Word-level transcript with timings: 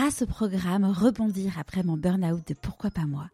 grâce 0.00 0.22
au 0.22 0.26
programme 0.26 0.86
Rebondir 0.86 1.58
après 1.58 1.82
mon 1.82 1.98
burn-out 1.98 2.40
de 2.48 2.54
Pourquoi 2.54 2.90
pas 2.90 3.04
moi, 3.04 3.28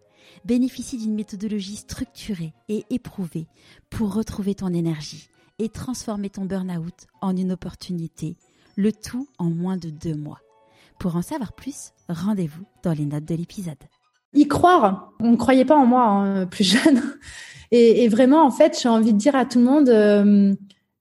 bénéficie 0.45 0.99
d'une 0.99 1.15
méthodologie 1.15 1.77
structurée 1.77 2.55
et 2.69 2.85
éprouvée 2.91 3.47
pour 3.89 4.13
retrouver 4.13 4.57
ton 4.57 4.75
énergie 4.75 5.29
et 5.61 5.69
transformer 5.69 6.29
ton 6.29 6.45
burn-out 6.45 7.07
en 7.21 7.37
une 7.37 7.53
opportunité, 7.53 8.37
le 8.75 8.91
tout 8.91 9.29
en 9.39 9.45
moins 9.45 9.77
de 9.77 9.91
deux 9.91 10.17
mois. 10.17 10.41
Pour 10.99 11.15
en 11.15 11.23
savoir 11.23 11.53
plus, 11.53 11.93
rendez-vous 12.09 12.65
dans 12.83 12.95
les 12.95 13.07
notes 13.07 13.27
de 13.27 13.37
l'épisode. 13.37 13.79
Y 14.35 14.49
croire, 14.49 15.13
on 15.21 15.31
ne 15.31 15.37
croyait 15.37 15.65
pas 15.65 15.77
en 15.77 15.87
moi 15.87 16.03
hein, 16.03 16.47
plus 16.47 16.65
jeune. 16.65 17.01
Et, 17.71 18.09
vraiment, 18.09 18.45
en 18.45 18.51
fait, 18.51 18.77
j'ai 18.83 18.89
envie 18.89 19.13
de 19.13 19.19
dire 19.19 19.37
à 19.37 19.45
tout 19.45 19.61
le 19.61 19.65
monde, 19.67 19.89
euh, 19.89 20.53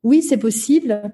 oui, 0.04 0.22
c'est 0.22 0.38
possible, 0.38 1.12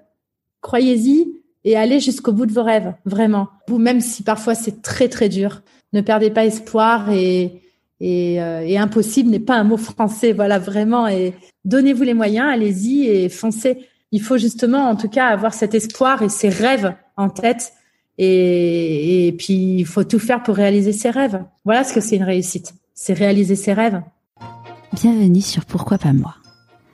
croyez-y 0.60 1.41
et 1.64 1.76
allez 1.76 2.00
jusqu'au 2.00 2.32
bout 2.32 2.46
de 2.46 2.54
vos 2.54 2.64
rêves, 2.64 2.94
vraiment. 3.06 3.50
Vous, 3.68 3.78
même 3.78 4.02
si 4.02 4.24
parfois 4.24 4.56
c'est 4.56 4.82
très 4.82 5.10
très 5.10 5.30
dur, 5.30 5.62
ne 5.94 6.02
perdez 6.02 6.30
pas 6.30 6.46
espoir 6.46 7.12
et, 7.12 7.62
et, 8.00 8.42
euh, 8.42 8.62
et 8.62 8.78
impossible 8.78 9.30
n'est 9.30 9.40
pas 9.40 9.56
un 9.56 9.64
mot 9.64 9.78
français, 9.78 10.34
voilà, 10.34 10.60
vraiment. 10.60 11.08
Et 11.08 11.34
donnez-vous 11.66 12.04
les 12.04 12.14
moyens, 12.14 12.50
allez-y 12.52 13.08
et 13.08 13.30
foncez. 13.30 13.86
Il 14.12 14.22
faut 14.22 14.38
justement, 14.38 14.90
en 14.90 14.96
tout 14.96 15.10
cas, 15.10 15.28
avoir 15.28 15.54
cet 15.54 15.74
espoir 15.74 16.22
et 16.22 16.30
ces 16.30 16.50
rêves 16.50 16.94
en 17.16 17.30
tête. 17.30 17.74
Et, 18.18 19.28
et 19.28 19.32
puis, 19.32 19.78
il 19.80 19.86
faut 19.86 20.04
tout 20.04 20.20
faire 20.20 20.44
pour 20.44 20.56
réaliser 20.56 20.94
ses 20.94 21.10
rêves. 21.10 21.44
Voilà 21.64 21.84
ce 21.84 21.94
que 21.94 22.02
c'est 22.02 22.18
une 22.18 22.24
réussite. 22.24 22.74
C'est 22.94 23.14
réaliser 23.14 23.56
ses 23.56 23.74
rêves. 23.74 24.02
Bienvenue 24.94 25.42
sur 25.42 25.66
Pourquoi 25.66 25.98
pas 25.98 26.14
moi. 26.14 26.36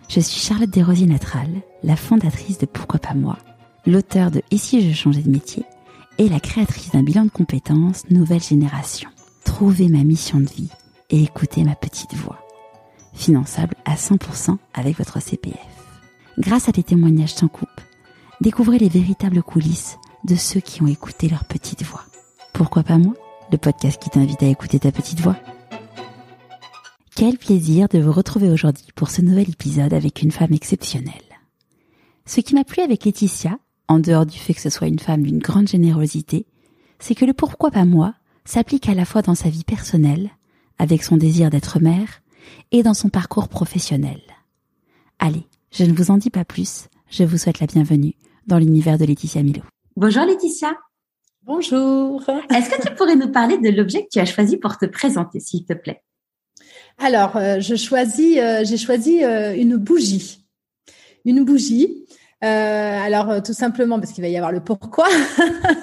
Je 0.09 0.19
suis 0.19 0.39
Charlotte 0.39 0.69
Desrosiers 0.69 1.07
Natral, 1.07 1.47
la 1.83 1.95
fondatrice 1.95 2.59
de 2.59 2.65
Pourquoi 2.65 2.99
pas 2.99 3.13
moi, 3.13 3.37
l'auteur 3.87 4.31
de 4.31 4.41
si 4.55 4.87
je 4.87 4.93
changeais 4.93 5.21
de 5.21 5.31
métier 5.31 5.63
et 6.17 6.27
la 6.27 6.41
créatrice 6.41 6.91
d'un 6.91 7.03
bilan 7.03 7.25
de 7.25 7.29
compétences 7.29 8.03
Nouvelle 8.09 8.43
Génération. 8.43 9.09
Trouvez 9.45 9.87
ma 9.87 10.03
mission 10.03 10.39
de 10.39 10.49
vie 10.49 10.69
et 11.09 11.23
écoutez 11.23 11.63
ma 11.63 11.75
petite 11.75 12.13
voix. 12.13 12.39
Finançable 13.13 13.75
à 13.85 13.95
100% 13.95 14.57
avec 14.73 14.97
votre 14.97 15.21
CPF. 15.21 15.55
Grâce 16.37 16.67
à 16.67 16.73
des 16.73 16.83
témoignages 16.83 17.33
sans 17.33 17.47
coupe, 17.47 17.69
découvrez 18.41 18.77
les 18.77 18.89
véritables 18.89 19.41
coulisses 19.41 19.97
de 20.25 20.35
ceux 20.35 20.59
qui 20.59 20.83
ont 20.83 20.87
écouté 20.87 21.29
leur 21.29 21.45
petite 21.45 21.83
voix. 21.83 22.03
Pourquoi 22.53 22.83
pas 22.83 22.97
moi 22.97 23.13
Le 23.51 23.57
podcast 23.57 24.01
qui 24.01 24.09
t'invite 24.09 24.43
à 24.43 24.47
écouter 24.47 24.79
ta 24.79 24.91
petite 24.91 25.21
voix? 25.21 25.37
Quel 27.15 27.37
plaisir 27.37 27.87
de 27.87 27.99
vous 27.99 28.11
retrouver 28.11 28.49
aujourd'hui 28.49 28.89
pour 28.95 29.09
ce 29.09 29.21
nouvel 29.21 29.49
épisode 29.49 29.93
avec 29.93 30.21
une 30.21 30.31
femme 30.31 30.53
exceptionnelle. 30.53 31.13
Ce 32.25 32.41
qui 32.41 32.53
m'a 32.53 32.65
plu 32.65 32.83
avec 32.83 33.05
Laetitia, 33.05 33.57
en 33.87 33.99
dehors 33.99 34.25
du 34.25 34.37
fait 34.37 34.53
que 34.53 34.61
ce 34.61 34.69
soit 34.69 34.87
une 34.87 34.99
femme 34.99 35.23
d'une 35.23 35.39
grande 35.39 35.67
générosité, 35.67 36.45
c'est 36.99 37.15
que 37.15 37.25
le 37.25 37.33
pourquoi 37.33 37.71
pas 37.71 37.85
moi 37.85 38.13
s'applique 38.45 38.89
à 38.89 38.93
la 38.93 39.05
fois 39.05 39.21
dans 39.21 39.35
sa 39.35 39.49
vie 39.49 39.63
personnelle, 39.63 40.31
avec 40.79 41.03
son 41.03 41.17
désir 41.17 41.49
d'être 41.49 41.79
mère, 41.79 42.21
et 42.71 42.83
dans 42.83 42.93
son 42.93 43.09
parcours 43.09 43.49
professionnel. 43.49 44.21
Allez, 45.19 45.45
je 45.71 45.83
ne 45.83 45.93
vous 45.93 46.11
en 46.11 46.17
dis 46.17 46.29
pas 46.29 46.45
plus, 46.45 46.87
je 47.09 47.23
vous 47.23 47.37
souhaite 47.37 47.59
la 47.59 47.67
bienvenue 47.67 48.13
dans 48.45 48.57
l'univers 48.57 48.97
de 48.97 49.05
Laetitia 49.05 49.43
Milo. 49.43 49.61
Bonjour 49.95 50.23
Laetitia. 50.23 50.77
Bonjour. 51.43 52.21
Est-ce 52.53 52.69
que 52.69 52.87
tu 52.87 52.93
pourrais 52.95 53.15
nous 53.15 53.31
parler 53.31 53.57
de 53.57 53.69
l'objet 53.69 54.03
que 54.03 54.09
tu 54.11 54.19
as 54.19 54.25
choisi 54.25 54.57
pour 54.57 54.77
te 54.77 54.85
présenter, 54.85 55.39
s'il 55.39 55.65
te 55.65 55.73
plaît? 55.73 56.03
Alors, 56.97 57.37
euh, 57.37 57.59
je 57.59 57.75
choisis, 57.75 58.37
euh, 58.37 58.63
j'ai 58.63 58.77
choisi 58.77 59.23
euh, 59.23 59.55
une 59.55 59.77
bougie. 59.77 60.45
Une 61.25 61.45
bougie 61.45 62.05
euh, 62.43 62.47
alors 62.47 63.31
euh, 63.31 63.39
tout 63.43 63.53
simplement 63.53 63.99
parce 63.99 64.11
qu'il 64.11 64.21
va 64.21 64.27
y 64.27 64.37
avoir 64.37 64.51
le 64.51 64.59
pourquoi. 64.59 65.07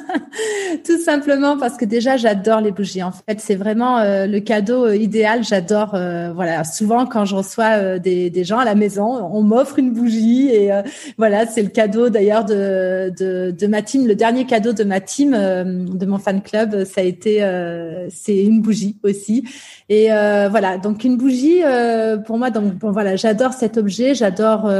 tout 0.84 0.98
simplement 0.98 1.58
parce 1.58 1.76
que 1.76 1.84
déjà 1.84 2.16
j'adore 2.16 2.60
les 2.60 2.70
bougies. 2.70 3.02
En 3.02 3.10
fait, 3.10 3.40
c'est 3.40 3.56
vraiment 3.56 3.98
euh, 3.98 4.26
le 4.26 4.38
cadeau 4.38 4.88
idéal. 4.92 5.42
J'adore. 5.42 5.96
voilà, 6.34 6.62
souvent 6.62 7.06
quand 7.06 7.24
je 7.24 7.34
reçois 7.34 7.98
des, 7.98 8.44
gens 8.44 8.58
à 8.58 8.64
la 8.64 8.76
maison, 8.76 9.04
on 9.04 9.42
m'offre 9.42 9.80
une 9.80 9.92
bougie 9.92 10.48
et 10.50 10.70
voilà, 11.18 11.46
c'est 11.46 11.62
le 11.62 11.70
cadeau 11.70 12.08
d'ailleurs 12.08 12.44
de, 12.44 13.12
de, 13.18 13.50
de 13.50 13.66
ma 13.66 13.82
team. 13.82 14.06
Le 14.06 14.14
dernier 14.14 14.46
cadeau 14.46 14.72
de 14.72 14.84
ma 14.84 15.00
team, 15.00 15.32
de 15.32 16.06
mon 16.06 16.18
fan 16.18 16.40
club, 16.40 16.84
ça 16.84 17.00
a 17.00 17.04
été 17.04 17.40
c'est 18.10 18.36
une 18.36 18.62
bougie 18.62 18.96
aussi. 19.02 19.44
Et 19.88 20.08
voilà, 20.08 20.78
donc 20.78 21.04
une 21.04 21.16
bougie 21.16 21.60
pour 22.26 22.38
moi. 22.38 22.50
Donc 22.50 22.74
bon, 22.74 22.90
voilà, 22.90 23.16
j'adore 23.16 23.52
cet 23.52 23.76
objet. 23.76 24.14
J'adore 24.14 24.70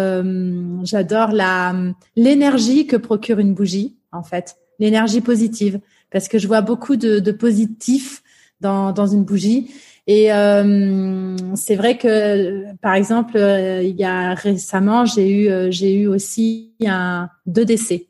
j'adore 0.82 1.32
la 1.32 1.74
l'énergie 2.16 2.86
que 2.86 2.96
procure 2.96 3.38
une 3.38 3.54
bougie, 3.54 3.96
en 4.12 4.22
fait, 4.22 4.56
l'énergie 4.78 5.20
positive, 5.20 5.80
parce 6.10 6.28
que 6.28 6.38
je 6.38 6.46
vois 6.46 6.62
beaucoup 6.62 6.96
de, 6.96 7.18
de 7.18 7.32
positif 7.32 8.22
dans, 8.60 8.92
dans 8.92 9.06
une 9.06 9.24
bougie. 9.24 9.70
Et 10.06 10.32
euh, 10.32 11.36
c'est 11.54 11.76
vrai 11.76 11.96
que, 11.96 12.74
par 12.82 12.94
exemple, 12.94 13.36
euh, 13.36 13.82
il 13.82 13.96
y 13.96 14.04
a 14.04 14.34
récemment, 14.34 15.06
j'ai 15.06 15.30
eu, 15.30 15.48
euh, 15.48 15.70
j'ai 15.70 15.94
eu 15.94 16.06
aussi 16.06 16.72
un 16.84 17.30
deux 17.46 17.64
décès, 17.64 18.08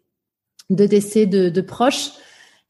deux 0.70 0.88
décès 0.88 1.26
de, 1.26 1.48
de 1.48 1.60
proches. 1.60 2.10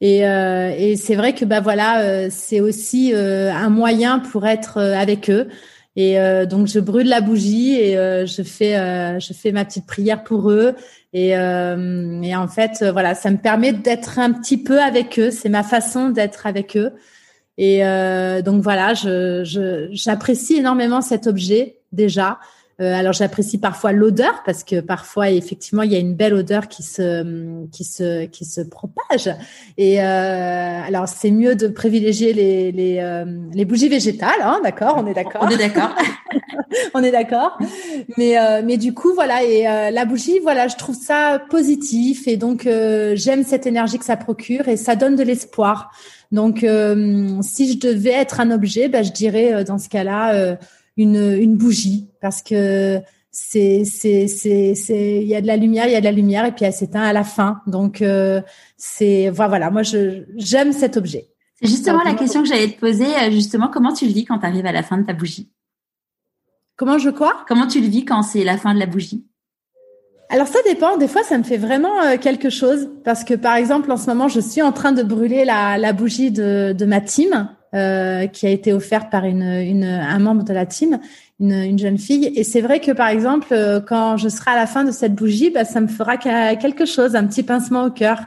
Et, 0.01 0.19
et 0.19 0.95
c'est 0.97 1.15
vrai 1.15 1.33
que 1.33 1.45
bah 1.45 1.61
voilà, 1.61 2.29
c'est 2.29 2.59
aussi 2.59 3.13
un 3.13 3.69
moyen 3.69 4.19
pour 4.19 4.45
être 4.45 4.81
avec 4.81 5.29
eux. 5.29 5.47
Et 5.95 6.19
euh, 6.19 6.45
donc 6.45 6.67
je 6.67 6.79
brûle 6.79 7.07
la 7.07 7.21
bougie 7.21 7.75
et 7.75 7.97
euh, 7.97 8.25
je 8.25 8.43
fais 8.43 8.77
euh, 8.77 9.19
je 9.19 9.31
fais 9.33 9.51
ma 9.53 9.63
petite 9.63 9.85
prière 9.85 10.23
pour 10.23 10.51
eux. 10.51 10.75
Et, 11.13 11.29
et 11.29 12.35
en 12.35 12.47
fait 12.49 12.83
voilà, 12.91 13.15
ça 13.15 13.31
me 13.31 13.37
permet 13.37 13.71
d'être 13.71 14.19
un 14.19 14.33
petit 14.33 14.61
peu 14.61 14.81
avec 14.81 15.17
eux. 15.17 15.31
C'est 15.31 15.47
ma 15.47 15.63
façon 15.63 16.09
d'être 16.09 16.45
avec 16.45 16.75
eux. 16.75 16.91
Et 17.57 17.79
donc 18.43 18.61
voilà, 18.61 18.93
je 18.93 19.87
j'apprécie 19.93 20.57
énormément 20.57 20.99
cet 20.99 21.25
objet 21.25 21.77
déjà. 21.93 22.37
Euh, 22.81 22.93
alors 22.93 23.13
j'apprécie 23.13 23.57
parfois 23.57 23.93
l'odeur 23.93 24.43
parce 24.45 24.65
que 24.65 24.81
parfois 24.81 25.29
effectivement 25.29 25.83
il 25.83 25.93
y 25.93 25.95
a 25.95 25.99
une 25.99 26.13
belle 26.13 26.33
odeur 26.33 26.67
qui 26.67 26.83
se 26.83 27.65
qui 27.67 27.85
se 27.85 28.25
qui 28.25 28.43
se 28.43 28.59
propage. 28.59 29.29
Et 29.77 30.01
euh, 30.01 30.81
alors 30.85 31.07
c'est 31.07 31.31
mieux 31.31 31.55
de 31.55 31.69
privilégier 31.69 32.33
les 32.33 32.73
les, 32.73 32.97
euh, 32.99 33.23
les 33.53 33.63
bougies 33.63 33.87
végétales, 33.87 34.41
hein, 34.41 34.59
d'accord 34.61 34.95
On 34.97 35.07
est 35.07 35.13
d'accord. 35.13 35.41
On 35.45 35.49
est 35.49 35.57
d'accord. 35.57 35.95
on 36.93 37.01
est 37.01 37.11
d'accord. 37.11 37.57
Mais 38.17 38.37
euh, 38.37 38.61
mais 38.65 38.75
du 38.75 38.93
coup 38.93 39.13
voilà 39.13 39.41
et 39.43 39.65
euh, 39.69 39.89
la 39.91 40.03
bougie 40.03 40.39
voilà 40.39 40.67
je 40.67 40.75
trouve 40.75 40.95
ça 40.95 41.41
positif 41.49 42.27
et 42.27 42.35
donc 42.35 42.63
j'aime 43.13 43.45
cette 43.45 43.67
énergie 43.67 43.99
que 43.99 44.05
ça 44.05 44.17
procure 44.17 44.67
et 44.67 44.75
ça 44.75 44.97
donne 44.97 45.15
de 45.15 45.23
l'espoir. 45.23 45.91
Donc 46.33 46.57
si 46.59 47.71
je 47.71 47.79
devais 47.79 48.11
être 48.11 48.41
un 48.41 48.51
objet, 48.51 48.89
ben, 48.89 49.01
je 49.01 49.13
dirais 49.13 49.63
dans 49.63 49.77
ce 49.77 49.87
cas-là 49.87 50.57
une, 50.97 51.33
une 51.39 51.57
bougie 51.57 52.09
parce 52.21 52.41
que 52.41 53.01
c'est 53.31 53.83
c'est 53.83 54.27
c'est 54.27 54.75
c'est 54.75 55.21
il 55.21 55.27
y 55.27 55.35
a 55.35 55.41
de 55.41 55.47
la 55.47 55.57
lumière 55.57 55.87
il 55.87 55.91
y 55.91 55.95
a 55.95 55.99
de 55.99 56.05
la 56.05 56.11
lumière 56.11 56.45
et 56.45 56.53
puis 56.53 56.63
elle 56.65 56.73
s'éteint 56.73 57.03
à 57.03 57.13
la 57.13 57.23
fin. 57.23 57.61
Donc 57.67 58.01
euh, 58.01 58.41
c'est 58.77 59.29
voilà 59.29 59.69
moi 59.71 59.83
je 59.83 60.23
j'aime 60.37 60.71
cet 60.71 60.95
objet. 60.97 61.27
C'est 61.61 61.67
justement 61.67 62.03
la 62.03 62.13
question 62.13 62.41
que 62.43 62.47
j'allais 62.47 62.69
te 62.69 62.79
poser 62.79 63.05
euh, 63.05 63.31
justement 63.31 63.67
comment 63.67 63.93
tu 63.93 64.05
le 64.05 64.11
vis 64.11 64.25
quand 64.25 64.39
tu 64.39 64.45
arrives 64.45 64.65
à 64.65 64.71
la 64.71 64.83
fin 64.83 64.97
de 64.97 65.05
ta 65.05 65.13
bougie? 65.13 65.51
Comment 66.77 66.97
je 66.97 67.09
quoi? 67.09 67.45
Comment 67.47 67.67
tu 67.67 67.79
le 67.79 67.87
vis 67.87 68.05
quand 68.05 68.21
c'est 68.21 68.43
la 68.43 68.57
fin 68.57 68.73
de 68.73 68.79
la 68.79 68.85
bougie? 68.85 69.25
Alors 70.29 70.47
ça 70.47 70.59
dépend. 70.65 70.97
Des 70.97 71.07
fois, 71.07 71.23
ça 71.23 71.37
me 71.37 71.43
fait 71.43 71.57
vraiment 71.57 72.01
euh, 72.01 72.17
quelque 72.17 72.49
chose 72.49 72.89
parce 73.03 73.23
que, 73.23 73.33
par 73.33 73.55
exemple, 73.55 73.91
en 73.91 73.97
ce 73.97 74.07
moment, 74.07 74.27
je 74.27 74.39
suis 74.39 74.61
en 74.61 74.71
train 74.71 74.91
de 74.91 75.03
brûler 75.03 75.45
la, 75.45 75.77
la 75.77 75.93
bougie 75.93 76.31
de, 76.31 76.73
de 76.77 76.85
ma 76.85 76.99
team 76.99 77.49
euh, 77.75 78.27
qui 78.27 78.47
a 78.47 78.49
été 78.49 78.71
offerte 78.73 79.11
par 79.11 79.25
une, 79.25 79.43
une, 79.43 79.83
un 79.83 80.19
membre 80.19 80.43
de 80.43 80.53
la 80.53 80.65
team, 80.65 80.99
une, 81.39 81.51
une 81.51 81.77
jeune 81.77 81.97
fille. 81.97 82.31
Et 82.35 82.43
c'est 82.43 82.61
vrai 82.61 82.79
que 82.79 82.91
par 82.91 83.09
exemple, 83.09 83.49
euh, 83.51 83.81
quand 83.81 84.17
je 84.17 84.29
serai 84.29 84.51
à 84.51 84.55
la 84.55 84.65
fin 84.65 84.83
de 84.83 84.91
cette 84.91 85.13
bougie, 85.13 85.49
bah, 85.49 85.65
ça 85.65 85.81
me 85.81 85.87
fera 85.87 86.17
quelque 86.17 86.85
chose, 86.85 87.15
un 87.15 87.25
petit 87.25 87.43
pincement 87.43 87.85
au 87.85 87.91
cœur, 87.91 88.19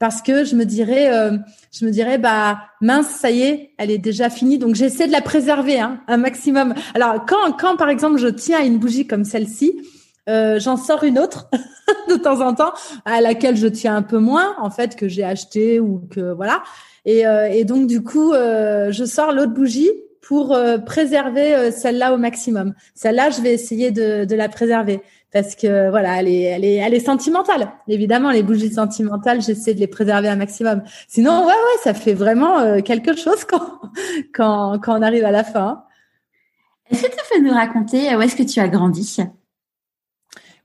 parce 0.00 0.22
que 0.22 0.44
je 0.44 0.56
me 0.56 0.64
dirais, 0.64 1.12
euh, 1.14 1.36
je 1.70 1.84
me 1.84 1.90
dirais, 1.90 2.18
bah 2.18 2.62
mince, 2.80 3.06
ça 3.06 3.30
y 3.30 3.42
est, 3.42 3.70
elle 3.78 3.90
est 3.90 3.98
déjà 3.98 4.30
finie. 4.30 4.58
Donc 4.58 4.74
j'essaie 4.74 5.06
de 5.06 5.12
la 5.12 5.20
préserver 5.20 5.78
hein, 5.78 6.00
un 6.08 6.16
maximum. 6.16 6.74
Alors 6.94 7.26
quand, 7.26 7.52
quand 7.58 7.76
par 7.76 7.90
exemple 7.90 8.18
je 8.18 8.26
tiens 8.26 8.60
à 8.60 8.64
une 8.64 8.78
bougie 8.78 9.06
comme 9.06 9.24
celle-ci. 9.24 9.80
Euh, 10.28 10.60
j'en 10.60 10.76
sors 10.76 11.02
une 11.02 11.18
autre 11.18 11.48
de 12.08 12.14
temps 12.14 12.40
en 12.40 12.54
temps 12.54 12.72
à 13.04 13.20
laquelle 13.20 13.56
je 13.56 13.66
tiens 13.66 13.96
un 13.96 14.02
peu 14.02 14.18
moins 14.18 14.54
en 14.58 14.70
fait 14.70 14.94
que 14.94 15.08
j'ai 15.08 15.24
acheté 15.24 15.80
ou 15.80 16.02
que 16.10 16.32
voilà 16.32 16.62
et, 17.10 17.26
euh, 17.26 17.48
et 17.50 17.64
donc 17.64 17.86
du 17.86 18.02
coup, 18.02 18.32
euh, 18.32 18.92
je 18.92 19.04
sors 19.04 19.32
l'autre 19.32 19.52
bougie 19.52 19.90
pour 20.20 20.54
euh, 20.54 20.78
préserver 20.78 21.70
celle-là 21.72 22.14
au 22.14 22.18
maximum. 22.18 22.74
Celle-là, 22.94 23.30
je 23.30 23.40
vais 23.40 23.52
essayer 23.52 23.90
de, 23.90 24.24
de 24.24 24.36
la 24.36 24.48
préserver 24.48 25.00
parce 25.32 25.54
que 25.54 25.90
voilà, 25.90 26.20
elle 26.20 26.28
est, 26.28 26.42
elle 26.42 26.64
est, 26.64 26.76
elle 26.76 26.94
est 26.94 27.04
sentimentale. 27.04 27.72
Évidemment, 27.88 28.30
les 28.30 28.42
bougies 28.42 28.72
sentimentales, 28.72 29.40
j'essaie 29.42 29.74
de 29.74 29.80
les 29.80 29.86
préserver 29.86 30.28
un 30.28 30.36
maximum. 30.36 30.82
Sinon, 31.08 31.40
ouais, 31.40 31.46
ouais, 31.46 31.78
ça 31.82 31.94
fait 31.94 32.14
vraiment 32.14 32.80
quelque 32.82 33.16
chose 33.16 33.44
quand, 33.44 33.80
quand, 34.34 34.78
quand 34.80 34.98
on 34.98 35.02
arrive 35.02 35.24
à 35.24 35.30
la 35.30 35.44
fin. 35.44 35.84
Est-ce 36.90 37.02
que 37.02 37.10
tu 37.10 37.22
peux 37.32 37.40
nous 37.40 37.54
raconter 37.54 38.14
où 38.16 38.20
est-ce 38.20 38.36
que 38.36 38.42
tu 38.42 38.58
as 38.60 38.68
grandi? 38.68 39.16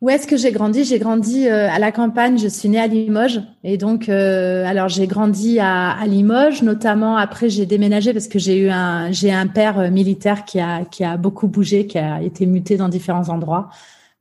Où 0.02 0.10
est-ce 0.10 0.28
que 0.28 0.36
j'ai 0.36 0.52
grandi? 0.52 0.84
J'ai 0.84 1.00
grandi 1.00 1.48
euh, 1.48 1.70
à 1.70 1.80
la 1.80 1.92
campagne. 1.92 2.38
Je 2.38 2.48
suis 2.48 2.68
née 2.68 2.80
à 2.80 2.88
Limoges 2.88 3.42
et 3.64 3.78
donc 3.78 4.10
euh, 4.10 4.66
alors 4.66 4.90
j'ai 4.90 5.08
grandi 5.08 5.60
à, 5.60 5.92
à, 5.92 6.06
Limoges, 6.06 6.62
notamment 6.64 7.18
après 7.18 7.50
j'ai 7.50 7.66
déménagé 7.66 8.12
parce 8.12 8.28
que 8.28 8.38
j'ai 8.38 8.58
eu 8.58 8.70
un 8.70 9.12
j'ai 9.12 9.32
un 9.32 9.48
père 9.48 9.80
euh, 9.80 9.90
militaire 9.90 10.44
qui 10.44 10.60
a 10.60 10.84
qui 10.86 11.04
a 11.04 11.16
beaucoup 11.18 11.48
bougé, 11.48 11.88
qui 11.88 11.98
a 11.98 12.22
été 12.22 12.46
muté 12.46 12.76
dans 12.78 12.90
différents 12.90 13.30
endroits. 13.30 13.70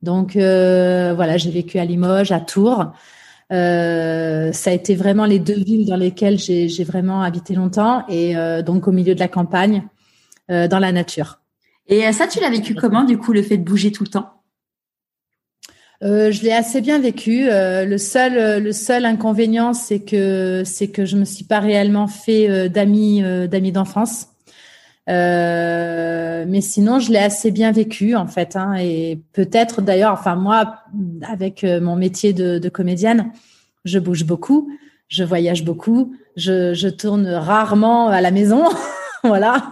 Donc 0.01 0.35
euh, 0.35 1.13
voilà, 1.13 1.37
j'ai 1.37 1.51
vécu 1.51 1.77
à 1.77 1.85
Limoges, 1.85 2.31
à 2.31 2.39
Tours. 2.39 2.93
Euh, 3.51 4.51
ça 4.53 4.69
a 4.71 4.73
été 4.73 4.95
vraiment 4.95 5.25
les 5.25 5.39
deux 5.39 5.61
villes 5.61 5.85
dans 5.85 5.97
lesquelles 5.97 6.39
j'ai 6.39 6.83
vraiment 6.83 7.21
habité 7.21 7.53
longtemps 7.53 8.05
et 8.09 8.33
donc 8.65 8.87
au 8.87 8.91
milieu 8.91 9.13
de 9.13 9.19
la 9.19 9.27
campagne, 9.27 9.83
dans 10.49 10.79
la 10.79 10.91
nature. 10.91 11.39
Et 11.87 12.11
ça, 12.11 12.27
tu 12.27 12.39
l'as 12.39 12.49
vécu 12.49 12.73
comment 12.73 13.03
du 13.03 13.19
coup 13.19 13.33
le 13.33 13.43
fait 13.43 13.57
de 13.57 13.63
bouger 13.63 13.91
tout 13.91 14.03
le 14.03 14.09
temps? 14.09 14.34
Euh, 16.03 16.31
je 16.31 16.43
l'ai 16.43 16.51
assez 16.51 16.81
bien 16.81 16.99
vécu. 16.99 17.47
Euh, 17.49 17.85
le 17.85 17.97
seul, 17.97 18.37
euh, 18.37 18.59
le 18.59 18.71
seul 18.71 19.05
inconvénient, 19.05 19.73
c'est 19.73 19.99
que 19.99 20.63
c'est 20.65 20.89
que 20.89 21.05
je 21.05 21.15
me 21.17 21.25
suis 21.25 21.45
pas 21.45 21.59
réellement 21.59 22.07
fait 22.07 22.69
d'amis, 22.69 23.23
d'amis 23.49 23.71
d'enfance. 23.71 24.27
mais 25.07 26.61
sinon, 26.61 26.99
je 26.99 27.11
l'ai 27.11 27.19
assez 27.19 27.51
bien 27.51 27.71
vécu 27.71 28.15
en 28.15 28.27
fait. 28.27 28.55
Hein, 28.55 28.75
et 28.75 29.19
peut-être 29.33 29.81
d'ailleurs, 29.81 30.13
enfin 30.13 30.35
moi, 30.35 30.79
avec 31.29 31.63
mon 31.63 31.95
métier 31.95 32.33
de, 32.33 32.59
de, 32.59 32.69
comédienne, 32.69 33.31
je 33.85 33.99
bouge 33.99 34.25
beaucoup, 34.25 34.69
je 35.07 35.23
voyage 35.23 35.63
beaucoup, 35.63 36.15
je, 36.35 36.73
je 36.73 36.87
tourne 36.89 37.27
rarement 37.27 38.09
à 38.09 38.21
la 38.21 38.31
maison. 38.31 38.63
voilà, 39.27 39.71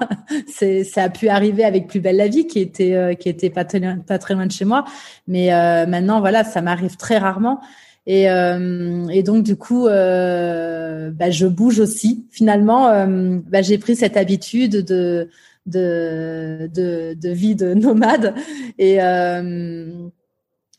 ça 0.83 1.03
a 1.03 1.09
pu 1.09 1.29
arriver 1.29 1.63
avec 1.63 1.87
Plus 1.87 1.99
belle 1.99 2.17
la 2.17 2.27
vie 2.27 2.47
qui 2.47 2.59
était 2.59 2.93
euh, 2.93 3.13
qui 3.13 3.29
était 3.29 3.49
pas, 3.49 3.65
pas 3.65 4.17
très 4.17 4.33
loin 4.33 4.47
de 4.47 4.51
chez 4.51 4.65
moi, 4.65 4.85
mais 5.27 5.53
euh, 5.53 5.85
maintenant 5.85 6.19
voilà, 6.19 6.43
ça 6.43 6.61
m'arrive 6.61 6.97
très 6.97 7.17
rarement. 7.17 7.61
Et, 8.05 8.29
euh, 8.29 9.21
donc 9.21 9.43
du 9.43 9.55
coup, 9.55 9.85
bah, 9.85 11.29
je 11.29 11.45
bouge 11.47 11.79
aussi. 11.79 12.25
Finalement, 12.31 12.89
bah, 13.47 13.61
j'ai 13.61 13.77
pris 13.77 13.95
cette 13.95 14.17
habitude 14.17 14.83
de 14.83 15.29
de, 15.65 16.69
de, 16.73 17.13
de 17.13 17.29
vie 17.29 17.55
de 17.55 17.73
nomade. 17.73 18.33
Et, 18.77 18.97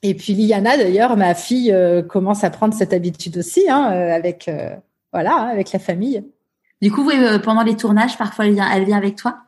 et 0.03 0.15
puis 0.15 0.35
Liana, 0.35 0.76
d'ailleurs, 0.76 1.17
ma 1.17 1.35
fille, 1.35 1.75
commence 2.09 2.44
à 2.44 2.50
prendre 2.50 2.75
cette 2.75 2.93
habitude 2.93 3.38
aussi, 3.38 3.71
hein, 3.71 3.85
avec, 3.85 4.50
voilà, 5.12 5.37
avec 5.37 5.73
la 5.73 5.79
famille. 5.79 6.25
Du 6.84 6.92
coup, 6.92 7.08
euh, 7.08 7.38
pendant 7.38 7.62
les 7.62 7.78
tournages, 7.78 8.19
parfois, 8.19 8.44
elle 8.44 8.52
vient, 8.52 8.70
elle 8.70 8.84
vient 8.84 8.98
avec 8.98 9.16
toi? 9.16 9.38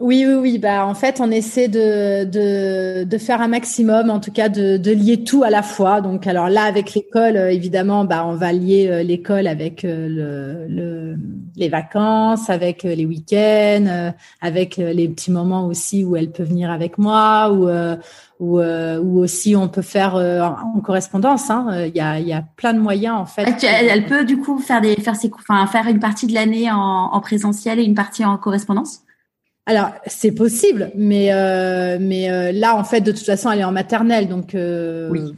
Oui, 0.00 0.24
oui, 0.26 0.34
oui. 0.34 0.58
Bah, 0.58 0.86
en 0.86 0.94
fait, 0.94 1.20
on 1.20 1.30
essaie 1.30 1.68
de, 1.68 2.24
de, 2.24 3.04
de 3.04 3.18
faire 3.18 3.40
un 3.40 3.48
maximum, 3.48 4.10
en 4.10 4.18
tout 4.18 4.32
cas, 4.32 4.48
de, 4.48 4.76
de 4.76 4.90
lier 4.90 5.22
tout 5.22 5.44
à 5.44 5.50
la 5.50 5.62
fois. 5.62 6.00
Donc, 6.00 6.26
alors 6.26 6.48
là, 6.48 6.64
avec 6.64 6.94
l'école, 6.94 7.36
euh, 7.36 7.50
évidemment, 7.50 8.04
bah, 8.04 8.24
on 8.26 8.34
va 8.34 8.52
lier 8.52 8.88
euh, 8.90 9.02
l'école 9.02 9.46
avec 9.46 9.84
le, 9.84 11.16
les 11.56 11.68
vacances, 11.68 12.50
avec 12.50 12.82
les 12.82 13.06
week-ends, 13.06 14.12
avec 14.40 14.76
les 14.78 15.08
petits 15.08 15.30
moments 15.30 15.66
aussi 15.66 16.04
où 16.04 16.16
elle 16.16 16.32
peut 16.32 16.42
venir 16.42 16.70
avec 16.70 16.98
moi, 16.98 17.52
ou 17.52 17.68
ou, 18.40 18.58
aussi 19.20 19.54
on 19.54 19.68
peut 19.68 19.82
faire 19.82 20.16
en 20.16 20.80
correspondance. 20.80 21.50
Hein. 21.50 21.86
Il 21.86 21.96
y 21.96 22.00
a, 22.00 22.18
il 22.18 22.26
y 22.26 22.32
a 22.32 22.44
plein 22.56 22.74
de 22.74 22.80
moyens 22.80 23.16
en 23.16 23.26
fait. 23.26 23.64
Elle, 23.64 24.06
peut 24.06 24.24
du 24.24 24.38
coup 24.38 24.58
faire 24.58 24.80
des 24.80 24.96
faire 24.96 25.16
ses, 25.16 25.30
enfin 25.32 25.66
faire 25.66 25.86
une 25.86 26.00
partie 26.00 26.26
de 26.26 26.34
l'année 26.34 26.70
en, 26.70 26.76
en 26.76 27.20
présentiel 27.20 27.78
et 27.78 27.84
une 27.84 27.94
partie 27.94 28.24
en 28.24 28.36
correspondance? 28.36 29.03
Alors, 29.66 29.92
c'est 30.06 30.32
possible, 30.32 30.90
mais 30.94 31.32
euh, 31.32 31.96
mais 31.98 32.30
euh, 32.30 32.52
là, 32.52 32.76
en 32.76 32.84
fait, 32.84 33.00
de 33.00 33.12
toute 33.12 33.24
façon, 33.24 33.50
elle 33.50 33.60
est 33.60 33.64
en 33.64 33.72
maternelle, 33.72 34.28
donc 34.28 34.54
euh, 34.54 35.08
oui. 35.10 35.34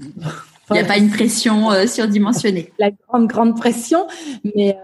Il 0.70 0.72
n'y 0.72 0.80
a 0.80 0.84
pas 0.84 0.98
une 0.98 1.10
pression 1.10 1.70
surdimensionnée. 1.86 2.72
La 2.80 2.90
grande 2.90 3.28
grande 3.28 3.56
pression, 3.56 4.08
mais 4.56 4.76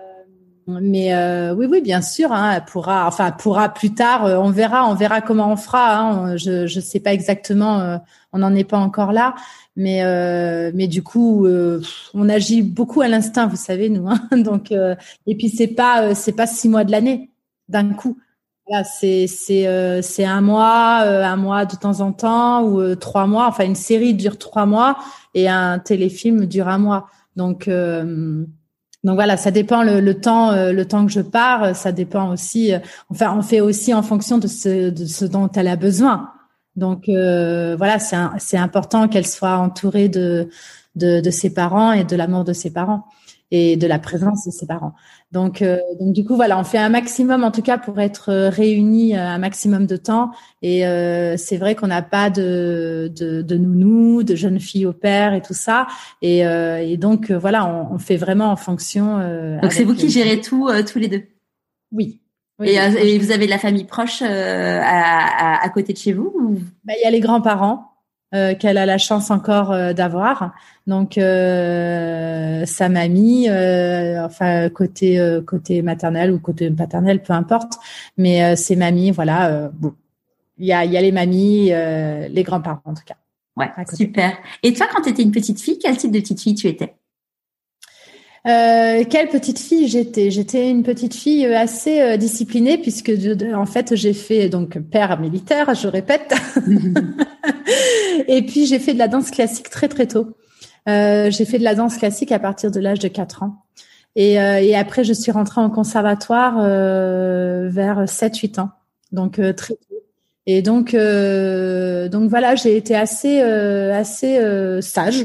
mais 0.68 1.12
oui 1.56 1.66
oui 1.66 1.80
bien 1.80 2.00
sûr, 2.00 2.30
hein, 2.30 2.52
elle 2.54 2.64
pourra, 2.64 3.08
enfin 3.08 3.26
elle 3.26 3.36
pourra 3.36 3.68
plus 3.68 3.92
tard, 3.92 4.22
on 4.26 4.50
verra, 4.50 4.88
on 4.88 4.94
verra 4.94 5.20
comment 5.20 5.50
on 5.50 5.56
fera. 5.56 5.98
Hein, 5.98 6.36
je 6.36 6.68
je 6.68 6.78
sais 6.78 7.00
pas 7.00 7.12
exactement, 7.12 7.98
on 8.32 8.38
n'en 8.38 8.54
est 8.54 8.62
pas 8.62 8.78
encore 8.78 9.10
là, 9.10 9.34
mais 9.74 10.02
mais 10.72 10.86
du 10.86 11.02
coup, 11.02 11.48
on 12.14 12.28
agit 12.28 12.62
beaucoup 12.62 13.00
à 13.00 13.08
l'instinct, 13.08 13.48
vous 13.48 13.56
savez 13.56 13.88
nous. 13.88 14.08
Hein, 14.08 14.20
donc 14.36 14.70
et 14.70 15.34
puis 15.34 15.48
c'est 15.48 15.66
pas 15.66 16.14
c'est 16.14 16.30
pas 16.30 16.46
six 16.46 16.68
mois 16.68 16.84
de 16.84 16.92
l'année 16.92 17.32
d'un 17.68 17.92
coup 17.92 18.18
c'est 18.84 19.26
c'est 19.26 19.66
euh, 19.66 20.02
c'est 20.02 20.24
un 20.24 20.40
mois, 20.40 21.02
euh, 21.04 21.24
un 21.24 21.36
mois 21.36 21.66
de 21.66 21.76
temps 21.76 22.00
en 22.00 22.12
temps 22.12 22.62
ou 22.62 22.80
euh, 22.80 22.94
trois 22.94 23.26
mois. 23.26 23.46
Enfin, 23.48 23.64
une 23.64 23.74
série 23.74 24.14
dure 24.14 24.38
trois 24.38 24.66
mois 24.66 24.96
et 25.34 25.48
un 25.48 25.78
téléfilm 25.78 26.46
dure 26.46 26.68
un 26.68 26.78
mois. 26.78 27.08
Donc 27.36 27.68
donc 27.68 29.14
voilà, 29.16 29.36
ça 29.36 29.50
dépend 29.50 29.82
le, 29.82 30.00
le 30.00 30.20
temps 30.20 30.52
le 30.52 30.84
temps 30.84 31.06
que 31.06 31.12
je 31.12 31.20
pars. 31.20 31.74
Ça 31.74 31.92
dépend 31.92 32.30
aussi. 32.32 32.72
enfin, 33.10 33.34
on 33.36 33.42
fait 33.42 33.60
aussi 33.60 33.92
en 33.94 34.02
fonction 34.02 34.38
de 34.38 34.46
ce 34.46 34.90
de 34.90 35.06
ce 35.06 35.24
dont 35.24 35.48
elle 35.48 35.68
a 35.68 35.76
besoin. 35.76 36.30
Donc 36.76 37.04
voilà, 37.08 37.98
c'est 37.98 38.16
c'est 38.38 38.58
important 38.58 39.08
qu'elle 39.08 39.26
soit 39.26 39.56
entourée 39.56 40.08
de, 40.08 40.48
de 40.96 41.20
de 41.20 41.30
ses 41.30 41.52
parents 41.52 41.92
et 41.92 42.04
de 42.04 42.16
l'amour 42.16 42.44
de 42.44 42.52
ses 42.52 42.70
parents 42.70 43.04
et 43.52 43.76
de 43.76 43.86
la 43.86 43.98
présence 43.98 44.46
de 44.46 44.50
ses 44.50 44.66
parents. 44.66 44.94
Donc, 45.30 45.60
euh, 45.60 45.78
donc 46.00 46.14
du 46.14 46.24
coup, 46.24 46.36
voilà, 46.36 46.58
on 46.58 46.64
fait 46.64 46.78
un 46.78 46.88
maximum, 46.88 47.44
en 47.44 47.50
tout 47.50 47.60
cas, 47.60 47.76
pour 47.76 48.00
être 48.00 48.30
euh, 48.30 48.48
réunis 48.48 49.14
euh, 49.14 49.20
un 49.20 49.36
maximum 49.36 49.84
de 49.86 49.96
temps. 49.96 50.30
Et 50.62 50.86
euh, 50.86 51.36
c'est 51.36 51.58
vrai 51.58 51.74
qu'on 51.74 51.88
n'a 51.88 52.00
pas 52.00 52.30
de, 52.30 53.12
de, 53.14 53.42
de 53.42 53.56
nounou, 53.58 54.22
de 54.22 54.34
jeunes 54.34 54.58
filles 54.58 54.86
au 54.86 54.94
père 54.94 55.34
et 55.34 55.42
tout 55.42 55.52
ça. 55.52 55.86
Et, 56.22 56.38
et 56.38 56.96
donc, 56.96 57.30
voilà, 57.30 57.66
on, 57.66 57.94
on, 57.94 57.98
fait 57.98 58.16
vraiment 58.16 58.50
en 58.50 58.56
fonction. 58.56 59.18
donc, 59.60 59.72
c'est 59.72 59.84
vous 59.84 59.94
qui 59.94 60.08
gérez 60.08 60.40
tout, 60.40 60.70
tous 60.90 60.98
les 60.98 61.08
deux? 61.08 61.24
Oui. 61.92 62.20
oui. 62.58 62.70
Et, 62.70 63.14
et, 63.14 63.18
vous 63.18 63.32
avez 63.32 63.44
de 63.44 63.50
la 63.50 63.58
famille 63.58 63.84
proche 63.84 64.22
à, 64.22 64.28
à, 64.28 65.62
à, 65.62 65.68
côté 65.68 65.92
de 65.92 65.98
chez 65.98 66.14
vous 66.14 66.32
bah, 66.84 66.94
Il 66.98 67.02
y 67.04 67.06
a 67.06 67.10
les 67.10 67.20
grands-parents. 67.20 67.91
Euh, 68.34 68.54
qu'elle 68.54 68.78
a 68.78 68.86
la 68.86 68.96
chance 68.96 69.30
encore 69.30 69.72
euh, 69.72 69.92
d'avoir. 69.92 70.54
Donc 70.86 71.18
euh, 71.18 72.64
sa 72.64 72.88
mamie, 72.88 73.46
enfin 73.50 74.70
côté 74.70 75.40
côté 75.46 75.82
maternel 75.82 76.32
ou 76.32 76.38
côté 76.40 76.70
paternel, 76.70 77.22
peu 77.22 77.34
importe, 77.34 77.74
mais 78.16 78.56
ses 78.56 78.74
mamies, 78.74 79.10
voilà. 79.10 79.70
bon, 79.74 79.94
il 80.56 80.66
y 80.66 80.72
a 80.72 80.84
il 80.86 80.92
y 80.92 80.96
a 80.96 81.02
les 81.02 81.12
mamies, 81.12 81.66
les 81.68 82.42
grands-parents 82.42 82.80
en 82.84 82.94
tout 82.94 83.04
cas. 83.06 83.16
Ouais, 83.56 83.68
super. 83.92 84.38
Et 84.62 84.72
toi, 84.72 84.86
quand 84.92 85.02
tu 85.02 85.10
étais 85.10 85.22
une 85.22 85.30
petite 85.30 85.60
fille, 85.60 85.78
quel 85.78 85.96
type 85.98 86.10
de 86.10 86.20
petite 86.20 86.40
fille 86.40 86.54
tu 86.54 86.66
étais? 86.66 86.94
Euh, 88.44 89.04
quelle 89.08 89.28
petite 89.28 89.60
fille 89.60 89.86
j'étais? 89.86 90.32
J'étais 90.32 90.68
une 90.68 90.82
petite 90.82 91.14
fille 91.14 91.46
euh, 91.46 91.56
assez 91.56 92.00
euh, 92.00 92.16
disciplinée 92.16 92.76
puisque 92.76 93.12
en 93.54 93.66
fait 93.66 93.94
j'ai 93.94 94.14
fait 94.14 94.48
donc 94.48 94.80
père 94.80 95.20
militaire, 95.20 95.72
je 95.76 95.86
répète, 95.86 96.34
et 98.26 98.42
puis 98.42 98.66
j'ai 98.66 98.80
fait 98.80 98.94
de 98.94 98.98
la 98.98 99.06
danse 99.06 99.30
classique 99.30 99.70
très 99.70 99.86
très 99.86 100.06
tôt. 100.06 100.36
Euh, 100.88 101.30
j'ai 101.30 101.44
fait 101.44 101.58
de 101.58 101.64
la 101.64 101.76
danse 101.76 101.96
classique 101.96 102.32
à 102.32 102.40
partir 102.40 102.72
de 102.72 102.80
l'âge 102.80 102.98
de 102.98 103.06
4 103.06 103.44
ans. 103.44 103.62
Et, 104.16 104.32
et, 104.34 104.76
après, 104.76 105.04
je 105.04 105.14
suis 105.14 105.32
rentrée 105.32 105.62
en 105.62 105.70
conservatoire 105.70 106.58
vers 106.58 108.04
7-8 108.04 108.60
ans, 108.60 108.68
donc 109.10 109.40
très 109.56 109.72
tôt. 109.72 110.02
Et 110.44 110.60
donc, 110.60 110.92
donc 110.92 112.28
voilà, 112.28 112.54
j'ai 112.54 112.76
été 112.76 112.94
assez 112.94 113.40
assez 113.40 114.38
sage. 114.82 115.24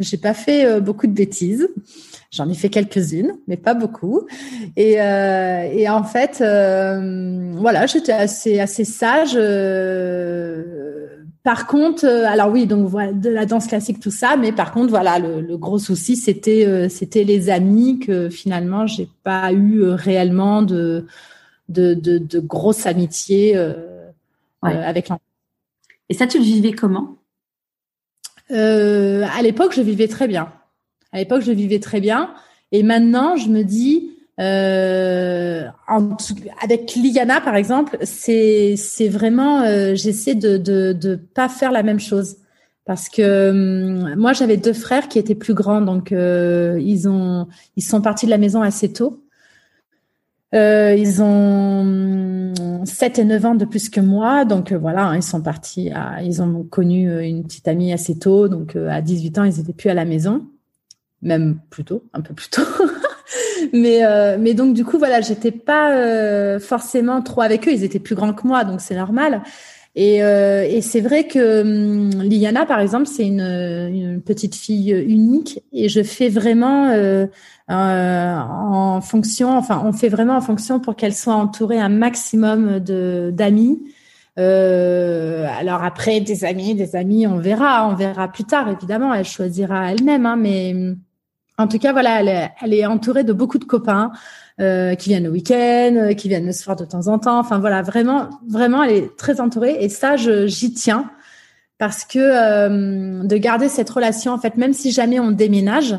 J'ai 0.00 0.16
pas 0.16 0.32
fait 0.32 0.80
beaucoup 0.80 1.06
de 1.06 1.12
bêtises. 1.12 1.68
J'en 2.36 2.48
ai 2.50 2.54
fait 2.54 2.68
quelques-unes, 2.68 3.32
mais 3.46 3.56
pas 3.56 3.72
beaucoup. 3.72 4.26
Et, 4.76 5.00
euh, 5.00 5.62
et 5.72 5.88
en 5.88 6.04
fait, 6.04 6.42
euh, 6.42 7.50
voilà, 7.54 7.86
j'étais 7.86 8.12
assez 8.12 8.60
assez 8.60 8.84
sage. 8.84 9.32
Euh, 9.36 11.16
par 11.42 11.66
contre, 11.66 12.04
alors 12.06 12.50
oui, 12.50 12.66
donc 12.66 12.86
voilà, 12.88 13.12
de 13.12 13.30
la 13.30 13.46
danse 13.46 13.66
classique, 13.68 14.00
tout 14.00 14.10
ça, 14.10 14.36
mais 14.36 14.52
par 14.52 14.72
contre, 14.72 14.90
voilà, 14.90 15.18
le, 15.18 15.40
le 15.40 15.56
gros 15.56 15.78
souci, 15.78 16.16
c'était 16.16 16.88
c'était 16.90 17.24
les 17.24 17.48
amis 17.48 18.00
que 18.00 18.28
finalement, 18.28 18.86
j'ai 18.86 19.08
pas 19.22 19.52
eu 19.52 19.82
réellement 19.84 20.60
de 20.62 21.06
de, 21.68 21.94
de, 21.94 22.18
de 22.18 22.40
grosses 22.40 22.86
amitiés 22.86 23.56
avec 24.62 25.08
l'enfant. 25.08 25.22
Et 26.08 26.14
ça, 26.14 26.26
tu 26.26 26.38
le 26.38 26.44
vivais 26.44 26.72
comment? 26.72 27.16
À 28.50 29.42
l'époque, 29.42 29.72
je 29.74 29.82
vivais 29.82 30.08
très 30.08 30.28
bien. 30.28 30.52
À 31.16 31.20
l'époque, 31.20 31.40
je 31.40 31.52
vivais 31.52 31.78
très 31.78 31.98
bien. 31.98 32.34
Et 32.72 32.82
maintenant, 32.82 33.36
je 33.36 33.48
me 33.48 33.62
dis, 33.62 34.10
euh, 34.38 35.62
avec 36.62 36.94
Liana, 36.94 37.40
par 37.40 37.56
exemple, 37.56 37.96
c'est 38.02 38.76
vraiment, 39.08 39.62
euh, 39.62 39.94
j'essaie 39.94 40.34
de, 40.34 40.58
de 40.58 40.92
de 40.92 41.16
pas 41.16 41.48
faire 41.48 41.72
la 41.72 41.82
même 41.82 42.00
chose. 42.00 42.36
Parce 42.84 43.08
que 43.08 43.48
hum, 43.48 44.14
moi 44.16 44.34
j'avais 44.34 44.58
deux 44.58 44.74
frères 44.74 45.08
qui 45.08 45.18
étaient 45.18 45.34
plus 45.34 45.54
grands, 45.54 45.80
donc 45.80 46.12
euh, 46.12 46.78
ils 46.82 47.08
ont 47.08 47.48
sont 47.78 48.02
partis 48.02 48.26
de 48.26 48.30
la 48.30 48.38
maison 48.38 48.60
assez 48.60 48.92
tôt. 48.92 49.22
Ils 50.52 51.22
ont 51.22 52.54
7 52.84 53.18
et 53.18 53.24
9 53.24 53.44
ans 53.46 53.54
de 53.54 53.64
plus 53.64 53.88
que 53.88 54.00
moi, 54.00 54.44
donc 54.44 54.72
voilà, 54.72 55.12
ils 55.16 55.22
sont 55.22 55.42
partis, 55.42 55.90
à, 55.90 56.22
ils 56.22 56.40
ont 56.42 56.62
connu 56.64 57.26
une 57.26 57.42
petite 57.44 57.68
amie 57.68 57.92
assez 57.92 58.18
tôt, 58.18 58.48
donc 58.48 58.76
à 58.76 59.00
18 59.02 59.38
ans, 59.38 59.44
ils 59.44 59.60
étaient 59.60 59.74
plus 59.74 59.90
à 59.90 59.94
la 59.94 60.06
maison, 60.06 60.46
même 61.22 61.58
plus 61.70 61.84
tôt, 61.84 62.04
un 62.12 62.20
peu 62.20 62.34
plus 62.34 62.50
tôt. 62.50 62.62
mais 63.72 64.02
mais 64.38 64.54
donc 64.54 64.74
du 64.74 64.84
coup 64.84 64.98
voilà, 64.98 65.20
j'étais 65.20 65.50
pas 65.50 66.58
forcément 66.60 67.22
trop 67.22 67.42
avec 67.42 67.66
eux, 67.66 67.72
ils 67.72 67.84
étaient 67.84 67.98
plus 67.98 68.14
grands 68.14 68.32
que 68.32 68.46
moi, 68.46 68.64
donc 68.64 68.80
c'est 68.80 68.96
normal. 68.96 69.42
Et, 69.98 70.16
et 70.18 70.82
c'est 70.82 71.00
vrai 71.00 71.26
que 71.26 71.62
hum, 71.62 72.22
Liana, 72.22 72.66
par 72.66 72.80
exemple, 72.80 73.06
c'est 73.06 73.26
une, 73.26 74.20
petite 74.24 74.54
fille 74.54 74.90
unique, 74.90 75.60
et 75.72 75.88
je 75.88 76.02
fais 76.02 76.28
vraiment 76.28 76.92
euh, 77.70 78.38
en 78.38 79.00
fonction, 79.00 79.56
enfin, 79.56 79.82
on 79.84 79.92
fait 79.92 80.08
vraiment 80.08 80.36
en 80.36 80.40
fonction 80.40 80.78
pour 80.78 80.94
qu'elle 80.94 81.14
soit 81.14 81.34
entourée 81.34 81.80
un 81.80 81.88
maximum 81.88 82.78
de 82.80 83.30
d'amis. 83.34 83.82
Euh, 84.38 85.46
alors 85.58 85.82
après, 85.82 86.20
des 86.20 86.44
amis, 86.44 86.74
des 86.74 86.94
amis, 86.94 87.26
on 87.26 87.38
verra, 87.38 87.88
on 87.88 87.94
verra 87.94 88.28
plus 88.28 88.44
tard, 88.44 88.68
évidemment, 88.68 89.12
elle 89.14 89.24
choisira 89.24 89.92
elle-même, 89.92 90.26
hein, 90.26 90.36
mais 90.36 90.74
en 91.58 91.68
tout 91.68 91.78
cas, 91.78 91.92
voilà, 91.92 92.52
elle 92.62 92.74
est, 92.74 92.86
entourée 92.86 93.24
de 93.24 93.32
beaucoup 93.32 93.58
de 93.58 93.64
copains 93.64 94.12
euh, 94.60 94.94
qui 94.94 95.08
viennent 95.08 95.24
le 95.24 95.30
week-end, 95.30 95.94
euh, 95.96 96.12
qui 96.12 96.28
viennent 96.28 96.46
le 96.46 96.52
soir 96.52 96.76
de 96.76 96.84
temps 96.84 97.08
en 97.08 97.18
temps. 97.18 97.38
Enfin 97.38 97.58
voilà, 97.58 97.82
vraiment, 97.82 98.28
vraiment, 98.46 98.82
elle 98.82 98.92
est 98.92 99.16
très 99.16 99.40
entourée. 99.40 99.76
Et 99.80 99.88
ça, 99.88 100.16
j'y 100.16 100.74
tiens 100.74 101.10
parce 101.78 102.04
que 102.04 102.18
euh, 102.18 103.22
de 103.22 103.36
garder 103.36 103.68
cette 103.68 103.88
relation, 103.88 104.32
en 104.32 104.38
fait, 104.38 104.56
même 104.56 104.74
si 104.74 104.92
jamais 104.92 105.18
on 105.18 105.30
déménage, 105.30 105.96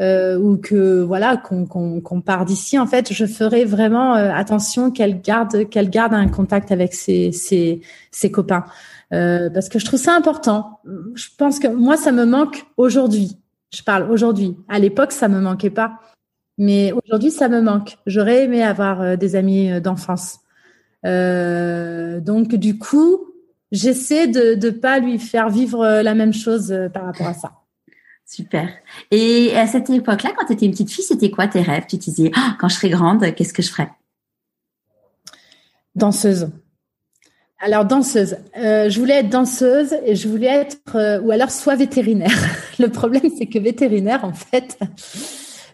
ou 0.00 0.56
que 0.56 1.02
voilà 1.02 1.36
qu'on 1.36 2.20
part 2.20 2.44
d'ici 2.44 2.80
en 2.80 2.86
fait 2.86 3.12
je 3.12 3.26
ferai 3.26 3.64
vraiment 3.64 4.14
attention 4.14 4.90
qu'elle 4.90 5.20
garde 5.20 5.68
qu'elle 5.68 5.88
garde 5.88 6.12
un 6.14 6.26
contact 6.26 6.72
avec 6.72 6.94
ses 6.94 7.30
ses, 7.30 8.30
copains. 8.32 8.64
Parce 9.10 9.68
que 9.68 9.78
je 9.78 9.84
trouve 9.84 10.00
ça 10.00 10.16
important. 10.16 10.80
Je 11.14 11.28
pense 11.38 11.60
que 11.60 11.68
moi 11.68 11.96
ça 11.96 12.10
me 12.10 12.24
manque 12.24 12.64
aujourd'hui 12.76 13.38
je 13.74 13.82
parle 13.82 14.10
aujourd'hui. 14.10 14.56
À 14.68 14.78
l'époque 14.78 15.12
ça 15.12 15.28
me 15.28 15.40
manquait 15.40 15.70
pas. 15.70 15.98
Mais 16.58 16.92
aujourd'hui 16.92 17.30
ça 17.30 17.48
me 17.48 17.60
manque. 17.60 17.96
J'aurais 18.06 18.44
aimé 18.44 18.62
avoir 18.62 19.00
euh, 19.00 19.16
des 19.16 19.36
amis 19.36 19.70
euh, 19.70 19.80
d'enfance. 19.80 20.40
Donc 21.04 22.54
du 22.54 22.78
coup 22.78 23.26
j'essaie 23.72 24.26
de 24.26 24.54
de 24.54 24.70
pas 24.70 25.00
lui 25.00 25.18
faire 25.18 25.50
vivre 25.50 26.00
la 26.00 26.14
même 26.14 26.32
chose 26.32 26.74
par 26.94 27.04
rapport 27.04 27.26
à 27.26 27.34
ça. 27.34 27.52
Super. 28.26 28.70
Et 29.10 29.54
à 29.54 29.66
cette 29.66 29.90
époque-là, 29.90 30.32
quand 30.36 30.46
tu 30.46 30.54
étais 30.54 30.66
une 30.66 30.72
petite 30.72 30.90
fille, 30.90 31.04
c'était 31.04 31.30
quoi 31.30 31.46
tes 31.46 31.60
rêves? 31.60 31.84
Tu 31.88 31.98
te 31.98 32.04
disais, 32.04 32.30
ah, 32.34 32.56
quand 32.58 32.68
je 32.68 32.76
serai 32.76 32.88
grande, 32.88 33.34
qu'est-ce 33.34 33.52
que 33.52 33.62
je 33.62 33.70
ferai 33.70 33.88
Danseuse. 35.94 36.48
Alors 37.60 37.84
danseuse, 37.84 38.36
euh, 38.58 38.90
je 38.90 38.98
voulais 38.98 39.20
être 39.20 39.30
danseuse 39.30 39.94
et 40.04 40.16
je 40.16 40.28
voulais 40.28 40.48
être 40.48 40.96
euh, 40.96 41.20
ou 41.20 41.30
alors 41.30 41.50
soit 41.50 41.76
vétérinaire. 41.76 42.36
Le 42.78 42.88
problème 42.88 43.30
c'est 43.38 43.46
que 43.46 43.58
vétérinaire 43.58 44.24
en 44.24 44.32
fait, 44.32 44.78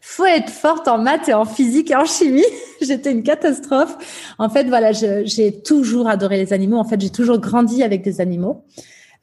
faut 0.01 0.27
être 0.27 0.51
forte 0.51 0.87
en 0.89 0.99
maths 0.99 1.29
et 1.29 1.35
en 1.35 1.45
physique 1.45 1.91
et 1.91 1.97
en 1.97 2.05
chimie. 2.05 2.45
J'étais 2.81 3.11
une 3.11 3.23
catastrophe. 3.23 3.97
En 4.39 4.49
fait 4.49 4.65
voilà, 4.65 4.93
j'ai 4.93 5.63
toujours 5.63 6.09
adoré 6.09 6.37
les 6.37 6.53
animaux. 6.53 6.77
En 6.77 6.85
fait 6.85 7.01
j'ai 7.01 7.11
toujours 7.11 7.39
grandi 7.39 7.83
avec 7.83 8.03
des 8.03 8.21
animaux. 8.21 8.65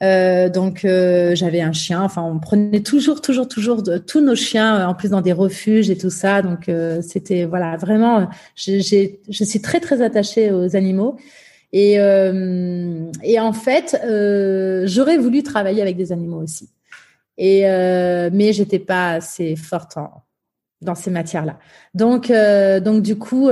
Euh, 0.02 0.48
donc 0.48 0.84
euh, 0.84 1.34
j'avais 1.34 1.60
un 1.60 1.72
chien. 1.72 2.02
Enfin, 2.02 2.22
on 2.22 2.38
prenait 2.38 2.80
toujours, 2.80 3.20
toujours, 3.20 3.48
toujours 3.48 3.82
de, 3.82 3.98
tous 3.98 4.20
nos 4.20 4.34
chiens, 4.34 4.80
euh, 4.80 4.86
en 4.86 4.94
plus 4.94 5.10
dans 5.10 5.20
des 5.20 5.32
refuges 5.32 5.90
et 5.90 5.98
tout 5.98 6.10
ça. 6.10 6.42
Donc 6.42 6.70
c'était 7.02 7.44
voilà 7.44 7.76
vraiment. 7.76 8.28
Je 8.56 8.80
suis 8.80 9.62
très 9.62 9.80
très 9.80 10.02
attachée 10.02 10.52
aux 10.52 10.76
animaux. 10.76 11.16
Et, 11.72 11.94
et 11.94 13.40
en 13.40 13.52
fait, 13.52 14.00
j'aurais 14.86 15.18
voulu 15.18 15.42
travailler 15.42 15.82
avec 15.82 15.96
des 15.96 16.12
animaux 16.12 16.42
aussi. 16.42 16.70
Et 17.36 17.62
mais 18.32 18.52
j'étais 18.52 18.78
pas 18.78 19.12
assez 19.12 19.54
forte 19.54 19.96
en, 19.96 20.22
dans 20.80 20.94
ces 20.94 21.10
matières-là. 21.10 21.58
Donc 21.94 22.32
donc 22.82 23.02
du 23.02 23.16
coup, 23.16 23.50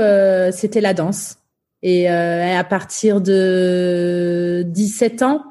c'était 0.51 0.81
la 0.81 0.95
danse. 0.95 1.39
Et 1.83 2.09
à 2.09 2.65
partir 2.65 3.21
de 3.21 4.65
17 4.67 5.23
ans, 5.23 5.43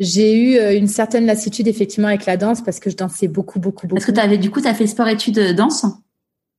j'ai 0.00 0.34
eu 0.34 0.56
euh, 0.56 0.74
une 0.76 0.88
certaine 0.88 1.26
lassitude 1.26 1.68
effectivement 1.68 2.08
avec 2.08 2.24
la 2.24 2.38
danse 2.38 2.62
parce 2.62 2.80
que 2.80 2.88
je 2.88 2.96
dansais 2.96 3.28
beaucoup, 3.28 3.60
beaucoup, 3.60 3.86
beaucoup. 3.86 3.96
Parce 3.96 4.06
que 4.06 4.12
tu 4.12 4.18
avais 4.18 4.38
du 4.38 4.50
coup, 4.50 4.62
tu 4.62 4.66
as 4.66 4.74
fait 4.74 4.86
sport-études 4.86 5.38
euh, 5.38 5.52
danse? 5.52 5.84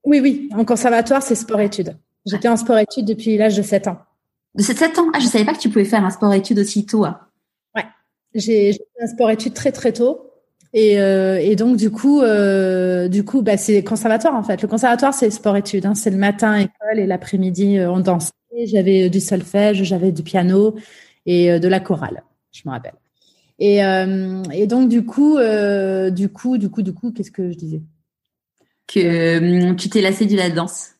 Oui, 0.05 0.19
oui. 0.21 0.47
En 0.55 0.63
conservatoire, 0.63 1.23
c'est 1.23 1.33
sport-études. 1.33 1.97
J'étais 2.27 2.47
en 2.47 2.55
sport-études 2.55 3.05
depuis 3.05 3.37
l'âge 3.37 3.57
de 3.57 3.63
7 3.63 3.87
ans. 3.87 3.97
De 4.55 4.63
7 4.63 4.99
ans 4.99 5.07
Ah, 5.13 5.19
je 5.19 5.27
savais 5.27 5.45
pas 5.45 5.53
que 5.53 5.59
tu 5.59 5.69
pouvais 5.69 5.85
faire 5.85 6.03
un 6.03 6.09
sport-études 6.09 6.59
aussi 6.59 6.85
tôt. 6.85 7.05
Hein. 7.05 7.19
Ouais. 7.75 7.85
J'ai 8.35 8.73
fait 8.73 9.03
un 9.03 9.07
sport-études 9.07 9.53
très, 9.53 9.71
très 9.71 9.93
tôt. 9.93 10.27
Et, 10.73 11.01
euh, 11.01 11.37
et 11.41 11.55
donc 11.55 11.75
du 11.75 11.91
coup, 11.91 12.21
euh, 12.21 13.09
du 13.09 13.25
coup, 13.25 13.41
bah, 13.41 13.57
c'est 13.57 13.83
conservatoire 13.83 14.35
en 14.35 14.43
fait. 14.43 14.61
Le 14.61 14.67
conservatoire, 14.67 15.13
c'est 15.13 15.29
sport-études. 15.29 15.85
Hein. 15.85 15.95
C'est 15.95 16.11
le 16.11 16.17
matin 16.17 16.55
école 16.55 16.99
et 16.99 17.05
l'après-midi 17.05 17.79
on 17.81 17.99
dansait. 17.99 18.31
J'avais 18.65 19.09
du 19.09 19.19
solfège, 19.19 19.83
j'avais 19.83 20.11
du 20.11 20.23
piano 20.23 20.75
et 21.25 21.59
de 21.59 21.67
la 21.67 21.79
chorale. 21.79 22.23
Je 22.51 22.61
me 22.65 22.71
rappelle. 22.71 22.93
Et, 23.61 23.85
euh, 23.85 24.41
et 24.51 24.65
donc 24.65 24.89
du 24.89 25.05
coup, 25.05 25.37
euh, 25.37 26.09
du 26.09 26.29
coup, 26.29 26.57
du 26.57 26.71
coup, 26.71 26.81
du 26.81 26.93
coup, 26.93 27.11
qu'est-ce 27.11 27.29
que 27.29 27.51
je 27.51 27.55
disais? 27.55 27.83
Que 28.87 28.99
euh, 28.99 29.75
tu 29.75 29.87
t'es 29.87 30.01
lassée 30.01 30.25
de 30.25 30.35
la 30.35 30.49
danse. 30.49 30.95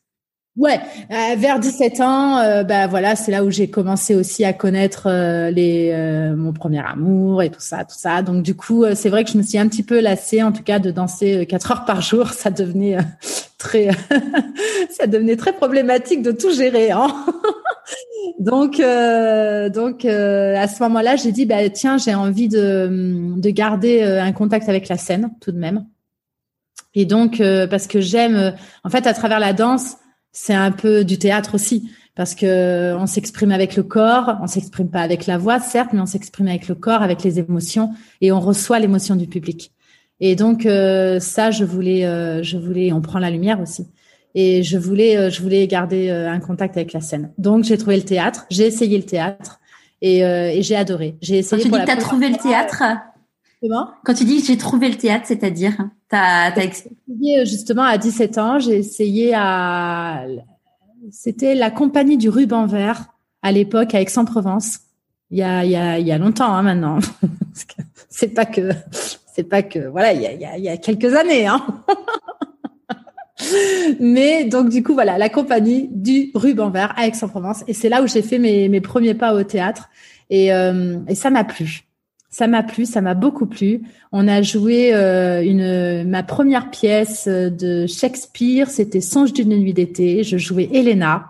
Ouais, 0.56 0.78
vers 1.08 1.58
17 1.58 2.00
ans, 2.02 2.64
bah 2.64 2.86
voilà, 2.86 3.16
c'est 3.16 3.32
là 3.32 3.42
où 3.42 3.50
j'ai 3.50 3.70
commencé 3.70 4.14
aussi 4.14 4.44
à 4.44 4.52
connaître 4.52 5.08
les 5.50 5.94
mon 6.36 6.52
premier 6.52 6.80
amour 6.80 7.42
et 7.42 7.48
tout 7.48 7.60
ça, 7.60 7.84
tout 7.84 7.96
ça. 7.96 8.20
Donc 8.20 8.42
du 8.42 8.54
coup, 8.54 8.84
c'est 8.94 9.08
vrai 9.08 9.24
que 9.24 9.30
je 9.30 9.38
me 9.38 9.42
suis 9.42 9.56
un 9.56 9.66
petit 9.66 9.82
peu 9.82 9.98
lassée, 10.00 10.42
en 10.42 10.52
tout 10.52 10.62
cas, 10.62 10.78
de 10.78 10.90
danser 10.90 11.46
quatre 11.46 11.70
heures 11.70 11.84
par 11.86 12.02
jour. 12.02 12.28
Ça 12.28 12.50
devenait 12.50 12.98
très, 13.62 13.88
ça 14.90 15.06
devenait 15.06 15.36
très 15.36 15.52
problématique 15.52 16.22
de 16.22 16.32
tout 16.32 16.52
gérer. 16.52 16.90
Hein 16.90 17.14
donc, 18.38 18.80
euh, 18.80 19.68
donc 19.68 20.04
euh, 20.04 20.56
à 20.56 20.68
ce 20.68 20.82
moment-là, 20.82 21.16
j'ai 21.16 21.32
dit, 21.32 21.46
bah, 21.46 21.68
tiens, 21.70 21.98
j'ai 21.98 22.14
envie 22.14 22.48
de, 22.48 23.36
de 23.36 23.50
garder 23.50 24.02
euh, 24.02 24.22
un 24.22 24.32
contact 24.32 24.68
avec 24.68 24.88
la 24.88 24.96
scène 24.96 25.30
tout 25.40 25.52
de 25.52 25.58
même. 25.58 25.86
Et 26.94 27.06
donc, 27.06 27.42
parce 27.70 27.86
que 27.86 28.02
j'aime, 28.02 28.54
en 28.84 28.90
fait, 28.90 29.06
à 29.06 29.14
travers 29.14 29.40
la 29.40 29.54
danse, 29.54 29.96
c'est 30.32 30.54
un 30.54 30.72
peu 30.72 31.04
du 31.04 31.18
théâtre 31.18 31.54
aussi, 31.54 31.90
parce 32.14 32.34
que 32.34 32.94
on 32.96 33.06
s'exprime 33.06 33.52
avec 33.52 33.76
le 33.76 33.82
corps, 33.82 34.36
on 34.42 34.46
s'exprime 34.46 34.90
pas 34.90 35.00
avec 35.00 35.26
la 35.26 35.38
voix, 35.38 35.60
certes, 35.60 35.90
mais 35.92 36.00
on 36.00 36.06
s'exprime 36.06 36.48
avec 36.48 36.68
le 36.68 36.74
corps, 36.74 37.02
avec 37.02 37.22
les 37.22 37.38
émotions, 37.38 37.90
et 38.20 38.32
on 38.32 38.40
reçoit 38.40 38.78
l'émotion 38.78 39.16
du 39.16 39.26
public. 39.26 39.72
Et 40.20 40.36
donc, 40.36 40.62
ça, 40.62 41.50
je 41.50 41.64
voulais, 41.64 42.02
je 42.42 42.56
voulais, 42.56 42.92
on 42.92 43.00
prend 43.00 43.18
la 43.18 43.30
lumière 43.30 43.60
aussi 43.60 43.86
et 44.34 44.62
je 44.62 44.78
voulais 44.78 45.16
euh, 45.16 45.30
je 45.30 45.42
voulais 45.42 45.66
garder 45.66 46.08
euh, 46.08 46.30
un 46.30 46.40
contact 46.40 46.76
avec 46.76 46.92
la 46.92 47.00
scène. 47.00 47.32
Donc 47.38 47.64
j'ai 47.64 47.76
trouvé 47.76 47.96
le 47.96 48.02
théâtre, 48.02 48.46
j'ai 48.50 48.66
essayé 48.66 48.96
le 48.96 49.04
théâtre 49.04 49.60
et, 50.00 50.24
euh, 50.24 50.50
et 50.50 50.62
j'ai 50.62 50.76
adoré. 50.76 51.16
J'ai 51.20 51.38
essayé. 51.38 51.62
Quand 51.62 51.68
tu 51.68 51.74
dis 51.74 51.80
que 51.80 51.86
t'as 51.86 51.96
trouvé 51.96 52.28
le 52.28 52.36
théâtre. 52.36 52.82
Comment? 53.60 53.88
Quand 54.04 54.14
tu 54.14 54.24
dis 54.24 54.40
que 54.40 54.46
j'ai 54.46 54.56
trouvé 54.56 54.88
le 54.88 54.96
théâtre, 54.96 55.24
c'est-à-dire? 55.26 55.76
T'as 56.12 56.50
as 56.50 56.64
essayé 56.64 57.46
justement 57.46 57.84
à 57.84 57.96
17 57.96 58.38
ans, 58.38 58.58
j'ai 58.58 58.76
essayé 58.76 59.32
à 59.34 60.26
c'était 61.10 61.54
la 61.54 61.70
compagnie 61.70 62.18
du 62.18 62.28
ruban 62.28 62.66
vert 62.66 63.06
à 63.40 63.50
l'époque 63.50 63.94
à 63.94 64.00
Aix-en-Provence. 64.00 64.80
Il 65.30 65.38
y 65.38 65.42
a 65.42 65.64
il 65.64 65.70
y 65.70 65.76
a 65.76 65.98
il 65.98 66.06
y 66.06 66.12
a 66.12 66.18
longtemps 66.18 66.52
hein, 66.52 66.62
maintenant. 66.62 66.98
c'est 68.10 68.28
pas 68.28 68.44
que 68.44 68.70
c'est 69.34 69.44
pas 69.44 69.62
que 69.62 69.88
voilà 69.88 70.12
il 70.12 70.20
y 70.20 70.26
a 70.26 70.32
il 70.32 70.40
y 70.40 70.44
a, 70.44 70.58
il 70.58 70.64
y 70.64 70.68
a 70.68 70.76
quelques 70.76 71.14
années 71.14 71.46
hein. 71.46 71.64
Mais 73.98 74.44
donc 74.44 74.68
du 74.68 74.82
coup 74.82 74.92
voilà 74.92 75.16
la 75.16 75.30
compagnie 75.30 75.88
du 75.90 76.30
ruban 76.34 76.68
vert 76.68 76.92
à 76.96 77.06
Aix-en-Provence 77.06 77.64
et 77.66 77.72
c'est 77.72 77.88
là 77.88 78.02
où 78.02 78.06
j'ai 78.06 78.22
fait 78.22 78.38
mes, 78.38 78.68
mes 78.68 78.82
premiers 78.82 79.14
pas 79.14 79.34
au 79.34 79.42
théâtre 79.42 79.88
et, 80.28 80.52
euh, 80.52 80.98
et 81.08 81.14
ça 81.14 81.30
m'a 81.30 81.44
plu. 81.44 81.86
Ça 82.32 82.48
m'a 82.48 82.64
plu, 82.64 82.84
ça 82.86 83.00
m'a 83.00 83.14
beaucoup 83.14 83.46
plu. 83.46 83.82
On 84.10 84.26
a 84.26 84.42
joué 84.42 84.92
euh, 84.94 85.42
une 85.44 86.08
ma 86.08 86.24
première 86.24 86.70
pièce 86.70 87.28
de 87.28 87.86
Shakespeare, 87.86 88.68
c'était 88.68 89.00
Songe 89.02 89.32
d'une 89.32 89.54
nuit 89.56 89.74
d'été. 89.74 90.24
Je 90.24 90.38
jouais 90.38 90.68
Helena, 90.72 91.26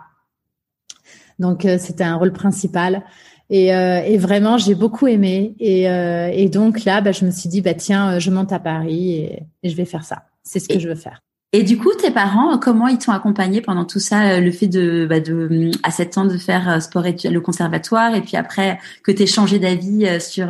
donc 1.37 1.65
euh, 1.65 1.77
c'était 1.77 2.05
un 2.05 2.15
rôle 2.15 2.33
principal. 2.33 3.03
Et, 3.49 3.67
et 3.67 4.17
vraiment, 4.17 4.57
j'ai 4.57 4.73
beaucoup 4.73 5.05
aimé. 5.05 5.53
Et, 5.59 5.83
et 5.83 6.49
donc 6.49 6.85
là, 6.85 7.01
bah, 7.01 7.11
je 7.11 7.23
me 7.23 7.29
suis 7.29 7.49
dit, 7.49 7.61
bah 7.61 7.75
tiens, 7.75 8.17
je 8.17 8.31
monte 8.31 8.51
à 8.51 8.57
Paris 8.57 9.15
et, 9.15 9.43
et 9.61 9.69
je 9.69 9.75
vais 9.75 9.85
faire 9.85 10.05
ça. 10.05 10.23
C'est 10.41 10.59
ce 10.59 10.67
que 10.67 10.79
je 10.79 10.87
veux 10.87 10.95
faire. 10.95 11.21
Et 11.55 11.61
du 11.61 11.77
coup, 11.77 11.91
tes 11.93 12.09
parents, 12.09 12.57
comment 12.57 12.87
ils 12.87 12.97
t'ont 12.97 13.11
accompagné 13.11 13.61
pendant 13.61 13.85
tout 13.85 13.99
ça, 13.99 14.23
euh, 14.23 14.39
le 14.39 14.51
fait 14.51 14.65
de, 14.65 15.05
bah 15.07 15.19
de 15.19 15.69
à 15.83 15.91
7 15.91 16.17
ans 16.17 16.25
de 16.25 16.37
faire 16.39 16.67
euh, 16.67 16.79
sport 16.79 17.05
et 17.05 17.15
le 17.29 17.41
conservatoire, 17.41 18.15
et 18.15 18.21
puis 18.21 18.37
après 18.37 18.79
que 19.03 19.11
tu 19.11 19.27
changé 19.27 19.59
d'avis 19.59 20.07
euh, 20.07 20.19
sur 20.19 20.47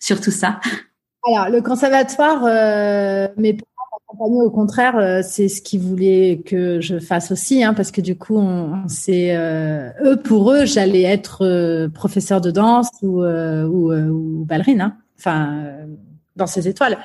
sur 0.00 0.20
tout 0.20 0.30
ça? 0.30 0.60
Alors, 1.26 1.48
le 1.48 1.62
conservatoire, 1.62 2.42
mes 3.38 3.54
parents 3.54 3.64
accompagner, 4.06 4.42
au 4.42 4.50
contraire, 4.50 5.24
c'est 5.24 5.48
ce 5.48 5.62
qu'ils 5.62 5.80
voulaient 5.80 6.42
que 6.44 6.80
je 6.80 6.98
fasse 6.98 7.32
aussi, 7.32 7.64
hein, 7.64 7.74
parce 7.74 7.90
que 7.90 8.00
du 8.00 8.16
coup, 8.16 8.38
on, 8.38 8.86
c'est 8.86 9.34
eux 9.34 10.16
pour 10.22 10.52
eux, 10.52 10.64
j'allais 10.66 11.02
être 11.02 11.88
professeur 11.88 12.40
de 12.40 12.50
danse 12.50 12.90
ou 13.02 13.22
ou, 13.22 13.92
ou 13.92 14.44
ballerine, 14.44 14.82
hein. 14.82 14.96
enfin 15.18 15.64
dans 16.36 16.46
ces 16.46 16.68
étoiles. 16.68 16.98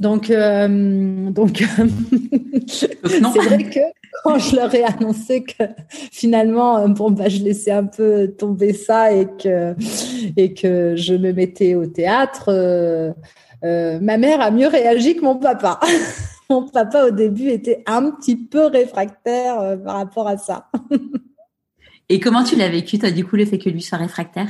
Donc, 0.00 0.30
euh, 0.30 1.30
donc 1.30 1.58
c'est 2.66 2.96
vrai 3.04 3.64
que 3.64 3.80
quand 4.24 4.38
je 4.38 4.56
leur 4.56 4.74
ai 4.74 4.82
annoncé 4.82 5.44
que 5.44 5.64
finalement, 5.90 6.78
euh, 6.78 6.88
bon, 6.88 7.10
bah, 7.10 7.28
je 7.28 7.42
laissais 7.42 7.70
un 7.70 7.84
peu 7.84 8.28
tomber 8.28 8.72
ça 8.72 9.12
et 9.12 9.26
que, 9.26 9.76
et 10.38 10.54
que 10.54 10.96
je 10.96 11.12
me 11.12 11.32
mettais 11.32 11.74
au 11.74 11.86
théâtre, 11.86 12.48
euh, 12.48 13.12
ma 14.00 14.16
mère 14.16 14.40
a 14.40 14.50
mieux 14.50 14.68
réagi 14.68 15.16
que 15.16 15.20
mon 15.20 15.36
papa. 15.36 15.78
mon 16.50 16.66
papa, 16.66 17.04
au 17.04 17.10
début, 17.10 17.50
était 17.50 17.82
un 17.86 18.10
petit 18.10 18.36
peu 18.36 18.66
réfractaire 18.66 19.78
par 19.84 19.96
rapport 19.96 20.26
à 20.26 20.38
ça. 20.38 20.70
et 22.08 22.20
comment 22.20 22.42
tu 22.42 22.56
l'as 22.56 22.70
vécu, 22.70 22.98
toi, 22.98 23.10
du 23.10 23.26
coup, 23.26 23.36
le 23.36 23.44
fait 23.44 23.58
que 23.58 23.68
lui 23.68 23.82
soit 23.82 23.98
réfractaire? 23.98 24.48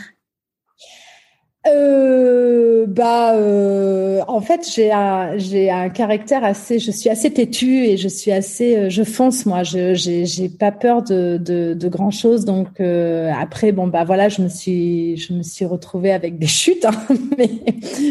Euh, 1.67 2.87
bah, 2.87 3.35
euh, 3.35 4.23
en 4.29 4.41
fait, 4.41 4.67
j'ai 4.67 4.91
un 4.91 5.89
caractère 5.91 6.43
assez. 6.43 6.79
Je 6.79 6.91
suis 6.91 7.11
assez 7.11 7.31
têtue 7.33 7.85
et 7.85 7.99
je 7.99 8.09
suis 8.09 8.33
assez. 8.33 8.77
Euh, 8.77 8.89
je 8.89 9.03
fonce 9.03 9.45
moi. 9.45 9.63
Je 9.63 9.93
j'ai 9.95 10.25
j'ai 10.25 10.49
pas 10.49 10.73
peur 10.73 11.03
de 11.03 11.37
de, 11.39 11.75
de 11.75 11.89
grand 11.89 12.11
chose. 12.11 12.47
Donc 12.47 12.81
euh, 12.81 13.31
après, 13.39 13.73
bon 13.73 13.89
bah 13.89 14.05
voilà, 14.05 14.31
je 14.31 14.41
me 14.41 14.49
suis 14.49 15.19
je 15.19 15.35
me 15.35 15.43
suis 15.43 15.67
retrouvée 15.67 16.13
avec 16.13 16.39
des 16.39 16.47
chutes. 16.47 16.87
Hein, 16.87 16.93
mais 17.39 17.51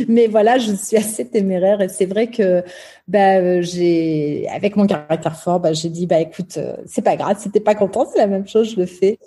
mais 0.07 0.27
voilà, 0.27 0.59
je 0.59 0.73
suis 0.73 0.97
assez 0.97 1.27
téméraire 1.27 1.81
et 1.81 1.89
c'est 1.89 2.05
vrai 2.05 2.27
que 2.27 2.63
bah 3.07 3.61
j'ai 3.61 4.47
avec 4.53 4.75
mon 4.75 4.85
caractère 4.85 5.35
fort, 5.35 5.59
bah 5.59 5.73
j'ai 5.73 5.89
dit 5.89 6.05
bah 6.05 6.19
écoute, 6.19 6.59
c'est 6.85 7.01
pas 7.01 7.15
grave, 7.15 7.37
si 7.39 7.49
t'es 7.49 7.59
pas 7.59 7.73
content, 7.73 8.05
c'est 8.11 8.19
la 8.19 8.27
même 8.27 8.47
chose, 8.47 8.73
je 8.75 8.79
le 8.79 8.85
fais. 8.85 9.17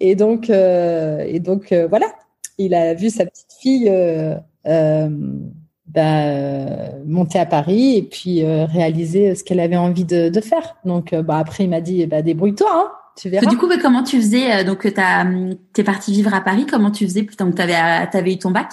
Et 0.00 0.14
donc 0.14 0.50
et 0.50 1.40
donc 1.40 1.72
voilà 1.88 2.06
il 2.58 2.74
a 2.74 2.94
vu 2.94 3.10
sa 3.10 3.24
petite 3.26 3.52
fille 3.60 3.88
euh, 3.88 4.34
euh, 4.66 5.08
bah, 5.86 6.94
monter 7.06 7.38
à 7.38 7.46
Paris 7.46 7.96
et 7.96 8.02
puis 8.02 8.44
euh, 8.44 8.64
réaliser 8.64 9.34
ce 9.34 9.44
qu'elle 9.44 9.60
avait 9.60 9.76
envie 9.76 10.04
de, 10.04 10.40
faire. 10.40 10.76
Donc, 10.84 11.14
bah, 11.14 11.38
après, 11.38 11.64
il 11.64 11.70
m'a 11.70 11.80
dit, 11.80 12.06
bah, 12.06 12.22
débrouille-toi. 12.22 12.70
Hein, 12.70 12.92
tu 13.16 13.28
verras. 13.28 13.50
Du 13.50 13.56
coup, 13.56 13.68
comment 13.80 14.02
tu 14.02 14.16
faisais 14.16 14.64
Donc, 14.64 14.86
t'es 15.72 15.84
parti 15.84 16.12
vivre 16.12 16.32
à 16.34 16.40
Paris. 16.40 16.66
Comment 16.66 16.90
tu 16.90 17.04
faisais 17.04 17.26
Donc, 17.38 17.54
t'avais 17.54 17.74
avais 17.74 18.32
eu 18.32 18.38
ton 18.38 18.50
bac? 18.50 18.72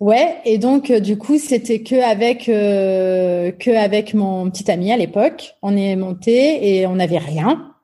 Ouais, 0.00 0.38
et 0.44 0.58
donc 0.58 0.90
du 0.90 1.18
coup 1.18 1.36
c'était 1.38 1.82
que 1.82 1.96
avec 1.96 2.44
que 2.46 3.76
avec 3.76 4.14
mon 4.14 4.50
petit 4.50 4.70
ami 4.70 4.92
à 4.92 4.96
l'époque, 4.96 5.56
on 5.62 5.76
est 5.76 5.94
monté 5.94 6.78
et 6.78 6.86
on 6.86 6.96
n'avait 6.96 7.18
rien, 7.18 7.74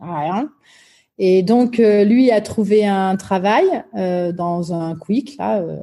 rien. 0.00 0.50
Et 1.22 1.42
donc, 1.42 1.78
euh, 1.78 2.02
lui 2.02 2.32
a 2.32 2.40
trouvé 2.40 2.84
un 2.84 3.14
travail 3.16 3.64
euh, 3.94 4.32
dans 4.32 4.72
un 4.72 4.96
quick, 4.96 5.36
là. 5.38 5.60
Euh, 5.60 5.82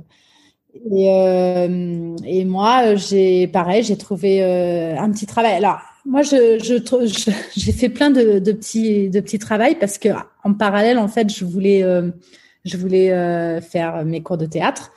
et, 0.92 2.40
et, 2.40 2.46
moi, 2.46 2.96
j'ai 2.96 3.48
pareil, 3.48 3.82
j'ai 3.82 3.98
trouvé 3.98 4.44
un 4.44 5.10
petit 5.12 5.26
travail. 5.26 5.54
Alors, 5.54 5.80
moi, 6.06 6.22
je, 6.22 6.60
je, 6.62 7.32
j'ai 7.56 7.72
fait 7.72 7.90
plein 7.90 8.12
de, 8.12 8.40
de, 8.40 8.52
petits, 8.52 9.10
de 9.10 9.20
petits 9.20 9.40
travails 9.40 9.76
parce 9.80 9.98
que 9.98 10.10
en 10.44 10.54
parallèle, 10.54 11.00
en 11.00 11.08
fait, 11.08 11.34
je 11.34 11.46
voulais, 11.46 11.84
je 12.64 12.78
voulais 12.78 13.10
faire 13.62 14.06
mes 14.06 14.22
cours 14.22 14.38
de 14.38 14.46
théâtre. 14.46 14.92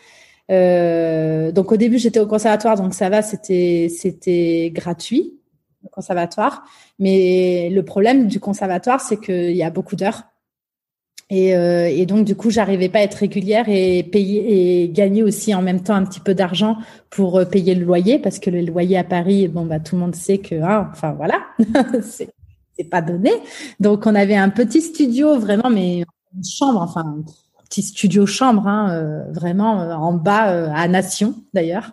Euh, 0.50 1.52
donc 1.52 1.70
au 1.70 1.76
début 1.76 1.98
j'étais 1.98 2.18
au 2.18 2.26
conservatoire, 2.26 2.76
donc 2.76 2.94
ça 2.94 3.08
va, 3.08 3.22
c'était 3.22 3.88
c'était 3.88 4.70
gratuit 4.74 5.38
le 5.82 5.88
conservatoire. 5.88 6.64
Mais 6.98 7.70
le 7.70 7.84
problème 7.84 8.26
du 8.26 8.40
conservatoire, 8.40 9.00
c'est 9.00 9.18
qu'il 9.18 9.56
y 9.56 9.62
a 9.62 9.70
beaucoup 9.70 9.96
d'heures. 9.96 10.24
Et, 11.30 11.54
euh, 11.54 11.88
et, 11.88 12.06
donc 12.06 12.24
du 12.24 12.34
coup, 12.34 12.50
j'arrivais 12.50 12.88
pas 12.88 12.98
à 12.98 13.02
être 13.02 13.14
régulière 13.14 13.66
et 13.68 14.02
payer 14.02 14.82
et 14.82 14.88
gagner 14.88 15.22
aussi 15.22 15.54
en 15.54 15.62
même 15.62 15.80
temps 15.80 15.94
un 15.94 16.04
petit 16.04 16.18
peu 16.18 16.34
d'argent 16.34 16.76
pour 17.08 17.38
euh, 17.38 17.44
payer 17.44 17.76
le 17.76 17.84
loyer 17.84 18.18
parce 18.18 18.40
que 18.40 18.50
le 18.50 18.62
loyer 18.62 18.98
à 18.98 19.04
Paris, 19.04 19.46
bon 19.46 19.64
bah 19.64 19.78
tout 19.78 19.94
le 19.94 20.00
monde 20.00 20.16
sait 20.16 20.38
que, 20.38 20.56
hein, 20.56 20.88
enfin 20.90 21.12
voilà, 21.12 21.40
c'est 22.02 22.84
pas 22.90 23.00
donné. 23.00 23.30
Donc 23.78 24.06
on 24.06 24.14
avait 24.16 24.36
un 24.36 24.50
petit 24.50 24.82
studio 24.82 25.38
vraiment, 25.38 25.70
mais 25.70 26.04
une 26.36 26.44
chambre, 26.44 26.80
enfin 26.80 27.02
un 27.02 27.64
petit 27.64 27.82
studio 27.82 28.26
chambre, 28.26 28.66
hein, 28.66 28.90
euh, 28.90 29.22
vraiment 29.32 29.78
en 29.78 30.12
bas 30.12 30.72
à 30.74 30.88
Nation 30.88 31.36
d'ailleurs. 31.54 31.92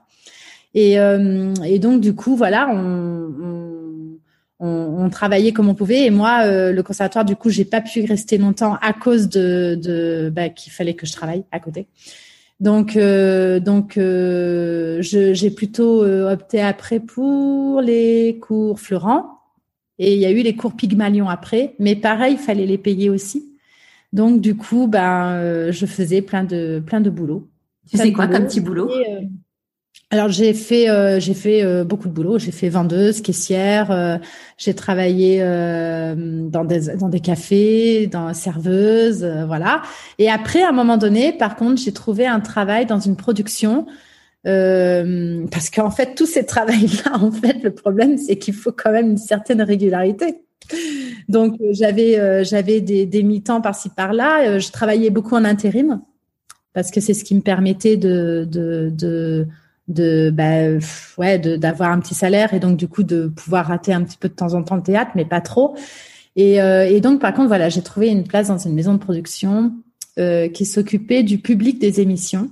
Et, 0.74 0.94
et 0.94 1.80
donc 1.80 2.02
du 2.02 2.14
coup 2.14 2.36
voilà, 2.36 2.70
on, 2.72 3.34
on 3.42 3.67
on, 4.60 5.10
travaillait 5.10 5.52
comme 5.52 5.70
on 5.70 5.76
pouvait. 5.76 6.06
Et 6.06 6.10
moi, 6.10 6.42
euh, 6.44 6.72
le 6.72 6.84
conservatoire, 6.84 7.26
du 7.26 7.36
coup, 7.36 7.50
j'ai 7.50 7.66
pas 7.66 7.82
pu 7.82 8.04
rester 8.06 8.38
longtemps 8.38 8.78
à 8.82 8.94
cause 8.94 9.30
de, 9.30 9.78
de 9.82 10.32
bah, 10.34 10.50
qu'il 10.50 10.72
fallait 10.72 10.94
que 10.94 11.06
je 11.06 11.14
travaille 11.14 11.44
à 11.52 11.60
côté. 11.60 11.88
Donc, 12.60 12.96
euh, 12.96 13.60
donc, 13.60 13.98
euh, 13.98 15.00
j'ai 15.02 15.52
plutôt 15.52 16.04
opté 16.04 16.62
après 16.62 17.00
pour 17.00 17.82
les 17.82 18.40
cours 18.42 18.80
Florent. 18.80 19.34
Et 20.00 20.14
il 20.14 20.20
y 20.20 20.26
a 20.26 20.32
eu 20.32 20.44
les 20.44 20.56
cours 20.56 20.76
Pygmalion 20.76 21.28
après, 21.28 21.74
mais 21.80 21.96
pareil, 21.96 22.34
il 22.34 22.40
fallait 22.40 22.68
les 22.68 22.78
payer 22.78 23.10
aussi. 23.10 23.58
Donc, 24.14 24.42
du 24.42 24.56
coup, 24.56 24.88
ben, 24.88 25.72
je 25.72 25.86
faisais 25.86 26.22
plein 26.22 26.44
de 26.44 26.82
plein 26.86 27.02
de 27.02 27.10
boulot. 27.10 27.48
Tu 27.90 27.98
sais 27.98 28.12
quoi 28.12 28.28
comme 28.28 28.46
petit 28.46 28.62
boulot? 28.62 28.92
Alors 30.10 30.30
j'ai 30.30 30.54
fait 30.54 30.90
euh, 30.90 31.20
j'ai 31.20 31.34
fait 31.34 31.64
euh, 31.64 31.84
beaucoup 31.84 32.08
de 32.08 32.14
boulot. 32.14 32.40
J'ai 32.40 32.52
fait 32.54 32.70
vendeuse, 32.70 33.20
caissière. 33.22 33.92
Euh, 33.92 34.18
j'ai 34.58 34.74
travaillé 34.74 35.40
dans 35.40 36.64
des 36.64 36.96
dans 36.96 37.10
des 37.10 37.20
cafés, 37.20 38.08
dans 38.08 38.34
serveuse, 38.34 39.26
voilà. 39.48 39.82
Et 40.18 40.30
après, 40.30 40.64
à 40.64 40.70
un 40.70 40.72
moment 40.72 40.98
donné, 40.98 41.34
par 41.34 41.56
contre, 41.56 41.82
j'ai 41.82 41.92
trouvé 41.92 42.26
un 42.26 42.40
travail 42.40 42.86
dans 42.86 43.00
une 43.00 43.18
production 43.18 43.86
parce 44.44 45.70
qu'en 45.70 45.92
fait, 45.92 46.16
tous 46.16 46.26
ces 46.26 46.46
travails-là, 46.46 47.16
en 47.22 47.32
fait, 47.32 47.62
le 47.64 47.74
problème, 47.74 48.18
c'est 48.18 48.38
qu'il 48.38 48.54
faut 48.54 48.72
quand 48.72 48.92
même 48.92 49.12
une 49.12 49.18
certaine 49.18 49.62
régularité. 49.62 50.42
Donc 51.28 51.58
j'avais 51.72 52.46
j'avais 52.46 52.80
des, 52.80 53.06
des 53.06 53.24
mi-temps 53.24 53.60
par-ci 53.60 53.90
par-là. 53.90 54.58
je 54.58 54.72
travaillais 54.72 55.10
beaucoup 55.10 55.36
en 55.36 55.44
intérim 55.44 56.02
parce 56.74 56.92
que 56.92 57.02
c'est 57.02 57.14
ce 57.14 57.26
qui 57.26 57.36
me 57.36 57.42
permettait 57.42 57.98
de 57.98 58.48
de, 58.50 58.90
de 58.94 59.48
de 59.88 60.32
bah, 60.34 60.80
ouais 61.18 61.40
d'avoir 61.40 61.92
un 61.92 62.00
petit 62.00 62.16
salaire 62.16 62.54
et 62.54 62.60
donc 62.60 62.78
du 62.78 62.88
coup 62.88 63.04
de 63.04 63.28
pouvoir 63.28 63.68
rater 63.68 63.94
un 63.94 64.04
petit 64.04 64.18
peu 64.18 64.28
de 64.28 64.34
temps 64.34 64.54
en 64.54 64.64
temps 64.64 64.76
le 64.76 64.84
théâtre 64.84 65.12
mais 65.16 65.26
pas 65.26 65.42
trop. 65.42 65.76
Et, 66.36 66.62
euh, 66.62 66.86
et 66.88 67.02
donc 67.02 67.22
par 67.22 67.34
contre 67.34 67.48
voilà 67.48 67.70
j'ai 67.70 67.82
trouvé 67.82 68.10
une 68.10 68.24
place 68.24 68.48
dans 68.50 68.58
une 68.58 68.74
maison 68.74 68.94
de 68.94 69.00
production 69.00 69.74
euh, 70.20 70.50
qui 70.50 70.66
s'occupait 70.66 71.24
du 71.24 71.40
public 71.40 71.80
des 71.80 72.02
émissions. 72.02 72.50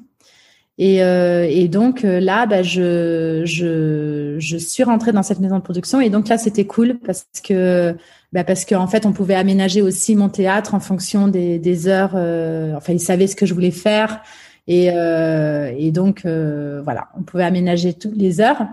Et, 0.77 1.01
euh, 1.03 1.47
et 1.49 1.69
donc 1.69 2.03
euh, 2.03 2.19
là 2.19 2.45
bah, 2.45 2.61
je, 2.61 3.43
je 3.45 4.35
je 4.39 4.57
suis 4.57 4.83
rentrée 4.83 5.13
dans 5.13 5.23
cette 5.23 5.39
maison 5.39 5.55
de 5.55 5.61
production 5.61 6.01
et 6.01 6.09
donc 6.09 6.27
là 6.27 6.37
c'était 6.37 6.65
cool 6.65 6.99
parce 7.05 7.25
que 7.47 7.95
bah 8.33 8.43
parce 8.43 8.65
qu'en 8.65 8.83
en 8.83 8.87
fait 8.87 9.05
on 9.05 9.13
pouvait 9.13 9.35
aménager 9.35 9.81
aussi 9.81 10.17
mon 10.17 10.27
théâtre 10.27 10.73
en 10.73 10.81
fonction 10.81 11.29
des, 11.29 11.59
des 11.59 11.87
heures 11.87 12.11
euh, 12.15 12.73
enfin 12.75 12.91
ils 12.91 12.99
savaient 12.99 13.27
ce 13.27 13.37
que 13.37 13.45
je 13.45 13.53
voulais 13.53 13.71
faire 13.71 14.21
et, 14.67 14.89
euh, 14.91 15.71
et 15.77 15.91
donc, 15.91 16.25
euh, 16.25 16.81
voilà, 16.83 17.09
on 17.17 17.23
pouvait 17.23 17.43
aménager 17.43 17.93
toutes 17.93 18.15
les 18.15 18.41
heures. 18.41 18.65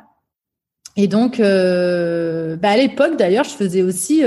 Et 0.97 1.07
donc, 1.07 1.41
euh, 1.41 2.57
bah 2.57 2.71
à 2.71 2.77
l'époque, 2.77 3.17
d'ailleurs, 3.19 3.45
je 3.45 3.51
faisais 3.51 3.83
aussi 3.83 4.23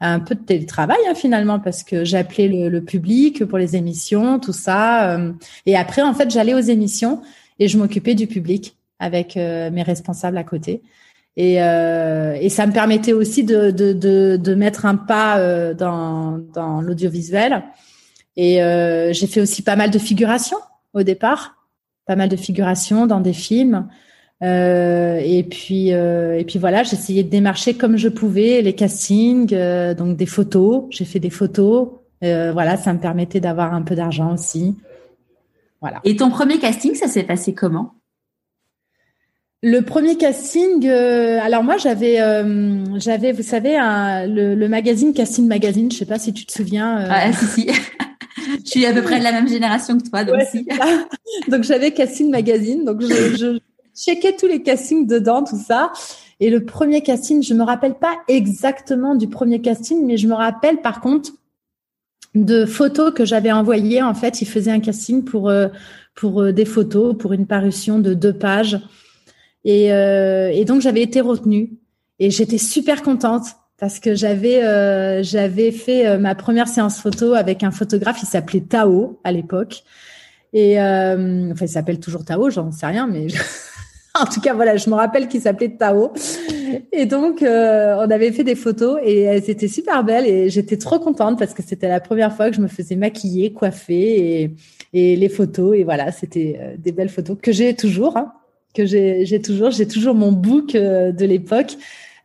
un 0.00 0.20
peu 0.20 0.34
de 0.34 0.40
télétravail 0.40 0.98
hein, 1.08 1.14
finalement 1.14 1.60
parce 1.60 1.84
que 1.84 2.04
j'appelais 2.04 2.48
le, 2.48 2.68
le, 2.68 2.82
public 2.82 3.44
pour 3.44 3.58
les 3.58 3.76
émissions, 3.76 4.38
tout 4.38 4.52
ça. 4.52 5.18
et 5.66 5.76
après, 5.76 6.02
en 6.02 6.14
fait, 6.14 6.30
j'allais 6.30 6.54
aux 6.54 6.60
émissions 6.60 7.22
et 7.58 7.68
je 7.68 7.78
m'occupais 7.78 8.14
du 8.14 8.26
public 8.26 8.76
avec 8.98 9.36
mes 9.36 9.82
responsables 9.82 10.38
à 10.38 10.44
côté. 10.44 10.82
Et, 11.36 11.62
euh, 11.62 12.36
et 12.40 12.48
ça 12.48 12.66
me 12.66 12.72
permettait 12.72 13.14
aussi 13.14 13.42
de, 13.42 13.70
de, 13.70 13.92
de, 13.92 14.36
de 14.36 14.54
mettre 14.54 14.86
un 14.86 14.96
pas 14.96 15.74
dans, 15.74 16.38
dans 16.38 16.80
l'audiovisuel. 16.80 17.64
Et 18.36 18.60
j'ai 19.12 19.26
fait 19.26 19.40
aussi 19.40 19.62
pas 19.62 19.76
mal 19.76 19.90
de 19.90 19.98
figurations 19.98 20.58
au 20.94 21.02
départ, 21.02 21.56
pas 22.06 22.16
mal 22.16 22.28
de 22.28 22.36
figurations 22.36 23.06
dans 23.06 23.20
des 23.20 23.32
films. 23.32 23.88
Euh, 24.42 25.20
et 25.22 25.44
puis 25.44 25.92
euh, 25.92 26.36
et 26.36 26.44
puis 26.44 26.58
voilà, 26.58 26.82
j'essayais 26.82 27.22
de 27.22 27.28
démarcher 27.28 27.74
comme 27.74 27.96
je 27.96 28.08
pouvais 28.08 28.60
les 28.60 28.74
castings, 28.74 29.54
euh, 29.54 29.94
donc 29.94 30.16
des 30.16 30.26
photos. 30.26 30.84
J'ai 30.90 31.04
fait 31.04 31.20
des 31.20 31.30
photos. 31.30 31.88
voilà, 32.20 32.76
ça 32.76 32.92
me 32.92 32.98
permettait 32.98 33.40
d'avoir 33.40 33.74
un 33.74 33.82
peu 33.82 33.94
d'argent 33.94 34.34
aussi. 34.34 34.76
Voilà. 35.80 36.00
Et 36.04 36.16
ton 36.16 36.30
premier 36.30 36.58
casting, 36.58 36.94
ça 36.94 37.08
s'est 37.08 37.24
passé 37.24 37.54
comment? 37.54 37.94
Le 39.64 39.80
premier 39.80 40.16
casting, 40.16 40.88
alors 40.88 41.62
moi 41.62 41.76
j'avais, 41.76 42.16
j'avais, 42.96 43.30
vous 43.30 43.42
savez, 43.42 43.76
le, 43.76 44.66
magazine 44.66 45.12
Casting 45.14 45.46
Magazine. 45.46 45.90
Je 45.90 45.98
sais 45.98 46.06
pas 46.06 46.18
si 46.18 46.32
tu 46.32 46.46
te 46.46 46.52
souviens. 46.52 47.06
Ah 47.08 47.32
si 47.32 47.46
si. 47.46 47.70
je 48.64 48.70
suis 48.70 48.86
à 48.86 48.92
peu 48.92 49.02
près 49.02 49.18
de 49.18 49.24
la 49.24 49.32
même 49.32 49.48
génération 49.48 49.98
que 49.98 50.08
toi, 50.08 50.24
donc 50.24 50.40
Donc 51.48 51.64
j'avais 51.64 51.92
Casting 51.92 52.30
Magazine, 52.30 52.84
donc 52.84 53.00
je, 53.02 53.36
je 53.36 53.58
checkais 53.94 54.36
tous 54.36 54.46
les 54.46 54.62
castings 54.62 55.06
dedans, 55.06 55.44
tout 55.44 55.58
ça. 55.58 55.92
Et 56.40 56.50
le 56.50 56.64
premier 56.64 57.02
casting, 57.02 57.42
je 57.42 57.54
me 57.54 57.62
rappelle 57.62 57.94
pas 57.94 58.16
exactement 58.28 59.14
du 59.14 59.28
premier 59.28 59.60
casting, 59.60 60.04
mais 60.04 60.16
je 60.16 60.26
me 60.26 60.34
rappelle 60.34 60.80
par 60.80 61.00
contre 61.00 61.30
de 62.34 62.64
photos 62.64 63.12
que 63.12 63.24
j'avais 63.24 63.52
envoyées. 63.52 64.02
En 64.02 64.14
fait, 64.14 64.42
il 64.42 64.46
faisait 64.46 64.70
un 64.70 64.80
casting 64.80 65.22
pour 65.24 65.48
euh, 65.48 65.68
pour 66.14 66.42
euh, 66.42 66.52
des 66.52 66.64
photos, 66.64 67.16
pour 67.16 67.32
une 67.32 67.46
parution 67.46 67.98
de 67.98 68.14
deux 68.14 68.32
pages. 68.32 68.80
Et, 69.64 69.92
euh, 69.92 70.50
et 70.52 70.64
donc 70.64 70.80
j'avais 70.80 71.02
été 71.02 71.20
retenue 71.20 71.70
et 72.18 72.30
j'étais 72.30 72.58
super 72.58 73.02
contente 73.02 73.44
parce 73.82 73.98
que 73.98 74.14
j'avais 74.14 74.62
euh, 74.62 75.24
j'avais 75.24 75.72
fait 75.72 76.06
euh, 76.06 76.16
ma 76.16 76.36
première 76.36 76.68
séance 76.68 77.00
photo 77.00 77.34
avec 77.34 77.64
un 77.64 77.72
photographe. 77.72 78.18
Il 78.22 78.26
s'appelait 78.26 78.60
Tao 78.60 79.18
à 79.24 79.32
l'époque. 79.32 79.82
Et 80.52 80.80
euh, 80.80 81.50
enfin, 81.50 81.64
il 81.64 81.68
s'appelle 81.68 81.98
toujours 81.98 82.24
Tao, 82.24 82.48
j'en 82.48 82.70
sais 82.70 82.86
rien, 82.86 83.08
mais 83.08 83.26
en 84.14 84.24
tout 84.26 84.40
cas, 84.40 84.54
voilà, 84.54 84.76
je 84.76 84.88
me 84.88 84.94
rappelle 84.94 85.26
qu'il 85.26 85.40
s'appelait 85.40 85.70
Tao. 85.70 86.12
Et 86.92 87.06
donc, 87.06 87.42
euh, 87.42 87.96
on 87.98 88.08
avait 88.08 88.30
fait 88.30 88.44
des 88.44 88.54
photos 88.54 89.00
et 89.02 89.22
elles 89.22 89.50
étaient 89.50 89.66
super 89.66 90.04
belles 90.04 90.26
et 90.26 90.48
j'étais 90.48 90.76
trop 90.76 91.00
contente 91.00 91.36
parce 91.36 91.52
que 91.52 91.64
c'était 91.64 91.88
la 91.88 91.98
première 91.98 92.32
fois 92.36 92.50
que 92.50 92.54
je 92.54 92.60
me 92.60 92.68
faisais 92.68 92.94
maquiller, 92.94 93.52
coiffer 93.52 94.42
et, 94.42 94.54
et 94.92 95.16
les 95.16 95.28
photos. 95.28 95.76
Et 95.76 95.82
voilà, 95.82 96.12
c'était 96.12 96.56
euh, 96.60 96.76
des 96.78 96.92
belles 96.92 97.08
photos 97.08 97.36
que 97.42 97.50
j'ai 97.50 97.74
toujours, 97.74 98.16
hein, 98.16 98.32
que 98.76 98.86
j'ai, 98.86 99.42
toujours, 99.42 99.72
j'ai 99.72 99.88
toujours 99.88 100.14
mon 100.14 100.30
book 100.30 100.74
de 100.74 101.24
l'époque. 101.24 101.76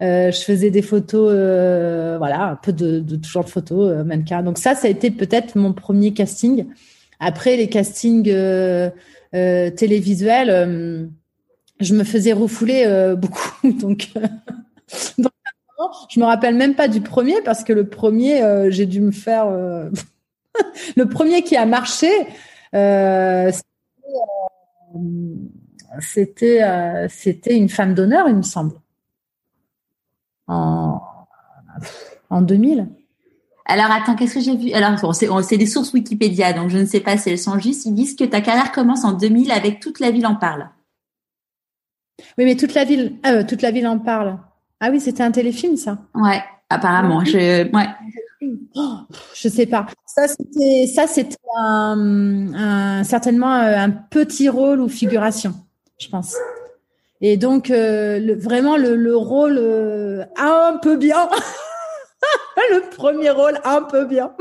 Euh, 0.01 0.31
je 0.31 0.41
faisais 0.41 0.69
des 0.69 0.81
photos, 0.81 1.31
euh, 1.33 2.17
voilà, 2.17 2.49
un 2.49 2.55
peu 2.55 2.71
de, 2.71 2.99
de 2.99 3.15
toujours 3.15 3.43
de 3.43 3.49
photos, 3.49 3.91
euh, 3.91 4.03
mannequin. 4.03 4.43
Donc 4.43 4.57
ça, 4.57 4.75
ça 4.75 4.87
a 4.87 4.91
été 4.91 5.11
peut-être 5.11 5.55
mon 5.55 5.73
premier 5.73 6.13
casting. 6.13 6.67
Après 7.19 7.57
les 7.57 7.67
castings 7.67 8.31
télévisuels 9.31 11.09
je 11.79 11.93
me 11.93 12.03
faisais 12.03 12.33
refouler 12.33 13.13
beaucoup. 13.17 13.71
Donc, 13.71 14.09
donc, 15.17 15.31
je 16.09 16.19
me 16.19 16.25
rappelle 16.25 16.55
même 16.55 16.75
pas 16.75 16.87
du 16.87 17.01
premier 17.01 17.41
parce 17.41 17.63
que 17.63 17.73
le 17.73 17.87
premier, 17.87 18.41
euh, 18.43 18.71
j'ai 18.71 18.85
dû 18.85 19.01
me 19.01 19.11
faire. 19.11 19.47
Euh, 19.47 19.89
le 20.95 21.05
premier 21.07 21.43
qui 21.43 21.55
a 21.55 21.65
marché, 21.65 22.09
euh, 22.73 23.51
c'était 25.99 27.07
c'était 27.09 27.55
une 27.55 27.69
femme 27.69 27.93
d'honneur, 27.93 28.27
il 28.27 28.35
me 28.35 28.41
semble, 28.41 28.73
en 30.47 31.01
en 32.29 32.41
2000. 32.41 32.87
Alors 33.65 33.91
attends, 33.91 34.15
qu'est-ce 34.15 34.35
que 34.35 34.39
j'ai 34.39 34.55
vu? 34.55 34.71
Alors 34.71 35.13
c'est 35.13 35.57
des 35.57 35.65
sources 35.65 35.93
Wikipédia, 35.93 36.53
donc 36.53 36.69
je 36.69 36.77
ne 36.77 36.85
sais 36.85 37.01
pas 37.01 37.17
si 37.17 37.29
elles 37.29 37.39
sont 37.39 37.59
justes. 37.59 37.85
Ils 37.85 37.93
disent 37.93 38.15
que 38.15 38.23
ta 38.23 38.41
carrière 38.41 38.71
commence 38.71 39.03
en 39.03 39.13
2000 39.13 39.51
avec 39.51 39.79
toute 39.79 39.99
la 39.99 40.11
ville 40.11 40.25
en 40.25 40.35
parle. 40.35 40.69
Oui, 42.37 42.45
mais 42.45 42.55
toute 42.55 42.73
la 42.73 42.85
ville, 42.85 43.17
euh, 43.25 43.43
toute 43.43 43.61
la 43.61 43.71
ville 43.71 43.87
en 43.87 43.99
parle. 43.99 44.39
Ah 44.79 44.89
oui, 44.89 44.99
c'était 44.99 45.23
un 45.23 45.31
téléfilm, 45.31 45.75
ça. 45.75 45.97
Ouais, 46.15 46.41
apparemment. 46.69 47.23
Je, 47.25 47.69
ouais. 47.71 47.87
Oh, 48.75 48.97
je 49.35 49.49
sais 49.49 49.65
pas. 49.65 49.87
Ça, 50.05 50.27
c'était, 50.27 50.87
ça, 50.87 51.07
c'était 51.07 51.35
un, 51.57 52.53
un, 52.53 53.03
certainement 53.03 53.53
euh, 53.53 53.77
un 53.77 53.89
petit 53.89 54.49
rôle 54.49 54.79
ou 54.79 54.87
figuration, 54.87 55.53
je 55.99 56.07
pense. 56.07 56.35
Et 57.21 57.37
donc, 57.37 57.71
euh, 57.71 58.19
le, 58.19 58.35
vraiment, 58.35 58.77
le, 58.77 58.95
le 58.95 59.15
rôle 59.15 59.57
euh, 59.59 60.23
un 60.37 60.79
peu 60.81 60.97
bien. 60.97 61.29
le 62.71 62.89
premier 62.95 63.29
rôle 63.29 63.59
un 63.63 63.81
peu 63.81 64.05
bien, 64.05 64.33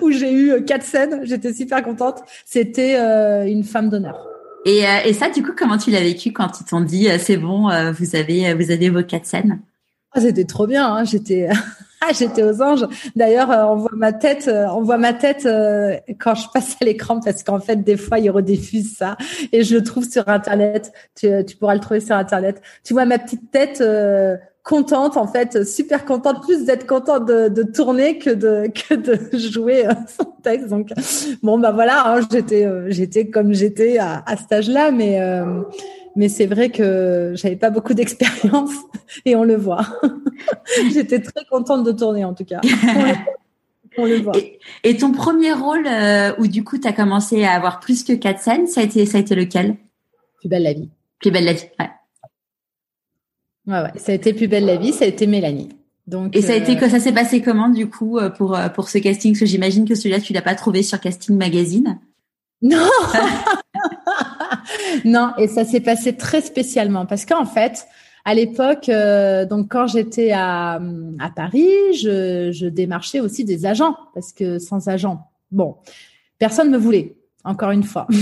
où 0.00 0.10
j'ai 0.10 0.32
eu 0.32 0.64
quatre 0.64 0.84
scènes, 0.84 1.20
j'étais 1.24 1.52
super 1.52 1.82
contente. 1.82 2.22
C'était 2.44 2.96
euh, 2.98 3.46
une 3.46 3.64
femme 3.64 3.88
d'honneur. 3.90 4.26
Et, 4.64 4.86
euh, 4.86 5.00
et 5.04 5.12
ça, 5.12 5.28
du 5.28 5.42
coup, 5.42 5.52
comment 5.56 5.78
tu 5.78 5.90
l'as 5.90 6.00
vécu 6.00 6.32
quand 6.32 6.60
ils 6.60 6.64
t'ont 6.64 6.80
dit 6.80 7.08
euh, 7.10 7.18
c'est 7.18 7.36
bon, 7.36 7.68
euh, 7.68 7.92
vous 7.92 8.14
avez 8.14 8.54
vous 8.54 8.70
avez 8.70 8.90
vos 8.90 9.02
quatre 9.02 9.26
scènes? 9.26 9.60
Ah, 10.12 10.20
C'était 10.20 10.44
trop 10.44 10.66
bien. 10.66 10.86
Hein. 10.86 11.04
J'étais 11.04 11.48
ah, 12.02 12.12
j'étais 12.12 12.42
aux 12.42 12.60
anges. 12.60 12.86
D'ailleurs, 13.16 13.48
on 13.70 13.76
voit 13.76 13.90
ma 13.94 14.12
tête, 14.12 14.50
on 14.52 14.82
voit 14.82 14.98
ma 14.98 15.12
tête 15.12 15.48
quand 16.18 16.34
je 16.34 16.48
passe 16.52 16.76
à 16.80 16.84
l'écran 16.84 17.20
parce 17.20 17.42
qu'en 17.42 17.60
fait, 17.60 17.76
des 17.76 17.96
fois, 17.96 18.18
ils 18.18 18.30
rediffusent 18.30 18.96
ça 18.96 19.16
et 19.52 19.62
je 19.62 19.76
le 19.76 19.82
trouve 19.82 20.08
sur 20.08 20.28
internet. 20.28 20.92
Tu, 21.14 21.28
tu 21.46 21.56
pourras 21.56 21.74
le 21.74 21.80
trouver 21.80 22.00
sur 22.00 22.16
internet. 22.16 22.60
Tu 22.84 22.92
vois 22.92 23.04
ma 23.04 23.18
petite 23.18 23.50
tête 23.50 23.82
contente 24.64 25.16
en 25.16 25.26
fait, 25.26 25.64
super 25.66 26.04
contente, 26.04 26.42
plus 26.42 26.64
d'être 26.64 26.86
contente 26.86 27.26
de, 27.26 27.48
de, 27.48 27.62
tourner 27.62 28.18
que 28.18 28.30
de 28.30 28.68
que 28.88 28.94
de 28.94 29.36
jouer 29.36 29.86
euh, 29.86 29.92
son 30.06 30.24
texte. 30.42 30.68
Donc 30.68 30.90
bon 31.42 31.58
bah 31.58 31.72
voilà, 31.72 32.04
hein, 32.06 32.20
j'étais 32.30 32.64
euh, 32.64 32.86
j'étais 32.88 33.28
comme 33.28 33.52
j'étais 33.52 33.98
à, 33.98 34.22
à 34.26 34.36
cet 34.36 34.52
âge-là, 34.52 34.90
mais 34.92 35.20
euh, 35.20 35.62
mais 36.16 36.28
c'est 36.28 36.46
vrai 36.46 36.70
que 36.70 37.32
j'avais 37.34 37.56
pas 37.56 37.70
beaucoup 37.70 37.94
d'expérience 37.94 38.72
et 39.24 39.36
on 39.36 39.44
le 39.44 39.56
voit. 39.56 39.86
j'étais 40.92 41.20
très 41.20 41.44
contente 41.50 41.84
de 41.84 41.92
tourner 41.92 42.24
en 42.24 42.34
tout 42.34 42.44
cas. 42.44 42.60
On 43.98 44.06
le, 44.06 44.20
voit. 44.20 44.36
Et, 44.36 44.58
et, 44.84 44.96
ton 44.96 45.12
premier 45.12 45.52
rôle 45.52 45.86
où 46.38 46.46
du 46.46 46.64
coup 46.64 46.78
tu 46.78 46.88
as 46.88 46.92
commencé 46.92 47.44
à 47.44 47.52
avoir 47.52 47.78
plus 47.78 48.04
que 48.04 48.14
quatre 48.14 48.40
scènes, 48.40 48.66
ça 48.66 48.80
a 48.80 48.84
été 48.84 49.04
ça 49.04 49.18
a 49.18 49.20
été 49.20 49.34
lequel? 49.34 49.76
Plus 50.38 50.48
belle 50.48 50.62
la 50.62 50.72
vie. 50.72 50.88
Plus 51.20 51.30
belle 51.30 51.44
la 51.44 51.52
vie. 51.52 51.68
Ouais. 51.78 51.90
Ouais, 53.66 53.80
ouais. 53.80 53.92
Ça 53.96 54.12
a 54.12 54.14
été 54.14 54.32
plus 54.32 54.48
belle 54.48 54.66
la 54.66 54.76
vie, 54.76 54.92
ça 54.92 55.04
a 55.04 55.08
été 55.08 55.26
Mélanie. 55.26 55.68
Donc, 56.06 56.34
et 56.36 56.42
ça 56.42 56.52
a 56.52 56.56
été 56.56 56.76
que 56.76 56.88
ça 56.88 56.98
s'est 56.98 57.12
passé 57.12 57.42
comment 57.42 57.68
du 57.68 57.88
coup 57.88 58.18
euh, 58.18 58.28
pour 58.28 58.56
euh, 58.56 58.68
pour 58.68 58.88
ce 58.88 58.98
casting? 58.98 59.32
Parce 59.32 59.40
que 59.40 59.46
j'imagine 59.46 59.88
que 59.88 59.94
celui-là 59.94 60.20
tu 60.20 60.32
l'as 60.32 60.42
pas 60.42 60.56
trouvé 60.56 60.82
sur 60.82 60.98
Casting 60.98 61.36
Magazine. 61.36 62.00
Non. 62.60 62.88
non, 65.04 65.32
et 65.38 65.48
ça 65.48 65.64
s'est 65.64 65.80
passé 65.80 66.16
très 66.16 66.40
spécialement 66.40 67.06
parce 67.06 67.24
qu'en 67.26 67.44
fait, 67.44 67.86
à 68.24 68.34
l'époque, 68.34 68.88
euh, 68.88 69.44
donc 69.46 69.68
quand 69.70 69.86
j'étais 69.86 70.32
à, 70.32 70.80
à 71.18 71.30
Paris, 71.34 71.68
je, 71.94 72.50
je 72.52 72.66
démarchais 72.66 73.20
aussi 73.20 73.44
des 73.44 73.66
agents 73.66 73.96
parce 74.14 74.32
que 74.32 74.58
sans 74.58 74.88
agent, 74.88 75.26
bon, 75.50 75.76
personne 76.38 76.70
me 76.70 76.78
voulait. 76.78 77.16
Encore 77.44 77.70
une 77.72 77.82
fois. 77.82 78.06
tu 78.10 78.16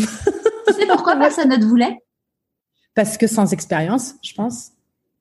sais 0.73 0.87
pourquoi 0.87 1.17
personne 1.17 1.51
ne 1.51 1.57
te 1.57 1.65
voulait? 1.65 1.99
Parce 2.95 3.19
que 3.19 3.27
sans 3.27 3.53
expérience, 3.53 4.15
je 4.23 4.33
pense. 4.35 4.73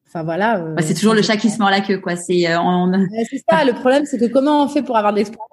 Enfin 0.07 0.23
voilà. 0.23 0.59
Euh, 0.59 0.75
c'est 0.81 0.93
toujours 0.93 1.13
le 1.13 1.21
chat 1.21 1.37
qui 1.37 1.49
se 1.49 1.59
mord 1.59 1.69
la 1.69 1.81
queue, 1.81 1.99
quoi. 1.99 2.15
C'est 2.15 2.49
euh, 2.49 3.05
c'est 3.29 3.43
ça. 3.47 3.63
Le 3.63 3.73
problème, 3.73 4.05
c'est 4.05 4.17
que 4.17 4.25
comment 4.25 4.63
on 4.63 4.67
fait 4.67 4.81
pour 4.81 4.97
avoir 4.97 5.13
de 5.13 5.17
l'expérience? 5.19 5.49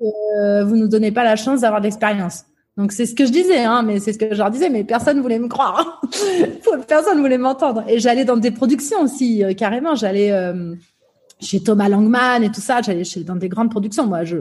Euh, 0.00 0.64
Vous 0.64 0.76
nous 0.76 0.88
donnez 0.88 1.12
pas 1.12 1.24
la 1.24 1.36
chance 1.36 1.60
d'avoir 1.62 1.80
de 1.80 1.86
l'expérience. 1.86 2.44
Donc 2.78 2.92
c'est 2.92 3.06
ce 3.06 3.14
que 3.14 3.26
je 3.26 3.32
disais, 3.32 3.64
hein, 3.64 3.82
mais 3.82 3.98
c'est 3.98 4.12
ce 4.12 4.18
que 4.18 4.32
je 4.32 4.38
leur 4.38 4.52
disais, 4.52 4.70
mais 4.70 4.84
personne 4.84 5.20
voulait 5.20 5.40
me 5.40 5.48
croire, 5.48 6.00
hein. 6.00 6.78
personne 6.88 7.20
voulait 7.20 7.36
m'entendre. 7.36 7.82
Et 7.88 7.98
j'allais 7.98 8.24
dans 8.24 8.36
des 8.36 8.52
productions 8.52 9.02
aussi, 9.02 9.42
euh, 9.42 9.52
carrément. 9.52 9.96
J'allais 9.96 10.30
euh, 10.30 10.76
chez 11.40 11.60
Thomas 11.60 11.88
Langman 11.88 12.44
et 12.44 12.52
tout 12.52 12.60
ça. 12.60 12.80
J'allais 12.80 13.02
dans 13.24 13.34
des 13.34 13.48
grandes 13.48 13.72
productions. 13.72 14.06
Moi, 14.06 14.22
je, 14.22 14.36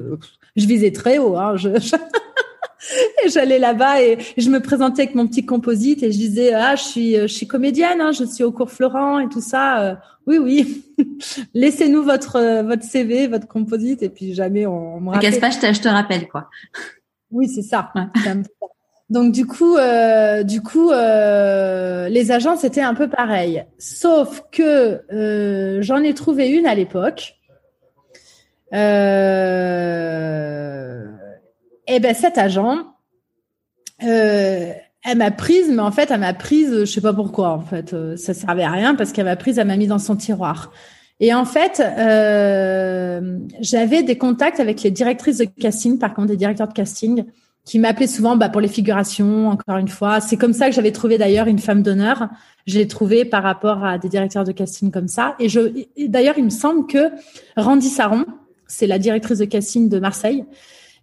je 0.56 0.66
visais 0.68 0.92
très 0.92 1.18
haut. 1.18 1.36
Hein, 1.36 1.56
je, 1.58 1.70
et 3.26 3.30
j'allais 3.30 3.58
là-bas 3.58 4.04
et 4.04 4.20
je 4.38 4.50
me 4.52 4.60
présentais 4.60 5.02
avec 5.02 5.16
mon 5.16 5.28
petit 5.28 5.44
composite 5.44 6.04
et 6.04 6.12
je 6.12 6.18
disais 6.18 6.54
ah 6.54 6.76
je 6.76 6.84
suis 6.84 7.16
je 7.16 7.28
suis 7.28 7.48
comédienne 7.48 8.02
hein, 8.02 8.12
je 8.12 8.24
suis 8.24 8.44
au 8.44 8.52
cours 8.52 8.72
Florent 8.72 9.20
et 9.20 9.28
tout 9.30 9.42
ça 9.42 9.82
euh, 9.82 9.96
oui 10.28 10.38
oui 10.38 10.86
laissez-nous 11.54 12.04
votre 12.04 12.62
votre 12.62 12.84
CV 12.84 13.28
votre 13.28 13.48
composite 13.48 14.04
et 14.04 14.10
puis 14.10 14.36
jamais 14.36 14.68
on, 14.68 15.02
me 15.02 15.10
rappelle. 15.10 15.40
pas 15.40 15.50
je 15.50 15.60
te, 15.60 15.74
je 15.74 15.82
te 15.82 15.88
rappelle 15.88 16.28
quoi 16.28 16.50
oui 17.32 17.48
c'est 17.48 17.62
ça 17.62 17.92
donc 19.10 19.32
du 19.32 19.46
coup 19.46 19.78
euh, 19.78 20.44
du 20.44 20.62
coup 20.62 20.92
euh, 20.92 22.10
les 22.10 22.32
agents 22.32 22.58
c'était 22.58 22.82
un 22.82 22.94
peu 22.94 23.10
pareil 23.10 23.66
sauf 23.78 24.44
que 24.52 25.02
euh, 25.14 25.82
j'en 25.82 26.04
ai 26.04 26.14
trouvé 26.14 26.50
une 26.50 26.66
à 26.66 26.76
l'époque 26.76 27.38
euh, 28.74 29.88
et 31.88 31.96
eh 31.96 32.00
ben 32.02 32.14
cet 32.14 32.38
agent, 32.38 32.86
euh, 34.04 34.74
elle 35.04 35.18
m'a 35.18 35.32
prise, 35.32 35.70
mais 35.70 35.82
en 35.82 35.92
fait, 35.92 36.12
elle 36.12 36.20
m'a 36.20 36.34
prise, 36.34 36.82
je 36.82 36.86
sais 36.86 37.00
pas 37.00 37.14
pourquoi. 37.14 37.52
En 37.52 37.62
fait, 37.62 37.94
euh, 37.94 38.18
ça 38.18 38.34
servait 38.34 38.64
à 38.64 38.72
rien 38.72 38.94
parce 38.96 39.14
qu'elle 39.14 39.24
m'a 39.26 39.38
prise, 39.38 39.58
elle 39.58 39.68
m'a 39.68 39.78
mis 39.78 39.88
dans 39.88 40.00
son 40.00 40.18
tiroir. 40.18 40.74
Et 41.20 41.34
en 41.34 41.46
fait, 41.46 41.82
euh, 41.82 43.40
j'avais 43.60 44.04
des 44.04 44.18
contacts 44.18 44.60
avec 44.60 44.84
les 44.84 44.92
directrices 44.92 45.38
de 45.38 45.46
casting, 45.46 45.98
par 45.98 46.14
contre, 46.14 46.28
des 46.28 46.38
directeurs 46.38 46.68
de 46.68 46.74
casting, 46.74 47.26
qui 47.66 47.80
m'appelaient 47.80 48.08
souvent 48.08 48.38
bah, 48.38 48.50
pour 48.50 48.62
les 48.62 48.68
figurations. 48.68 49.50
Encore 49.50 49.78
une 49.78 49.88
fois, 49.88 50.22
c'est 50.22 50.38
comme 50.38 50.54
ça 50.54 50.70
que 50.70 50.76
j'avais 50.76 50.92
trouvé 50.92 51.18
d'ailleurs 51.18 51.48
une 51.48 51.60
femme 51.60 51.82
d'honneur. 51.82 52.30
Je 52.66 52.78
l'ai 52.78 52.88
trouvée 52.88 53.26
par 53.26 53.44
rapport 53.44 53.84
à 53.84 53.98
des 53.98 54.10
directeurs 54.10 54.44
de 54.44 54.52
casting 54.52 54.92
comme 54.92 55.08
ça. 55.08 55.36
Et 55.40 55.50
je, 55.50 55.60
d'ailleurs, 56.08 56.38
il 56.38 56.46
me 56.46 56.50
semble 56.50 56.88
que 56.88 57.10
Randy 57.58 57.90
Saron, 57.90 58.26
c'est 58.68 58.88
la 58.88 59.00
directrice 59.00 59.40
de 59.40 59.46
casting 59.46 59.90
de 59.90 60.00
Marseille. 60.00 60.46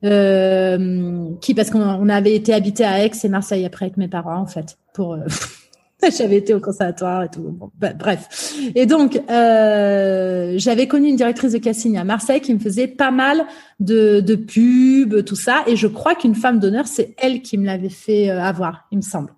Euh, 0.05 1.31
qui 1.41 1.55
parce 1.55 1.71
qu'on 1.71 2.09
avait 2.11 2.35
été 2.35 2.53
habité 2.53 2.85
à 2.85 3.03
Aix 3.03 3.11
et 3.23 3.29
Marseille 3.29 3.65
après 3.65 3.87
avec 3.87 3.97
mes 3.97 4.09
parents 4.09 4.37
en 4.37 4.45
fait 4.45 4.77
pour 4.93 5.15
euh, 5.15 5.21
j'avais 6.19 6.37
été 6.37 6.55
au 6.55 6.61
conservatoire 6.61 7.25
et 7.25 7.29
tout 7.29 7.59
bah, 7.79 7.93
bref 7.93 8.55
et 8.75 8.87
donc 8.87 9.21
euh, 9.31 10.55
j'avais 10.57 10.87
connu 10.87 11.09
une 11.09 11.17
directrice 11.17 11.53
de 11.53 11.59
casting 11.59 11.97
à 11.97 12.05
Marseille 12.05 12.41
qui 12.41 12.55
me 12.55 12.59
faisait 12.59 12.89
pas 12.89 13.11
mal 13.11 13.45
de, 13.81 14.21
de 14.21 14.35
pubs 14.35 15.25
tout 15.25 15.37
ça 15.37 15.65
et 15.67 15.77
je 15.77 15.87
crois 15.87 16.15
qu'une 16.15 16.35
femme 16.35 16.59
d'honneur 16.59 16.87
c'est 16.87 17.15
elle 17.19 17.43
qui 17.43 17.59
me 17.59 17.67
l'avait 17.67 17.89
fait 17.89 18.31
euh, 18.31 18.41
avoir 18.41 18.87
il 18.91 18.99
me 18.99 19.03
semble 19.03 19.35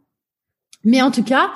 mais 0.84 1.02
en 1.02 1.10
tout 1.10 1.24
cas 1.24 1.50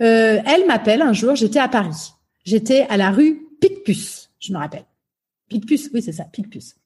elle 0.00 0.64
m'appelle 0.68 1.02
un 1.02 1.12
jour 1.12 1.34
j'étais 1.34 1.58
à 1.58 1.66
Paris 1.66 2.12
J'étais 2.48 2.86
à 2.88 2.96
la 2.96 3.10
rue 3.10 3.46
Picpus, 3.60 4.30
je 4.38 4.54
me 4.54 4.58
rappelle. 4.58 4.86
Picpus, 5.50 5.90
oui, 5.92 6.00
c'est 6.00 6.12
ça, 6.12 6.24
Picpus. 6.24 6.76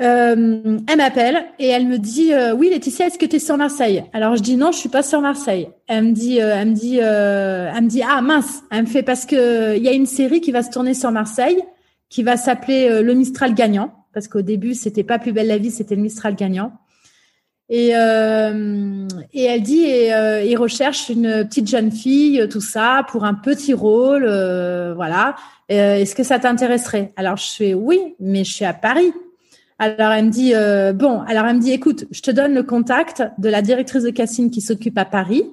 Euh, 0.00 0.78
elle 0.88 0.96
m'appelle 0.96 1.46
et 1.58 1.66
elle 1.66 1.88
me 1.88 1.98
dit 1.98 2.32
euh, 2.32 2.54
oui 2.54 2.70
Laetitia 2.70 3.08
est-ce 3.08 3.18
que 3.18 3.26
tu 3.26 3.36
es 3.36 3.38
sur 3.40 3.56
Marseille? 3.56 4.04
Alors 4.12 4.36
je 4.36 4.42
dis 4.42 4.56
non 4.56 4.70
je 4.70 4.78
suis 4.78 4.88
pas 4.88 5.02
sur 5.02 5.20
Marseille 5.20 5.70
elle 5.88 6.04
me 6.04 6.12
dit 6.12 6.40
euh, 6.40 6.54
elle 6.54 6.68
me 6.68 6.74
dit 6.74 7.00
euh, 7.02 7.68
elle 7.74 7.82
me 7.82 7.88
dit 7.88 8.02
ah 8.08 8.20
mince! 8.20 8.62
Elle 8.70 8.82
me 8.82 8.86
fait 8.86 9.02
parce 9.02 9.26
que 9.26 9.76
il 9.76 9.82
y 9.82 9.88
a 9.88 9.92
une 9.92 10.06
série 10.06 10.40
qui 10.40 10.52
va 10.52 10.62
se 10.62 10.70
tourner 10.70 10.94
sur 10.94 11.10
Marseille 11.10 11.60
qui 12.10 12.22
va 12.22 12.36
s'appeler 12.36 13.02
le 13.02 13.12
Mistral 13.14 13.54
gagnant 13.54 13.92
parce 14.14 14.28
qu'au 14.28 14.40
début 14.40 14.74
c'était 14.74 15.02
pas 15.02 15.18
plus 15.18 15.32
belle 15.32 15.48
la 15.48 15.58
vie 15.58 15.72
c'était 15.72 15.96
le 15.96 16.02
Mistral 16.02 16.36
gagnant. 16.36 16.74
Et 17.68 17.88
et 17.88 19.44
elle 19.44 19.62
dit 19.62 19.82
et 19.82 20.12
il 20.46 20.56
recherche 20.56 21.08
une 21.08 21.44
petite 21.44 21.68
jeune 21.68 21.90
fille 21.90 22.46
tout 22.48 22.60
ça 22.60 23.04
pour 23.10 23.24
un 23.24 23.34
petit 23.34 23.74
rôle 23.74 24.26
voilà. 24.94 25.34
Est-ce 25.68 26.14
que 26.14 26.22
ça 26.22 26.38
t'intéresserait? 26.38 27.12
Alors 27.16 27.36
je 27.36 27.48
fais 27.48 27.74
oui 27.74 28.14
mais 28.20 28.44
je 28.44 28.52
suis 28.54 28.64
à 28.64 28.72
Paris 28.72 29.12
alors 29.78 30.10
elle 30.10 30.26
me 30.26 30.30
dit 30.30 30.54
euh, 30.54 30.92
bon, 30.92 31.20
alors 31.22 31.46
elle 31.46 31.56
me 31.56 31.60
dit 31.60 31.72
écoute, 31.72 32.06
je 32.10 32.20
te 32.20 32.32
donne 32.32 32.52
le 32.52 32.64
contact 32.64 33.22
de 33.38 33.48
la 33.48 33.62
directrice 33.62 34.02
de 34.02 34.10
casting 34.10 34.50
qui 34.50 34.60
s'occupe 34.60 34.98
à 34.98 35.04
Paris, 35.04 35.44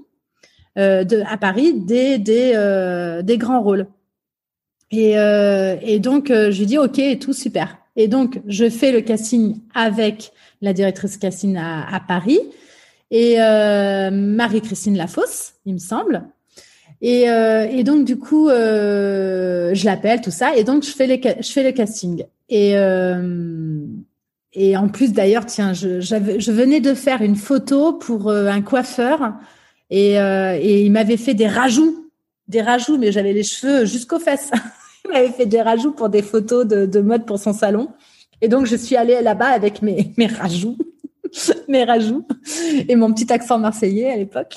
euh, 0.80 1.04
de 1.04 1.22
à 1.30 1.38
Paris 1.38 1.74
des 1.74 2.18
des 2.18 2.54
euh, 2.56 3.22
des 3.22 3.38
grands 3.38 3.62
rôles. 3.62 3.86
Et 4.90 5.20
euh, 5.20 5.76
et 5.82 6.00
donc 6.00 6.32
euh, 6.32 6.50
je 6.52 6.60
lui 6.60 6.66
dis 6.66 6.78
ok 6.80 7.00
tout 7.20 7.34
super. 7.34 7.78
Et 7.96 8.08
donc 8.08 8.42
je 8.48 8.68
fais 8.68 8.92
le 8.92 9.02
casting 9.02 9.60
avec 9.76 10.32
la 10.62 10.74
directrice 10.74 11.18
casting 11.18 11.56
à, 11.58 11.96
à 11.96 12.00
Paris 12.00 12.40
et 13.12 13.38
Marie-Christine 13.38 14.98
Lafosse, 14.98 15.54
il 15.66 15.76
me 15.76 15.80
semble. 15.80 16.24
Et, 17.02 17.22
et 17.24 17.84
donc 17.84 18.04
du 18.04 18.18
coup, 18.18 18.50
je 18.50 19.86
l'appelle 19.86 20.20
tout 20.22 20.32
ça 20.32 20.56
et 20.58 20.64
donc 20.64 20.84
je 20.84 20.90
fais 20.90 21.08
les 21.08 21.22
je 21.40 21.52
fais 21.52 21.64
le 21.64 21.72
casting. 21.72 22.26
Et 22.50 22.76
et 24.56 24.78
en 24.78 24.88
plus, 24.88 25.12
d'ailleurs, 25.12 25.46
tiens, 25.46 25.74
je, 25.74 26.00
je, 26.00 26.52
venais 26.52 26.80
de 26.80 26.94
faire 26.94 27.22
une 27.22 27.36
photo 27.36 27.91
pour 27.91 28.30
euh, 28.30 28.48
un 28.48 28.62
coiffeur 28.62 29.34
et, 29.89 30.18
euh, 30.18 30.58
et 30.60 30.82
il 30.82 30.91
m'avait 30.94 31.18
fait 31.18 31.34
des 31.34 31.48
rajouts, 31.48 32.10
des 32.48 32.62
rajouts, 32.62 32.98
mais 32.98 33.12
j'avais 33.12 33.34
les 33.34 33.44
cheveux 33.44 33.84
jusqu'aux 33.84 34.20
fesses. 34.20 34.52
il 35.06 35.12
m'avait 35.12 35.32
fait 35.32 35.46
des 35.46 35.62
rajouts 35.62 35.91
pour 35.91 36.08
des 36.08 36.22
photos 36.22 36.65
de, 36.65 36.86
de, 36.86 37.00
mode 37.02 37.26
pour 37.26 37.38
son 37.38 37.52
salon. 37.52 37.89
Et 38.41 38.48
donc, 38.48 38.65
je 38.65 38.78
suis 38.78 38.96
allée 38.96 39.22
là-bas 39.22 39.48
avec 39.48 39.82
mes, 39.82 40.13
mes 40.18 40.28
rajouts, 40.28 40.78
mes 41.68 41.84
rajouts 41.84 42.26
et 42.88 42.96
mon 42.96 43.12
petit 43.13 43.32
accent 43.34 43.60
marseillais 43.60 44.10
à 44.10 44.15
l'époque. 44.15 44.56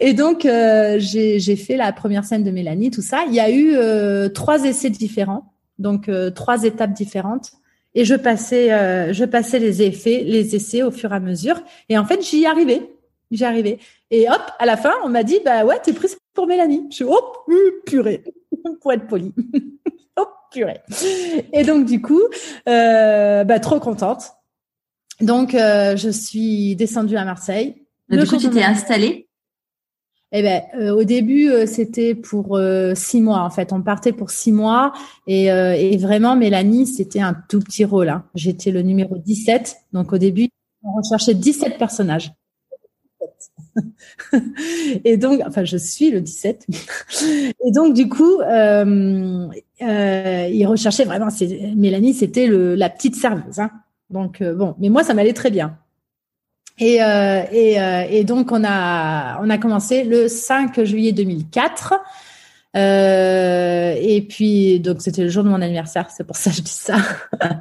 et 0.00 0.14
donc, 0.14 0.46
euh, 0.46 0.96
j'ai 0.98 1.56
fait 1.56 1.76
la 1.76 1.92
première 1.92 2.24
scène 2.24 2.44
de 2.44 2.50
Mélanie, 2.50 2.90
tout 2.90 3.02
ça. 3.02 3.24
Il 3.28 3.34
y 3.34 3.40
a 3.40 3.50
eu 3.50 3.74
euh, 3.74 4.30
trois 4.30 4.64
essais 4.64 4.88
différents, 4.88 5.52
donc 5.78 6.10
trois 6.34 6.64
étapes 6.64 6.94
différentes 6.94 7.52
et 7.94 8.04
je 8.04 8.14
passais, 8.14 8.72
euh, 8.72 9.12
je 9.12 9.24
passais 9.24 9.58
les 9.58 9.82
effets, 9.82 10.22
les 10.24 10.54
essais 10.56 10.82
au 10.82 10.90
fur 10.90 11.12
et 11.12 11.16
à 11.16 11.20
mesure. 11.20 11.62
Et 11.88 11.98
en 11.98 12.04
fait, 12.04 12.22
j'y 12.22 12.46
arrivais. 12.46 12.90
J'y 13.30 13.44
arrivais. 13.44 13.78
Et 14.10 14.28
hop, 14.28 14.42
à 14.58 14.66
la 14.66 14.76
fin, 14.76 14.92
on 15.04 15.08
m'a 15.08 15.22
dit, 15.22 15.40
bah 15.44 15.64
ouais, 15.64 15.78
t'es 15.82 15.92
prise 15.92 16.16
pour 16.34 16.46
Mélanie. 16.46 16.86
Je 16.90 16.96
suis, 16.96 17.04
oh, 17.04 17.20
purée, 17.86 18.24
pour 18.80 18.92
être 18.92 19.06
poli. 19.06 19.32
oh, 20.18 20.26
purée. 20.50 20.80
Et 21.52 21.64
donc, 21.64 21.86
du 21.86 22.00
coup, 22.00 22.22
euh, 22.68 23.44
bah, 23.44 23.60
trop 23.60 23.80
contente. 23.80 24.32
Donc, 25.20 25.54
euh, 25.54 25.96
je 25.96 26.08
suis 26.08 26.76
descendue 26.76 27.16
à 27.16 27.24
Marseille. 27.24 27.86
Du 28.08 28.26
coup, 28.26 28.36
tu 28.36 28.50
t'es 28.50 28.62
installée? 28.62 29.28
Eh 30.34 30.42
ben, 30.42 30.62
euh, 30.74 30.94
au 30.94 31.04
début, 31.04 31.50
euh, 31.50 31.66
c'était 31.66 32.14
pour 32.14 32.56
euh, 32.56 32.94
six 32.94 33.20
mois. 33.20 33.40
En 33.40 33.50
fait, 33.50 33.72
on 33.72 33.82
partait 33.82 34.12
pour 34.12 34.30
six 34.30 34.50
mois 34.50 34.92
et, 35.26 35.48
vraiment, 35.98 36.36
Mélanie, 36.36 36.86
c'était 36.86 37.20
un 37.20 37.34
tout 37.48 37.60
petit 37.60 37.84
rôle. 37.84 38.08
Hein. 38.08 38.24
J'étais 38.34 38.70
le 38.70 38.80
numéro 38.80 39.18
17. 39.18 39.76
Donc, 39.92 40.12
au 40.12 40.18
début, 40.18 40.48
on 40.82 40.92
recherchait 40.92 41.34
17 41.34 41.76
personnages. 41.76 42.32
et 45.04 45.18
donc, 45.18 45.42
enfin, 45.46 45.64
je 45.64 45.76
suis 45.76 46.10
le 46.10 46.22
17. 46.22 46.66
et 47.64 47.70
donc, 47.70 47.94
du 47.94 48.08
coup, 48.08 48.40
euh, 48.40 49.48
euh, 49.82 50.48
il 50.50 50.66
recherchait 50.66 51.04
vraiment. 51.04 51.28
Mélanie, 51.76 52.14
c'était 52.14 52.46
la 52.48 52.88
petite 52.88 53.16
serveuse. 53.16 53.58
Hein. 53.58 53.70
Donc, 54.08 54.42
bon, 54.42 54.74
mais 54.78 54.88
moi, 54.88 55.04
ça 55.04 55.12
m'allait 55.12 55.34
très 55.34 55.50
bien. 55.50 55.76
Et, 56.82 57.00
euh, 57.00 57.44
et, 57.52 57.80
euh, 57.80 58.04
et, 58.10 58.24
donc 58.24 58.50
on 58.50 58.64
a 58.64 59.40
on 59.40 59.48
a 59.50 59.56
commencé 59.56 60.02
le 60.02 60.26
5 60.26 60.82
juillet 60.82 61.12
2004. 61.12 61.94
Euh, 62.74 63.94
et 64.00 64.22
puis 64.22 64.80
donc 64.80 65.00
c'était 65.00 65.22
le 65.22 65.28
jour 65.28 65.44
de 65.44 65.48
mon 65.48 65.62
anniversaire, 65.62 66.08
c'est 66.10 66.24
pour 66.24 66.34
ça 66.34 66.50
que 66.50 66.56
je 66.56 66.62
dis 66.62 66.70
ça. 66.72 66.96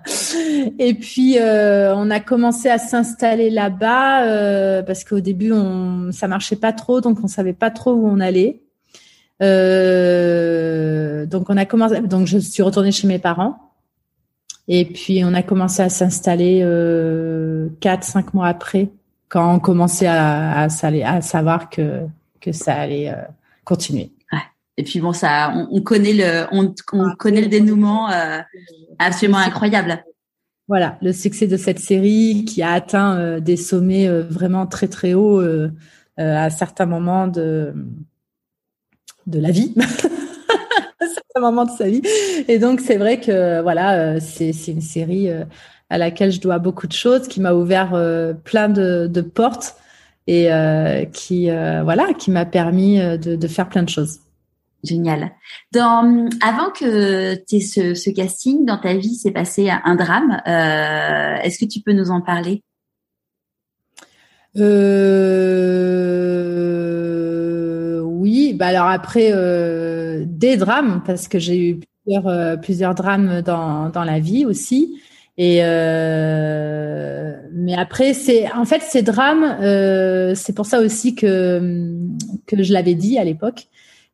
et 0.80 0.96
puis 0.96 1.38
euh, 1.38 1.94
on 1.96 2.10
a 2.10 2.20
commencé 2.20 2.68
à 2.68 2.80
s'installer 2.80 3.52
là-bas 3.52 4.26
euh, 4.26 4.82
parce 4.82 5.04
qu'au 5.04 5.20
début 5.20 5.52
on 5.52 6.12
ça 6.12 6.28
marchait 6.28 6.56
pas 6.56 6.74
trop, 6.74 7.00
donc 7.00 7.20
on 7.24 7.28
savait 7.28 7.54
pas 7.54 7.70
trop 7.70 7.92
où 7.92 8.08
on 8.08 8.20
allait. 8.20 8.64
Euh, 9.44 11.28
donc 11.28 11.52
on 11.52 11.58
a 11.58 11.66
commencé, 11.66 12.02
donc 12.02 12.26
je 12.26 12.40
suis 12.40 12.64
retournée 12.64 12.92
chez 12.92 13.08
mes 13.08 13.20
parents. 13.20 13.56
Et 14.68 14.86
puis 14.86 15.24
on 15.24 15.36
a 15.36 15.44
commencé 15.44 15.84
à 15.84 15.90
s'installer 15.90 16.62
euh, 16.64 17.70
quatre, 17.82 18.04
cinq 18.04 18.34
mois 18.34 18.48
après 18.48 18.90
quand 19.32 19.56
on 19.56 19.60
commençait 19.60 20.08
à, 20.08 20.64
à, 20.64 20.66
à 20.66 21.22
savoir 21.22 21.70
que, 21.70 22.02
que 22.42 22.52
ça 22.52 22.76
allait 22.76 23.10
euh, 23.10 23.16
continuer. 23.64 24.12
Et 24.78 24.84
puis 24.84 25.00
bon, 25.00 25.14
ça, 25.14 25.54
on, 25.56 25.68
on 25.72 25.82
connaît 25.82 26.14
le, 26.14 26.48
on, 26.52 26.74
on 26.94 27.06
ah, 27.06 27.16
connaît 27.18 27.42
le 27.42 27.48
dénouement 27.48 28.12
euh, 28.12 28.40
absolument 29.00 29.38
incroyable. 29.38 30.04
Voilà, 30.68 30.98
le 31.02 31.14
succès 31.14 31.48
de 31.48 31.56
cette 31.58 31.80
série 31.80 32.46
qui 32.46 32.62
a 32.62 32.72
atteint 32.72 33.18
euh, 33.18 33.40
des 33.40 33.58
sommets 33.58 34.08
euh, 34.08 34.24
vraiment 34.24 34.68
très 34.68 34.88
très 34.88 35.14
hauts 35.14 35.42
à 36.18 36.50
certains 36.50 36.86
moments 36.86 37.28
de 37.28 37.74
de 39.28 39.40
la 39.40 39.52
vie. 39.52 39.74
à 41.00 41.06
certains 41.06 41.40
moments 41.40 41.66
de 41.66 41.72
sa 41.72 41.88
vie. 41.88 42.02
Et 42.48 42.60
donc 42.60 42.82
c'est 42.82 42.98
vrai 42.98 43.20
que 43.20 43.62
voilà, 43.62 44.20
c'est 44.20 44.52
une 44.68 44.82
série 44.82 45.30
à 45.92 45.98
laquelle 45.98 46.32
je 46.32 46.40
dois 46.40 46.58
beaucoup 46.58 46.88
de 46.88 46.94
choses, 46.94 47.28
qui 47.28 47.42
m'a 47.42 47.54
ouvert 47.54 47.94
euh, 47.94 48.34
plein 48.34 48.70
de, 48.70 49.08
de, 49.08 49.20
portes 49.20 49.76
et 50.26 50.52
euh, 50.52 51.04
qui 51.04 51.52
euh, 51.52 51.84
voilà, 51.84 52.14
qui 52.14 52.32
m'a 52.32 52.46
permis 52.46 52.98
de, 52.98 53.36
de, 53.36 53.48
faire 53.48 53.68
plein 53.68 53.84
de 53.84 53.90
choses. 53.90 54.20
Génial. 54.86 55.32
Dans, 55.74 56.30
avant 56.42 56.70
que 56.72 57.36
tu 57.46 57.58
aies 57.58 57.60
ce, 57.60 57.94
ce, 57.94 58.10
casting, 58.10 58.66
dans 58.66 58.78
ta 58.78 58.94
vie, 58.94 59.16
s'est 59.16 59.32
passé 59.32 59.70
un 59.70 59.96
drame. 59.96 60.42
Est-ce 61.44 61.60
que 61.60 61.66
tu 61.66 61.82
peux 61.82 61.92
nous 61.92 62.10
en 62.10 62.22
parler? 62.22 62.64
Oui. 68.16 68.54
Bah 68.54 68.68
alors 68.68 68.88
après 68.88 69.32
des 70.26 70.56
drames 70.56 71.04
parce 71.06 71.28
que 71.28 71.38
j'ai 71.38 71.70
eu 71.70 71.80
plusieurs, 72.04 72.62
plusieurs 72.62 72.96
drames 72.96 73.42
dans, 73.42 73.90
dans 73.90 74.06
la 74.06 74.20
vie 74.20 74.46
aussi. 74.46 75.02
Et 75.44 75.62
euh, 75.64 77.34
mais 77.52 77.74
après, 77.74 78.14
c'est 78.14 78.52
en 78.52 78.64
fait 78.64 78.84
ces 78.84 79.02
drames, 79.02 79.58
euh, 79.60 80.36
c'est 80.36 80.54
pour 80.54 80.68
ça 80.68 80.80
aussi 80.80 81.16
que 81.16 81.96
que 82.46 82.62
je 82.62 82.72
l'avais 82.72 82.94
dit 82.94 83.18
à 83.18 83.24
l'époque, 83.24 83.66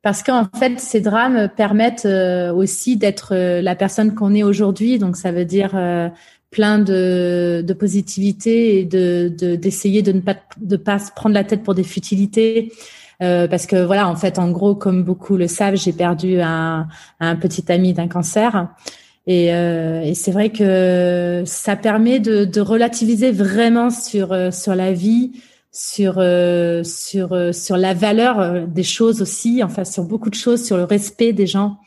parce 0.01 0.23
qu'en 0.23 0.47
fait 0.57 0.79
ces 0.79 1.01
drames 1.01 1.49
permettent 1.53 2.05
euh, 2.05 2.53
aussi 2.53 2.95
d'être 2.95 3.33
euh, 3.35 3.61
la 3.61 3.75
personne 3.75 4.15
qu'on 4.15 4.33
est 4.33 4.43
aujourd'hui. 4.43 4.99
Donc 4.99 5.17
ça 5.17 5.33
veut 5.33 5.43
dire 5.43 5.71
euh, 5.75 6.07
plein 6.49 6.79
de, 6.79 7.61
de 7.61 7.73
positivité 7.73 8.79
et 8.79 8.85
de 8.85 9.27
d'essayer 9.57 10.01
de, 10.03 10.13
ne 10.13 10.21
pas 10.21 10.37
de 10.61 10.77
pas 10.77 10.97
se 10.97 11.11
prendre 11.11 11.35
la 11.35 11.43
tête 11.43 11.61
pour 11.61 11.75
des 11.75 11.83
futilités. 11.83 12.71
Euh, 13.21 13.49
parce 13.49 13.65
que 13.65 13.83
voilà, 13.83 14.07
en 14.07 14.15
fait, 14.15 14.39
en 14.39 14.49
gros, 14.51 14.75
comme 14.75 15.03
beaucoup 15.03 15.35
le 15.35 15.47
savent, 15.47 15.75
j'ai 15.75 15.91
perdu 15.91 16.39
un, 16.39 16.87
un 17.19 17.35
petit 17.35 17.69
ami 17.69 17.91
d'un 17.93 18.07
cancer. 18.07 18.69
Et, 19.27 19.53
euh, 19.53 20.01
et 20.03 20.13
c'est 20.13 20.31
vrai 20.31 20.49
que 20.51 21.43
ça 21.45 21.75
permet 21.75 22.21
de, 22.21 22.45
de 22.45 22.61
relativiser 22.61 23.31
vraiment 23.31 23.89
sur 23.89 24.31
euh, 24.31 24.51
sur 24.51 24.73
la 24.73 24.93
vie, 24.93 25.33
sur 25.73 26.15
euh, 26.17 26.81
sur 26.85 27.33
euh, 27.33 27.51
sur 27.51 27.75
la 27.75 27.93
valeur 27.93 28.65
des 28.67 28.83
choses 28.83 29.21
aussi, 29.21 29.61
enfin 29.61 29.83
sur 29.83 30.05
beaucoup 30.05 30.29
de 30.29 30.35
choses, 30.35 30.65
sur 30.65 30.77
le 30.77 30.85
respect 30.85 31.33
des 31.33 31.45
gens. 31.45 31.77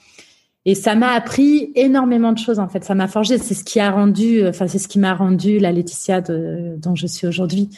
Et 0.66 0.74
ça 0.74 0.94
m'a 0.94 1.12
appris 1.12 1.72
énormément 1.74 2.33
de 2.33 2.38
choses 2.38 2.59
en 2.59 2.68
fait. 2.68 2.85
Ça 2.85 2.94
m'a 2.94 3.09
forgé. 3.09 3.38
C'est 3.38 3.55
ce 3.55 3.64
qui 3.64 3.81
a 3.81 3.90
rendu, 3.90 4.46
enfin 4.46 4.68
c'est 4.68 4.79
ce 4.79 4.88
qui 4.88 4.98
m'a 4.98 5.14
rendu 5.14 5.59
la 5.59 5.72
Laetitia 5.72 6.20
de, 6.20 6.74
dont 6.76 6.94
je 6.94 7.07
suis 7.07 7.26
aujourd'hui. 7.26 7.70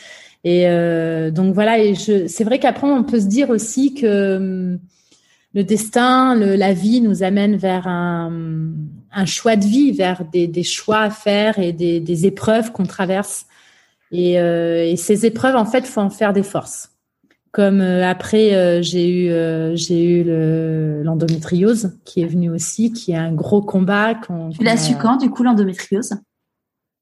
Et 0.42 0.64
donc 1.30 1.54
voilà. 1.54 1.78
Et 1.78 1.94
je, 1.94 2.26
c'est 2.26 2.42
vrai 2.42 2.58
qu'après 2.58 2.88
on 2.88 3.04
peut 3.04 3.20
se 3.20 3.26
dire 3.26 3.50
aussi 3.50 3.94
que 3.94 4.36
hum, 4.36 4.78
le 5.54 5.62
destin, 5.62 6.34
le, 6.34 6.56
la 6.56 6.72
vie 6.72 7.00
nous 7.00 7.22
amène 7.22 7.54
vers 7.56 7.86
un, 7.86 8.32
un 9.14 9.26
choix 9.26 9.56
de 9.56 9.64
vie, 9.64 9.92
vers 9.92 10.24
des, 10.24 10.46
des, 10.46 10.62
choix 10.62 11.00
à 11.00 11.10
faire 11.10 11.58
et 11.58 11.72
des, 11.72 12.00
des 12.00 12.26
épreuves 12.26 12.72
qu'on 12.72 12.84
traverse. 12.84 13.46
Et, 14.10 14.38
euh, 14.40 14.84
et, 14.84 14.96
ces 14.96 15.26
épreuves, 15.26 15.56
en 15.56 15.64
fait, 15.64 15.86
faut 15.86 16.00
en 16.00 16.10
faire 16.10 16.32
des 16.32 16.42
forces. 16.42 16.90
Comme 17.50 17.82
après 17.82 18.82
j'ai 18.82 19.10
eu 19.10 19.76
j'ai 19.76 20.02
eu 20.02 20.24
l'endométriose 21.04 21.98
qui 22.06 22.22
est 22.22 22.26
venue 22.26 22.48
aussi, 22.48 22.94
qui 22.94 23.12
est 23.12 23.16
un 23.16 23.34
gros 23.34 23.60
combat. 23.60 24.14
Tu 24.56 24.64
l'as 24.64 24.78
su 24.78 24.94
quand 24.96 25.18
du 25.18 25.28
coup 25.28 25.42
l'endométriose? 25.42 26.14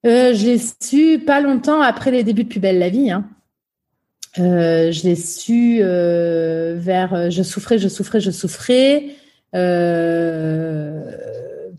Je 0.03 0.45
l'ai 0.45 0.59
su 0.59 1.21
pas 1.25 1.41
longtemps 1.41 1.81
après 1.81 2.11
les 2.11 2.25
débuts 2.25 2.43
de 2.43 2.49
Plus 2.49 2.59
belle 2.59 2.81
la 2.81 2.89
vie. 2.89 3.13
Hein. 3.13 3.27
je 4.37 5.03
l'ai 5.05 5.15
su 5.15 5.79
vers 5.85 7.31
je 7.31 7.43
souffrais, 7.45 7.79
je 7.79 7.87
souffrais, 7.87 8.19
je 8.19 8.33
souffrais. 8.33 9.15
Euh, 9.55 11.17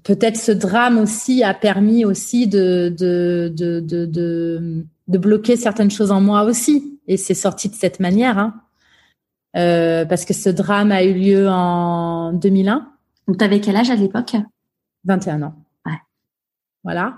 peut-être 0.04 0.38
ce 0.38 0.52
drame 0.52 0.98
aussi 0.98 1.44
a 1.44 1.54
permis 1.54 2.06
aussi 2.06 2.48
de 2.48 2.94
de, 2.98 3.52
de, 3.56 3.80
de, 3.80 4.06
de, 5.08 5.18
bloquer 5.18 5.56
certaines 5.56 5.92
choses 5.92 6.12
en 6.12 6.22
moi 6.22 6.44
aussi. 6.44 7.00
Et 7.08 7.18
c'est 7.18 7.34
sorti 7.34 7.70
de 7.70 7.76
cette 7.76 8.00
manière. 8.00 8.38
Hein. 8.38 8.54
Euh, 9.58 10.06
parce 10.06 10.26
que 10.26 10.34
ce 10.34 10.50
drame 10.50 10.92
a 10.92 11.04
eu 11.04 11.14
lieu 11.14 11.48
en 11.50 12.34
2001. 12.34 12.88
Donc, 13.28 13.38
tu 13.38 13.44
avais 13.44 13.60
quel 13.60 13.76
âge 13.76 13.90
à 13.90 13.96
l'époque? 13.96 14.36
21 15.06 15.42
ans. 15.44 15.56
Ouais. 15.86 15.98
Voilà. 16.84 17.18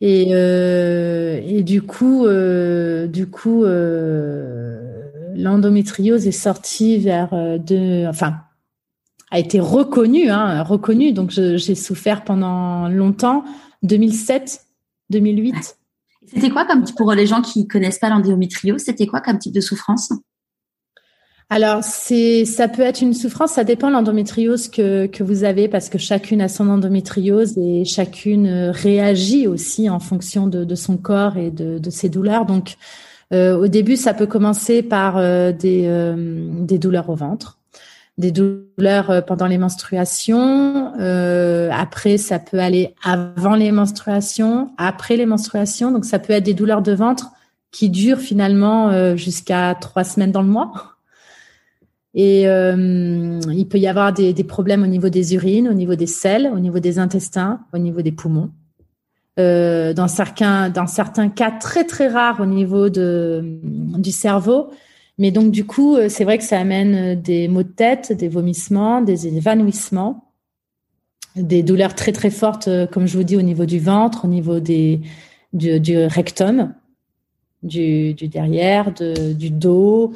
Et, 0.00 0.28
euh, 0.32 1.40
et 1.44 1.62
du 1.62 1.82
coup, 1.82 2.26
euh, 2.26 3.06
du 3.06 3.28
coup, 3.28 3.64
euh, 3.64 5.02
l'endométriose 5.34 6.26
est 6.26 6.32
sortie 6.32 6.98
vers 6.98 7.32
euh, 7.32 7.58
deux, 7.58 8.06
enfin, 8.06 8.40
a 9.32 9.38
été 9.40 9.58
reconnu, 9.58 10.30
hein, 10.30 10.62
reconnu. 10.62 11.12
Donc 11.12 11.30
j'ai 11.30 11.74
souffert 11.74 12.22
pendant 12.22 12.88
longtemps, 12.88 13.44
2007, 13.82 14.64
2008. 15.10 15.76
C'était 16.32 16.50
quoi 16.50 16.64
comme 16.64 16.84
pour 16.96 17.12
les 17.12 17.26
gens 17.26 17.42
qui 17.42 17.66
connaissent 17.66 17.98
pas 17.98 18.10
l'endométriose, 18.10 18.82
c'était 18.82 19.06
quoi 19.06 19.20
comme 19.20 19.38
type 19.38 19.52
de 19.52 19.60
souffrance? 19.60 20.12
Alors, 21.50 21.84
c'est, 21.84 22.46
ça 22.46 22.66
peut 22.66 22.80
être 22.80 23.02
une 23.02 23.12
souffrance, 23.12 23.52
ça 23.52 23.64
dépend 23.64 23.88
de 23.88 23.92
l'endométriose 23.92 24.68
que, 24.68 25.06
que 25.06 25.22
vous 25.22 25.44
avez, 25.44 25.68
parce 25.68 25.90
que 25.90 25.98
chacune 25.98 26.40
a 26.40 26.48
son 26.48 26.70
endométriose 26.70 27.58
et 27.58 27.84
chacune 27.84 28.70
réagit 28.70 29.46
aussi 29.46 29.90
en 29.90 30.00
fonction 30.00 30.46
de, 30.46 30.64
de 30.64 30.74
son 30.74 30.96
corps 30.96 31.36
et 31.36 31.50
de, 31.50 31.78
de 31.78 31.90
ses 31.90 32.08
douleurs. 32.08 32.46
Donc, 32.46 32.76
euh, 33.32 33.56
au 33.56 33.66
début, 33.66 33.96
ça 33.96 34.14
peut 34.14 34.26
commencer 34.26 34.82
par 34.82 35.16
euh, 35.16 35.52
des, 35.52 35.84
euh, 35.86 36.48
des 36.60 36.78
douleurs 36.78 37.10
au 37.10 37.16
ventre, 37.16 37.58
des 38.18 38.30
douleurs 38.30 39.10
euh, 39.10 39.20
pendant 39.20 39.46
les 39.46 39.58
menstruations. 39.58 40.92
Euh, 41.00 41.70
après, 41.72 42.18
ça 42.18 42.38
peut 42.38 42.58
aller 42.58 42.94
avant 43.02 43.54
les 43.54 43.72
menstruations, 43.72 44.70
après 44.76 45.16
les 45.16 45.26
menstruations. 45.26 45.90
Donc, 45.90 46.04
ça 46.04 46.18
peut 46.18 46.32
être 46.32 46.44
des 46.44 46.54
douleurs 46.54 46.82
de 46.82 46.92
ventre 46.92 47.32
qui 47.70 47.88
durent 47.88 48.18
finalement 48.18 48.90
euh, 48.90 49.16
jusqu'à 49.16 49.74
trois 49.80 50.04
semaines 50.04 50.32
dans 50.32 50.42
le 50.42 50.48
mois. 50.48 50.88
Et 52.14 52.42
il 52.42 53.66
peut 53.70 53.78
y 53.78 53.86
avoir 53.86 54.12
des, 54.12 54.34
problèmes 54.44 54.82
au 54.82 54.86
niveau 54.86 55.08
des 55.08 55.34
urines, 55.34 55.66
au 55.66 55.72
niveau 55.72 55.94
des 55.94 56.06
selles, 56.06 56.46
au 56.54 56.58
niveau 56.58 56.78
des 56.78 56.98
intestins, 56.98 57.60
au 57.72 57.78
niveau 57.78 58.02
des 58.02 58.12
poumons. 58.12 58.50
Dans 59.38 60.08
certains, 60.08 60.70
cas 61.30 61.50
très 61.52 61.84
très 61.84 62.08
rares 62.08 62.40
au 62.40 62.44
niveau 62.44 62.90
du 62.90 64.12
cerveau, 64.12 64.68
mais 65.18 65.30
donc, 65.30 65.50
du 65.50 65.64
coup, 65.66 65.96
euh, 65.96 66.08
c'est 66.08 66.24
vrai 66.24 66.38
que 66.38 66.44
ça 66.44 66.58
amène 66.58 66.94
euh, 66.94 67.14
des 67.14 67.48
maux 67.48 67.62
de 67.62 67.68
tête, 67.68 68.12
des 68.12 68.28
vomissements, 68.28 69.02
des 69.02 69.26
évanouissements, 69.26 70.32
des 71.36 71.62
douleurs 71.62 71.94
très, 71.94 72.12
très 72.12 72.30
fortes, 72.30 72.68
euh, 72.68 72.86
comme 72.86 73.06
je 73.06 73.16
vous 73.18 73.24
dis, 73.24 73.36
au 73.36 73.42
niveau 73.42 73.66
du 73.66 73.78
ventre, 73.78 74.24
au 74.24 74.28
niveau 74.28 74.60
du, 74.60 75.00
rectum, 75.52 76.74
du, 77.62 78.14
derrière, 78.14 78.92
de, 78.92 79.32
du 79.34 79.50
dos. 79.50 80.14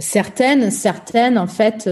Certaines, 0.00 0.70
certaines, 0.70 1.38
en 1.38 1.46
fait, 1.46 1.84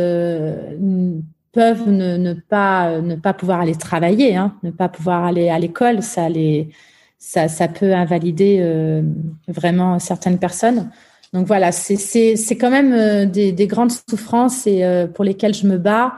peuvent 1.53 1.89
ne, 1.89 2.17
ne, 2.17 2.33
pas 2.35 3.01
ne 3.01 3.15
pas 3.15 3.33
pouvoir 3.33 3.61
aller 3.61 3.77
travailler, 3.77 4.37
hein, 4.37 4.55
ne 4.63 4.71
pas 4.71 4.89
pouvoir 4.89 5.25
aller 5.25 5.49
à 5.51 5.59
l'école. 5.59 6.03
Ça 6.03 6.29
les 6.29 6.71
ça, 7.19 7.49
ça 7.49 7.69
peut 7.69 7.93
invalider 7.95 8.59
euh, 8.61 9.03
vraiment 9.49 9.99
certaines 9.99 10.39
personnes. 10.39 10.91
Donc 11.33 11.47
voilà, 11.47 11.73
c'est 11.73 12.57
quand 12.59 12.71
même 12.71 12.93
euh, 12.93 13.27
des, 13.27 13.53
des, 13.53 13.67
grandes 13.67 13.93
souffrances 14.09 14.67
et 14.67 14.85
euh, 14.85 15.07
pour 15.07 15.25
lesquelles 15.25 15.55
je 15.55 15.67
me 15.67 15.77
bats 15.77 16.15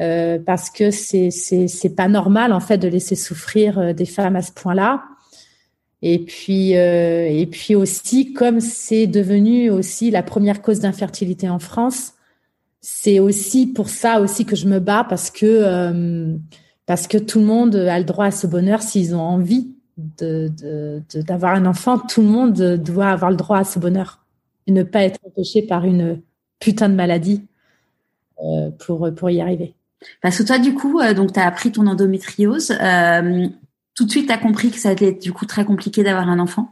euh, 0.00 0.38
parce 0.44 0.70
que 0.70 0.90
c'est 0.90 1.94
pas 1.94 2.08
normal 2.08 2.52
en 2.52 2.60
fait 2.60 2.78
de 2.78 2.88
laisser 2.88 3.14
souffrir 3.14 3.78
euh, 3.78 3.92
des 3.92 4.06
femmes 4.06 4.34
à 4.34 4.42
ce 4.42 4.50
point-là. 4.52 5.04
Et 6.02 6.18
puis 6.18 6.70
et 6.70 7.46
puis 7.52 7.74
aussi 7.74 8.32
comme 8.32 8.60
c'est 8.60 9.06
devenu 9.06 9.68
aussi 9.68 10.10
la 10.10 10.22
première 10.22 10.62
cause 10.62 10.80
d'infertilité 10.80 11.46
en 11.50 11.58
France, 11.58 12.14
c'est 12.80 13.20
aussi 13.20 13.66
pour 13.66 13.90
ça 13.90 14.22
aussi 14.22 14.46
que 14.46 14.56
je 14.56 14.66
me 14.66 14.80
bats 14.80 15.04
parce 15.06 15.30
que 15.30 16.38
parce 16.86 17.06
que 17.06 17.18
tout 17.18 17.38
le 17.38 17.44
monde 17.44 17.76
a 17.76 17.98
le 17.98 18.06
droit 18.06 18.24
à 18.24 18.30
ce 18.30 18.46
bonheur 18.46 18.80
s'ils 18.80 19.14
ont 19.14 19.20
envie 19.20 19.74
d'avoir 20.18 21.54
de, 21.54 21.60
un 21.60 21.66
enfant, 21.66 21.98
tout 21.98 22.22
le 22.22 22.28
monde 22.28 22.54
doit 22.76 23.08
avoir 23.08 23.30
le 23.30 23.36
droit 23.36 23.58
à 23.58 23.64
ce 23.64 23.78
bonheur 23.78 24.20
et 24.66 24.72
ne 24.72 24.82
pas 24.82 25.04
être 25.04 25.18
empêché 25.26 25.62
par 25.62 25.84
une 25.84 26.20
putain 26.58 26.88
de 26.88 26.94
maladie 26.94 27.42
euh, 28.42 28.70
pour, 28.86 29.12
pour 29.14 29.30
y 29.30 29.40
arriver. 29.40 29.74
Parce 30.22 30.38
que 30.38 30.42
toi, 30.44 30.58
du 30.58 30.74
coup, 30.74 31.00
euh, 31.00 31.12
donc 31.12 31.32
tu 31.32 31.40
as 31.40 31.46
appris 31.46 31.72
ton 31.72 31.86
endométriose. 31.86 32.70
Euh, 32.80 33.48
tout 33.94 34.04
de 34.06 34.10
suite, 34.10 34.28
tu 34.28 34.32
as 34.32 34.38
compris 34.38 34.70
que 34.70 34.78
ça 34.78 34.90
allait 34.90 35.08
être 35.08 35.22
du 35.22 35.32
coup 35.32 35.44
très 35.46 35.64
compliqué 35.64 36.02
d'avoir 36.02 36.28
un 36.28 36.38
enfant? 36.38 36.68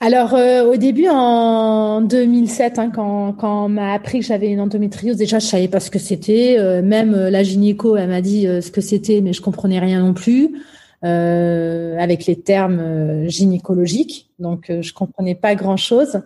Alors 0.00 0.32
au 0.32 0.76
début 0.76 1.06
en 1.08 2.00
2007, 2.00 2.80
hein, 2.80 2.90
quand, 2.90 3.34
quand 3.34 3.66
on 3.66 3.68
m'a 3.68 3.92
appris 3.92 4.18
que 4.18 4.26
j'avais 4.26 4.50
une 4.50 4.58
endométriose, 4.58 5.16
déjà 5.16 5.38
je 5.38 5.46
savais 5.46 5.68
pas 5.68 5.78
ce 5.78 5.92
que 5.92 6.00
c'était. 6.00 6.82
même 6.82 7.12
la 7.12 7.44
gynéco, 7.44 7.96
elle 7.96 8.08
m'a 8.08 8.20
dit 8.20 8.42
ce 8.42 8.72
que 8.72 8.80
c'était, 8.80 9.20
mais 9.20 9.32
je 9.32 9.40
comprenais 9.40 9.78
rien 9.78 10.00
non 10.00 10.12
plus 10.12 10.56
euh, 11.04 11.98
avec 11.98 12.26
les 12.26 12.40
termes 12.40 12.78
euh, 12.78 13.28
gynécologiques. 13.28 14.30
Donc, 14.38 14.70
euh, 14.70 14.82
je 14.82 14.94
comprenais 14.94 15.34
pas 15.34 15.56
grand-chose. 15.56 16.20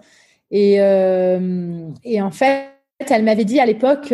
Et, 0.51 0.79
en 0.83 2.31
fait, 2.31 2.67
elle 3.09 3.25
m'avait 3.25 3.47
dit 3.47 3.59
à 3.59 3.65
l'époque, 3.65 4.13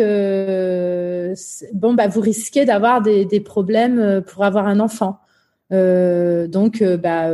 bon, 1.73 1.93
bah, 1.93 2.07
vous 2.07 2.21
risquez 2.21 2.63
d'avoir 2.63 3.01
des, 3.01 3.39
problèmes 3.41 4.21
pour 4.25 4.45
avoir 4.45 4.67
un 4.67 4.79
enfant. 4.79 5.19
Donc, 5.69 6.81
bah, 6.81 7.29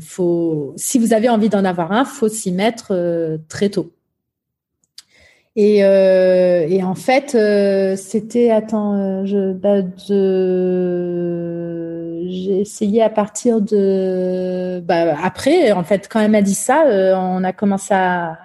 faut, 0.00 0.74
si 0.76 0.98
vous 0.98 1.12
avez 1.14 1.28
envie 1.28 1.48
d'en 1.48 1.64
avoir 1.64 1.92
un, 1.92 2.04
faut 2.04 2.28
s'y 2.28 2.52
mettre 2.52 3.38
très 3.48 3.70
tôt. 3.70 3.92
Et, 5.56 5.82
en 5.84 6.94
fait, 6.94 7.36
c'était 7.96 8.50
attends, 8.50 9.26
je, 9.26 9.52
bah, 9.54 9.80
je 10.06 11.45
j'ai 12.36 12.60
essayé 12.60 13.02
à 13.02 13.10
partir 13.10 13.60
de 13.60 14.80
bah, 14.84 15.16
après 15.22 15.72
en 15.72 15.84
fait 15.84 16.08
quand 16.10 16.20
elle 16.20 16.30
m'a 16.30 16.42
dit 16.42 16.54
ça 16.54 16.86
euh, 16.86 17.14
on 17.16 17.42
a 17.44 17.52
commencé 17.52 17.94
à, 17.94 18.38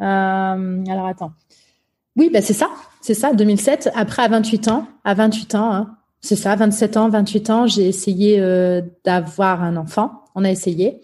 alors 0.00 1.06
attends. 1.06 1.32
Oui 2.16 2.30
bah 2.32 2.40
c'est 2.40 2.54
ça 2.54 2.68
c'est 3.00 3.14
ça 3.14 3.32
2007 3.32 3.90
après 3.94 4.22
à 4.22 4.28
28 4.28 4.68
ans 4.68 4.86
à 5.04 5.14
28 5.14 5.54
ans 5.54 5.72
hein, 5.72 5.96
c'est 6.20 6.36
ça 6.36 6.56
27 6.56 6.96
ans 6.96 7.08
28 7.08 7.50
ans 7.50 7.66
j'ai 7.66 7.88
essayé 7.88 8.40
euh, 8.40 8.82
d'avoir 9.04 9.62
un 9.62 9.76
enfant 9.76 10.24
on 10.34 10.44
a 10.44 10.50
essayé. 10.50 11.00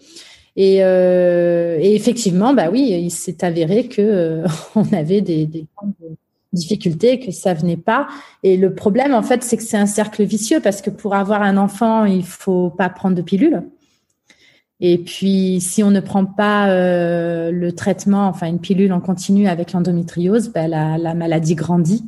Et, 0.55 0.83
euh, 0.83 1.79
effectivement 1.81 2.53
bah 2.53 2.69
oui 2.71 2.81
il 2.81 3.11
s'est 3.11 3.43
avéré 3.43 3.87
que 3.87 4.43
on 4.75 4.91
avait 4.93 5.21
des 5.21 5.47
difficulté, 6.53 7.19
que 7.19 7.31
ça 7.31 7.53
venait 7.53 7.77
pas. 7.77 8.07
Et 8.43 8.57
le 8.57 8.73
problème, 8.73 9.13
en 9.13 9.23
fait, 9.23 9.43
c'est 9.43 9.57
que 9.57 9.63
c'est 9.63 9.77
un 9.77 9.85
cercle 9.85 10.23
vicieux 10.23 10.59
parce 10.61 10.81
que 10.81 10.89
pour 10.89 11.15
avoir 11.15 11.41
un 11.41 11.57
enfant, 11.57 12.05
il 12.05 12.25
faut 12.25 12.69
pas 12.69 12.89
prendre 12.89 13.15
de 13.15 13.21
pilule. 13.21 13.63
Et 14.79 14.97
puis, 14.97 15.59
si 15.61 15.83
on 15.83 15.91
ne 15.91 15.99
prend 15.99 16.25
pas 16.25 16.69
euh, 16.69 17.51
le 17.51 17.71
traitement, 17.71 18.27
enfin 18.27 18.47
une 18.47 18.59
pilule 18.59 18.91
en 18.91 18.99
continu 18.99 19.47
avec 19.47 19.71
l'endométriose, 19.71 20.49
ben, 20.49 20.67
la, 20.67 20.97
la, 20.97 21.13
maladie 21.13 21.55
grandit. 21.55 22.03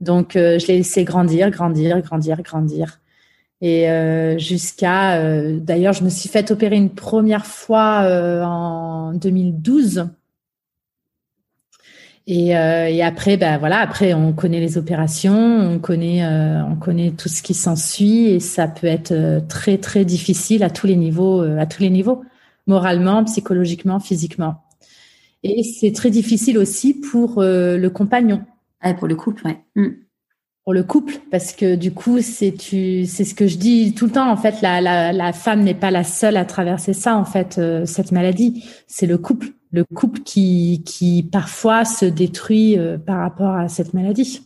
Donc, 0.00 0.36
euh, 0.36 0.58
je 0.58 0.66
l'ai 0.68 0.78
laissé 0.78 1.04
grandir, 1.04 1.50
grandir, 1.50 2.00
grandir, 2.00 2.42
grandir. 2.42 3.00
Et 3.60 3.90
euh, 3.90 4.38
jusqu'à, 4.38 5.18
euh, 5.18 5.58
d'ailleurs, 5.60 5.92
je 5.92 6.02
me 6.02 6.08
suis 6.08 6.28
fait 6.28 6.50
opérer 6.50 6.76
une 6.76 6.90
première 6.90 7.44
fois 7.44 8.02
euh, 8.04 8.42
en 8.42 9.12
2012 9.12 10.08
et, 12.32 12.56
euh, 12.56 12.86
et, 12.88 13.02
après, 13.02 13.36
ben 13.36 13.58
voilà, 13.58 13.80
après 13.80 14.14
on 14.14 14.32
connaît 14.32 14.60
les 14.60 14.78
opérations, 14.78 15.34
on 15.34 15.80
connaît, 15.80 16.24
euh, 16.24 16.62
on 16.64 16.76
connaît 16.76 17.10
tout 17.10 17.28
ce 17.28 17.42
qui 17.42 17.54
s'ensuit, 17.54 18.26
et 18.26 18.38
ça 18.38 18.68
peut 18.68 18.86
être 18.86 19.10
euh, 19.10 19.40
très 19.40 19.78
très 19.78 20.04
difficile 20.04 20.62
à 20.62 20.70
tous 20.70 20.86
les 20.86 20.94
niveaux, 20.94 21.42
euh, 21.42 21.58
à 21.58 21.66
tous 21.66 21.82
les 21.82 21.90
niveaux, 21.90 22.22
moralement, 22.68 23.24
psychologiquement, 23.24 23.98
physiquement. 23.98 24.62
Et 25.42 25.64
c'est 25.64 25.90
très 25.90 26.10
difficile 26.10 26.56
aussi 26.56 26.94
pour 26.94 27.40
euh, 27.40 27.76
le 27.76 27.90
compagnon. 27.90 28.44
Ah, 28.80 28.94
pour 28.94 29.08
le 29.08 29.16
couple, 29.16 29.44
ouais. 29.48 29.58
Mm. 29.74 29.88
Pour 30.70 30.74
le 30.76 30.84
couple, 30.84 31.14
parce 31.32 31.50
que 31.50 31.74
du 31.74 31.92
coup, 31.92 32.20
c'est 32.20 32.52
tu, 32.52 33.04
c'est 33.04 33.24
ce 33.24 33.34
que 33.34 33.48
je 33.48 33.56
dis 33.56 33.92
tout 33.92 34.06
le 34.06 34.12
temps. 34.12 34.30
En 34.30 34.36
fait, 34.36 34.62
la, 34.62 34.80
la, 34.80 35.12
la 35.12 35.32
femme 35.32 35.64
n'est 35.64 35.74
pas 35.74 35.90
la 35.90 36.04
seule 36.04 36.36
à 36.36 36.44
traverser 36.44 36.92
ça. 36.92 37.16
En 37.16 37.24
fait, 37.24 37.60
cette 37.86 38.12
maladie, 38.12 38.64
c'est 38.86 39.06
le 39.06 39.18
couple 39.18 39.48
le 39.72 39.82
couple 39.82 40.20
qui, 40.20 40.84
qui 40.86 41.24
parfois 41.24 41.84
se 41.84 42.04
détruit 42.04 42.78
par 43.04 43.18
rapport 43.18 43.56
à 43.56 43.66
cette 43.66 43.94
maladie. 43.94 44.42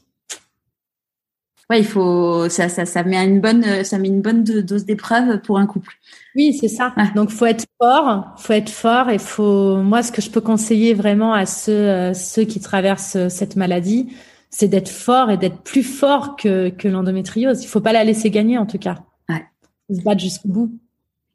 Ouais, 1.68 1.80
il 1.80 1.84
faut 1.84 2.48
ça, 2.48 2.70
ça, 2.70 2.86
ça 2.86 3.02
met 3.04 3.16
une 3.22 3.42
bonne 3.42 3.84
ça 3.84 3.98
met 3.98 4.08
une 4.08 4.22
bonne 4.22 4.44
dose 4.44 4.86
d'épreuve 4.86 5.42
pour 5.42 5.58
un 5.58 5.66
couple. 5.66 5.92
Oui, 6.36 6.56
c'est 6.58 6.68
ça. 6.68 6.94
Donc 7.14 7.28
faut 7.28 7.44
être 7.46 7.66
fort, 7.78 8.34
faut 8.38 8.54
être 8.54 8.70
fort 8.70 9.10
et 9.10 9.18
faut 9.18 9.76
moi 9.76 10.02
ce 10.02 10.10
que 10.10 10.22
je 10.22 10.30
peux 10.30 10.40
conseiller 10.40 10.94
vraiment 10.94 11.34
à 11.34 11.44
ceux 11.44 12.14
ceux 12.14 12.44
qui 12.44 12.60
traversent 12.60 13.28
cette 13.28 13.56
maladie, 13.56 14.08
c'est 14.56 14.68
d'être 14.68 14.88
fort 14.88 15.30
et 15.32 15.36
d'être 15.36 15.62
plus 15.62 15.82
fort 15.82 16.36
que 16.36 16.68
que 16.68 16.86
l'endométriose. 16.86 17.64
Il 17.64 17.66
faut 17.66 17.80
pas 17.80 17.92
la 17.92 18.04
laisser 18.04 18.30
gagner 18.30 18.56
en 18.56 18.66
tout 18.66 18.78
cas. 18.78 19.02
Ouais. 19.28 19.44
se 19.90 20.02
battre 20.02 20.20
jusqu'au 20.20 20.48
bout. 20.48 20.78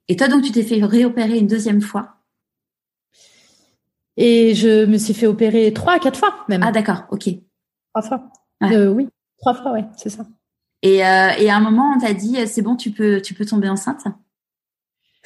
Et 0.08 0.16
toi 0.16 0.30
donc 0.30 0.44
tu 0.44 0.52
t'es 0.52 0.64
fait 0.64 0.82
réopérer 0.84 1.38
une 1.38 1.48
deuxième 1.48 1.82
fois? 1.82 2.16
Et 4.16 4.56
je 4.56 4.86
me 4.86 4.98
suis 4.98 5.14
fait 5.14 5.28
opérer 5.28 5.74
trois 5.74 5.94
à 5.96 6.00
quatre 6.00 6.18
fois 6.18 6.34
même. 6.48 6.64
Ah 6.64 6.72
d'accord, 6.72 7.04
ok. 7.12 7.30
Trois 7.94 8.08
fois. 8.08 8.30
Euh, 8.64 8.88
oui. 8.88 9.10
Trois 9.40 9.54
fois, 9.54 9.72
ouais, 9.74 9.86
c'est 9.98 10.10
ça. 10.10 10.26
Et, 10.82 11.06
euh, 11.06 11.30
et 11.38 11.50
à 11.50 11.56
un 11.56 11.60
moment, 11.62 11.94
on 11.96 12.00
t'a 12.00 12.14
dit, 12.14 12.36
c'est 12.48 12.62
bon, 12.62 12.76
tu 12.76 12.92
peux, 12.92 13.22
tu 13.22 13.34
peux 13.34 13.46
tomber 13.46 13.70
enceinte? 13.70 14.04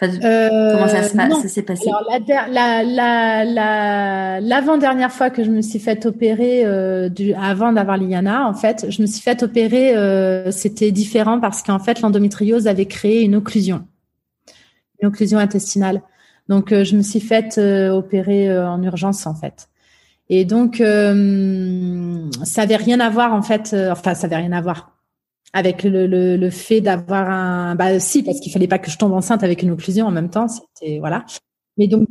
Euh, 0.02 0.72
Comment 0.72 0.88
ça, 0.88 1.04
s'est 1.48 1.62
passé? 1.62 1.88
Alors, 1.88 2.10
la, 2.50 2.84
la, 2.84 3.44
la, 3.46 4.40
l'avant-dernière 4.42 5.12
fois 5.12 5.30
que 5.30 5.44
je 5.44 5.52
me 5.52 5.62
suis 5.62 5.80
fait 5.80 6.06
opérer, 6.06 6.66
euh, 6.66 7.10
du, 7.10 7.34
avant 7.36 7.72
d'avoir 7.72 7.98
l'IANA, 7.98 8.48
en 8.48 8.54
fait, 8.54 8.88
je 8.90 9.02
me 9.02 9.08
suis 9.08 9.22
fait 9.22 9.44
opérer, 9.44 9.96
euh, 9.96 10.52
c'était 10.52 10.92
différent 10.92 11.40
parce 11.40 11.62
qu'en 11.62 11.80
fait, 11.80 12.02
l'endométriose 12.02 12.68
avait 12.68 12.88
créé 12.88 13.22
une 13.22 13.36
occlusion, 13.36 13.86
une 15.02 15.10
occlusion 15.10 15.38
intestinale. 15.38 16.02
Donc, 16.50 16.72
euh, 16.72 16.84
je 16.84 16.96
me 16.96 17.04
suis 17.04 17.22
fait 17.22 17.58
euh, 17.58 17.92
opérer 17.92 18.58
en 18.58 18.82
urgence, 18.82 19.28
en 19.28 19.36
fait. 19.36 19.70
Et 20.30 20.46
donc, 20.46 20.82
euh, 20.82 22.30
ça 22.44 22.64
avait 22.64 22.76
rien 22.76 23.00
à 23.00 23.10
voir 23.10 23.34
en 23.34 23.42
fait. 23.42 23.72
Euh, 23.74 23.92
enfin, 23.92 24.14
ça 24.16 24.28
avait 24.28 24.38
rien 24.38 24.52
à 24.52 24.62
voir 24.62 24.92
avec 25.54 25.84
le, 25.84 26.08
le, 26.08 26.36
le 26.36 26.50
fait 26.50 26.82
d'avoir 26.82 27.30
un. 27.30 27.76
Bah 27.76 28.00
si, 28.00 28.24
parce 28.24 28.40
qu'il 28.40 28.52
fallait 28.52 28.68
pas 28.68 28.80
que 28.80 28.90
je 28.90 28.98
tombe 28.98 29.14
enceinte 29.14 29.44
avec 29.44 29.62
une 29.62 29.72
occlusion 29.72 30.08
en 30.08 30.12
même 30.12 30.30
temps. 30.30 30.48
C'était 30.48 30.98
voilà. 31.00 31.26
Mais 31.78 31.88
donc 31.88 32.08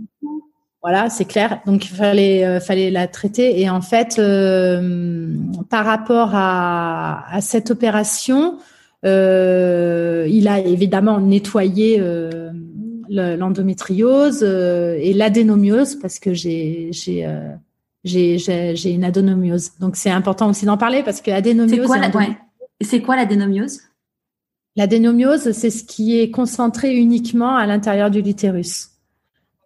voilà, 0.81 1.11
c'est 1.11 1.25
clair. 1.25 1.61
Donc 1.67 1.85
il 1.85 1.95
fallait 1.95 2.45
euh, 2.45 2.61
fallait 2.61 2.91
la 2.91 3.09
traiter. 3.09 3.61
Et 3.61 3.69
en 3.69 3.81
fait, 3.81 4.19
euh, 4.19 5.35
par 5.71 5.85
rapport 5.85 6.31
à, 6.35 7.25
à 7.33 7.41
cette 7.41 7.71
opération, 7.73 8.59
euh, 9.05 10.27
il 10.31 10.47
a 10.47 10.61
évidemment 10.61 11.21
nettoyé 11.21 12.01
l'endométriose 13.09 14.45
et 14.45 15.13
l'adénomiose 15.15 15.97
parce 15.97 16.21
que 16.21 16.33
j'ai 16.33 16.91
j'ai 16.93 17.27
j'ai 18.05 18.91
une 18.91 19.05
adénomiose. 19.05 19.73
Donc 19.81 19.97
c'est 19.97 20.11
important 20.11 20.49
aussi 20.49 20.65
d'en 20.65 20.77
parler 20.77 21.03
parce 21.03 21.21
que 21.21 21.33
l'adénomiose. 21.33 21.81
C'est 21.81 21.87
quoi, 21.87 21.99
la, 21.99 22.09
ouais. 22.17 22.37
C'est 22.81 23.01
quoi 23.01 23.17
l'adénomiose? 23.17 23.81
L'adénomiose, 24.77 25.53
c'est 25.53 25.71
ce 25.71 25.85
qui 25.85 26.19
est 26.19 26.31
concentré 26.31 26.97
uniquement 26.97 27.57
à 27.57 27.67
l'intérieur 27.67 28.11
de 28.11 28.21
l'utérus. 28.21 28.91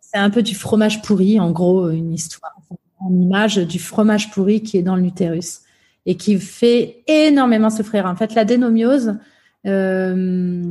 C'est 0.01 0.19
un 0.19 0.31
peu 0.31 0.43
du 0.43 0.55
fromage 0.55 1.03
pourri, 1.03 1.39
en 1.39 1.53
gros, 1.53 1.91
une 1.91 2.13
histoire, 2.13 2.57
en 2.99 3.13
image 3.13 3.57
du 3.57 3.79
fromage 3.79 4.31
pourri 4.31 4.63
qui 4.63 4.79
est 4.79 4.83
dans 4.83 4.97
l'utérus 4.97 5.61
et 6.07 6.17
qui 6.17 6.39
fait 6.39 7.03
énormément 7.07 7.71
souffrir. 7.71 8.07
En 8.07 8.17
fait, 8.17 8.35
l'adénomiose, 8.35 9.17
euh, 9.67 10.63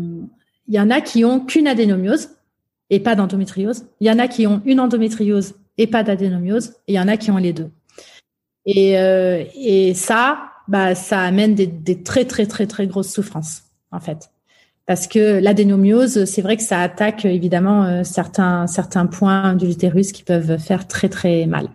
il 0.67 0.73
y 0.73 0.79
en 0.79 0.89
a 0.89 1.01
qui 1.01 1.23
ont 1.25 1.39
qu'une 1.39 1.67
adénomiose 1.67 2.29
et 2.89 2.99
pas 2.99 3.15
d'endométriose. 3.15 3.85
Il 3.99 4.07
y 4.07 4.11
en 4.11 4.19
a 4.19 4.27
qui 4.27 4.47
ont 4.47 4.61
une 4.65 4.79
endométriose 4.79 5.55
et 5.77 5.87
pas 5.87 6.03
d'adénomiose. 6.03 6.73
Et 6.87 6.93
il 6.93 6.95
y 6.95 6.99
en 6.99 7.07
a 7.07 7.17
qui 7.17 7.31
ont 7.31 7.37
les 7.37 7.53
deux. 7.53 7.69
Et, 8.65 8.97
euh, 8.97 9.43
et 9.55 9.93
ça, 9.93 10.51
bah, 10.67 10.95
ça 10.95 11.21
amène 11.21 11.55
des, 11.55 11.67
des, 11.67 12.01
très, 12.01 12.25
très, 12.25 12.45
très, 12.45 12.67
très 12.67 12.87
grosses 12.87 13.11
souffrances, 13.11 13.63
en 13.91 13.99
fait. 13.99 14.31
Parce 14.85 15.07
que 15.07 15.39
l'adénomiose, 15.39 16.25
c'est 16.25 16.41
vrai 16.41 16.57
que 16.57 16.63
ça 16.63 16.79
attaque 16.79 17.25
évidemment 17.25 17.83
euh, 17.85 18.03
certains, 18.03 18.67
certains 18.67 19.07
points 19.07 19.55
de 19.55 19.65
l'utérus 19.65 20.11
qui 20.11 20.23
peuvent 20.23 20.57
faire 20.59 20.87
très, 20.87 21.09
très 21.09 21.45
mal. 21.47 21.69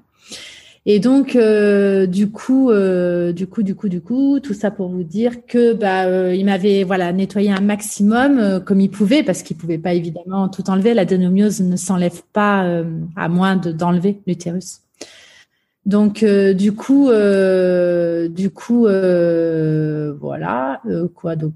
Et 0.86 0.98
donc, 0.98 1.36
euh, 1.36 2.06
du 2.06 2.30
coup, 2.30 2.70
euh, 2.70 3.32
du 3.32 3.46
coup, 3.46 3.62
du 3.62 3.74
coup, 3.74 3.88
du 3.88 4.00
coup, 4.00 4.40
tout 4.40 4.54
ça 4.54 4.70
pour 4.70 4.88
vous 4.88 5.02
dire 5.02 5.44
que 5.46 5.74
bah, 5.74 6.06
euh, 6.06 6.34
il 6.34 6.46
m'avait 6.46 6.84
voilà 6.84 7.12
nettoyé 7.12 7.50
un 7.50 7.60
maximum 7.60 8.38
euh, 8.38 8.60
comme 8.60 8.80
il 8.80 8.90
pouvait 8.90 9.22
parce 9.22 9.42
qu'il 9.42 9.58
pouvait 9.58 9.78
pas 9.78 9.92
évidemment 9.92 10.48
tout 10.48 10.70
enlever. 10.70 10.94
La 10.94 11.04
dénomiose 11.04 11.60
ne 11.60 11.76
s'enlève 11.76 12.22
pas 12.32 12.82
à 13.16 13.28
moins 13.28 13.56
de 13.56 13.72
d'enlever 13.72 14.20
l'utérus. 14.26 14.80
Donc, 15.86 16.24
du 16.24 16.72
coup, 16.72 17.10
du 17.10 18.50
coup, 18.50 18.86
voilà 20.20 20.82
quoi. 21.14 21.36
Donc, 21.36 21.54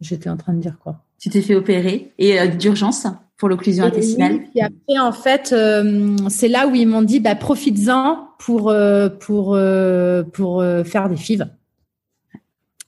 j'étais 0.00 0.30
en 0.30 0.36
train 0.36 0.54
de 0.54 0.60
dire 0.60 0.76
quoi. 0.82 1.02
Tu 1.18 1.28
t'es 1.28 1.42
fait 1.42 1.54
opérer 1.54 2.12
et 2.18 2.48
d'urgence 2.48 3.06
pour 3.40 3.48
l'occlusion 3.48 3.84
intestinale. 3.84 4.40
Et 4.54 4.62
après, 4.62 4.98
en 5.00 5.12
fait, 5.12 5.52
euh, 5.52 6.14
c'est 6.28 6.46
là 6.46 6.68
où 6.68 6.74
ils 6.74 6.86
m'ont 6.86 7.02
dit, 7.02 7.20
bah, 7.20 7.34
profites-en 7.34 8.28
pour 8.38 8.68
euh, 8.68 9.08
pour 9.08 9.54
euh, 9.54 10.22
pour 10.22 10.62
faire 10.84 11.08
des 11.08 11.16
fives. 11.16 11.48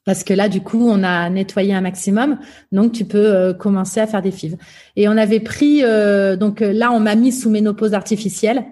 Parce 0.04 0.24
que 0.24 0.34
là, 0.34 0.48
du 0.48 0.60
coup, 0.60 0.86
on 0.88 1.02
a 1.04 1.30
nettoyé 1.30 1.72
un 1.74 1.80
maximum, 1.80 2.38
donc 2.72 2.92
tu 2.92 3.04
peux 3.04 3.54
commencer 3.54 4.00
à 4.00 4.06
faire 4.06 4.20
des 4.20 4.32
fives. 4.32 4.56
Et 4.96 5.08
on 5.08 5.12
avait 5.12 5.40
pris, 5.40 5.82
donc 6.38 6.58
là, 6.60 6.90
on 6.90 6.98
m'a 6.98 7.14
mis 7.14 7.30
sous 7.32 7.50
ménopause 7.50 7.94
artificielle. 7.94 8.64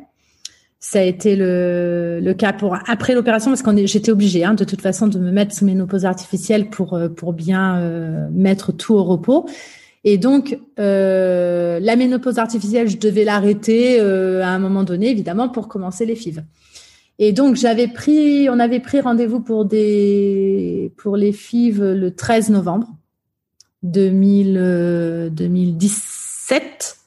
Ça 0.83 1.01
a 1.01 1.03
été 1.03 1.37
le, 1.37 2.21
le 2.23 2.35
cas 2.35 2.55
pour 2.55 2.75
après 2.87 3.15
l'opération 3.15 3.51
parce 3.51 3.63
qu'on 3.63 3.77
j'étais 3.77 4.11
obligée, 4.11 4.45
hein, 4.45 4.55
de 4.55 4.65
toute 4.65 4.81
façon, 4.81 5.09
de 5.09 5.19
me 5.19 5.31
mettre 5.31 5.55
sous 5.55 5.67
ménopause 5.67 6.07
artificielle 6.07 6.71
pour 6.71 6.99
pour 7.17 7.35
bien 7.35 8.29
mettre 8.31 8.73
tout 8.73 8.95
au 8.95 9.05
repos. 9.05 9.47
Et 10.05 10.17
donc, 10.17 10.59
euh, 10.79 11.79
la 11.81 11.97
ménopause 11.97 12.39
artificielle, 12.39 12.89
je 12.89 12.97
devais 12.97 13.25
l'arrêter 13.25 14.01
euh, 14.01 14.43
à 14.43 14.49
un 14.49 14.59
moment 14.59 14.83
donné, 14.83 15.11
évidemment, 15.11 15.51
pour 15.51 15.69
commencer 15.69 16.07
les 16.07 16.17
FIV. 16.17 16.43
Et 17.19 17.33
donc, 17.33 17.57
j'avais 17.57 17.89
pris, 17.89 18.49
on 18.49 18.59
avait 18.59 18.81
pris 18.81 19.01
rendez-vous 19.01 19.41
pour 19.41 19.67
des, 19.67 20.93
pour 20.97 21.19
les 21.19 21.33
FIV 21.33 21.83
le 21.93 22.15
13 22.15 22.49
novembre 22.49 22.89
2000, 23.83 25.31
2017. 25.33 27.00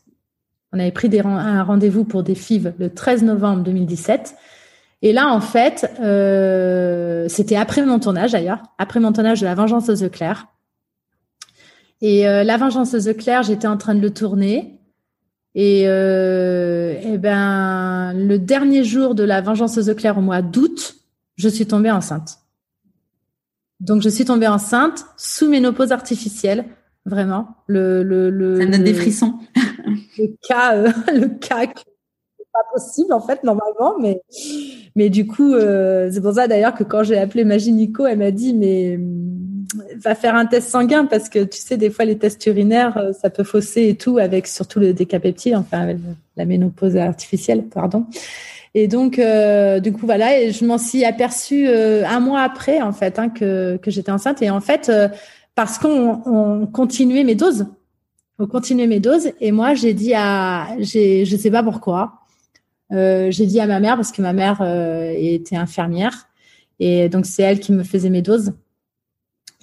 On 0.74 0.80
avait 0.80 0.92
pris 0.92 1.08
des, 1.08 1.20
un 1.20 1.64
rendez-vous 1.64 2.04
pour 2.04 2.24
des 2.24 2.34
FIV 2.34 2.74
le 2.80 2.90
13 2.90 3.24
novembre 3.24 3.64
2017. 3.64 4.36
Et 5.04 5.14
là, 5.14 5.28
en 5.28 5.40
fait, 5.40 5.92
euh, 6.00 7.28
c'était 7.30 7.58
après 7.58 7.86
mon 7.86 8.00
tournage 8.00 8.32
d'ailleurs, 8.32 8.64
après 8.80 9.00
mon 9.00 9.14
tournage 9.14 9.42
de 9.42 9.46
La 9.46 9.54
Vengeance 9.54 9.90
aux 9.90 10.04
Eclairs. 10.04 10.48
Et 12.02 12.28
euh, 12.28 12.44
La 12.44 12.58
Vengeance 12.58 12.94
de 12.94 13.12
Claire, 13.14 13.44
j'étais 13.44 13.68
en 13.68 13.78
train 13.78 13.96
de 13.96 14.02
le 14.02 14.12
tourner. 14.12 14.80
Et, 15.56 15.84
euh, 15.86 16.96
et 17.02 17.18
ben, 17.18 18.14
le 18.14 18.40
dernier 18.40 18.84
jour 18.84 19.14
de 19.14 19.24
La 19.24 19.42
Vengeance 19.42 19.76
de 19.76 19.94
Claire 19.94 20.18
au 20.18 20.22
mois 20.22 20.42
d'août, 20.42 20.96
je 21.36 21.50
suis 21.50 21.68
tombée 21.68 21.92
enceinte. 21.92 22.40
Donc, 23.80 24.02
je 24.02 24.10
suis 24.10 24.26
tombée 24.26 24.48
enceinte 24.48 25.06
sous 25.18 25.50
ménopause 25.50 25.92
artificielle, 25.92 26.66
vraiment. 27.06 27.58
Le, 27.68 28.02
le, 28.04 28.30
le, 28.30 28.60
Ça 28.60 28.66
me 28.66 28.72
donne 28.72 28.84
des 28.84 28.94
frissons. 28.94 29.36
Le 30.18 30.36
cas, 30.48 30.76
euh, 30.76 30.92
le 31.14 31.28
cas 31.40 31.68
pas 31.68 32.60
possible 32.72 33.12
en 33.14 33.20
fait 33.20 33.44
normalement, 33.44 33.96
mais 34.00 34.22
mais 34.96 35.10
du 35.10 35.26
coup, 35.26 35.56
euh, 35.56 36.12
c'est 36.12 36.22
pour 36.22 36.34
ça 36.34 36.48
d'ailleurs 36.48 36.76
que 36.76 36.84
quand 36.84 37.02
j'ai 37.02 37.18
appelé 37.18 37.46
ma 37.46 37.58
gynéco, 37.58 38.06
elle 38.06 38.20
m'a 38.20 38.30
dit 38.30 38.54
mais 38.54 39.00
va 39.98 40.16
faire 40.16 40.36
un 40.36 40.46
test 40.46 40.70
sanguin 40.70 41.06
parce 41.06 41.30
que 41.30 41.44
tu 41.44 41.60
sais, 41.60 41.78
des 41.78 41.90
fois, 41.90 42.06
les 42.06 42.18
tests 42.18 42.46
urinaires, 42.46 42.98
euh, 42.98 43.14
ça 43.14 43.30
peut 43.30 43.44
fausser 43.44 43.88
et 43.88 43.96
tout 43.96 44.18
avec 44.18 44.48
surtout 44.48 44.80
le 44.80 44.94
décapeptide, 44.94 45.56
enfin, 45.56 45.82
avec 45.82 45.98
la 46.36 46.46
ménopause 46.46 46.98
artificielle, 46.98 47.64
pardon. 47.64 48.06
Et 48.76 48.88
donc, 48.88 49.20
euh, 49.20 49.80
du 49.80 49.94
coup, 49.94 50.06
voilà, 50.06 50.40
et 50.40 50.52
je 50.52 50.66
m'en 50.66 50.78
suis 50.78 51.06
aperçue 51.06 51.68
euh, 51.68 52.06
un 52.08 52.20
mois 52.20 52.42
après, 52.42 52.82
en 52.82 52.92
fait, 52.92 53.20
hein, 53.20 53.30
que, 53.30 53.78
que 53.78 53.92
j'étais 53.92 54.12
enceinte. 54.12 54.42
Et 54.42 54.50
en 54.50 54.62
fait, 54.62 54.92
parce 55.56 55.78
qu'on 55.78 56.22
on 56.26 56.66
continuait 56.66 57.24
mes 57.24 57.36
doses, 57.36 57.68
on 58.44 58.48
continuait 58.48 58.88
mes 58.88 59.00
doses. 59.00 59.32
Et 59.42 59.52
moi, 59.52 59.74
j'ai 59.74 59.94
dit 59.94 60.14
à, 60.14 60.68
j'ai, 60.80 61.26
je 61.26 61.36
sais 61.38 61.52
pas 61.52 61.64
pourquoi, 61.64 62.20
j'ai 62.92 63.46
dit 63.48 63.60
à 63.60 63.66
ma 63.66 63.80
mère 63.80 63.96
parce 63.96 64.12
que 64.12 64.22
ma 64.22 64.34
mère 64.34 64.62
était 65.16 65.56
infirmière. 65.56 66.28
Et 66.80 67.10
donc, 67.10 67.26
c'est 67.26 67.42
elle 67.42 67.60
qui 67.60 67.72
me 67.72 67.84
faisait 67.84 68.10
mes 68.10 68.22
doses. 68.22 68.54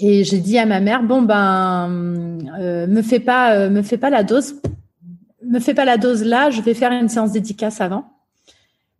Et 0.02 0.24
j'ai 0.24 0.38
dit 0.38 0.58
à 0.58 0.64
ma 0.64 0.80
mère 0.80 1.02
bon 1.02 1.20
ben 1.20 1.90
euh, 2.58 2.86
me 2.86 3.02
fais 3.02 3.20
pas 3.20 3.54
euh, 3.54 3.68
me 3.68 3.82
fais 3.82 3.98
pas 3.98 4.08
la 4.08 4.24
dose, 4.24 4.54
me 5.44 5.60
fais 5.60 5.74
pas 5.74 5.84
la 5.84 5.98
dose 5.98 6.24
là, 6.24 6.48
je 6.48 6.62
vais 6.62 6.72
faire 6.72 6.90
une 6.90 7.10
séance 7.10 7.32
dédicace 7.32 7.82
avant. 7.82 8.10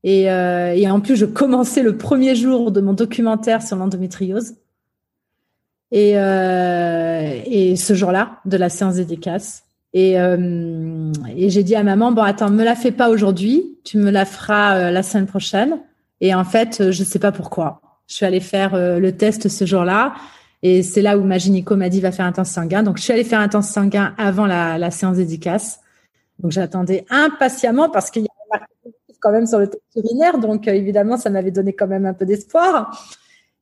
Et, 0.05 0.31
euh, 0.31 0.75
et 0.75 0.91
en 0.91 1.01
plus 1.01 1.17
je 1.17 1.25
commençais 1.25 1.83
le 1.83 1.97
premier 1.97 2.35
jour 2.35 2.71
de 2.71 2.83
mon 2.83 2.93
documentaire 2.93 3.63
sur 3.63 3.77
l'endométriose. 3.77 4.57
Et, 5.91 6.19
euh, 6.19 7.41
et 7.47 7.77
ce 7.77 7.95
jour-là 7.95 8.39
de 8.45 8.59
la 8.59 8.69
séance 8.69 8.97
dédicace. 8.97 9.65
Et, 9.93 10.13
et 10.15 11.51
j'ai 11.51 11.63
dit 11.65 11.75
à 11.75 11.83
maman, 11.83 12.13
bon, 12.13 12.23
attends, 12.23 12.51
me 12.51 12.65
la 12.65 12.77
fais 12.77 12.93
pas 12.93 13.11
aujourd'hui, 13.11 13.79
tu 13.85 13.99
me 13.99 14.11
la 14.11 14.25
feras 14.25 14.91
la 14.91 15.03
semaine 15.03 15.27
prochaine. 15.27 15.81
Et 16.21 16.35
en 16.35 16.45
fait, 16.45 16.91
je 16.91 17.05
sais 17.05 17.19
pas 17.19 17.33
pourquoi. 17.33 17.81
Je 18.07 18.15
suis 18.15 18.27
allée 18.27 18.41
faire 18.41 18.77
le 18.77 19.11
test 19.11 19.49
ce 19.49 19.65
jour-là. 19.65 20.15
Et 20.63 20.83
c'est 20.83 21.03
là 21.03 21.17
où 21.17 21.25
ma 21.25 21.39
gynéco 21.39 21.75
m'a 21.77 21.89
dit 21.89 22.01
va 22.01 22.13
faire 22.13 22.27
un 22.27 22.33
test 22.33 22.53
sanguin. 22.53 22.83
Donc 22.83 22.99
je 22.99 23.03
suis 23.03 23.13
allée 23.13 23.25
faire 23.25 23.41
un 23.41 23.49
test 23.49 23.73
sanguin 23.73 24.15
avant 24.19 24.47
la, 24.47 24.79
la 24.79 24.91
séance 24.91 25.17
dédicace. 25.17 25.81
Donc 26.39 26.53
j'attendais 26.53 27.05
impatiemment 27.11 27.89
parce 27.89 28.11
qu'il 28.11 28.23
y 28.23 28.27
a 28.27 28.61
quand 29.21 29.33
même 29.33 29.47
sur 29.47 29.59
le 29.59 29.69
test 29.69 29.83
urinaire. 29.97 30.39
Donc 30.39 30.69
euh, 30.69 30.73
évidemment, 30.73 31.17
ça 31.17 31.31
m'avait 31.31 31.51
donné 31.51 31.73
quand 31.73 31.87
même 31.87 32.07
un 32.07 32.15
peu 32.15 32.27
d'espoir. 32.27 32.91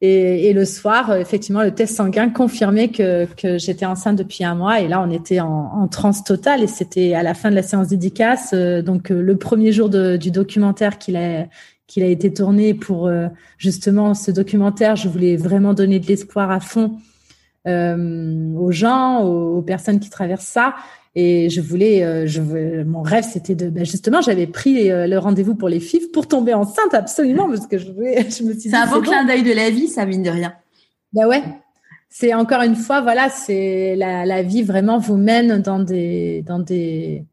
Et, 0.00 0.48
et, 0.48 0.52
le 0.52 0.64
soir, 0.64 1.10
euh, 1.10 1.18
effectivement, 1.18 1.62
le 1.62 1.74
test 1.74 1.96
sanguin 1.96 2.28
confirmait 2.28 2.88
que, 2.88 3.26
que 3.34 3.58
j'étais 3.58 3.84
enceinte 3.84 4.16
depuis 4.16 4.44
un 4.44 4.54
mois. 4.54 4.80
Et 4.80 4.86
là, 4.86 5.02
on 5.02 5.10
était 5.10 5.40
en, 5.40 5.48
en 5.48 5.88
transe 5.88 6.22
totale. 6.22 6.62
Et 6.62 6.68
c'était 6.68 7.14
à 7.14 7.24
la 7.24 7.34
fin 7.34 7.50
de 7.50 7.56
la 7.56 7.62
séance 7.62 7.88
dédicace, 7.88 8.50
euh, 8.54 8.80
donc 8.80 9.10
le 9.10 9.36
premier 9.36 9.72
jour 9.72 9.88
de, 9.88 10.16
du 10.16 10.30
documentaire 10.30 10.98
qu'il 10.98 11.16
a 11.16 11.46
qu'il 11.86 12.02
a 12.02 12.06
été 12.06 12.30
tourné 12.30 12.74
pour 12.74 13.10
justement 13.56 14.12
ce 14.12 14.30
documentaire. 14.30 14.94
Je 14.94 15.08
voulais 15.08 15.36
vraiment 15.36 15.72
donner 15.72 15.98
de 15.98 16.06
l'espoir 16.06 16.50
à 16.50 16.60
fond 16.60 16.98
euh, 17.68 18.54
aux 18.54 18.70
gens, 18.70 19.24
aux, 19.24 19.60
personnes 19.62 20.00
qui 20.00 20.08
traversent 20.08 20.46
ça. 20.46 20.74
Et 21.20 21.50
je 21.50 21.60
voulais, 21.60 22.04
euh, 22.04 22.28
je, 22.28 22.40
mon 22.84 23.02
rêve, 23.02 23.24
c'était 23.24 23.56
de, 23.56 23.70
ben 23.70 23.84
justement, 23.84 24.20
j'avais 24.20 24.46
pris 24.46 24.88
euh, 24.88 25.08
le 25.08 25.18
rendez-vous 25.18 25.56
pour 25.56 25.68
les 25.68 25.80
FIF 25.80 26.12
pour 26.12 26.28
tomber 26.28 26.54
enceinte 26.54 26.94
absolument 26.94 27.48
parce 27.48 27.66
que 27.66 27.76
je, 27.76 27.86
je 27.92 28.44
me 28.44 28.52
suis 28.52 28.54
dit. 28.54 28.70
C'est 28.70 28.76
un 28.76 28.86
beau 28.86 29.00
clin 29.00 29.24
d'œil 29.24 29.42
de 29.42 29.52
la 29.52 29.68
vie, 29.70 29.88
ça 29.88 30.06
mine 30.06 30.22
de 30.22 30.30
rien. 30.30 30.54
Ben 31.12 31.26
ouais. 31.26 31.42
C'est 32.08 32.34
encore 32.34 32.62
une 32.62 32.76
fois, 32.76 33.00
voilà, 33.00 33.30
c'est 33.30 33.96
la, 33.96 34.24
la 34.24 34.42
vie 34.44 34.62
vraiment 34.62 34.98
vous 34.98 35.16
mène 35.16 35.60
dans 35.60 35.80
des, 35.80 36.42
dans 36.46 36.60
des, 36.60 37.24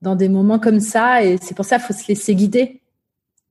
dans 0.00 0.16
des 0.16 0.30
moments 0.30 0.58
comme 0.58 0.80
ça 0.80 1.22
et 1.22 1.36
c'est 1.42 1.54
pour 1.54 1.66
ça 1.66 1.76
qu'il 1.76 1.86
faut 1.88 1.92
se 1.92 2.08
laisser 2.08 2.34
guider. 2.34 2.80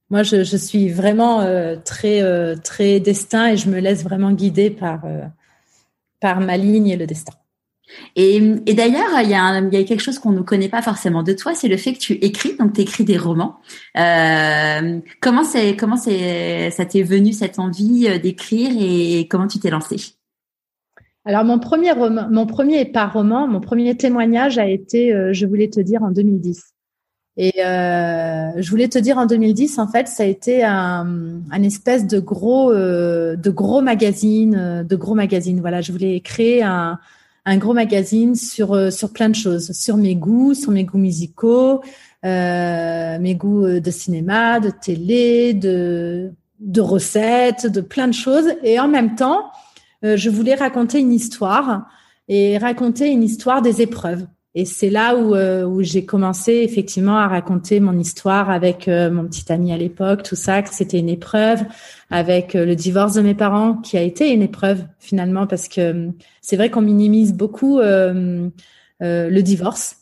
Moi, 0.09 0.23
je, 0.23 0.43
je 0.43 0.57
suis 0.57 0.89
vraiment 0.89 1.41
euh, 1.41 1.75
très, 1.75 2.23
euh, 2.23 2.55
très 2.55 2.99
destin 2.99 3.49
et 3.49 3.57
je 3.57 3.69
me 3.69 3.79
laisse 3.79 4.03
vraiment 4.03 4.31
guider 4.31 4.71
par, 4.71 5.05
euh, 5.05 5.25
par 6.19 6.39
ma 6.41 6.57
ligne 6.57 6.87
et 6.87 6.97
le 6.97 7.05
destin. 7.05 7.33
Et, 8.15 8.39
d'ailleurs, 8.73 9.09
il 9.21 9.29
y, 9.29 9.35
a 9.35 9.83
quelque 9.83 10.01
chose 10.01 10.19
qu'on 10.19 10.31
ne 10.31 10.41
connaît 10.41 10.69
pas 10.69 10.81
forcément 10.81 11.23
de 11.23 11.33
toi, 11.33 11.53
c'est 11.53 11.67
le 11.67 11.77
fait 11.77 11.93
que 11.93 11.99
tu 11.99 12.13
écris, 12.13 12.55
donc 12.57 12.73
tu 12.73 12.81
écris 12.81 13.03
des 13.03 13.17
romans. 13.17 13.57
Euh, 13.97 14.99
comment 15.21 15.43
c'est, 15.43 15.75
comment 15.75 15.97
c'est, 15.97 16.71
ça 16.71 16.85
t'est 16.85 17.03
venu 17.03 17.33
cette 17.33 17.59
envie 17.59 18.07
euh, 18.07 18.17
d'écrire 18.17 18.71
et 18.79 19.27
comment 19.27 19.47
tu 19.47 19.59
t'es 19.59 19.69
lancée? 19.69 20.15
Alors 21.27 21.43
mon 21.43 21.57
premier 21.57 21.91
roman, 21.91 22.27
mon 22.29 22.45
premier 22.45 22.85
pas 22.85 23.07
roman, 23.07 23.47
mon 23.47 23.59
premier 23.59 23.97
témoignage 23.97 24.59
a 24.59 24.67
été, 24.67 25.11
euh, 25.11 25.33
je 25.33 25.45
voulais 25.45 25.69
te 25.69 25.79
dire 25.79 26.03
en 26.03 26.11
2010. 26.11 26.61
Et 27.37 27.51
je 27.57 28.69
voulais 28.69 28.87
te 28.87 28.97
dire 28.97 29.17
en 29.17 29.25
2010, 29.25 29.77
en 29.79 29.89
fait, 29.89 30.07
ça 30.07 30.23
a 30.23 30.25
été 30.25 30.63
un, 30.63 31.41
un 31.51 31.63
espèce 31.63 32.07
de 32.07 32.21
gros, 32.21 32.73
de 32.73 33.49
gros 33.49 33.81
magazine, 33.81 34.85
de 34.87 34.95
gros 34.95 35.15
magazine. 35.15 35.59
Voilà, 35.59 35.81
je 35.81 35.91
voulais 35.91 36.21
créer 36.21 36.63
un 36.63 36.97
un 37.45 37.57
gros 37.57 37.73
magazine 37.73 38.35
sur 38.35 38.73
euh, 38.73 38.89
sur 38.89 39.13
plein 39.13 39.29
de 39.29 39.35
choses, 39.35 39.71
sur 39.71 39.97
mes 39.97 40.15
goûts, 40.15 40.53
sur 40.53 40.71
mes 40.71 40.83
goûts 40.83 40.97
musicaux, 40.97 41.81
euh, 42.25 43.19
mes 43.19 43.35
goûts 43.35 43.65
euh, 43.65 43.79
de 43.79 43.91
cinéma, 43.91 44.59
de 44.59 44.69
télé, 44.71 45.53
de 45.53 46.31
de 46.59 46.81
recettes, 46.81 47.67
de 47.67 47.81
plein 47.81 48.07
de 48.07 48.13
choses. 48.13 48.47
Et 48.63 48.79
en 48.79 48.87
même 48.87 49.15
temps, 49.15 49.51
je 50.01 50.29
voulais 50.29 50.55
raconter 50.55 50.99
une 50.99 51.11
histoire 51.11 51.87
et 52.27 52.57
raconter 52.57 53.09
une 53.09 53.23
histoire 53.23 53.61
des 53.61 53.81
épreuves. 53.81 54.25
Et 54.57 54.63
c'est 54.63 54.89
là 54.89 55.17
où, 55.17 55.35
euh, 55.35 55.65
où 55.65 55.83
j'ai 55.83 56.05
commencé 56.05 56.53
effectivement 56.53 57.17
à 57.17 57.27
raconter 57.27 57.81
mon 57.81 57.99
histoire 57.99 58.49
avec 58.49 58.87
euh, 58.87 59.11
mon 59.11 59.25
petit 59.25 59.51
ami 59.51 59.73
à 59.73 59.77
l'époque, 59.77 60.23
tout 60.23 60.37
ça, 60.37 60.61
que 60.61 60.73
c'était 60.73 60.97
une 60.97 61.09
épreuve, 61.09 61.63
avec 62.09 62.55
euh, 62.55 62.65
le 62.65 62.73
divorce 62.73 63.15
de 63.15 63.21
mes 63.21 63.35
parents, 63.35 63.75
qui 63.75 63.97
a 63.97 64.01
été 64.01 64.31
une 64.31 64.41
épreuve 64.41 64.85
finalement, 64.97 65.45
parce 65.45 65.67
que 65.67 66.09
c'est 66.39 66.55
vrai 66.55 66.69
qu'on 66.69 66.81
minimise 66.81 67.33
beaucoup 67.33 67.79
le 67.81 69.41
divorce, 69.41 69.97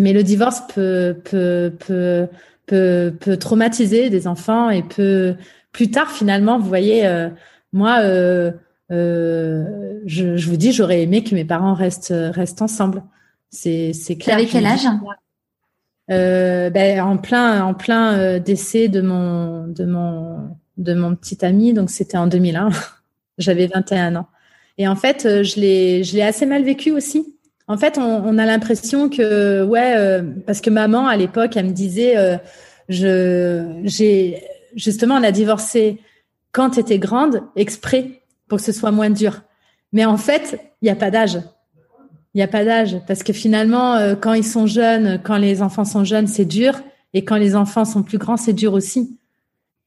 mais 0.00 0.12
le 0.12 0.24
divorce 0.24 0.62
peut, 0.74 1.16
peut, 1.24 1.72
peut, 1.78 2.26
peut, 2.66 3.14
peut 3.20 3.36
traumatiser 3.36 4.10
des 4.10 4.26
enfants 4.26 4.68
et 4.68 4.82
peut 4.82 5.36
plus 5.70 5.92
tard 5.92 6.10
finalement, 6.10 6.58
vous 6.58 6.68
voyez, 6.68 7.08
moi. 7.72 8.00
Euh, 8.92 10.00
je, 10.04 10.36
je, 10.36 10.50
vous 10.50 10.58
dis, 10.58 10.72
j'aurais 10.72 11.02
aimé 11.02 11.24
que 11.24 11.34
mes 11.34 11.46
parents 11.46 11.72
restent 11.72 12.12
restent 12.14 12.60
ensemble. 12.60 13.02
C'est 13.54 14.18
clair. 14.18 14.36
Avec 14.36 14.50
quel 14.50 14.66
âge 14.66 14.86
euh, 16.10 16.68
ben, 16.68 17.00
en 17.00 17.16
plein 17.16 17.64
en 17.64 17.72
plein 17.72 18.18
euh, 18.18 18.38
décès 18.38 18.88
de 18.88 19.00
mon 19.00 19.66
de 19.66 19.86
mon 19.86 20.56
de 20.76 20.92
mon 20.92 21.16
petit 21.16 21.42
ami. 21.44 21.72
Donc 21.72 21.90
c'était 21.90 22.18
en 22.18 22.26
2001 22.26 22.68
j'avais 23.38 23.66
21 23.68 24.16
ans. 24.16 24.26
Et 24.76 24.86
en 24.86 24.96
fait 24.96 25.24
euh, 25.24 25.42
je 25.42 25.58
l'ai 25.60 26.04
je 26.04 26.14
l'ai 26.14 26.22
assez 26.22 26.44
mal 26.44 26.62
vécu 26.62 26.90
aussi. 26.90 27.36
En 27.68 27.78
fait 27.78 27.96
on, 27.96 28.02
on 28.02 28.36
a 28.36 28.44
l'impression 28.44 29.08
que 29.08 29.64
ouais 29.64 30.22
parce 30.46 30.60
que 30.60 30.68
maman 30.68 31.06
à 31.06 31.16
l'époque 31.16 31.56
elle 31.56 31.66
me 31.66 31.72
disait 31.72 32.16
je 32.90 33.80
j'ai 33.84 34.42
justement 34.76 35.14
on 35.14 35.22
a 35.22 35.32
divorcé 35.32 36.00
quand 36.52 36.70
tu 36.70 36.80
étais 36.80 36.98
grande 36.98 37.42
exprès 37.56 38.20
pour 38.46 38.58
que 38.58 38.64
ce 38.64 38.72
soit 38.72 38.90
moins 38.90 39.08
dur. 39.08 39.40
Mais 39.92 40.04
en 40.04 40.18
fait 40.18 40.60
il 40.82 40.84
n'y 40.84 40.90
a 40.90 40.96
pas 40.96 41.10
d'âge 41.10 41.38
il 42.34 42.38
n'y 42.38 42.42
a 42.42 42.48
pas 42.48 42.64
d'âge 42.64 42.98
parce 43.06 43.22
que 43.22 43.32
finalement, 43.32 43.94
euh, 43.94 44.16
quand 44.16 44.32
ils 44.32 44.44
sont 44.44 44.66
jeunes, 44.66 45.20
quand 45.22 45.36
les 45.36 45.62
enfants 45.62 45.84
sont 45.84 46.04
jeunes, 46.04 46.26
c'est 46.26 46.44
dur, 46.44 46.74
et 47.12 47.24
quand 47.24 47.36
les 47.36 47.54
enfants 47.54 47.84
sont 47.84 48.02
plus 48.02 48.18
grands, 48.18 48.36
c'est 48.36 48.52
dur 48.52 48.72
aussi. 48.72 49.18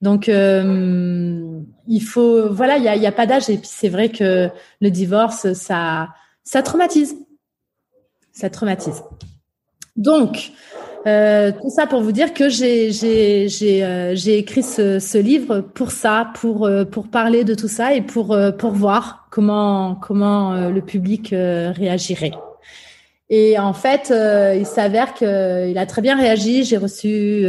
Donc, 0.02 0.30
euh, 0.30 1.60
il 1.88 2.00
faut, 2.00 2.54
voilà, 2.54 2.78
il 2.78 3.00
n'y 3.00 3.06
a, 3.06 3.10
a 3.10 3.12
pas 3.12 3.26
d'âge, 3.26 3.50
et 3.50 3.58
puis 3.58 3.70
c'est 3.70 3.90
vrai 3.90 4.10
que 4.10 4.50
le 4.80 4.92
divorce, 4.92 5.52
ça, 5.54 6.10
ça 6.44 6.62
traumatise, 6.62 7.18
ça 8.32 8.50
traumatise. 8.50 9.04
Donc, 9.98 10.52
euh, 11.08 11.52
tout 11.62 11.70
ça 11.70 11.88
pour 11.88 12.02
vous 12.02 12.12
dire 12.12 12.34
que 12.34 12.50
j'ai 12.50 12.92
j'ai 12.92 13.48
j'ai 13.48 13.84
euh, 13.84 14.14
j'ai 14.14 14.38
écrit 14.38 14.62
ce, 14.62 15.00
ce 15.00 15.18
livre 15.18 15.62
pour 15.62 15.92
ça, 15.92 16.32
pour 16.36 16.66
euh, 16.66 16.84
pour 16.86 17.08
parler 17.08 17.44
de 17.44 17.56
tout 17.56 17.70
ça 17.70 17.94
et 17.94 18.02
pour 18.02 18.34
euh, 18.34 18.52
pour 18.52 18.72
voir 18.72 19.28
comment 19.32 19.96
comment 19.96 20.70
le 20.70 20.82
public 20.82 21.30
réagirait. 21.32 22.34
Et 23.30 23.60
en 23.60 23.74
fait, 23.74 24.14
il 24.58 24.66
s'avère 24.66 25.14
qu'il 25.14 25.78
a 25.78 25.86
très 25.86 26.02
bien 26.02 26.18
réagi. 26.18 26.64
J'ai 26.64 26.78
reçu 26.78 27.46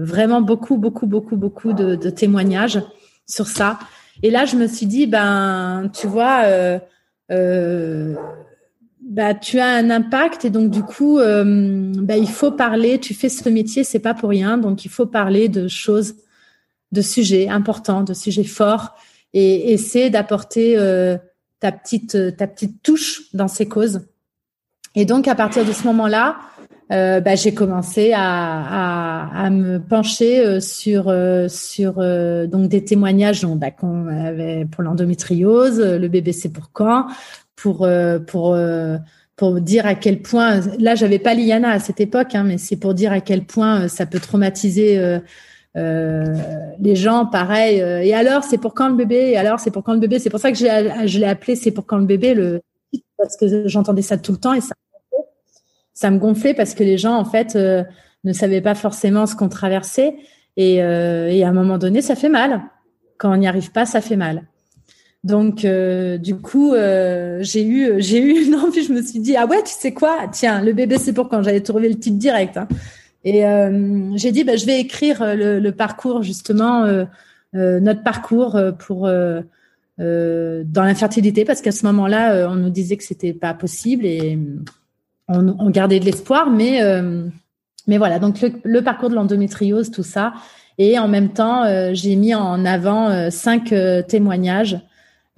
vraiment 0.00 0.40
beaucoup 0.40 0.78
beaucoup 0.78 1.06
beaucoup 1.06 1.36
beaucoup 1.36 1.72
de, 1.74 1.96
de, 1.96 2.10
témoignages 2.10 2.80
sur 3.26 3.46
ça. 3.46 3.78
Et 4.22 4.30
là, 4.30 4.46
je 4.46 4.56
me 4.56 4.66
suis 4.66 4.86
dit, 4.86 5.06
ben, 5.06 5.90
tu 5.92 6.06
vois. 6.06 6.44
Euh, 7.30 8.14
bah, 9.18 9.34
tu 9.34 9.58
as 9.58 9.66
un 9.66 9.90
impact 9.90 10.44
et 10.44 10.50
donc 10.50 10.70
du 10.70 10.84
coup, 10.84 11.18
euh, 11.18 11.92
bah, 11.96 12.16
il 12.16 12.28
faut 12.28 12.52
parler. 12.52 13.00
Tu 13.00 13.14
fais 13.14 13.28
ce 13.28 13.48
métier, 13.48 13.82
c'est 13.82 13.98
pas 13.98 14.14
pour 14.14 14.28
rien, 14.28 14.58
donc 14.58 14.84
il 14.84 14.90
faut 14.92 15.06
parler 15.06 15.48
de 15.48 15.66
choses, 15.66 16.14
de 16.92 17.02
sujets 17.02 17.48
importants, 17.48 18.04
de 18.04 18.14
sujets 18.14 18.44
forts 18.44 18.94
et 19.34 19.72
essayer 19.72 20.08
d'apporter 20.08 20.78
euh, 20.78 21.18
ta 21.58 21.72
petite 21.72 22.36
ta 22.36 22.46
petite 22.46 22.80
touche 22.84 23.22
dans 23.34 23.48
ces 23.48 23.66
causes. 23.66 24.02
Et 24.94 25.04
donc 25.04 25.26
à 25.26 25.34
partir 25.34 25.64
de 25.64 25.72
ce 25.72 25.82
moment-là, 25.88 26.36
euh, 26.92 27.18
bah, 27.18 27.34
j'ai 27.34 27.52
commencé 27.52 28.12
à, 28.14 29.48
me 29.50 29.78
pencher 29.78 30.60
sur 30.60 31.12
sur 31.50 31.94
donc 31.94 32.68
des 32.68 32.84
témoignages 32.84 33.44
bah, 33.44 33.70
avait 34.12 34.64
pour 34.70 34.84
l'endométriose, 34.84 35.80
le 35.80 36.06
bébé 36.06 36.30
c'est 36.30 36.52
pour 36.52 36.70
quand, 36.70 37.08
pour 37.58 37.84
euh, 37.84 38.18
pour 38.18 38.54
euh, 38.54 38.96
pour 39.36 39.60
dire 39.60 39.86
à 39.86 39.94
quel 39.94 40.22
point 40.22 40.60
là 40.78 40.94
j'avais 40.94 41.18
pas 41.18 41.34
l'IANA 41.34 41.70
à 41.70 41.78
cette 41.80 42.00
époque 42.00 42.34
hein, 42.34 42.44
mais 42.44 42.56
c'est 42.56 42.76
pour 42.76 42.94
dire 42.94 43.12
à 43.12 43.20
quel 43.20 43.44
point 43.44 43.82
euh, 43.82 43.88
ça 43.88 44.06
peut 44.06 44.20
traumatiser 44.20 44.98
euh, 45.76 46.34
les 46.80 46.96
gens 46.96 47.26
pareil 47.26 47.78
et 47.78 48.14
alors 48.14 48.44
c'est 48.44 48.58
pour 48.58 48.74
quand 48.74 48.88
le 48.88 48.94
bébé 48.94 49.30
et 49.30 49.36
alors 49.36 49.60
c'est 49.60 49.70
pour 49.70 49.84
quand 49.84 49.92
le 49.92 50.00
bébé. 50.00 50.18
C'est 50.18 50.30
pour 50.30 50.40
ça 50.40 50.50
que 50.50 50.58
je 50.58 51.18
l'ai 51.18 51.26
appelé 51.26 51.56
c'est 51.56 51.70
pour 51.70 51.86
quand 51.86 51.98
le 51.98 52.06
bébé 52.06 52.34
le 52.34 52.60
parce 53.16 53.36
que 53.36 53.68
j'entendais 53.68 54.02
ça 54.02 54.16
tout 54.16 54.32
le 54.32 54.38
temps 54.38 54.54
et 54.54 54.60
ça 54.60 54.74
ça 55.94 56.10
me 56.10 56.18
gonflait 56.18 56.54
parce 56.54 56.74
que 56.74 56.82
les 56.82 56.98
gens 56.98 57.16
en 57.16 57.24
fait 57.24 57.54
ne 57.56 58.32
savaient 58.32 58.60
pas 58.60 58.74
forcément 58.74 59.26
ce 59.26 59.36
qu'on 59.36 59.48
traversait 59.48 60.16
et, 60.56 60.76
et 60.76 61.44
à 61.44 61.48
un 61.48 61.52
moment 61.52 61.78
donné 61.78 62.02
ça 62.02 62.16
fait 62.16 62.28
mal. 62.28 62.62
Quand 63.18 63.32
on 63.32 63.36
n'y 63.36 63.46
arrive 63.46 63.70
pas 63.70 63.86
ça 63.86 64.00
fait 64.00 64.16
mal 64.16 64.44
donc 65.24 65.64
euh, 65.64 66.16
du 66.16 66.36
coup, 66.36 66.74
euh, 66.74 67.38
j'ai 67.42 67.66
eu 67.66 67.94
j'ai 67.98 68.20
eu 68.20 68.46
une 68.46 68.54
envie. 68.54 68.84
Je 68.84 68.92
me 68.92 69.02
suis 69.02 69.18
dit 69.18 69.36
ah 69.36 69.46
ouais, 69.46 69.62
tu 69.62 69.72
sais 69.72 69.92
quoi? 69.92 70.28
Tiens, 70.30 70.62
le 70.62 70.72
bébé 70.72 70.96
c'est 70.98 71.12
pour 71.12 71.28
quand 71.28 71.42
J'avais 71.42 71.60
trouvé 71.60 71.88
le 71.88 71.96
titre 71.96 72.18
direct. 72.18 72.56
Hein. 72.56 72.68
Et 73.24 73.44
euh, 73.44 74.16
j'ai 74.16 74.30
dit 74.30 74.44
bah, 74.44 74.56
je 74.56 74.64
vais 74.64 74.80
écrire 74.80 75.36
le, 75.36 75.58
le 75.58 75.72
parcours 75.72 76.22
justement 76.22 76.86
notre 77.52 78.02
parcours 78.02 78.58
pour 78.78 79.08
dans 79.08 79.44
l'infertilité 80.84 81.44
parce 81.44 81.62
qu'à 81.62 81.72
ce 81.72 81.84
moment-là 81.86 82.48
on 82.50 82.54
nous 82.54 82.70
disait 82.70 82.96
que 82.96 83.02
c'était 83.02 83.32
pas 83.32 83.54
possible 83.54 84.06
et 84.06 84.38
on, 85.26 85.70
gardait 85.70 85.98
de 85.98 86.04
l'espoir, 86.04 86.48
mais 86.50 86.80
mais 87.88 87.98
voilà. 87.98 88.20
Donc 88.20 88.36
le, 88.64 88.80
parcours 88.82 89.10
de 89.10 89.16
l'endométriose, 89.16 89.90
tout 89.90 90.04
ça, 90.04 90.34
et 90.78 90.98
en 90.98 91.08
même 91.08 91.30
temps, 91.30 91.64
j'ai 91.92 92.14
mis 92.14 92.34
en 92.34 92.64
avant 92.64 93.30
cinq 93.30 93.74
témoignages 94.06 94.78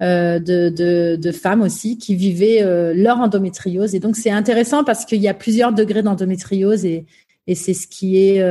de, 0.01 1.15
de, 1.15 1.31
femmes 1.31 1.61
aussi 1.61 1.97
qui 1.97 2.15
vivaient 2.15 2.93
leur 2.95 3.19
endométriose. 3.19 3.93
Et 3.93 3.99
donc 3.99 4.15
c'est 4.15 4.31
intéressant 4.31 4.83
parce 4.83 5.05
qu'il 5.05 5.21
y 5.21 5.27
a 5.27 5.33
plusieurs 5.33 5.73
degrés 5.73 6.01
d'endométriose 6.01 6.85
et, 6.85 7.05
et 7.45 7.55
c'est 7.55 7.75
ce 7.75 7.87
qui 7.87 8.17
est 8.17 8.41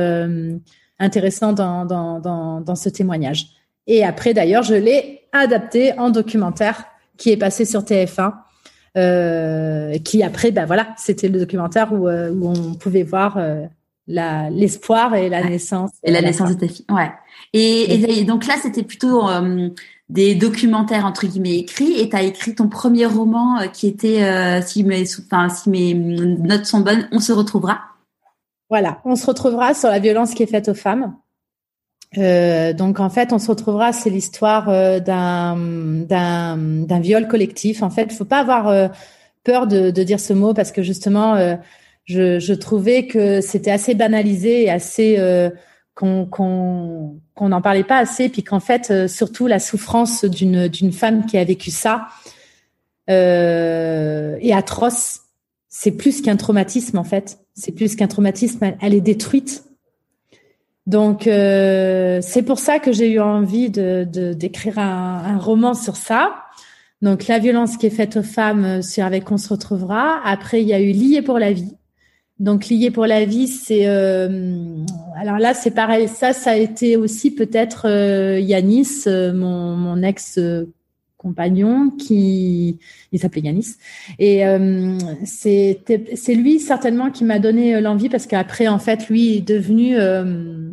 intéressant 0.97 1.51
dans, 1.51 1.85
dans, 1.85 2.19
dans, 2.19 2.61
dans 2.61 2.75
ce 2.75 2.87
témoignage. 2.89 3.47
Et 3.87 4.03
après, 4.03 4.33
d'ailleurs, 4.33 4.63
je 4.63 4.75
l'ai 4.75 5.21
adapté 5.33 5.97
en 5.99 6.09
documentaire 6.09 6.85
qui 7.17 7.31
est 7.31 7.37
passé 7.37 7.65
sur 7.65 7.81
TF1. 7.81 8.33
Euh, 8.97 9.97
qui 9.99 10.21
après, 10.21 10.51
ben 10.51 10.65
voilà, 10.65 10.87
c'était 10.97 11.29
le 11.29 11.39
documentaire 11.39 11.93
où, 11.93 12.09
euh, 12.09 12.29
où 12.29 12.49
on 12.49 12.73
pouvait 12.73 13.03
voir 13.03 13.37
euh, 13.37 13.65
l'espoir 14.07 15.15
et 15.15 15.29
la 15.29 15.43
naissance. 15.43 15.91
Et 16.03 16.11
la, 16.11 16.21
naissance 16.21 16.49
de 16.49 16.55
ta 16.55 16.67
fille, 16.67 16.85
ouais. 16.89 17.11
Et, 17.53 18.19
et 18.19 18.23
donc 18.23 18.47
là, 18.47 18.55
c'était 18.61 18.83
plutôt 18.83 19.27
euh, 19.29 19.69
des 20.09 20.35
documentaires 20.35 21.05
entre 21.05 21.25
guillemets 21.27 21.57
écrits, 21.57 21.99
et 21.99 22.09
tu 22.09 22.15
as 22.15 22.23
écrit 22.23 22.55
ton 22.55 22.69
premier 22.69 23.05
roman 23.05 23.67
qui 23.71 23.87
était, 23.87 24.61
si 24.61 24.83
mes, 24.83 25.03
enfin, 25.19 25.49
si 25.49 25.69
mes 25.69 25.93
notes 25.93 26.65
sont 26.65 26.79
bonnes, 26.79 27.07
on 27.11 27.19
se 27.19 27.31
retrouvera. 27.31 27.79
Voilà, 28.69 29.01
on 29.03 29.17
se 29.17 29.25
retrouvera 29.25 29.73
sur 29.73 29.89
la 29.89 29.99
violence 29.99 30.33
qui 30.33 30.43
est 30.43 30.47
faite 30.47 30.69
aux 30.69 30.73
femmes. 30.73 31.13
Euh, 32.17 32.73
donc 32.73 32.99
en 32.99 33.09
fait, 33.09 33.31
on 33.31 33.39
se 33.39 33.47
retrouvera, 33.47 33.93
c'est 33.93 34.09
l'histoire 34.09 34.69
euh, 34.69 34.99
d'un 34.99 35.55
d'un 35.57 36.57
d'un 36.57 36.99
viol 36.99 37.27
collectif. 37.27 37.83
En 37.83 37.89
fait, 37.89 38.03
il 38.03 38.13
faut 38.13 38.25
pas 38.25 38.39
avoir 38.39 38.67
euh, 38.67 38.87
peur 39.43 39.67
de, 39.67 39.91
de 39.91 40.03
dire 40.03 40.19
ce 40.19 40.33
mot 40.33 40.53
parce 40.53 40.71
que 40.71 40.83
justement, 40.83 41.35
je, 42.05 42.39
je 42.39 42.53
trouvais 42.53 43.07
que 43.07 43.41
c'était 43.41 43.71
assez 43.71 43.93
banalisé 43.95 44.63
et 44.63 44.69
assez 44.69 45.17
qu'on 45.95 46.25
qu'on 46.25 47.19
qu'on 47.35 47.49
n'en 47.49 47.61
parlait 47.61 47.83
pas 47.83 47.97
assez, 47.97 48.29
puis 48.29 48.43
qu'en 48.43 48.59
fait, 48.59 49.07
surtout 49.07 49.47
la 49.47 49.59
souffrance 49.59 50.25
d'une 50.25 50.67
d'une 50.67 50.91
femme 50.91 51.25
qui 51.25 51.37
a 51.37 51.43
vécu 51.43 51.71
ça 51.71 52.07
est 53.07 54.53
atroce. 54.53 55.21
C'est 55.69 55.91
plus 55.91 56.21
qu'un 56.21 56.35
traumatisme 56.35 56.97
en 56.97 57.03
fait 57.03 57.37
c'est 57.53 57.71
plus 57.71 57.95
qu'un 57.95 58.07
traumatisme, 58.07 58.73
elle, 58.79 58.93
est 58.93 59.01
détruite. 59.01 59.63
Donc 60.87 61.27
euh, 61.27 62.19
c'est 62.21 62.43
pour 62.43 62.59
ça 62.59 62.79
que 62.79 62.91
j'ai 62.91 63.11
eu 63.11 63.19
envie 63.19 63.69
de 63.69 64.03
d'écrire 64.33 64.79
un, 64.79 65.37
roman 65.37 65.73
sur 65.73 65.95
ça. 65.95 66.43
Donc 67.01 67.27
la 67.27 67.39
violence 67.39 67.77
qui 67.77 67.87
est 67.87 67.91
faite 67.91 68.17
aux 68.17 68.23
femmes, 68.23 68.65
euh, 68.65 68.81
c'est 68.81 69.01
avec 69.01 69.31
on 69.31 69.37
se 69.37 69.49
retrouvera. 69.49 70.21
Après 70.25 70.61
il 70.61 70.67
y 70.67 70.73
a 70.73 70.79
eu 70.79 70.91
lié 70.91 71.21
pour 71.21 71.39
la 71.39 71.51
vie. 71.51 71.75
Donc 72.41 72.67
lié 72.67 72.91
pour 72.91 73.05
la 73.05 73.23
vie, 73.23 73.47
c'est 73.47 73.87
euh, 73.87 74.65
alors 75.15 75.37
là 75.37 75.53
c'est 75.53 75.71
pareil. 75.71 76.07
Ça 76.09 76.33
ça 76.33 76.51
a 76.51 76.55
été 76.55 76.97
aussi 76.97 77.31
peut-être 77.31 77.87
Yanis, 78.39 79.05
mon, 79.07 79.75
mon 79.77 80.03
ex 80.03 80.37
compagnon 81.21 81.91
qui 81.91 82.79
il 83.11 83.19
s'appelait 83.19 83.41
Yanis 83.41 83.75
et 84.17 84.45
euh, 84.47 84.97
c'est 85.23 85.79
c'est 86.15 86.33
lui 86.33 86.59
certainement 86.59 87.11
qui 87.11 87.23
m'a 87.23 87.37
donné 87.37 87.75
euh, 87.75 87.81
l'envie 87.81 88.09
parce 88.09 88.25
qu'après 88.25 88.67
en 88.67 88.79
fait 88.79 89.07
lui 89.07 89.37
est 89.37 89.47
devenu 89.47 89.99
euh, 89.99 90.71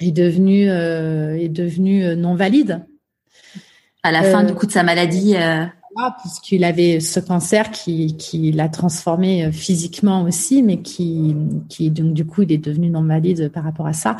est 0.00 0.12
devenu 0.12 0.70
est 0.70 1.50
devenu 1.50 2.16
non 2.16 2.34
valide 2.34 2.86
à 4.02 4.12
la 4.12 4.22
fin 4.22 4.44
du 4.44 4.54
coup 4.54 4.66
de 4.66 4.72
sa 4.72 4.82
maladie 4.82 5.34
puisqu'il 6.20 6.64
avait 6.64 7.00
ce 7.00 7.20
cancer 7.20 7.70
qui, 7.70 8.16
qui 8.16 8.52
l'a 8.52 8.68
transformé 8.68 9.44
euh, 9.44 9.52
physiquement 9.52 10.22
aussi, 10.22 10.62
mais 10.62 10.78
qui, 10.82 11.34
qui 11.68 11.90
donc 11.90 12.12
du 12.14 12.24
coup 12.24 12.42
il 12.42 12.52
est 12.52 12.58
devenu 12.58 12.90
non 12.90 13.04
valide 13.04 13.50
par 13.50 13.64
rapport 13.64 13.86
à 13.86 13.92
ça. 13.92 14.16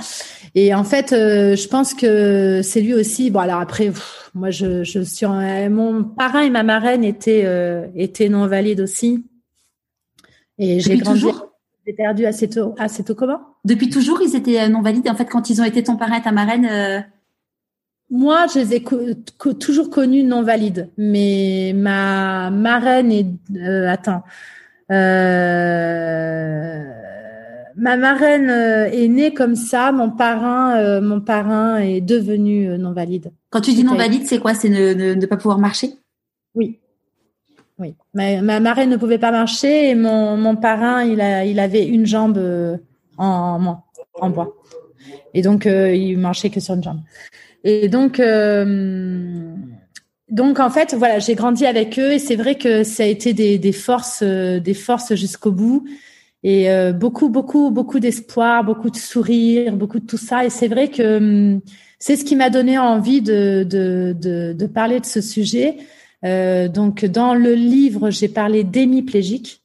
Et 0.54 0.74
en 0.74 0.84
fait, 0.84 1.12
euh, 1.12 1.56
je 1.56 1.68
pense 1.68 1.94
que 1.94 2.60
c'est 2.62 2.80
lui 2.80 2.94
aussi. 2.94 3.30
Bon 3.30 3.40
alors 3.40 3.60
après, 3.60 3.92
moi 4.34 4.50
je, 4.50 4.84
je 4.84 5.00
suis 5.00 5.26
mon 5.70 6.04
parrain 6.04 6.42
et 6.42 6.50
ma 6.50 6.62
marraine 6.62 7.04
étaient 7.04 7.42
euh, 7.44 7.86
étaient 7.94 8.28
non 8.28 8.46
valides 8.46 8.80
aussi. 8.80 9.24
Et 10.58 10.80
j'ai 10.80 10.96
grandi. 10.96 11.26
J'ai 11.86 11.92
perdu 11.92 12.26
assez 12.26 12.48
tôt. 12.48 12.74
Assez 12.78 13.04
tôt 13.04 13.14
comment? 13.14 13.40
Depuis 13.64 13.90
toujours, 13.90 14.20
ils 14.22 14.34
étaient 14.34 14.68
non 14.68 14.82
valides. 14.82 15.08
En 15.08 15.14
fait, 15.14 15.26
quand 15.26 15.50
ils 15.50 15.60
ont 15.60 15.64
été 15.64 15.82
ton 15.82 15.96
parrain 15.96 16.18
et 16.18 16.22
ta 16.22 16.32
marraine. 16.32 17.04
Moi, 18.10 18.46
je 18.54 18.60
les 18.60 18.74
ai 18.74 18.84
toujours 19.58 19.90
connus 19.90 20.22
non 20.22 20.42
valides, 20.44 20.90
mais 20.96 21.72
ma 21.74 22.50
marraine 22.50 23.10
est 23.10 23.26
euh, 23.56 23.88
attends, 23.88 24.22
euh, 24.92 26.84
ma 27.74 27.96
marraine 27.96 28.48
euh, 28.48 28.88
est 28.92 29.08
née 29.08 29.34
comme 29.34 29.56
ça. 29.56 29.90
Mon 29.90 30.10
parrain, 30.10 31.00
mon 31.00 31.20
parrain 31.20 31.78
est 31.78 32.00
devenu 32.00 32.78
non 32.78 32.92
valide. 32.92 33.32
Quand 33.50 33.60
tu 33.60 33.72
dis 33.72 33.82
non 33.82 33.96
valide, 33.96 34.24
c'est 34.24 34.38
quoi? 34.38 34.54
C'est 34.54 34.68
ne, 34.68 35.14
ne, 35.14 35.26
pas 35.26 35.36
pouvoir 35.36 35.58
marcher? 35.58 35.94
Oui, 36.54 36.78
oui. 37.80 37.96
Ma, 38.14 38.40
ma, 38.40 38.60
marraine 38.60 38.90
ne 38.90 38.96
pouvait 38.96 39.18
pas 39.18 39.32
marcher 39.32 39.90
et 39.90 39.96
mon, 39.96 40.36
mon 40.36 40.54
parrain, 40.54 41.02
il 41.02 41.20
a, 41.20 41.44
il 41.44 41.58
avait 41.58 41.84
une 41.84 42.06
jambe 42.06 42.38
en, 43.18 43.82
en 44.14 44.30
bois, 44.30 44.54
et 45.34 45.42
donc 45.42 45.64
il 45.64 46.16
marchait 46.18 46.50
que 46.50 46.60
sur 46.60 46.74
une 46.74 46.84
jambe. 46.84 47.00
Et 47.68 47.88
donc, 47.88 48.20
euh, 48.20 49.56
donc 50.30 50.60
en 50.60 50.70
fait, 50.70 50.94
voilà, 50.94 51.18
j'ai 51.18 51.34
grandi 51.34 51.66
avec 51.66 51.98
eux 51.98 52.12
et 52.12 52.20
c'est 52.20 52.36
vrai 52.36 52.54
que 52.54 52.84
ça 52.84 53.02
a 53.02 53.06
été 53.06 53.32
des, 53.32 53.58
des 53.58 53.72
forces, 53.72 54.22
euh, 54.22 54.60
des 54.60 54.72
forces 54.72 55.16
jusqu'au 55.16 55.50
bout 55.50 55.84
et 56.44 56.70
euh, 56.70 56.92
beaucoup, 56.92 57.28
beaucoup, 57.28 57.72
beaucoup 57.72 57.98
d'espoir, 57.98 58.62
beaucoup 58.62 58.88
de 58.88 58.96
sourires, 58.96 59.74
beaucoup 59.74 59.98
de 59.98 60.06
tout 60.06 60.16
ça. 60.16 60.44
Et 60.44 60.50
c'est 60.50 60.68
vrai 60.68 60.90
que 60.90 61.16
hum, 61.16 61.60
c'est 61.98 62.14
ce 62.14 62.24
qui 62.24 62.36
m'a 62.36 62.50
donné 62.50 62.78
envie 62.78 63.20
de, 63.20 63.66
de, 63.68 64.14
de, 64.16 64.52
de, 64.52 64.66
parler 64.66 65.00
de 65.00 65.06
ce 65.06 65.20
sujet. 65.20 65.76
Euh, 66.24 66.68
donc, 66.68 67.04
dans 67.04 67.34
le 67.34 67.54
livre, 67.54 68.10
j'ai 68.10 68.28
parlé 68.28 68.62
d'hémiplégique, 68.62 69.64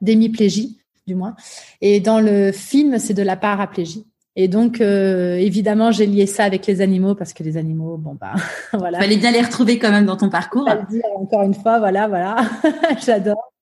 d'hémiplégie, 0.00 0.78
du 1.06 1.14
moins. 1.14 1.36
Et 1.82 2.00
dans 2.00 2.20
le 2.20 2.50
film, 2.50 2.98
c'est 2.98 3.12
de 3.12 3.22
la 3.22 3.36
paraplégie. 3.36 4.06
Et 4.40 4.46
donc, 4.46 4.80
euh, 4.80 5.34
évidemment, 5.34 5.90
j'ai 5.90 6.06
lié 6.06 6.24
ça 6.26 6.44
avec 6.44 6.64
les 6.68 6.80
animaux 6.80 7.16
parce 7.16 7.32
que 7.32 7.42
les 7.42 7.56
animaux, 7.56 7.96
bon 7.96 8.14
bah, 8.14 8.34
voilà. 8.72 9.00
Fallait 9.00 9.16
bien 9.16 9.32
les 9.32 9.42
retrouver 9.42 9.80
quand 9.80 9.90
même 9.90 10.06
dans 10.06 10.16
ton 10.16 10.30
parcours. 10.30 10.64
Dire, 10.88 11.02
encore 11.16 11.42
une 11.42 11.54
fois, 11.54 11.80
voilà, 11.80 12.06
voilà, 12.06 12.36
j'adore. 13.04 13.52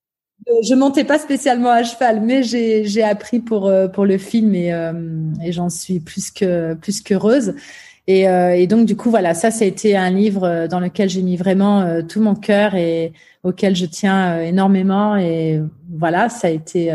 Euh, 0.47 0.53
je 0.69 0.75
montais 0.75 1.05
pas 1.05 1.19
spécialement 1.19 1.71
à 1.71 1.83
cheval, 1.83 2.21
mais 2.21 2.43
j'ai 2.43 2.85
j'ai 2.85 3.03
appris 3.03 3.41
pour 3.41 3.69
euh, 3.69 3.89
pour 3.89 4.05
le 4.05 4.19
film 4.19 4.55
et 4.55 4.69
et 5.43 5.51
j'en 5.51 5.71
suis 5.71 5.99
plus 5.99 6.31
que 6.31 6.75
plus 6.75 7.01
qu'heureuse. 7.01 7.55
Et, 8.07 8.25
et 8.25 8.67
donc 8.69 8.87
du 8.87 8.95
coup 8.97 9.11
voilà, 9.11 9.35
ça 9.35 9.51
ça 9.51 9.65
a 9.65 9.67
été 9.67 9.97
un 9.97 10.11
livre 10.11 10.69
dans 10.69 10.79
lequel 10.79 11.09
j'ai 11.09 11.23
mis 11.23 11.37
vraiment 11.37 12.03
tout 12.03 12.21
mon 12.21 12.37
cœur 12.37 12.77
et 12.77 13.13
auquel 13.43 13.75
je 13.75 13.87
tiens 13.87 14.41
énormément. 14.43 15.17
Et 15.17 15.61
voilà, 15.91 16.29
ça 16.29 16.47
a 16.47 16.51
été 16.51 16.93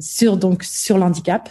sur 0.00 0.38
donc 0.38 0.64
sur 0.64 0.98
l'handicap. 0.98 1.50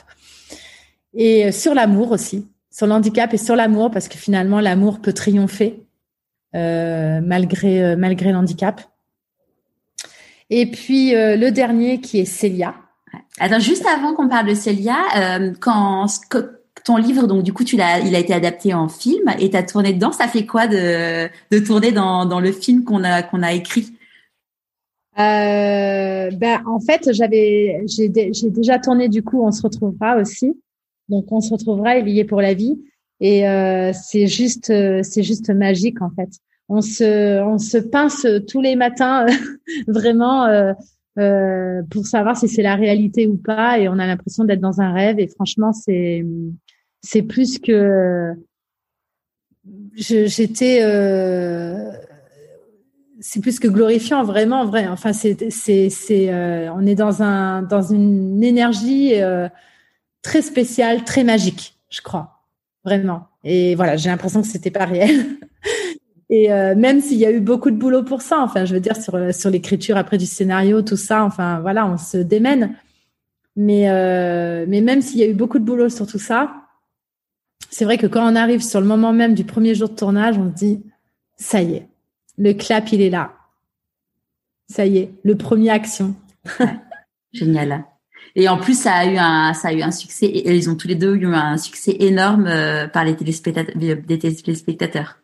Et 1.14 1.46
euh, 1.46 1.52
sur 1.52 1.74
l'amour 1.74 2.12
aussi, 2.12 2.48
sur 2.72 2.88
l'handicap 2.88 3.34
et 3.34 3.38
sur 3.38 3.56
l'amour, 3.56 3.92
parce 3.92 4.08
que 4.08 4.18
finalement 4.18 4.60
l'amour 4.60 5.00
peut 5.00 5.14
triompher 5.14 5.84
euh, 6.56 7.22
malgré 7.22 7.84
euh, 7.84 7.96
malgré 7.98 8.32
l'handicap. 8.32 8.82
Et 10.50 10.66
puis 10.66 11.12
le 11.12 11.50
dernier 11.52 12.02
qui 12.02 12.20
est 12.20 12.26
Célia. 12.26 12.74
Attends, 13.40 13.60
juste 13.60 13.86
avant 13.86 14.16
qu'on 14.16 14.28
parle 14.28 14.48
de 14.48 14.56
Célia, 14.56 14.98
quand 15.60 16.08
ton 16.84 16.98
livre, 16.98 17.28
donc 17.28 17.44
du 17.44 17.54
coup, 17.54 17.64
tu 17.64 17.78
l'as, 17.78 18.00
il 18.00 18.16
a 18.16 18.20
été 18.20 18.34
adapté 18.34 18.74
en 18.74 18.88
film 18.88 19.32
et 19.40 19.50
tu 19.50 19.58
as 19.58 19.64
tourné 19.64 19.94
dedans. 19.94 20.12
Ça 20.12 20.28
fait 20.28 20.46
quoi 20.46 20.68
de, 20.68 21.28
de 21.52 21.60
tourner 21.60 21.92
dans, 21.92 22.26
dans 22.26 22.40
le 22.40 22.52
film 22.52 22.84
qu'on 22.84 23.04
a 23.04 23.22
qu'on 23.22 23.44
a 23.44 23.54
écrit? 23.54 23.94
Euh, 25.20 26.32
ben 26.32 26.62
en 26.66 26.80
fait, 26.80 27.12
j'avais 27.12 27.84
j'ai, 27.88 28.12
j'ai 28.34 28.50
déjà 28.50 28.80
tourné 28.80 29.10
du 29.10 29.22
coup, 29.22 29.44
on 29.46 29.52
se 29.52 29.62
retrouvera 29.62 30.18
aussi. 30.18 30.58
Donc 31.10 31.32
on 31.32 31.42
se 31.42 31.52
retrouvera 31.52 31.98
et 31.98 32.04
lié 32.04 32.24
pour 32.24 32.42
la 32.42 32.54
vie. 32.54 32.80
Et 33.20 33.48
euh, 33.50 33.92
c'est 33.94 34.28
juste, 34.28 34.70
euh, 34.70 35.02
c'est 35.04 35.24
juste 35.24 35.50
magique 35.50 36.02
en 36.02 36.10
fait. 36.12 36.30
On 36.70 36.82
se, 36.82 37.42
on 37.42 37.58
se 37.58 37.78
pince 37.78 38.26
tous 38.48 38.62
les 38.62 38.76
matins 38.76 39.26
vraiment 39.88 40.46
euh, 40.46 40.74
euh, 41.18 41.82
pour 41.90 42.06
savoir 42.06 42.38
si 42.38 42.48
c'est 42.48 42.62
la 42.62 42.76
réalité 42.76 43.28
ou 43.28 43.36
pas, 43.36 43.80
et 43.80 43.90
on 43.90 43.98
a 44.00 44.06
l'impression 44.06 44.46
d'être 44.46 44.62
dans 44.62 44.80
un 44.80 44.94
rêve. 44.94 45.20
Et 45.20 45.28
franchement, 45.28 45.74
c'est, 45.74 46.24
c'est 47.02 47.24
plus 47.24 47.60
que 47.60 48.34
j'étais. 49.96 50.80
Euh, 50.84 51.92
c'est 53.20 53.42
plus 53.42 53.60
que 53.60 53.68
glorifiant, 53.68 54.24
vraiment, 54.24 54.66
vrai. 54.66 54.88
Enfin, 54.88 55.12
c'est, 55.12 55.50
c'est, 55.52 55.90
c'est, 55.90 56.70
on 56.70 56.86
est 56.86 56.96
dans 56.96 57.22
un, 57.22 57.64
dans 57.64 57.82
une 57.82 58.42
énergie 58.44 59.14
très 60.22 60.42
spécial, 60.42 61.04
très 61.04 61.24
magique, 61.24 61.76
je 61.90 62.02
crois, 62.02 62.44
vraiment. 62.84 63.28
Et 63.44 63.76
voilà, 63.76 63.98
j'ai 63.98 64.10
l'impression 64.10 64.42
que 64.42 64.48
c'était 64.48 64.72
pas 64.72 64.86
réel. 64.86 65.26
Et 66.32 66.52
euh, 66.52 66.76
même 66.76 67.02
s'il 67.02 67.18
y 67.18 67.26
a 67.26 67.32
eu 67.32 67.40
beaucoup 67.40 67.72
de 67.72 67.76
boulot 67.76 68.04
pour 68.04 68.22
ça, 68.22 68.40
enfin, 68.42 68.66
je 68.66 68.74
veux 68.76 68.80
dire 68.80 68.96
sur 68.96 69.34
sur 69.34 69.50
l'écriture 69.50 69.98
après 69.98 70.18
du 70.18 70.28
scénario, 70.28 70.84
tout 70.84 70.98
ça, 70.98 71.24
enfin 71.24 71.60
voilà, 71.60 71.88
on 71.88 71.98
se 71.98 72.18
démène. 72.18 72.76
Mais 73.56 73.90
euh, 73.90 74.66
mais 74.68 74.82
même 74.82 75.02
s'il 75.02 75.20
y 75.20 75.24
a 75.24 75.28
eu 75.28 75.34
beaucoup 75.34 75.58
de 75.58 75.64
boulot 75.64 75.90
sur 75.90 76.06
tout 76.06 76.20
ça, 76.20 76.54
c'est 77.72 77.84
vrai 77.84 77.98
que 77.98 78.06
quand 78.06 78.32
on 78.32 78.36
arrive 78.36 78.62
sur 78.62 78.80
le 78.80 78.86
moment 78.86 79.12
même 79.12 79.34
du 79.34 79.44
premier 79.44 79.74
jour 79.74 79.90
de 79.90 79.96
tournage, 79.96 80.38
on 80.38 80.50
se 80.52 80.56
dit 80.56 80.84
ça 81.36 81.64
y 81.64 81.74
est, 81.74 81.88
le 82.38 82.54
clap 82.54 82.92
il 82.92 83.02
est 83.02 83.10
là. 83.10 83.34
Ça 84.70 84.86
y 84.86 85.00
est, 85.00 85.12
le 85.24 85.36
premier 85.36 85.72
action. 85.72 86.14
Génial. 87.34 87.86
Et 88.36 88.48
en 88.50 88.58
plus, 88.58 88.80
ça 88.80 88.94
a 88.94 89.06
eu 89.06 89.18
un, 89.18 89.54
ça 89.54 89.70
a 89.70 89.74
eu 89.74 89.82
un 89.82 89.92
succès. 89.92 90.26
Et 90.26 90.56
ils 90.56 90.70
ont 90.70 90.76
tous 90.76 90.88
les 90.88 90.96
deux 90.96 91.16
eu 91.16 91.26
un 91.28 91.58
succès 91.58 91.96
énorme 92.00 92.48
euh, 92.48 92.88
par 92.88 93.06
les 93.06 93.16
téléspectateurs, 93.16 93.76
des 93.76 94.20
téléspectateurs. 94.20 95.20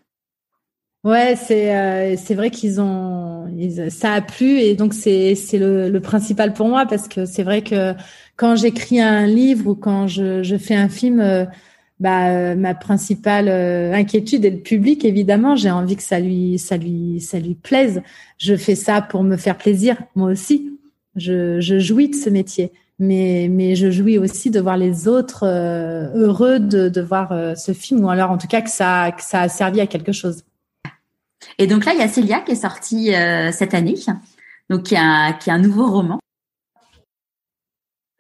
Ouais, 1.06 1.36
c'est 1.36 1.76
euh, 1.78 2.16
c'est 2.18 2.34
vrai 2.34 2.50
qu'ils 2.50 2.82
ont 2.82 3.48
ça 3.90 4.14
a 4.14 4.22
plu 4.22 4.58
et 4.58 4.74
donc 4.74 4.96
c'est 4.96 5.36
c'est 5.36 5.60
le, 5.60 5.88
le 5.88 6.00
principal 6.00 6.52
pour 6.52 6.68
moi 6.68 6.88
parce 6.88 7.08
que 7.08 7.28
c'est 7.28 7.44
vrai 7.44 7.62
que 7.62 7.94
quand 8.38 8.56
j'écris 8.56 9.00
un 9.00 9.28
livre 9.28 9.68
ou 9.68 9.76
quand 9.76 10.08
je 10.08 10.42
je 10.42 10.58
fais 10.58 10.74
un 10.74 10.90
film 10.90 11.20
euh, 11.20 11.46
bah 12.00 12.30
euh, 12.30 12.56
ma 12.56 12.74
principale 12.74 13.50
inquiétude 13.94 14.46
est 14.46 14.50
le 14.50 14.60
public 14.62 15.06
évidemment, 15.06 15.56
j'ai 15.56 15.70
envie 15.70 15.96
que 15.96 16.02
ça 16.02 16.20
lui 16.20 16.58
ça 16.58 16.76
lui 16.76 17.22
ça 17.22 17.38
lui 17.38 17.54
plaise. 17.54 18.02
Je 18.40 18.56
fais 18.56 18.76
ça 18.76 19.04
pour 19.04 19.22
me 19.22 19.38
faire 19.38 19.60
plaisir 19.60 19.98
moi 20.16 20.32
aussi. 20.32 20.72
Je 21.16 21.60
je 21.62 21.78
jouis 21.78 22.10
de 22.10 22.16
ce 22.16 22.32
métier 22.32 22.72
mais 23.00 23.48
mais 23.50 23.76
je 23.76 23.92
jouis 23.92 24.18
aussi 24.18 24.52
de 24.52 24.60
voir 24.60 24.78
les 24.78 25.08
autres 25.08 25.46
heureux 25.46 26.60
de 26.60 26.90
de 26.90 27.02
voir 27.02 27.58
ce 27.58 27.74
film 27.74 28.06
ou 28.06 28.10
alors 28.10 28.32
en 28.32 28.38
tout 28.38 28.48
cas 28.48 28.62
que 28.62 28.70
ça 28.70 29.12
que 29.12 29.24
ça 29.24 29.42
a 29.42 29.50
servi 29.50 29.82
à 29.82 29.88
quelque 29.88 30.12
chose. 30.12 30.44
Et 31.58 31.68
donc 31.68 31.86
là, 31.86 31.94
il 31.94 32.00
y 32.00 32.04
a 32.04 32.08
Célia 32.08 32.42
qui 32.42 32.52
est 32.52 32.56
sortie 32.56 33.14
euh, 33.14 33.52
cette 33.52 33.74
année, 33.74 33.96
donc 34.70 34.84
qui 34.84 34.96
a, 34.96 35.34
qui 35.34 35.50
a 35.50 35.54
un 35.54 35.60
nouveau 35.62 35.88
roman. 35.88 36.20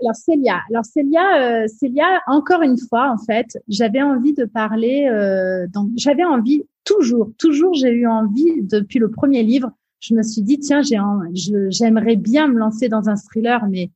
Alors 0.02 0.16
Célia, 0.16 0.60
alors 0.70 0.86
Célia, 0.86 1.64
euh, 1.64 1.68
Célia, 1.68 2.22
encore 2.28 2.62
une 2.62 2.78
fois, 2.78 3.12
en 3.12 3.18
fait, 3.18 3.58
j'avais 3.68 4.02
envie 4.02 4.34
de 4.34 4.46
parler. 4.46 5.08
Euh, 5.10 5.68
donc 5.68 5.90
j'avais 5.96 6.26
envie 6.26 6.64
toujours, 6.84 7.32
toujours, 7.38 7.74
j'ai 7.74 7.92
eu 7.92 8.08
envie 8.08 8.62
depuis 8.62 9.00
le 9.00 9.10
premier 9.10 9.44
livre. 9.44 9.72
Je 10.02 10.14
me 10.14 10.22
suis 10.22 10.42
dit 10.42 10.60
tiens, 10.60 10.82
j'ai, 10.82 11.00
j'aimerais 11.70 12.16
bien 12.16 12.48
me 12.48 12.60
lancer 12.60 12.90
dans 12.90 13.10
un 13.10 13.16
thriller, 13.16 13.66
mais 13.68 13.90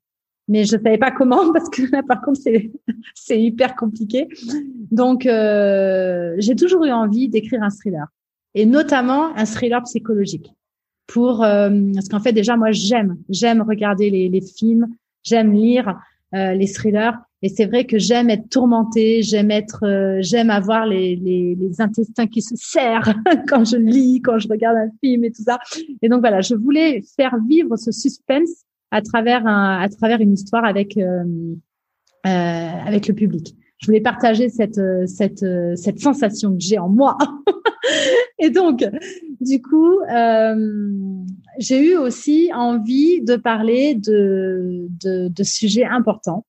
mais 0.50 0.66
je 0.66 0.72
savais 0.72 0.98
pas 0.98 1.12
comment 1.12 1.54
parce 1.54 1.70
que 1.70 1.84
là 1.92 2.04
par 2.04 2.22
contre 2.22 2.42
c'est 2.42 2.72
c'est 3.14 3.42
hyper 3.42 3.76
compliqué. 3.76 4.28
Donc 4.92 5.26
euh, 5.26 6.36
j'ai 6.40 6.56
toujours 6.56 6.84
eu 6.84 6.92
envie 6.92 7.30
d'écrire 7.30 7.64
un 7.64 7.70
thriller 7.70 8.08
et 8.56 8.66
notamment 8.66 9.34
un 9.38 9.46
thriller 9.46 9.82
psychologique. 9.84 10.52
Pour 11.08 11.44
euh, 11.44 11.70
parce 11.94 12.10
qu'en 12.10 12.20
fait 12.20 12.34
déjà 12.34 12.58
moi 12.58 12.72
j'aime 12.72 13.18
j'aime 13.30 13.62
regarder 13.62 14.10
les, 14.10 14.28
les 14.28 14.42
films, 14.42 14.88
j'aime 15.24 15.54
lire 15.54 15.96
euh, 16.36 16.54
les 16.54 16.72
thrillers 16.72 17.14
et 17.42 17.50
c'est 17.50 17.66
vrai 17.66 17.86
que 17.86 17.98
j'aime 17.98 18.30
être 18.30 18.50
tourmentée, 18.50 19.24
j'aime 19.24 19.50
être 19.50 19.86
euh, 19.86 20.18
j'aime 20.22 20.50
avoir 20.50 20.86
les, 20.86 21.16
les, 21.16 21.56
les, 21.56 21.82
intestins 21.82 22.28
qui 22.28 22.42
se 22.42 22.56
serrent 22.56 23.14
quand 23.48 23.66
je 23.66 23.78
lis, 23.78 24.22
quand 24.22 24.38
je 24.40 24.48
regarde 24.48 24.78
un 24.78 24.90
film 25.02 25.24
et 25.24 25.32
tout 25.32 25.44
ça. 25.44 25.58
Et 26.02 26.10
donc 26.10 26.20
voilà, 26.20 26.42
je 26.42 26.54
voulais 26.54 27.02
faire 27.16 27.38
vivre 27.48 27.78
ce 27.78 27.92
suspense 27.92 28.66
à 28.92 29.02
travers 29.02 29.46
un, 29.46 29.80
à 29.80 29.90
travers 29.90 30.22
une 30.22 30.34
histoire 30.34 30.66
avec 30.66 30.98
euh, 30.98 31.24
avec 32.26 33.08
le 33.08 33.14
public 33.14 33.56
je 33.80 33.86
voulais 33.88 34.02
partager 34.02 34.50
cette 34.50 34.78
euh, 34.78 35.06
cette 35.08 35.44
euh, 35.44 35.76
cette 35.76 36.00
sensation 36.00 36.54
que 36.54 36.60
j'ai 36.60 36.78
en 36.78 36.90
moi. 36.90 37.18
et 38.40 38.50
donc, 38.50 38.86
du 39.40 39.62
coup, 39.62 40.00
euh, 40.02 40.90
j'ai 41.58 41.92
eu 41.92 41.98
aussi 41.98 42.52
envie 42.54 43.22
de 43.22 43.36
parler 43.36 43.96
de 43.96 44.88
de, 45.04 45.30
de 45.30 45.44
sujets 45.44 45.86
importants, 45.86 46.46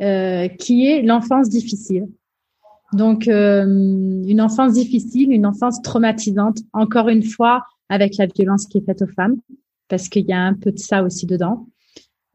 euh, 0.00 0.48
qui 0.48 0.86
est 0.86 1.02
l'enfance 1.02 1.48
difficile. 1.48 2.06
Donc, 2.92 3.26
euh, 3.26 3.64
une 3.64 4.40
enfance 4.40 4.74
difficile, 4.74 5.32
une 5.32 5.46
enfance 5.46 5.80
traumatisante. 5.82 6.58
Encore 6.74 7.08
une 7.08 7.22
fois, 7.22 7.64
avec 7.88 8.18
la 8.18 8.26
violence 8.26 8.66
qui 8.66 8.78
est 8.78 8.84
faite 8.84 9.02
aux 9.02 9.12
femmes, 9.16 9.36
parce 9.92 10.08
qu'il 10.08 10.24
y 10.24 10.32
a 10.32 10.40
un 10.40 10.54
peu 10.54 10.72
de 10.72 10.78
ça 10.78 11.02
aussi 11.02 11.26
dedans. 11.26 11.66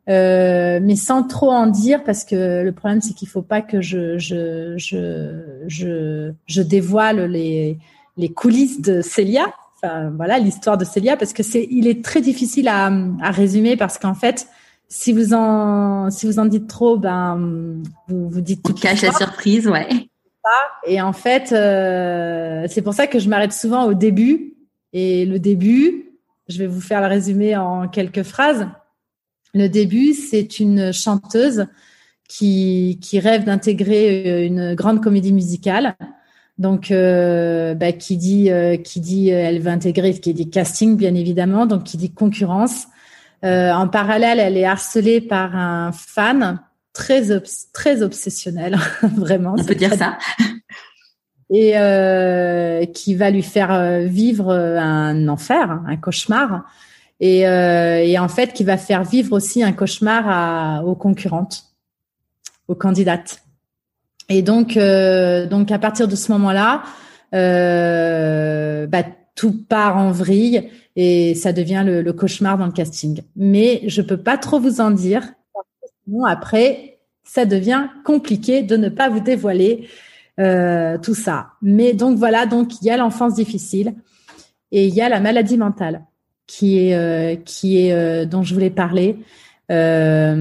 Euh, 0.10 0.80
mais 0.80 0.95
sans 0.95 1.24
trop 1.24 1.49
en 1.49 1.66
dire 1.66 2.03
parce 2.03 2.24
que 2.24 2.62
le 2.62 2.72
problème 2.72 3.01
c'est 3.01 3.16
qu'il 3.16 3.28
faut 3.28 3.41
pas 3.41 3.64
que 3.64 3.82
je 3.82 4.20
je 4.20 4.76
je 4.78 5.64
je, 5.66 6.32
je 6.45 6.62
dévoile 6.62 7.26
les 7.26 7.80
les 8.16 8.30
coulisses 8.30 8.80
de 8.80 9.01
Célia. 9.01 9.51
Enfin 9.76 10.12
voilà 10.16 10.38
l'histoire 10.38 10.78
de 10.78 10.86
Célia 10.86 11.18
parce 11.18 11.34
que 11.34 11.41
c'est 11.41 11.68
il 11.72 11.88
est 11.88 12.05
très 12.05 12.22
difficile 12.22 12.68
à, 12.68 12.91
à 13.24 13.32
résumer 13.32 13.76
parce 13.76 13.97
qu'en 13.97 14.14
fait 14.14 14.47
si 14.88 15.12
vous 15.12 15.34
en 15.34 16.12
si 16.12 16.28
vous 16.28 16.38
en 16.38 16.45
dites 16.45 16.68
trop 16.68 16.97
ben 16.97 17.82
vous 18.08 18.30
vous 18.30 18.41
dites 18.41 18.62
tout 18.62 18.76
cache 18.76 19.01
la 19.01 19.14
surprise 19.14 19.68
ouais. 19.68 19.89
Et 20.86 21.01
en 21.01 21.12
fait 21.12 21.51
euh, 21.51 22.66
c'est 22.70 22.84
pour 22.84 22.93
ça 22.93 23.08
que 23.08 23.18
je 23.18 23.28
m'arrête 23.28 23.51
souvent 23.51 23.86
au 23.86 23.95
début 23.95 24.53
et 24.93 25.26
le 25.26 25.39
début 25.39 26.07
je 26.48 26.58
vais 26.58 26.68
vous 26.68 26.82
faire 26.82 27.02
le 27.02 27.08
résumé 27.08 27.56
en 27.56 27.88
quelques 27.88 28.24
phrases 28.24 28.68
le 29.58 29.70
début, 29.70 30.14
c'est 30.14 30.60
une 30.60 30.91
chanteuse 30.93 31.66
qui, 32.28 33.00
qui 33.02 33.20
rêve 33.20 33.43
d'intégrer 33.43 34.28
euh, 34.28 34.45
une 34.45 34.76
grande 34.76 35.02
comédie 35.02 35.34
musicale. 35.34 35.95
Donc, 36.58 36.91
euh, 36.91 37.76
bah, 37.76 37.91
qui 37.91 38.18
dit, 38.18 38.52
euh, 38.52 38.78
qui 38.78 39.00
dit, 39.00 39.30
elle 39.30 39.60
veut 39.60 39.72
intégrer, 39.72 40.14
qui 40.14 40.34
dit 40.34 40.50
casting, 40.50 40.98
bien 40.98 41.14
évidemment, 41.16 41.66
donc 41.66 41.84
qui 41.84 41.98
dit 41.98 42.12
concurrence. 42.12 42.88
en 43.43 43.88
parallèle, 43.88 44.39
elle 44.39 44.58
est 44.58 44.66
harcelée 44.66 45.22
par 45.22 45.56
un 45.56 45.91
fan 45.91 46.60
très 46.93 47.39
très 47.74 48.02
obsessionnel, 48.02 48.78
vraiment. 49.16 49.56
On 49.58 49.64
peut 49.64 49.76
dire 49.76 49.93
ça. 49.93 50.18
Et 51.50 51.74
qui 52.93 53.16
va 53.16 53.30
lui 53.30 53.41
faire 53.41 54.02
vivre 54.02 54.52
un 54.54 55.28
enfer, 55.30 55.82
un 55.88 55.95
cauchemar 55.95 56.66
et, 57.20 57.48
euh, 57.48 58.04
et, 58.04 58.20
en 58.20 58.28
fait 58.28 58.54
qui 58.54 58.64
va 58.64 58.78
faire 58.78 59.04
vivre 59.04 59.36
aussi 59.36 59.64
un 59.64 59.72
cauchemar 59.72 60.26
à, 60.28 60.86
aux 60.86 60.95
concurrentes, 60.95 61.66
aux 62.68 62.76
candidates. 62.76 63.43
Et 64.30 64.41
donc, 64.41 64.78
euh, 64.78 65.48
donc 65.48 65.72
à 65.72 65.80
partir 65.80 66.08
de 66.08 66.16
ce 66.16 66.32
moment-là, 66.34 66.84
euh, 67.34 68.88
bah, 68.88 69.04
tout 69.36 69.64
part 69.68 69.98
en 69.98 70.12
vrille 70.12 70.70
et 70.95 71.36
ça 71.36 71.54
devient 71.54 71.84
le, 71.86 72.02
le, 72.02 72.14
cauchemar 72.14 72.58
dans 72.58 72.66
le 72.66 72.72
casting. 72.72 73.22
Mais 73.36 73.82
je 73.88 74.02
peux 74.02 74.18
pas 74.18 74.38
trop 74.38 74.60
vous 74.60 74.82
en 74.82 74.91
dire, 74.91 75.24
sinon 76.06 76.26
après 76.26 77.00
ça 77.24 77.45
devient 77.45 77.88
compliqué 78.06 78.64
de 78.64 78.78
ne 78.78 78.89
pas 78.89 79.10
vous 79.10 79.20
dévoiler 79.20 79.88
euh, 80.39 80.97
tout 80.97 81.15
ça. 81.15 81.51
Mais 81.61 81.93
donc 81.93 82.17
voilà, 82.17 82.45
donc 82.45 82.81
il 82.81 82.85
y 82.85 82.89
a 82.89 82.97
l'enfance 82.97 83.33
difficile 83.33 83.95
et 84.71 84.88
il 84.88 84.93
y 84.93 85.01
a 85.01 85.09
la 85.09 85.19
maladie 85.19 85.57
mentale 85.57 86.03
qui 86.45 86.79
est 86.79 86.95
euh, 86.95 87.35
qui 87.35 87.79
est 87.79 87.91
euh, 87.91 88.25
dont 88.25 88.43
je 88.43 88.53
voulais 88.53 88.69
parler. 88.69 89.17
Euh, 89.69 90.33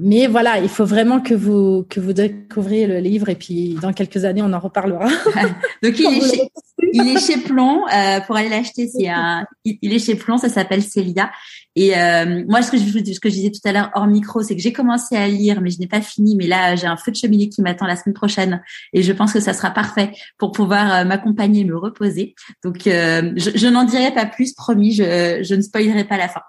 mais 0.00 0.26
voilà, 0.26 0.58
il 0.58 0.68
faut 0.68 0.86
vraiment 0.86 1.20
que 1.20 1.34
vous 1.34 1.84
que 1.88 2.00
vous 2.00 2.14
découvriez 2.14 2.86
le 2.86 2.98
livre 2.98 3.28
et 3.28 3.34
puis 3.34 3.76
dans 3.82 3.92
quelques 3.92 4.24
années 4.24 4.42
on 4.42 4.52
en 4.52 4.60
reparlera. 4.60 5.08
Donc 5.82 5.98
il 5.98 6.06
est, 6.06 6.34
chez, 6.34 6.48
il 6.92 7.16
est 7.16 7.20
chez 7.20 7.36
Plomb 7.36 7.82
euh, 7.86 8.20
pour 8.20 8.36
aller 8.36 8.48
l'acheter. 8.48 8.88
C'est 8.88 9.08
un, 9.08 9.44
il 9.64 9.92
est 9.92 9.98
chez 9.98 10.14
Plomb, 10.14 10.38
ça 10.38 10.48
s'appelle 10.48 10.82
Célia. 10.82 11.30
Et 11.76 11.96
euh, 11.96 12.44
moi, 12.48 12.62
ce 12.62 12.70
que, 12.70 12.76
je, 12.76 12.84
ce 12.84 13.20
que 13.20 13.28
je 13.28 13.34
disais 13.34 13.50
tout 13.50 13.60
à 13.64 13.72
l'heure 13.72 13.90
hors 13.94 14.06
micro, 14.06 14.42
c'est 14.42 14.54
que 14.54 14.62
j'ai 14.62 14.72
commencé 14.72 15.16
à 15.16 15.26
lire, 15.28 15.60
mais 15.60 15.70
je 15.70 15.80
n'ai 15.80 15.86
pas 15.86 16.00
fini. 16.00 16.36
Mais 16.36 16.46
là, 16.46 16.76
j'ai 16.76 16.86
un 16.86 16.96
feu 16.96 17.10
de 17.10 17.16
cheminée 17.16 17.48
qui 17.48 17.62
m'attend 17.62 17.86
la 17.86 17.96
semaine 17.96 18.14
prochaine, 18.14 18.62
et 18.92 19.02
je 19.02 19.12
pense 19.12 19.32
que 19.32 19.40
ça 19.40 19.52
sera 19.52 19.70
parfait 19.70 20.12
pour 20.38 20.52
pouvoir 20.52 20.94
euh, 20.94 21.04
m'accompagner 21.04 21.62
et 21.62 21.64
me 21.64 21.76
reposer. 21.76 22.34
Donc, 22.62 22.86
euh, 22.86 23.32
je, 23.36 23.50
je 23.54 23.66
n'en 23.66 23.84
dirai 23.84 24.12
pas 24.12 24.26
plus, 24.26 24.52
promis. 24.52 24.92
Je, 24.92 25.42
je 25.42 25.54
ne 25.54 25.60
spoilerai 25.60 26.04
pas 26.04 26.16
la 26.16 26.28
fin. 26.28 26.42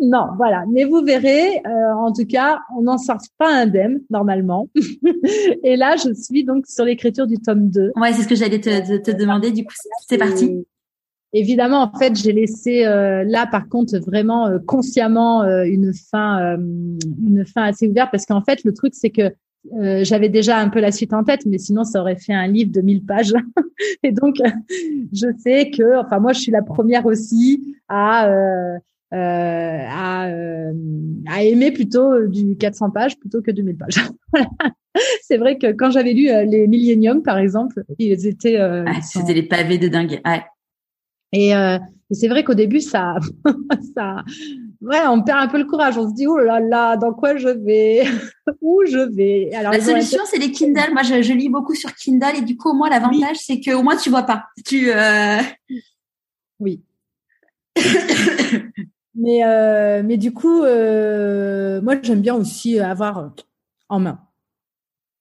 non, 0.00 0.28
voilà. 0.36 0.64
Mais 0.70 0.84
vous 0.84 1.02
verrez, 1.02 1.58
euh, 1.66 1.94
en 1.96 2.12
tout 2.12 2.26
cas, 2.26 2.60
on 2.76 2.82
n'en 2.82 2.98
sort 2.98 3.18
pas 3.38 3.52
indemne 3.54 4.00
normalement. 4.10 4.68
et 5.64 5.76
là, 5.76 5.96
je 5.96 6.12
suis 6.14 6.44
donc 6.44 6.66
sur 6.66 6.84
l'écriture 6.84 7.26
du 7.26 7.38
tome 7.38 7.70
2. 7.70 7.92
Ouais, 7.96 8.12
c'est 8.12 8.22
ce 8.22 8.28
que 8.28 8.34
j'allais 8.34 8.60
te, 8.60 8.98
te, 8.98 9.10
demander. 9.10 9.50
Du 9.50 9.64
coup, 9.64 9.74
c'est 10.08 10.18
parti. 10.18 10.66
Évidemment, 11.36 11.82
en 11.82 11.98
fait, 11.98 12.14
j'ai 12.14 12.32
laissé 12.32 12.86
euh, 12.86 13.24
là, 13.24 13.48
par 13.48 13.68
contre, 13.68 13.98
vraiment 13.98 14.46
euh, 14.46 14.60
consciemment 14.64 15.42
euh, 15.42 15.64
une 15.64 15.92
fin, 15.92 16.56
une 16.56 17.44
fin 17.44 17.64
assez 17.64 17.88
ouverte, 17.88 18.10
parce 18.12 18.24
qu'en 18.24 18.40
fait, 18.40 18.62
le 18.64 18.72
truc, 18.72 18.94
c'est 18.94 19.10
que 19.10 19.34
j'avais 20.02 20.28
déjà 20.28 20.58
un 20.58 20.68
peu 20.68 20.78
la 20.78 20.92
suite 20.92 21.12
en 21.12 21.24
tête, 21.24 21.44
mais 21.46 21.58
sinon, 21.58 21.82
ça 21.84 22.00
aurait 22.00 22.16
fait 22.16 22.34
un 22.34 22.46
livre 22.46 22.70
de 22.70 22.80
1000 22.80 23.04
pages. 23.04 23.32
Et 24.04 24.12
donc, 24.12 24.36
je 25.12 25.26
sais 25.38 25.70
que, 25.70 25.98
enfin, 25.98 26.20
moi, 26.20 26.32
je 26.32 26.40
suis 26.40 26.52
la 26.52 26.62
première 26.62 27.04
aussi 27.04 27.74
à 27.88 28.30
à, 29.16 30.28
à 31.28 31.42
aimer 31.44 31.70
plutôt 31.70 32.26
du 32.26 32.56
400 32.56 32.90
pages 32.90 33.16
plutôt 33.16 33.42
que 33.42 33.52
2000 33.52 33.76
pages. 33.76 34.04
c'est 35.22 35.36
vrai 35.36 35.56
que 35.56 35.70
quand 35.70 35.92
j'avais 35.92 36.12
lu 36.12 36.24
les 36.24 36.66
Millennium, 36.66 37.22
par 37.22 37.38
exemple, 37.38 37.84
ils 37.98 38.26
étaient. 38.26 38.58
C'était 39.02 39.34
les 39.34 39.44
pavés 39.44 39.78
de 39.78 39.86
dingue. 39.86 40.20
Ouais. 40.26 40.42
Et, 41.34 41.52
et 42.10 42.14
c'est 42.14 42.28
vrai 42.28 42.44
qu'au 42.44 42.54
début, 42.54 42.80
ça, 42.80 43.16
ça, 43.96 44.22
ouais, 44.82 45.06
on 45.08 45.22
perd 45.22 45.38
un 45.38 45.48
peu 45.48 45.58
le 45.58 45.64
courage. 45.64 45.96
On 45.96 46.08
se 46.08 46.14
dit, 46.14 46.26
oh 46.26 46.38
là 46.38 46.60
là, 46.60 46.96
dans 46.96 47.12
quoi 47.12 47.36
je 47.36 47.48
vais? 47.48 48.04
Où 48.60 48.82
je 48.86 48.98
vais? 48.98 49.54
Alors, 49.54 49.72
La 49.72 49.80
solution, 49.80 50.20
c'est 50.26 50.38
les 50.38 50.52
Kindle. 50.52 50.92
Moi, 50.92 51.02
je, 51.02 51.32
lis 51.32 51.48
beaucoup 51.48 51.74
sur 51.74 51.94
Kindle 51.94 52.36
et 52.36 52.42
du 52.42 52.56
coup, 52.56 52.70
au 52.70 52.74
moins, 52.74 52.90
l'avantage, 52.90 53.36
c'est 53.36 53.60
qu'au 53.60 53.82
moins, 53.82 53.96
tu 53.96 54.10
vois 54.10 54.24
pas. 54.24 54.44
Tu, 54.64 54.92
euh... 54.92 55.38
Oui. 56.60 56.82
mais, 59.14 59.44
euh, 59.44 60.02
mais 60.04 60.16
du 60.16 60.32
coup, 60.32 60.62
euh, 60.62 61.80
moi, 61.80 61.96
j'aime 62.02 62.20
bien 62.20 62.34
aussi 62.34 62.78
avoir 62.78 63.32
en 63.88 64.00
main. 64.00 64.20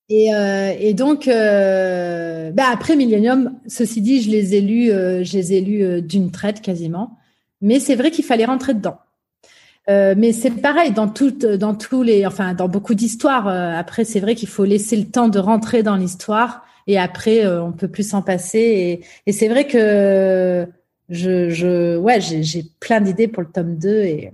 Et, 0.10 0.34
euh, 0.34 0.74
et 0.80 0.94
donc, 0.94 1.28
euh, 1.28 2.52
bah 2.52 2.66
après 2.72 2.96
Millennium, 2.96 3.58
ceci 3.68 4.02
dit, 4.02 4.22
je 4.22 4.30
les 4.30 4.56
ai 4.56 4.62
lus, 4.62 4.92
euh, 4.92 5.24
je 5.24 5.34
les 5.34 5.54
ai 5.54 5.62
lus 5.62 6.02
d'une 6.02 6.32
traite 6.32 6.62
quasiment. 6.62 7.18
Mais 7.62 7.80
c'est 7.80 7.96
vrai 7.96 8.12
qu'il 8.12 8.26
fallait 8.26 8.46
rentrer 8.46 8.74
dedans. 8.74 8.98
Euh, 9.90 10.14
mais 10.18 10.32
c'est 10.32 10.52
pareil 10.52 10.92
dans 10.92 11.10
toutes, 11.10 11.46
dans 11.46 11.76
tous 11.76 12.04
les, 12.04 12.26
enfin 12.26 12.54
dans 12.54 12.70
beaucoup 12.70 12.94
d'histoires. 12.94 13.48
Euh, 13.48 13.74
après, 13.76 14.06
c'est 14.06 14.20
vrai 14.20 14.36
qu'il 14.36 14.48
faut 14.48 14.64
laisser 14.66 14.96
le 14.96 15.06
temps 15.06 15.28
de 15.28 15.40
rentrer 15.40 15.84
dans 15.84 15.96
l'histoire 15.96 16.66
et 16.88 16.98
après 16.98 17.46
euh, 17.46 17.64
on 17.64 17.72
peut 17.74 17.90
plus 17.90 18.08
s'en 18.10 18.22
passer. 18.22 18.60
Et, 18.60 19.06
et 19.26 19.34
c'est 19.34 19.50
vrai 19.50 19.68
que 19.68 20.66
je, 21.10 21.50
je 21.50 21.98
ouais, 21.98 22.22
j'ai 22.22 22.64
plein 22.80 23.02
d'idées 23.02 23.28
pour 23.28 23.44
le 23.44 23.50
tome 23.50 23.78
2 23.78 23.90
et 24.04 24.32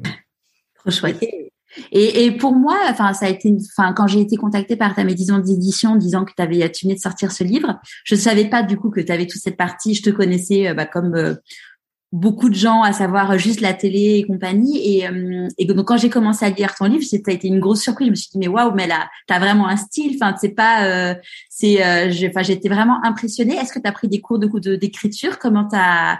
trop 0.76 0.92
chouette. 0.92 1.22
Et, 1.24 1.52
et, 1.92 2.32
pour 2.32 2.54
moi, 2.54 2.78
enfin, 2.90 3.14
ça 3.14 3.26
a 3.26 3.30
été, 3.30 3.56
enfin, 3.78 3.94
quand 3.94 4.08
j'ai 4.08 4.22
été 4.22 4.36
contactée 4.36 4.76
par 4.76 4.96
ta 4.96 5.04
maison 5.04 5.40
d'édition 5.40 5.96
disant 5.96 6.26
que 6.26 6.32
tu 6.36 6.42
avais, 6.42 6.72
tu 6.72 6.86
venais 6.86 6.96
de 6.96 7.02
sortir 7.02 7.32
ce 7.32 7.44
livre, 7.44 7.80
je 8.04 8.16
savais 8.16 8.46
pas 8.46 8.64
du 8.64 8.78
coup 8.78 8.90
que 8.90 9.02
tu 9.02 9.12
avais 9.12 9.28
toute 9.28 9.42
cette 9.42 9.58
partie. 9.58 9.94
Je 9.94 10.04
te 10.04 10.10
connaissais 10.10 10.74
bah, 10.74 10.86
comme 10.86 11.38
beaucoup 12.12 12.50
de 12.50 12.56
gens, 12.56 12.82
à 12.82 12.92
savoir 12.92 13.38
juste 13.38 13.62
la 13.62 13.74
télé 13.74 14.18
et 14.18 14.24
compagnie. 14.26 14.98
Et, 14.98 15.08
euh, 15.08 15.48
et 15.58 15.66
donc 15.66 15.86
quand 15.88 15.98
j'ai 15.98 16.10
commencé 16.10 16.46
à 16.46 16.50
lire 16.50 16.74
ton 16.76 16.86
livre, 16.86 17.04
ça 17.04 17.18
a 17.28 17.32
été 17.32 17.48
une 17.48 17.60
grosse 17.60 17.82
surprise. 17.82 18.08
Je 18.08 18.12
me 18.12 18.16
suis 18.16 18.30
dit 18.32 18.40
mais 18.40 18.48
waouh, 18.48 18.74
mais 18.74 18.88
là, 18.88 19.10
t'as 19.28 19.40
vraiment 19.40 19.68
un 19.68 19.78
style. 19.78 20.18
Enfin, 20.20 20.36
c'est 20.40 20.50
pas, 20.50 20.86
euh, 20.86 21.16
c'est, 21.50 21.86
euh, 21.86 22.12
enfin, 22.30 22.42
j'étais 22.42 22.70
vraiment 22.70 23.04
impressionnée. 23.04 23.56
Est-ce 23.56 23.74
que 23.74 23.80
tu 23.80 23.88
as 23.88 23.92
pris 23.92 24.08
des 24.08 24.22
cours 24.22 24.40
de 24.40 24.76
d'écriture? 24.76 25.38
Comment 25.40 25.66
t'as 25.66 26.18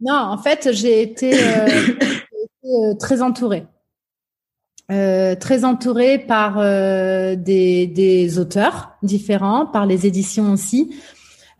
Non, 0.00 0.14
en 0.14 0.38
fait, 0.38 0.70
j'ai 0.72 1.02
été, 1.02 1.30
été 1.30 2.98
très 2.98 3.22
entourée. 3.22 3.64
Très 5.36 5.64
entourée 5.64 6.18
par 6.18 6.60
des, 7.36 7.86
des 7.86 8.38
auteurs 8.38 8.92
différents, 9.02 9.66
par 9.66 9.86
les 9.86 10.06
éditions 10.06 10.52
aussi. 10.52 10.90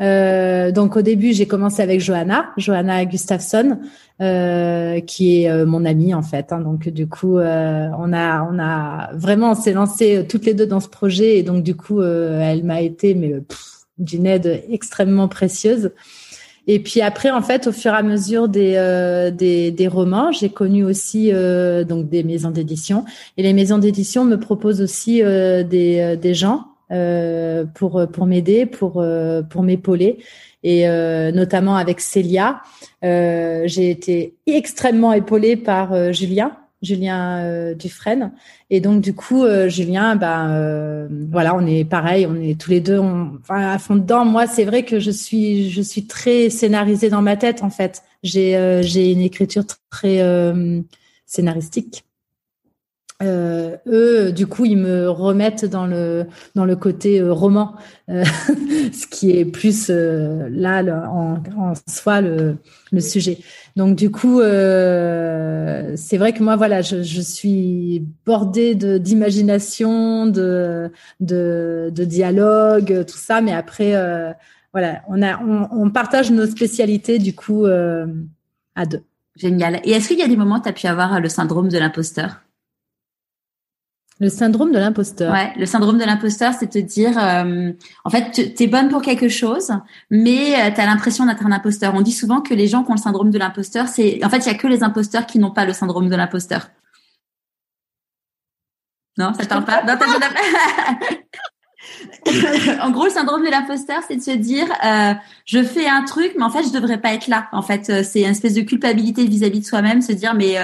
Euh, 0.02 0.72
donc 0.72 0.96
au 0.96 1.02
début, 1.02 1.32
j'ai 1.32 1.46
commencé 1.46 1.80
avec 1.82 2.00
Johanna, 2.00 2.50
Johanna 2.56 3.04
Gustafsson, 3.04 3.78
euh, 4.20 5.00
qui 5.00 5.42
est 5.42 5.50
euh, 5.50 5.64
mon 5.64 5.84
amie 5.84 6.14
en 6.14 6.22
fait. 6.22 6.52
Hein. 6.52 6.60
donc 6.60 6.88
du 6.88 7.06
coup, 7.06 7.38
euh, 7.38 7.88
on 7.98 8.12
a 8.12 8.42
on 8.50 8.58
a 8.58 9.10
vraiment 9.14 9.54
s'est 9.54 9.72
lancé 9.72 10.26
toutes 10.28 10.44
les 10.44 10.54
deux 10.54 10.66
dans 10.66 10.80
ce 10.80 10.88
projet 10.88 11.38
et 11.38 11.42
donc 11.42 11.62
du 11.62 11.76
coup, 11.76 12.02
elle 12.02 12.64
m'a 12.64 12.80
été 12.80 13.14
mais 13.14 13.34
d'une 13.98 14.26
aide 14.26 14.64
extrêmement 14.70 15.28
précieuse. 15.28 15.92
Et 16.66 16.78
puis 16.78 17.00
après, 17.00 17.30
en 17.30 17.42
fait, 17.42 17.66
au 17.66 17.72
fur 17.72 17.92
et 17.92 17.96
à 17.96 18.02
mesure 18.02 18.48
des 18.48 18.72
des, 19.36 19.70
des, 19.70 19.88
romans, 19.88 20.30
j'ai 20.30 20.48
connu 20.48 20.84
aussi 20.84 21.32
donc 21.32 22.08
des 22.08 22.22
maisons 22.22 22.50
d'édition. 22.50 23.04
Et 23.36 23.42
les 23.42 23.52
maisons 23.52 23.78
d'édition 23.78 24.24
me 24.24 24.38
proposent 24.38 24.80
aussi 24.80 25.22
des 25.22 26.16
des 26.16 26.34
gens 26.34 26.66
euh, 26.92 27.64
pour 27.64 28.06
pour 28.12 28.26
m'aider, 28.26 28.66
pour 28.66 29.00
euh, 29.00 29.40
pour 29.40 29.62
m'épauler 29.62 30.18
et 30.62 30.86
euh, 30.86 31.32
notamment 31.32 31.76
avec 31.76 32.00
Célia, 32.00 32.60
j'ai 33.02 33.90
été 33.90 34.34
extrêmement 34.46 35.14
épaulée 35.14 35.56
par 35.56 36.12
Julien. 36.12 36.52
Julien 36.82 37.74
Dufresne. 37.74 38.32
Et 38.70 38.80
donc 38.80 39.00
du 39.00 39.14
coup 39.14 39.44
Julien 39.68 40.16
ben 40.16 41.08
voilà 41.30 41.54
on 41.54 41.66
est 41.66 41.84
pareil 41.84 42.26
on 42.26 42.34
est 42.36 42.60
tous 42.60 42.70
les 42.70 42.80
deux 42.80 42.98
on, 42.98 43.38
enfin, 43.40 43.70
à 43.70 43.78
fond 43.78 43.96
dedans. 43.96 44.24
Moi 44.24 44.46
c'est 44.46 44.64
vrai 44.64 44.84
que 44.84 44.98
je 44.98 45.10
suis 45.10 45.70
je 45.70 45.82
suis 45.82 46.06
très 46.06 46.50
scénarisée 46.50 47.10
dans 47.10 47.22
ma 47.22 47.36
tête 47.36 47.62
en 47.62 47.70
fait. 47.70 48.02
J'ai 48.22 48.80
j'ai 48.82 49.12
une 49.12 49.20
écriture 49.20 49.64
très 49.90 50.20
scénaristique 51.26 52.04
euh, 53.22 53.76
eux, 53.86 54.32
du 54.32 54.46
coup, 54.46 54.64
ils 54.64 54.76
me 54.76 55.08
remettent 55.08 55.64
dans 55.64 55.86
le 55.86 56.26
dans 56.54 56.64
le 56.64 56.76
côté 56.76 57.20
euh, 57.20 57.32
roman, 57.32 57.74
euh, 58.10 58.24
ce 58.92 59.06
qui 59.06 59.30
est 59.30 59.44
plus 59.44 59.88
là 59.88 60.82
en, 61.08 61.42
en, 61.56 61.72
soi 61.88 62.20
le, 62.20 62.56
le 62.90 63.00
sujet. 63.00 63.38
Donc 63.76 63.96
du 63.96 64.10
coup, 64.10 64.40
c'est 64.40 66.18
vrai 66.18 66.32
que 66.32 66.42
moi, 66.42 66.56
voilà, 66.56 66.82
je, 66.82 67.02
je 67.02 67.20
suis 67.20 68.04
bordée 68.26 68.74
de 68.74 68.98
d'imagination, 68.98 70.26
de, 70.26 70.90
de 71.20 71.90
de 71.94 72.04
dialogue, 72.04 73.04
tout 73.06 73.18
ça. 73.18 73.40
Mais 73.40 73.52
après, 73.52 73.92
voilà, 74.72 75.02
on 75.08 75.22
a 75.22 75.40
on, 75.42 75.68
on, 75.70 75.90
partage 75.90 76.30
nos 76.30 76.46
spécialités 76.46 77.18
du 77.18 77.34
coup 77.34 77.66
à 77.66 78.86
deux. 78.86 79.02
Génial. 79.36 79.80
Et 79.84 79.92
est-ce 79.92 80.08
qu'il 80.08 80.18
y 80.18 80.22
a 80.22 80.28
des 80.28 80.36
moments 80.36 80.56
où 80.56 80.62
tu 80.62 80.68
as 80.68 80.72
pu 80.72 80.86
avoir 80.86 81.18
le 81.20 81.28
syndrome 81.28 81.68
de 81.68 81.78
l'imposteur? 81.78 82.41
Le 84.20 84.28
syndrome 84.28 84.72
de 84.72 84.78
l'imposteur. 84.78 85.32
Ouais, 85.32 85.52
le 85.56 85.66
syndrome 85.66 85.98
de 85.98 86.04
l'imposteur, 86.04 86.52
c'est 86.58 86.68
te 86.68 86.78
dire, 86.78 87.18
euh, 87.18 87.72
en 88.04 88.10
fait, 88.10 88.54
tu 88.56 88.62
es 88.62 88.66
bonne 88.66 88.88
pour 88.88 89.02
quelque 89.02 89.28
chose, 89.28 89.72
mais 90.10 90.54
euh, 90.54 90.70
tu 90.72 90.80
as 90.80 90.86
l'impression 90.86 91.26
d'être 91.26 91.44
un 91.44 91.52
imposteur. 91.52 91.94
On 91.94 92.02
dit 92.02 92.12
souvent 92.12 92.40
que 92.40 92.54
les 92.54 92.68
gens 92.68 92.84
qui 92.84 92.90
ont 92.90 92.94
le 92.94 93.00
syndrome 93.00 93.30
de 93.30 93.38
l'imposteur, 93.38 93.88
c'est, 93.88 94.24
en 94.24 94.30
fait, 94.30 94.38
il 94.38 94.46
y 94.46 94.50
a 94.50 94.54
que 94.54 94.68
les 94.68 94.82
imposteurs 94.82 95.26
qui 95.26 95.38
n'ont 95.38 95.50
pas 95.50 95.64
le 95.64 95.72
syndrome 95.72 96.08
de 96.08 96.16
l'imposteur. 96.16 96.68
Non, 99.18 99.34
ça 99.34 99.44
te 99.44 99.48
parle 99.48 99.64
pas? 99.64 99.82
Non, 99.82 99.94
en 102.80 102.90
gros, 102.90 103.04
le 103.06 103.10
syndrome 103.10 103.44
de 103.44 103.50
l'imposteur, 103.50 104.02
c'est 104.06 104.16
de 104.16 104.22
se 104.22 104.30
dire, 104.30 104.66
euh, 104.84 105.14
je 105.44 105.62
fais 105.62 105.88
un 105.88 106.04
truc, 106.04 106.32
mais 106.38 106.44
en 106.44 106.50
fait, 106.50 106.62
je 106.62 106.70
devrais 106.70 107.00
pas 107.00 107.12
être 107.12 107.26
là. 107.26 107.48
En 107.52 107.62
fait, 107.62 108.04
c'est 108.04 108.20
une 108.20 108.30
espèce 108.30 108.54
de 108.54 108.62
culpabilité 108.62 109.26
vis-à-vis 109.26 109.60
de 109.60 109.66
soi-même, 109.66 110.00
se 110.00 110.12
dire, 110.12 110.34
mais 110.34 110.56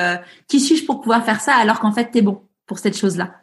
qui 0.47 0.61
suis-je 0.61 0.87
pour 0.87 1.01
pouvoir 1.01 1.25
faire 1.25 1.41
ça 1.41 1.55
alors 1.57 1.81
qu'en 1.81 1.93
fait, 1.93 2.11
t'es 2.13 2.23
bon? 2.23 2.48
Pour 2.69 2.79
cette 2.79 2.97
chose-là. 2.97 3.41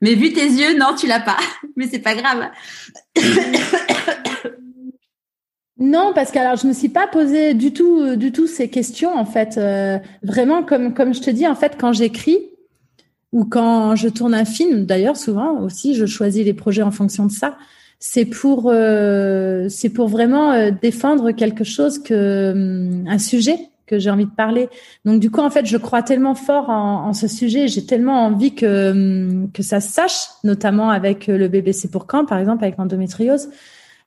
Mais 0.00 0.14
vu 0.14 0.32
tes 0.32 0.46
yeux, 0.46 0.76
non, 0.78 0.94
tu 0.98 1.06
l'as 1.06 1.20
pas. 1.20 1.36
Mais 1.76 1.86
c'est 1.86 2.00
pas 2.00 2.14
grave. 2.14 2.50
Non, 5.80 6.12
parce 6.14 6.30
que 6.30 6.38
alors 6.38 6.56
je 6.56 6.66
me 6.66 6.74
suis 6.74 6.90
pas 6.90 7.06
posé 7.06 7.54
du 7.54 7.72
tout, 7.72 8.00
euh, 8.00 8.16
du 8.16 8.32
tout 8.32 8.46
ces 8.46 8.68
questions 8.68 9.16
en 9.16 9.24
fait. 9.24 9.56
Euh, 9.56 9.98
vraiment, 10.22 10.62
comme 10.62 11.14
je 11.14 11.20
te 11.20 11.30
dis, 11.30 11.48
en 11.48 11.54
fait, 11.54 11.76
quand 11.80 11.94
j'écris 11.94 12.38
ou 13.32 13.46
quand 13.46 13.96
je 13.96 14.08
tourne 14.08 14.34
un 14.34 14.44
film, 14.44 14.84
d'ailleurs 14.84 15.16
souvent 15.16 15.58
aussi, 15.60 15.94
je 15.94 16.04
choisis 16.04 16.44
les 16.44 16.52
projets 16.52 16.82
en 16.82 16.90
fonction 16.90 17.24
de 17.24 17.32
ça. 17.32 17.56
C'est 17.98 18.26
pour 18.26 18.70
euh, 18.70 19.68
vraiment 19.96 20.70
défendre 20.70 21.32
quelque 21.32 21.64
chose 21.64 21.98
que 21.98 22.52
hum, 22.52 23.06
un 23.08 23.18
sujet 23.18 23.56
que 23.90 23.98
j'ai 23.98 24.10
envie 24.10 24.26
de 24.26 24.30
parler. 24.30 24.68
Donc 25.04 25.20
du 25.20 25.30
coup, 25.30 25.40
en 25.40 25.50
fait, 25.50 25.66
je 25.66 25.76
crois 25.76 26.02
tellement 26.02 26.36
fort 26.36 26.70
en, 26.70 27.12
ce 27.12 27.26
sujet, 27.26 27.66
j'ai 27.66 27.84
tellement 27.84 28.24
envie 28.24 28.54
que 28.54 28.90
hum, 28.92 29.50
que 29.52 29.62
ça 29.62 29.80
se 29.80 29.92
sache, 29.92 30.28
notamment 30.44 30.90
avec 30.90 31.26
le 31.26 31.48
BBC 31.48 31.88
pour 31.90 32.06
quand, 32.06 32.24
par 32.24 32.38
exemple, 32.38 32.64
avec 32.64 32.76
l'endométriose. 32.78 33.48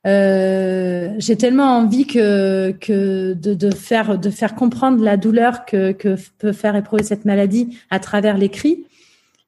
Euh, 0.06 1.14
j'ai 1.18 1.36
tellement 1.36 1.78
envie 1.78 2.06
que 2.06 2.72
que 2.72 3.32
de, 3.32 3.54
de, 3.54 3.70
faire 3.70 4.18
de 4.18 4.30
faire 4.30 4.54
comprendre 4.54 5.02
la 5.02 5.16
douleur 5.16 5.64
que 5.64 5.92
que 5.92 6.16
peut 6.38 6.52
faire 6.52 6.76
éprouver 6.76 7.02
cette 7.02 7.24
maladie 7.24 7.78
à 7.90 7.98
travers 8.00 8.36
l'écrit. 8.36 8.84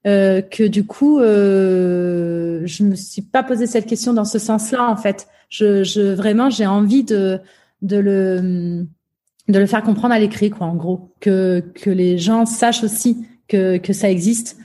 Euh, 0.06 0.40
que 0.40 0.62
du 0.62 0.86
coup, 0.86 1.18
euh, 1.18 2.62
je 2.64 2.84
me 2.84 2.94
suis 2.94 3.22
pas 3.22 3.42
posé 3.42 3.66
cette 3.66 3.86
question 3.86 4.12
dans 4.12 4.24
ce 4.24 4.38
sens-là 4.38 4.88
en 4.88 4.96
fait. 4.96 5.26
Je, 5.50 5.82
je 5.84 6.14
vraiment 6.14 6.48
j'ai 6.48 6.66
envie 6.66 7.04
de 7.04 7.40
de 7.82 7.96
le 7.96 8.38
hum, 8.38 8.88
de 9.48 9.58
le 9.58 9.66
faire 9.66 9.82
comprendre 9.82 10.14
à 10.14 10.18
l'écrit, 10.18 10.50
quoi, 10.50 10.66
en 10.66 10.74
gros, 10.74 11.12
que 11.20 11.62
que 11.74 11.90
les 11.90 12.18
gens 12.18 12.46
sachent 12.46 12.84
aussi 12.84 13.26
que 13.48 13.76
que 13.78 13.92
ça 13.92 14.10
existe, 14.10 14.58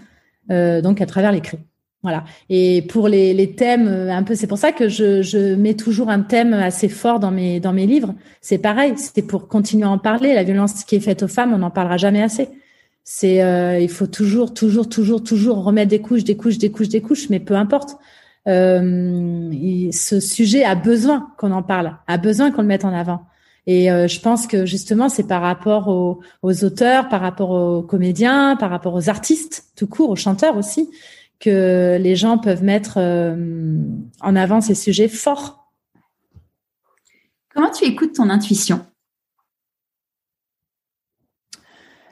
euh, 0.49 0.81
donc 0.81 1.01
à 1.01 1.05
travers 1.05 1.31
l'écrit. 1.31 1.59
Voilà. 2.03 2.23
Et 2.49 2.81
pour 2.81 3.07
les, 3.07 3.31
les 3.35 3.55
thèmes, 3.55 3.87
euh, 3.87 4.11
un 4.11 4.23
peu, 4.23 4.33
c'est 4.33 4.47
pour 4.47 4.57
ça 4.57 4.71
que 4.71 4.89
je, 4.89 5.21
je 5.21 5.53
mets 5.53 5.75
toujours 5.75 6.09
un 6.09 6.21
thème 6.21 6.53
assez 6.53 6.89
fort 6.89 7.19
dans 7.19 7.29
mes 7.29 7.59
dans 7.59 7.73
mes 7.73 7.85
livres. 7.85 8.15
C'est 8.41 8.57
pareil, 8.57 8.93
c'est 8.97 9.21
pour 9.21 9.47
continuer 9.47 9.85
à 9.85 9.89
en 9.89 9.99
parler. 9.99 10.33
La 10.33 10.43
violence 10.43 10.83
qui 10.83 10.95
est 10.95 10.99
faite 10.99 11.21
aux 11.21 11.27
femmes, 11.27 11.53
on 11.53 11.59
n'en 11.59 11.69
parlera 11.69 11.97
jamais 11.97 12.23
assez. 12.23 12.49
C'est, 13.03 13.43
euh, 13.43 13.79
il 13.79 13.89
faut 13.89 14.07
toujours, 14.07 14.53
toujours, 14.53 14.87
toujours, 14.87 15.23
toujours 15.23 15.63
remettre 15.63 15.89
des 15.89 16.01
couches, 16.01 16.23
des 16.23 16.37
couches, 16.37 16.57
des 16.57 16.71
couches, 16.71 16.89
des 16.89 17.01
couches, 17.01 17.29
mais 17.29 17.39
peu 17.39 17.55
importe. 17.55 17.97
Euh, 18.47 19.51
ce 19.91 20.19
sujet 20.19 20.63
a 20.63 20.73
besoin 20.73 21.29
qu'on 21.37 21.51
en 21.51 21.61
parle, 21.61 21.97
a 22.07 22.17
besoin 22.17 22.51
qu'on 22.51 22.63
le 22.63 22.67
mette 22.67 22.85
en 22.85 22.93
avant. 22.93 23.25
Et 23.67 23.91
euh, 23.91 24.07
je 24.07 24.19
pense 24.19 24.47
que 24.47 24.65
justement, 24.65 25.07
c'est 25.09 25.27
par 25.27 25.41
rapport 25.41 25.87
aux, 25.87 26.21
aux, 26.41 26.63
auteurs, 26.63 27.09
par 27.09 27.21
rapport 27.21 27.51
aux 27.51 27.83
comédiens, 27.83 28.55
par 28.55 28.71
rapport 28.71 28.93
aux 28.93 29.09
artistes, 29.09 29.65
tout 29.75 29.87
court, 29.87 30.09
aux 30.09 30.15
chanteurs 30.15 30.57
aussi, 30.57 30.89
que 31.39 31.97
les 31.99 32.15
gens 32.15 32.37
peuvent 32.37 32.63
mettre 32.63 32.97
en 32.97 34.35
avant 34.35 34.61
ces 34.61 34.75
sujets 34.75 35.07
forts. 35.07 35.67
Comment 37.53 37.71
tu 37.71 37.85
écoutes 37.85 38.13
ton 38.13 38.29
intuition? 38.29 38.85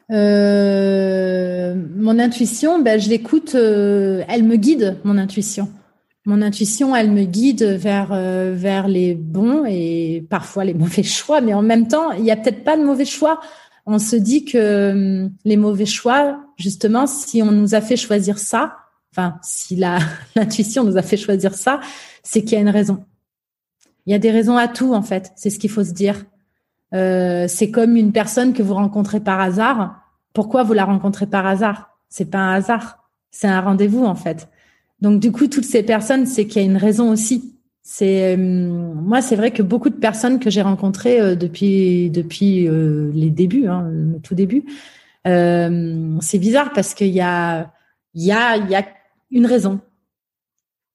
Mon 0.10 0.18
intuition, 2.18 2.80
ben, 2.82 3.00
je 3.00 3.10
l'écoute, 3.10 3.54
elle 3.54 4.44
me 4.44 4.56
guide, 4.56 4.98
mon 5.04 5.18
intuition 5.20 5.72
mon 6.26 6.42
intuition, 6.42 6.96
elle 6.96 7.12
me 7.12 7.24
guide 7.24 7.64
vers 7.64 8.10
euh, 8.12 8.54
vers 8.56 8.88
les 8.88 9.16
bons 9.16 9.66
et 9.66 10.26
parfois 10.30 10.66
les 10.66 10.74
mauvais 10.76 11.04
choix, 11.04 11.42
mais 11.42 11.54
en 11.54 11.62
même 11.62 11.88
temps, 11.88 12.12
il 12.12 12.26
y 12.26 12.32
a 12.32 12.36
peut-être 12.36 12.64
pas 12.64 12.78
de 12.78 12.84
mauvais 12.84 13.06
choix. 13.06 13.40
On 13.86 14.00
se 14.00 14.16
dit 14.16 14.46
que 14.46 14.92
hum, 14.92 15.32
les 15.46 15.58
mauvais 15.58 15.86
choix, 15.86 16.40
justement, 16.58 17.08
si 17.08 17.42
on 17.42 17.52
nous 17.52 17.74
a 17.74 17.82
fait 17.82 17.98
choisir 17.98 18.38
ça, 18.38 18.78
enfin, 19.12 19.38
si 19.42 19.76
l'intuition 20.36 20.84
nous 20.84 20.98
a 20.98 21.02
fait 21.02 21.18
choisir 21.18 21.54
ça, 21.54 21.80
c'est 22.24 22.44
qu'il 22.44 22.54
y 22.54 22.58
a 22.58 22.62
une 22.62 22.70
raison. 22.70 23.04
Il 24.06 24.12
y 24.12 24.16
a 24.16 24.20
des 24.20 24.32
raisons 24.32 24.58
à 24.58 24.68
tout 24.68 24.94
en 24.94 25.02
fait. 25.02 25.32
C'est 25.36 25.50
ce 25.50 25.60
qu'il 25.60 25.70
faut 25.70 25.84
se 25.84 25.94
dire. 25.94 26.26
Euh, 26.94 27.48
c'est 27.48 27.70
comme 27.70 27.96
une 27.96 28.12
personne 28.12 28.54
que 28.54 28.64
vous 28.64 28.74
rencontrez 28.74 29.20
par 29.20 29.40
hasard. 29.40 30.02
Pourquoi 30.34 30.64
vous 30.64 30.74
la 30.74 30.86
rencontrez 30.86 31.28
par 31.28 31.46
hasard? 31.46 31.98
C'est 32.10 32.30
pas 32.30 32.40
un 32.40 32.54
hasard. 32.54 33.04
C'est 33.32 33.48
un 33.48 33.62
rendez-vous 33.62 34.06
en 34.06 34.16
fait. 34.16 34.50
Donc 35.02 35.20
du 35.20 35.32
coup, 35.32 35.48
toutes 35.48 35.66
ces 35.66 35.84
personnes, 35.84 36.26
c'est 36.26 36.46
qu'il 36.48 36.62
y 36.62 36.66
a 36.66 36.68
une 36.68 36.78
raison 36.78 37.12
aussi. 37.12 37.60
C'est 37.92 38.36
euh, 38.36 38.38
moi, 38.38 39.22
c'est 39.22 39.36
vrai 39.36 39.52
que 39.52 39.64
beaucoup 39.64 39.90
de 39.90 39.96
personnes 39.96 40.40
que 40.40 40.50
j'ai 40.50 40.62
rencontrées 40.62 41.20
euh, 41.20 41.36
depuis 41.36 42.12
depuis 42.12 42.68
euh, 42.68 43.10
les 43.16 43.32
débuts, 43.32 43.68
hein, 43.68 43.90
le 43.92 44.20
tout 44.20 44.36
début, 44.36 44.64
c'est 45.26 46.40
bizarre 46.40 46.72
parce 46.74 46.94
qu'il 46.94 47.08
y 47.08 47.22
a 47.22 47.72
il 48.14 48.24
y 48.26 48.32
a 48.32 48.58
il 48.58 48.70
y 48.70 48.76
a 48.76 48.86
une 49.32 49.46
raison. 49.46 49.80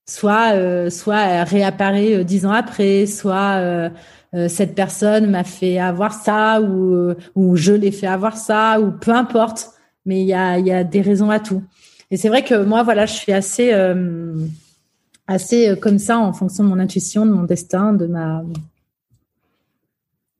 Soit 0.07 0.91
soit 0.91 1.21
elle 1.21 1.49
réapparaît 1.49 2.25
dix 2.25 2.47
ans 2.47 2.53
après, 2.53 3.07
soit 3.07 3.91
cette 4.49 4.75
personne 4.75 5.31
m'a 5.31 5.45
fait 5.45 5.79
avoir 5.79 6.13
ça 6.13 6.61
ou 6.61 7.15
ou 7.35 7.57
je 7.57 7.73
l'ai 7.73 7.93
fait 7.93 8.07
avoir 8.07 8.37
ça 8.37 8.81
ou 8.81 8.93
peu 8.93 9.13
importe. 9.13 9.71
Mais 10.07 10.21
il 10.21 10.27
y 10.27 10.35
a 10.35 10.59
il 10.59 10.67
y 10.67 10.73
a 10.73 10.85
des 10.85 11.01
raisons 11.01 11.31
à 11.31 11.41
tout. 11.41 11.63
Et 12.11 12.17
c'est 12.17 12.29
vrai 12.29 12.45
que 12.45 12.63
moi, 12.65 12.83
voilà, 12.83 13.07
je 13.07 13.15
suis 13.15 13.33
assez, 13.33 13.73
euh, 13.73 14.35
assez 15.27 15.69
euh, 15.69 15.77
comme 15.77 15.99
ça 15.99 16.19
en 16.19 16.33
fonction 16.33 16.65
de 16.65 16.69
mon 16.69 16.79
intuition, 16.79 17.27
de 17.27 17.33
mon 17.33 17.45
destin, 17.45 17.93
de 17.93 18.07
ma. 18.07 18.43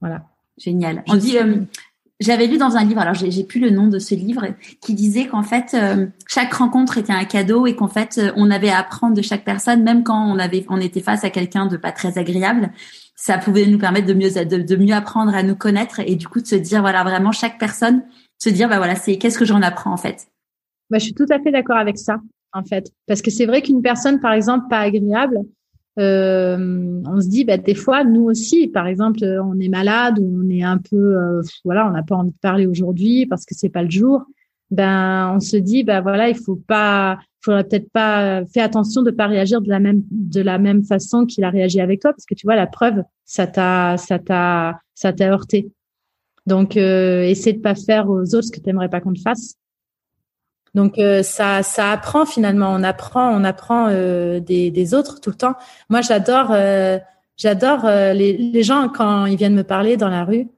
Voilà. 0.01 0.23
Génial. 0.59 1.03
On 1.09 1.17
dit. 1.17 1.39
Euh, 1.39 1.57
j'avais 2.21 2.47
lu 2.47 2.59
dans 2.59 2.77
un 2.77 2.85
livre, 2.85 3.01
alors 3.01 3.15
j'ai 3.15 3.43
plus 3.43 3.61
le 3.61 3.71
nom 3.71 3.89
de 3.89 3.99
ce 3.99 4.15
livre, 4.15 4.47
qui 4.81 4.95
disait 4.95 5.27
qu'en 5.27 5.43
fait 5.43 5.77
chaque 6.29 6.55
rencontre 6.55 6.97
était 6.97 7.13
un 7.13 7.25
cadeau 7.25 7.67
et 7.67 7.75
qu'en 7.75 7.89
fait 7.89 8.21
on 8.37 8.53
avait 8.53 8.71
à 8.71 8.79
apprendre 8.79 9.17
de 9.17 9.21
chaque 9.21 9.45
personne, 9.45 9.83
même 9.83 10.05
quand 10.05 10.25
on 10.25 10.39
avait, 10.39 10.65
on 10.69 10.81
était 10.81 11.01
face 11.01 11.25
à 11.25 11.31
quelqu'un 11.31 11.67
de 11.67 11.77
pas 11.77 11.91
très 11.91 12.17
agréable, 12.17 12.71
ça 13.17 13.37
pouvait 13.37 13.67
nous 13.67 13.79
permettre 13.79 14.07
de 14.07 14.15
mieux, 14.15 14.31
de, 14.31 14.59
de, 14.59 14.77
mieux 14.77 14.95
apprendre 14.95 15.35
à 15.35 15.43
nous 15.43 15.57
connaître 15.57 16.01
et 16.07 16.15
du 16.15 16.29
coup 16.29 16.41
de 16.41 16.47
se 16.47 16.55
dire 16.55 16.83
voilà 16.83 17.03
vraiment 17.03 17.33
chaque 17.33 17.59
personne, 17.59 18.05
se 18.39 18.49
dire 18.49 18.69
bah 18.69 18.77
voilà 18.77 18.95
c'est 18.95 19.19
qu'est-ce 19.19 19.39
que 19.39 19.45
j'en 19.45 19.61
apprends 19.61 19.93
en 19.93 19.97
fait? 19.97 20.29
Bah, 20.95 21.01
je 21.01 21.07
suis 21.07 21.15
tout 21.15 21.27
à 21.31 21.41
fait 21.41 21.51
d'accord 21.51 21.77
avec 21.77 21.99
ça, 21.99 22.21
en 22.53 22.63
fait. 22.63 22.93
Parce 23.09 23.21
que 23.21 23.33
c'est 23.33 23.47
vrai 23.47 23.63
qu'une 23.63 23.83
personne, 23.83 24.21
par 24.21 24.33
exemple, 24.33 24.67
pas 24.71 24.79
agréable, 24.79 25.41
euh, 25.99 27.03
on 27.05 27.21
se 27.21 27.27
dit, 27.27 27.45
bah, 27.45 27.57
des 27.57 27.75
fois, 27.75 28.05
nous 28.05 28.23
aussi, 28.23 28.69
par 28.69 28.87
exemple, 28.87 29.19
on 29.25 29.59
est 29.59 29.69
malade 29.69 30.21
ou 30.21 30.41
on 30.41 30.49
est 30.49 30.63
un 30.63 30.79
peu, 30.79 31.17
euh, 31.17 31.43
voilà, 31.65 31.89
on 31.89 31.91
n'a 31.91 32.05
pas 32.05 32.15
envie 32.15 32.31
de 32.31 32.39
parler 32.41 32.67
aujourd'hui 32.69 33.27
parce 33.27 33.45
que 33.45 33.57
c'est 33.57 33.71
pas 33.71 33.83
le 33.83 33.91
jour. 33.91 34.23
Ben, 34.71 35.33
on 35.35 35.41
se 35.41 35.57
dit, 35.57 35.83
bah 35.83 36.01
voilà, 36.01 36.29
il 36.29 36.37
faut 36.37 36.55
pas, 36.55 37.19
faudrait 37.41 37.65
peut-être 37.65 37.91
pas, 37.91 38.47
faire 38.47 38.65
attention 38.65 39.03
de 39.03 39.11
pas 39.11 39.27
réagir 39.27 39.61
de 39.61 39.69
la 39.69 39.81
même, 39.81 40.05
de 40.13 40.43
la 40.43 40.59
même 40.59 40.85
façon 40.85 41.27
qu'il 41.27 41.43
a 41.43 41.51
réagi 41.51 41.81
avec 41.81 42.03
toi, 42.03 42.13
parce 42.13 42.25
que 42.25 42.35
tu 42.37 42.47
vois, 42.47 42.55
la 42.55 42.69
preuve, 42.69 43.03
ça 43.25 43.49
t'a, 43.49 43.97
ça 43.97 44.21
t'a, 44.21 44.79
ça 44.95 45.13
t'a 45.13 45.29
heurté. 45.29 45.73
Donc, 46.47 46.77
euh, 46.77 47.23
essaie 47.23 47.55
de 47.55 47.61
pas 47.61 47.75
faire 47.75 48.09
aux 48.09 48.33
autres 48.37 48.45
ce 48.45 48.53
que 48.53 48.61
tu 48.61 48.71
aimerais 48.71 48.89
pas 48.89 49.01
qu'on 49.01 49.13
te 49.13 49.21
fasse. 49.21 49.57
Donc 50.75 50.99
euh, 50.99 51.23
ça, 51.23 51.63
ça 51.63 51.93
apprend 51.93 52.27
finalement. 52.27 52.73
On 52.73 52.83
apprend, 52.83 53.31
on 53.31 53.45
apprend 53.45 53.89
euh, 53.91 54.41
des, 54.41 54.95
autres 54.95 55.21
tout 55.21 55.31
le 55.31 55.37
temps. 55.37 55.55
Moi, 55.89 56.01
j'adore, 56.01 56.49
euh, 56.51 56.99
j'adore 57.37 57.87
les, 57.87 58.63
gens 58.63 58.89
quand 58.89 59.27
ils 59.27 59.37
viennent 59.37 59.55
me 59.55 59.65
parler 59.65 59.97
dans 59.97 60.09
la 60.09 60.25
rue. 60.25 60.49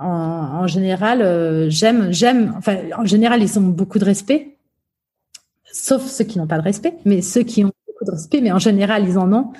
En, 0.00 0.66
général, 0.66 1.70
j'aime, 1.70 2.12
j'aime. 2.12 2.54
Enfin, 2.56 2.76
en 2.96 3.04
général, 3.04 3.42
ils 3.42 3.58
ont 3.58 3.62
beaucoup 3.62 3.98
de 3.98 4.04
respect, 4.04 4.56
sauf 5.72 6.04
ceux 6.04 6.24
qui 6.24 6.38
n'ont 6.38 6.46
pas 6.46 6.58
de 6.58 6.62
respect. 6.62 6.94
Mais 7.04 7.22
ceux 7.22 7.42
qui 7.42 7.64
ont 7.64 7.72
beaucoup 7.86 8.04
de 8.04 8.10
respect, 8.10 8.40
mais 8.40 8.52
en 8.52 8.58
général, 8.58 9.08
ils 9.08 9.18
en 9.18 9.32
ont. 9.32 9.52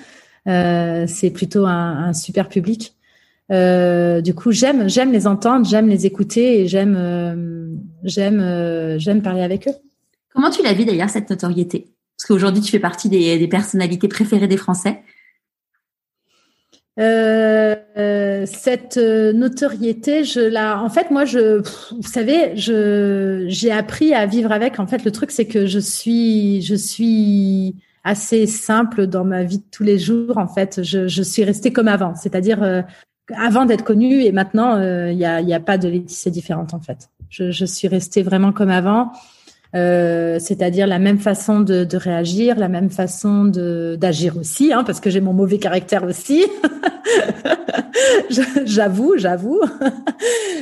c'est 0.45 1.31
plutôt 1.31 1.65
un, 1.65 2.13
super 2.13 2.47
public. 2.49 2.95
Euh, 3.51 4.21
du 4.21 4.35
coup, 4.35 4.51
j'aime, 4.51 4.87
j'aime 4.89 5.11
les 5.11 5.25
entendre, 5.25 5.65
j'aime 5.65 5.87
les 5.87 6.05
écouter 6.05 6.61
et 6.61 6.67
j'aime, 6.67 6.95
euh, 6.95 7.73
j'aime, 8.03 8.39
euh, 8.39 8.99
j'aime 8.99 9.21
parler 9.21 9.41
avec 9.41 9.67
eux. 9.67 9.73
Comment 10.33 10.51
tu 10.51 10.61
la 10.61 10.73
vis 10.73 10.85
d'ailleurs 10.85 11.09
cette 11.09 11.29
notoriété? 11.29 11.87
Parce 12.17 12.27
qu'aujourd'hui, 12.27 12.61
tu 12.61 12.71
fais 12.71 12.79
partie 12.79 13.09
des, 13.09 13.39
des, 13.39 13.47
personnalités 13.47 14.07
préférées 14.07 14.47
des 14.47 14.57
Français. 14.57 15.01
cette 18.45 18.97
notoriété, 18.97 20.23
je 20.23 20.41
la, 20.41 20.83
en 20.83 20.89
fait, 20.89 21.09
moi, 21.11 21.25
je, 21.25 21.61
vous 21.95 22.07
savez, 22.07 22.55
je, 22.55 23.45
j'ai 23.47 23.71
appris 23.71 24.13
à 24.13 24.25
vivre 24.25 24.51
avec. 24.51 24.79
En 24.79 24.85
fait, 24.85 25.03
le 25.03 25.11
truc, 25.11 25.31
c'est 25.31 25.45
que 25.45 25.65
je 25.65 25.79
suis, 25.79 26.61
je 26.61 26.75
suis 26.75 27.75
assez 28.03 28.45
simple 28.47 29.07
dans 29.07 29.23
ma 29.23 29.43
vie 29.43 29.59
de 29.59 29.63
tous 29.71 29.83
les 29.83 29.97
jours. 29.97 30.37
En 30.37 30.47
fait, 30.47 30.83
je, 30.83 31.07
je 31.07 31.23
suis 31.23 31.43
restée 31.43 31.71
comme 31.73 31.87
avant, 31.87 32.15
c'est-à-dire 32.15 32.83
avant 33.37 33.65
d'être 33.65 33.83
connue 33.83 34.23
et 34.23 34.31
maintenant, 34.31 34.77
il 34.77 34.83
euh, 34.83 35.13
n'y 35.13 35.25
a, 35.25 35.41
y 35.41 35.53
a 35.53 35.59
pas 35.59 35.77
de 35.77 35.87
Laetitia 35.87 36.31
différente 36.31 36.73
en 36.73 36.79
fait. 36.79 37.09
Je, 37.29 37.65
suis 37.65 37.87
restée 37.87 38.23
vraiment 38.23 38.51
comme 38.51 38.71
avant, 38.71 39.11
euh, 39.75 40.39
c'est-à-dire 40.39 40.87
la 40.87 40.97
même 40.97 41.19
façon 41.19 41.59
de, 41.59 41.87
réagir, 41.95 42.57
la 42.57 42.69
même 42.69 42.89
façon 42.89 43.45
d'agir 43.45 44.35
aussi, 44.37 44.73
hein, 44.73 44.83
parce 44.83 44.99
que 44.99 45.11
j'ai 45.11 45.21
mon 45.21 45.33
mauvais 45.33 45.59
caractère 45.59 46.03
aussi. 46.05 46.43
j'avoue, 48.65 49.13
j'avoue. 49.17 49.61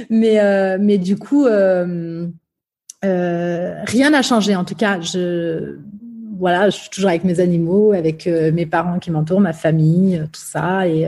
mais 0.10 0.42
euh, 0.42 0.98
du 0.98 1.16
coup, 1.18 1.46
rien 1.46 2.30
n'a 4.10 4.22
changé. 4.22 4.58
En 4.58 4.66
tout 4.66 4.76
cas, 4.76 5.00
je 5.00 5.78
voilà, 6.40 6.70
je 6.70 6.76
suis 6.76 6.90
toujours 6.90 7.10
avec 7.10 7.24
mes 7.24 7.40
animaux, 7.40 7.94
avec 7.94 8.28
mes 8.28 8.66
parents 8.68 9.00
qui 9.00 9.10
m'entourent, 9.10 9.42
ma 9.42 9.54
famille, 9.54 10.22
tout 10.32 10.42
ça 10.42 10.86
et 10.88 11.08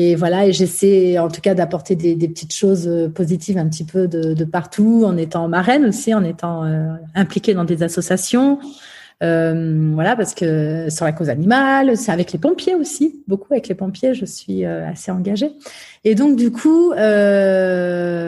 et 0.00 0.14
voilà, 0.14 0.46
et 0.46 0.52
j'essaie 0.52 1.18
en 1.18 1.26
tout 1.26 1.40
cas 1.40 1.54
d'apporter 1.54 1.96
des, 1.96 2.14
des, 2.14 2.28
petites 2.28 2.54
choses 2.54 2.86
euh, 2.86 3.08
positives 3.08 3.58
un 3.58 3.68
petit 3.68 3.82
peu 3.82 4.06
de, 4.06 4.32
de 4.32 4.44
partout, 4.44 5.02
en 5.04 5.16
étant 5.16 5.48
marraine 5.48 5.84
aussi, 5.84 6.14
en 6.14 6.22
étant 6.22 6.62
euh, 6.62 6.94
impliquée 7.16 7.52
dans 7.52 7.64
des 7.64 7.82
associations. 7.82 8.60
Euh, 9.24 9.90
voilà, 9.94 10.14
parce 10.14 10.36
que 10.36 10.88
sur 10.88 11.04
la 11.04 11.10
cause 11.10 11.28
animale, 11.28 11.96
c'est 11.96 12.12
avec 12.12 12.30
les 12.30 12.38
pompiers 12.38 12.76
aussi, 12.76 13.24
beaucoup 13.26 13.52
avec 13.52 13.66
les 13.66 13.74
pompiers, 13.74 14.14
je 14.14 14.24
suis 14.24 14.64
euh, 14.64 14.88
assez 14.88 15.10
engagée. 15.10 15.50
Et 16.04 16.14
donc 16.14 16.36
du 16.36 16.52
coup, 16.52 16.92
euh, 16.92 18.20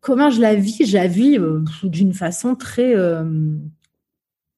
comment 0.00 0.28
je 0.28 0.40
la 0.40 0.56
vis? 0.56 0.84
Je 0.84 0.96
la 0.96 1.06
vis 1.06 1.38
d'une 1.84 2.14
façon 2.14 2.56
très 2.56 2.96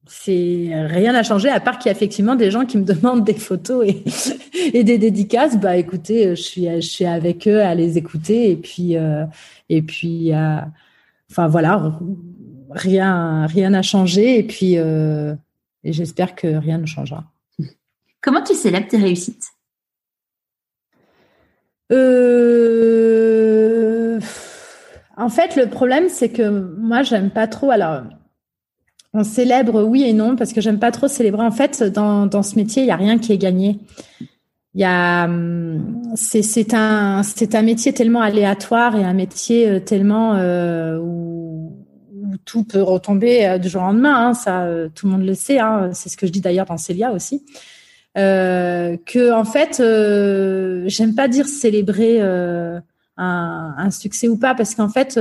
c'est 0.09 0.71
rien 0.73 1.13
n'a 1.13 1.23
changé 1.23 1.49
à 1.49 1.61
part 1.61 1.79
qu'il 1.79 1.91
y 1.91 1.95
a 1.95 1.97
effectivement 1.97 2.37
des 2.37 2.51
gens 2.51 2.65
qui 2.65 2.79
me 2.79 2.85
demandent 2.95 3.25
des 3.25 3.35
photos 3.35 3.87
et, 3.87 4.05
et 4.79 4.85
des 4.85 4.99
dédicaces. 4.99 5.59
Bah 5.59 5.77
écoutez, 5.77 6.31
je 6.31 6.43
suis 6.43 6.67
je 6.67 6.81
suis 6.81 7.05
avec 7.05 7.47
eux 7.49 7.61
à 7.61 7.75
les 7.75 7.99
écouter 7.99 8.51
et 8.51 8.57
puis 8.57 8.97
euh, 8.97 9.25
et 9.69 9.83
puis 9.83 10.33
euh, 10.33 10.59
enfin 11.31 11.49
voilà, 11.49 11.99
rien 12.71 13.47
rien 13.47 13.71
n'a 13.71 13.83
changé 13.83 14.39
et 14.39 14.43
puis 14.43 14.79
euh, 14.79 15.35
et 15.85 15.93
j'espère 15.93 16.35
que 16.35 16.47
rien 16.47 16.79
ne 16.79 16.87
changera. 16.87 17.25
Comment 18.21 18.43
tu 18.43 18.55
célèbres 18.55 18.89
tes 18.89 18.97
réussites? 18.99 19.51
En 25.19 25.29
fait, 25.29 25.57
le 25.57 25.69
problème 25.69 26.09
c'est 26.09 26.31
que 26.31 26.49
moi 26.49 27.03
j'aime 27.03 27.31
pas 27.31 27.47
trop 27.47 27.71
alors 27.71 28.03
on 29.15 29.25
célèbre 29.25 29.83
oui 29.83 30.05
et 30.05 30.13
non 30.13 30.37
parce 30.37 30.53
que 30.53 30.61
j'aime 30.61 30.79
pas 30.79 30.93
trop 30.93 31.09
célébrer. 31.09 31.43
En 31.43 31.51
fait, 31.51 31.83
dans, 31.83 32.27
dans 32.27 32.43
ce 32.43 32.57
métier, 32.57 32.83
il 32.83 32.87
y 32.87 32.91
a 32.91 32.97
rien 32.97 33.19
qui 33.19 33.33
est 33.33 33.39
gagné. 33.39 33.79
Il 34.77 34.81
y 34.81 34.85
a 34.85 35.25
hum, 35.25 36.03
c'est 36.17 36.43
c'est 36.43 36.75
un 36.75 37.23
c'est 37.23 37.55
un 37.55 37.63
métier 37.63 37.95
tellement 37.95 38.21
aléatoire 38.21 38.95
et 38.95 39.05
un 39.05 39.15
métier 39.15 39.67
euh, 39.67 39.81
tellement 39.81 40.35
euh, 40.35 40.99
où, 40.99 41.73
tout 42.45 42.63
peut 42.65 42.83
retomber 42.83 43.47
euh, 43.47 43.59
du 43.59 43.71
jour 43.71 43.81
au 43.81 43.87
lendemain. 43.87 44.29
Hein, 44.29 44.35
ça, 44.35 44.69
tout 44.95 45.07
le 45.07 45.13
monde 45.13 45.25
le 45.25 45.35
sait. 45.35 45.59
Hein, 45.59 45.91
c'est 45.95 46.11
ce 46.11 46.19
que 46.19 46.27
je 46.27 46.33
dis 46.33 46.43
d'ailleurs 46.43 46.67
dans 46.67 46.77
Célia 46.77 47.13
aussi. 47.13 47.43
Euh, 48.19 48.99
que 49.07 49.33
en 49.33 49.45
fait, 49.45 49.77
j'aime 50.89 51.15
pas 51.15 51.29
dire 51.29 51.47
célébrer 51.47 52.21
un, 52.21 52.83
un, 53.17 53.91
succès 53.91 54.29
ou 54.29 54.37
pas 54.37 54.55
parce 54.55 54.75
qu'en 54.75 54.91
fait 54.91 55.19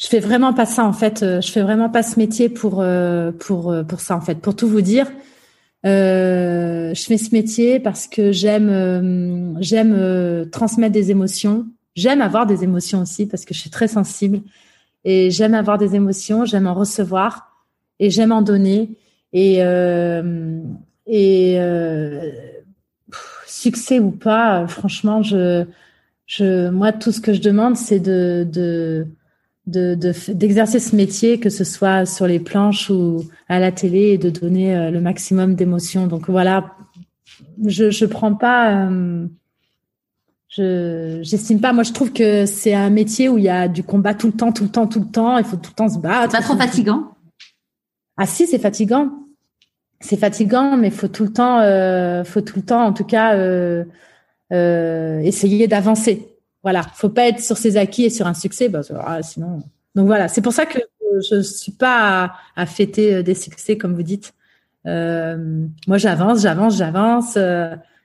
je 0.00 0.06
fais 0.06 0.20
vraiment 0.20 0.52
pas 0.54 0.66
ça 0.66 0.84
en 0.84 0.92
fait. 0.92 1.20
Je 1.20 1.50
fais 1.50 1.62
vraiment 1.62 1.90
pas 1.90 2.02
ce 2.02 2.18
métier 2.18 2.48
pour 2.48 2.84
pour 3.38 3.74
pour 3.88 4.00
ça 4.00 4.16
en 4.16 4.20
fait. 4.20 4.36
Pour 4.36 4.54
tout 4.56 4.68
vous 4.68 4.80
dire, 4.80 5.06
je 5.84 7.04
fais 7.06 7.18
ce 7.18 7.34
métier 7.34 7.80
parce 7.80 8.06
que 8.06 8.32
j'aime 8.32 9.56
j'aime 9.60 10.48
transmettre 10.50 10.92
des 10.92 11.10
émotions. 11.10 11.66
J'aime 11.96 12.20
avoir 12.22 12.46
des 12.46 12.62
émotions 12.62 13.02
aussi 13.02 13.26
parce 13.26 13.44
que 13.44 13.54
je 13.54 13.60
suis 13.60 13.70
très 13.70 13.88
sensible 13.88 14.40
et 15.04 15.30
j'aime 15.30 15.54
avoir 15.54 15.78
des 15.78 15.96
émotions. 15.96 16.44
J'aime 16.44 16.68
en 16.68 16.74
recevoir 16.74 17.66
et 17.98 18.10
j'aime 18.10 18.32
en 18.32 18.42
donner 18.42 18.90
et 19.32 19.58
et 21.06 21.58
succès 23.58 23.98
ou 23.98 24.10
pas, 24.10 24.66
franchement, 24.66 25.22
je, 25.22 25.64
je, 26.26 26.68
moi, 26.68 26.92
tout 26.92 27.12
ce 27.12 27.20
que 27.20 27.32
je 27.32 27.40
demande, 27.40 27.76
c'est 27.76 28.00
de, 28.00 28.46
de, 28.50 29.06
d'exercer 29.68 30.80
ce 30.80 30.96
métier, 30.96 31.38
que 31.38 31.50
ce 31.50 31.64
soit 31.64 32.06
sur 32.06 32.26
les 32.26 32.40
planches 32.40 32.90
ou 32.90 33.24
à 33.48 33.58
la 33.58 33.70
télé, 33.70 34.10
et 34.10 34.18
de 34.18 34.30
donner 34.30 34.76
euh, 34.76 34.90
le 34.90 35.00
maximum 35.00 35.54
d'émotions. 35.54 36.06
Donc 36.06 36.28
voilà, 36.28 36.74
je 37.64 37.90
je 37.90 38.06
prends 38.06 38.34
pas, 38.34 38.86
euh, 38.86 39.26
je 40.48 41.20
j'estime 41.22 41.60
pas. 41.60 41.72
Moi, 41.72 41.82
je 41.82 41.92
trouve 41.92 42.12
que 42.12 42.46
c'est 42.46 42.74
un 42.74 42.90
métier 42.90 43.28
où 43.28 43.38
il 43.38 43.44
y 43.44 43.48
a 43.48 43.68
du 43.68 43.82
combat 43.82 44.14
tout 44.14 44.28
le 44.28 44.32
temps, 44.32 44.52
tout 44.52 44.64
le 44.64 44.70
temps, 44.70 44.86
tout 44.86 45.00
le 45.00 45.10
temps. 45.10 45.38
Il 45.38 45.44
faut 45.44 45.56
tout 45.56 45.70
le 45.70 45.76
temps 45.76 45.88
se 45.88 45.98
battre. 45.98 46.32
Pas 46.32 46.42
trop 46.42 46.56
fatigant? 46.56 47.12
Ah 48.16 48.26
si, 48.26 48.46
c'est 48.46 48.58
fatigant 48.58 49.10
c'est 50.00 50.16
fatigant, 50.16 50.76
mais 50.76 50.90
faut 50.90 51.08
tout 51.08 51.24
le 51.24 51.32
temps, 51.32 51.60
euh, 51.60 52.24
faut 52.24 52.40
tout 52.40 52.56
le 52.56 52.64
temps, 52.64 52.84
en 52.84 52.92
tout 52.92 53.04
cas, 53.04 53.34
euh, 53.34 53.84
euh, 54.52 55.18
essayer 55.20 55.66
d'avancer. 55.66 56.37
Voilà, 56.62 56.82
faut 56.94 57.08
pas 57.08 57.28
être 57.28 57.40
sur 57.40 57.56
ses 57.56 57.76
acquis 57.76 58.04
et 58.04 58.10
sur 58.10 58.26
un 58.26 58.34
succès, 58.34 58.68
bah, 58.68 58.80
ah, 59.04 59.22
sinon. 59.22 59.62
Donc 59.94 60.06
voilà, 60.06 60.28
c'est 60.28 60.42
pour 60.42 60.52
ça 60.52 60.66
que 60.66 60.78
je 61.30 61.40
suis 61.40 61.72
pas 61.72 62.32
à, 62.56 62.66
fêter 62.66 63.22
des 63.22 63.34
succès 63.34 63.76
comme 63.76 63.94
vous 63.94 64.02
dites. 64.02 64.34
moi, 64.84 65.98
j'avance, 65.98 66.42
j'avance, 66.42 66.76
j'avance. 66.76 67.38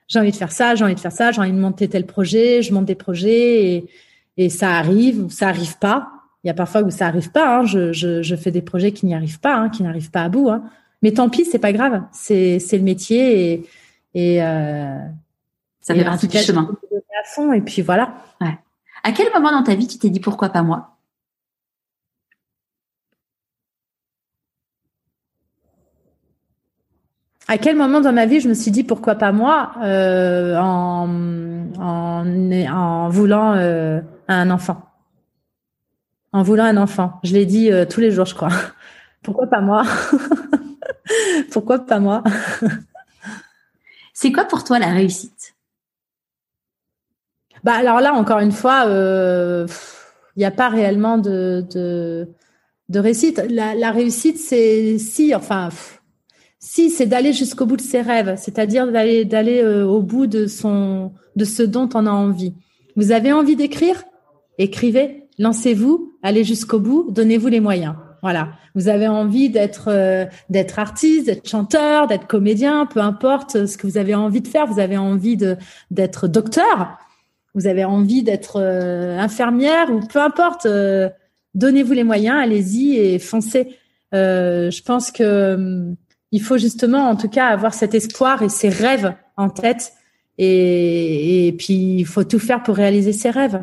j'ai 0.08 0.18
envie 0.18 0.30
de 0.30 0.36
faire 0.36 0.52
ça, 0.52 0.74
j'ai 0.74 0.84
envie 0.84 0.94
de 0.94 1.00
faire 1.00 1.12
ça, 1.12 1.32
j'ai 1.32 1.40
envie 1.40 1.52
de 1.52 1.58
monter 1.58 1.88
tel 1.88 2.06
projet, 2.06 2.62
je 2.62 2.72
monte 2.72 2.86
des 2.86 2.94
projets 2.94 3.74
et, 3.74 3.90
et 4.36 4.50
ça 4.50 4.70
arrive 4.70 5.24
ou 5.24 5.30
ça 5.30 5.48
arrive 5.48 5.78
pas. 5.78 6.08
Il 6.42 6.48
y 6.48 6.50
a 6.50 6.54
parfois 6.54 6.82
où 6.82 6.90
ça 6.90 7.06
arrive 7.06 7.30
pas. 7.30 7.58
Hein. 7.58 7.64
Je, 7.64 7.92
je, 7.92 8.22
je, 8.22 8.36
fais 8.36 8.50
des 8.50 8.62
projets 8.62 8.92
qui 8.92 9.06
n'y 9.06 9.14
arrivent 9.14 9.40
pas, 9.40 9.54
hein, 9.54 9.70
qui 9.70 9.82
n'arrivent 9.82 10.10
pas 10.10 10.22
à 10.22 10.28
bout. 10.28 10.50
Hein. 10.50 10.62
Mais 11.02 11.12
tant 11.12 11.28
pis, 11.28 11.44
c'est 11.44 11.58
pas 11.58 11.72
grave. 11.72 12.02
C'est 12.12 12.58
c'est 12.58 12.76
le 12.76 12.84
métier 12.84 13.52
et 13.52 13.66
et 14.14 14.42
euh, 14.42 14.98
ça 15.84 15.94
fait 15.94 16.02
partie 16.04 16.26
du 16.28 16.38
chemin. 16.38 16.68
À 17.20 17.24
fond 17.28 17.52
et 17.52 17.60
puis 17.60 17.82
voilà. 17.82 18.14
Ouais. 18.40 18.58
À 19.04 19.12
quel 19.12 19.30
moment 19.32 19.52
dans 19.52 19.62
ta 19.62 19.74
vie 19.74 19.86
tu 19.86 19.98
t'es 19.98 20.08
dit 20.08 20.18
pourquoi 20.18 20.48
pas 20.48 20.62
moi? 20.62 20.96
À 27.46 27.58
quel 27.58 27.76
moment 27.76 28.00
dans 28.00 28.14
ma 28.14 28.24
vie 28.24 28.40
je 28.40 28.48
me 28.48 28.54
suis 28.54 28.70
dit 28.70 28.82
pourquoi 28.82 29.16
pas 29.16 29.30
moi 29.30 29.72
euh, 29.82 30.56
en, 30.56 31.06
en, 31.78 32.52
en 32.72 33.08
voulant 33.10 33.52
euh, 33.54 34.00
un 34.28 34.50
enfant? 34.50 34.82
En 36.32 36.42
voulant 36.42 36.64
un 36.64 36.78
enfant. 36.78 37.20
Je 37.22 37.34
l'ai 37.34 37.44
dit 37.44 37.70
euh, 37.70 37.84
tous 37.84 38.00
les 38.00 38.10
jours, 38.10 38.24
je 38.24 38.34
crois. 38.34 38.48
pourquoi 39.22 39.46
pas 39.46 39.60
moi? 39.60 39.84
Pourquoi 41.52 41.78
pas 41.80 42.00
moi? 42.00 42.24
C'est 44.14 44.32
quoi 44.32 44.44
pour 44.44 44.64
toi 44.64 44.78
la 44.78 44.88
réussite? 44.88 45.53
Bah 47.64 47.72
alors 47.72 48.00
là, 48.00 48.12
encore 48.12 48.40
une 48.40 48.52
fois, 48.52 48.82
il 48.84 48.90
euh, 48.90 49.66
n'y 50.36 50.44
a 50.44 50.50
pas 50.50 50.68
réellement 50.68 51.16
de, 51.16 51.64
de, 51.72 52.98
réussite. 52.98 53.42
La, 53.48 53.90
réussite, 53.90 54.36
c'est 54.36 54.98
si, 54.98 55.34
enfin, 55.34 55.70
si, 56.58 56.90
c'est 56.90 57.06
d'aller 57.06 57.32
jusqu'au 57.32 57.64
bout 57.64 57.78
de 57.78 57.82
ses 57.82 58.02
rêves, 58.02 58.34
c'est-à-dire 58.36 58.92
d'aller 58.92 59.24
d'aller 59.24 59.62
euh, 59.62 59.86
au 59.86 60.02
bout 60.02 60.26
de 60.26 60.46
son 60.46 61.12
de 61.36 61.46
ce 61.46 61.62
dont 61.62 61.88
on 61.94 62.06
a 62.06 62.10
envie. 62.10 62.54
Vous 62.96 63.12
avez 63.12 63.32
envie 63.32 63.56
d'écrire? 63.56 64.04
Écrivez, 64.58 65.24
lancez-vous, 65.38 66.12
allez 66.22 66.44
jusqu'au 66.44 66.78
bout, 66.78 67.06
donnez-vous 67.10 67.48
les 67.48 67.60
moyens. 67.60 67.94
Voilà. 68.20 68.50
Vous 68.74 68.88
avez 68.88 69.08
envie 69.08 69.48
d'être 69.48 69.88
euh, 69.88 70.26
d'être 70.50 70.78
artiste, 70.78 71.26
d'être 71.26 71.48
chanteur, 71.48 72.08
d'être 72.08 72.26
comédien, 72.26 72.84
peu 72.84 73.00
importe 73.00 73.66
ce 73.66 73.78
que 73.78 73.86
vous 73.86 73.96
avez 73.96 74.14
envie 74.14 74.42
de 74.42 74.48
faire. 74.48 74.66
Vous 74.66 74.80
avez 74.80 74.98
envie 74.98 75.38
de 75.38 75.56
d'être 75.90 76.28
docteur. 76.28 76.98
Vous 77.54 77.66
avez 77.66 77.84
envie 77.84 78.22
d'être 78.22 78.60
euh, 78.60 79.18
infirmière 79.18 79.90
ou 79.90 80.00
peu 80.00 80.20
importe. 80.20 80.66
Euh, 80.66 81.08
donnez-vous 81.54 81.92
les 81.92 82.04
moyens, 82.04 82.40
allez-y 82.42 82.96
et 82.96 83.18
foncez. 83.18 83.76
je 84.12 84.82
pense 84.82 85.10
que 85.10 85.94
il 86.32 86.42
faut 86.42 86.58
justement, 86.58 87.08
en 87.08 87.14
tout 87.14 87.28
cas, 87.28 87.46
avoir 87.46 87.74
cet 87.74 87.94
espoir 87.94 88.42
et 88.42 88.48
ces 88.48 88.68
rêves 88.68 89.14
en 89.36 89.50
tête. 89.50 89.92
Et, 90.36 91.46
et 91.46 91.52
puis, 91.52 91.98
il 92.00 92.06
faut 92.06 92.24
tout 92.24 92.40
faire 92.40 92.64
pour 92.64 92.74
réaliser 92.74 93.12
ses 93.12 93.30
rêves. 93.30 93.62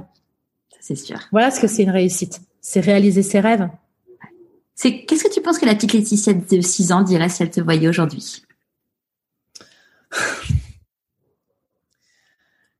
C'est 0.80 0.96
sûr. 0.96 1.20
Voilà 1.34 1.52
ce 1.52 1.60
que 1.60 1.68
c'est 1.68 1.84
une 1.84 1.89
réussite. 1.89 2.39
C'est 2.62 2.80
réaliser 2.80 3.24
ses 3.24 3.42
rêves 3.42 3.68
qu'est-ce 4.89 5.24
que 5.24 5.34
tu 5.34 5.42
penses 5.42 5.60
que 5.60 5.66
la 5.66 5.76
petite 5.76 5.94
Laetitia 5.94 6.34
de 6.34 6.62
6 6.62 6.92
ans 6.92 7.02
dirait 7.02 7.30
si 7.30 7.44
elle 7.44 7.52
te 7.52 7.62
voyait 7.62 7.88
aujourd'hui? 7.88 8.44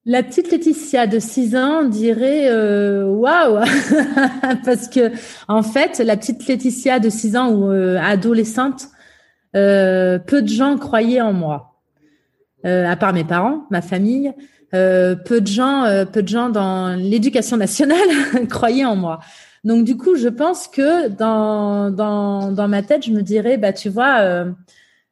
La 0.06 0.24
petite 0.24 0.52
Laetitia 0.52 1.06
de 1.06 1.20
6 1.20 1.56
ans 1.56 1.84
dirait 1.84 2.50
euh, 2.50 3.06
waouh 3.06 3.60
parce 4.66 4.88
que 4.88 5.12
en 5.48 5.62
fait 5.62 6.00
la 6.00 6.18
petite 6.18 6.48
Laetitia 6.48 7.00
de 7.00 7.08
6 7.08 7.38
ans 7.38 7.52
ou 7.52 7.72
euh, 7.72 8.00
adolescente 8.02 8.88
euh, 9.56 10.18
peu 10.18 10.42
de 10.42 10.48
gens 10.48 10.78
croyaient 10.80 11.22
en 11.22 11.34
moi 11.34 11.68
à 12.64 12.96
part 12.96 13.12
mes 13.12 13.24
parents, 13.24 13.66
ma 13.72 13.82
famille, 13.82 14.32
peu 14.72 15.42
de 15.42 15.48
gens 15.48 16.06
peu 16.14 16.22
de 16.22 16.28
gens 16.28 16.50
dans 16.50 16.96
l'éducation 16.96 17.58
nationale 17.58 17.98
croyaient 18.50 18.86
en 18.86 18.96
moi. 18.96 19.20
Donc 19.64 19.84
du 19.84 19.98
coup, 19.98 20.16
je 20.16 20.28
pense 20.28 20.68
que 20.68 21.08
dans 21.08 21.90
dans 21.90 22.52
dans 22.52 22.68
ma 22.68 22.84
tête, 22.84 23.04
je 23.04 23.12
me 23.12 23.24
dirais 23.24 23.58
bah 23.58 23.74
tu 23.74 23.90
vois 23.90 24.46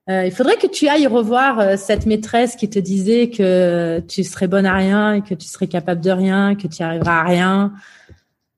euh, 0.10 0.20
euh, 0.20 0.26
il 0.26 0.32
faudrait 0.32 0.58
que 0.58 0.68
tu 0.68 0.88
ailles 0.88 1.08
revoir 1.08 1.60
euh, 1.60 1.76
cette 1.78 2.06
maîtresse 2.06 2.56
qui 2.56 2.70
te 2.70 2.80
disait 2.80 3.30
que 3.30 4.00
tu 4.08 4.24
serais 4.24 4.48
bonne 4.48 4.66
à 4.66 4.74
rien 4.74 5.14
et 5.14 5.22
que 5.22 5.34
tu 5.34 5.48
serais 5.48 5.68
capable 5.68 6.02
de 6.02 6.12
rien, 6.12 6.56
que 6.56 6.68
tu 6.68 6.84
arriveras 6.84 7.20
à 7.20 7.24
rien. 7.24 7.74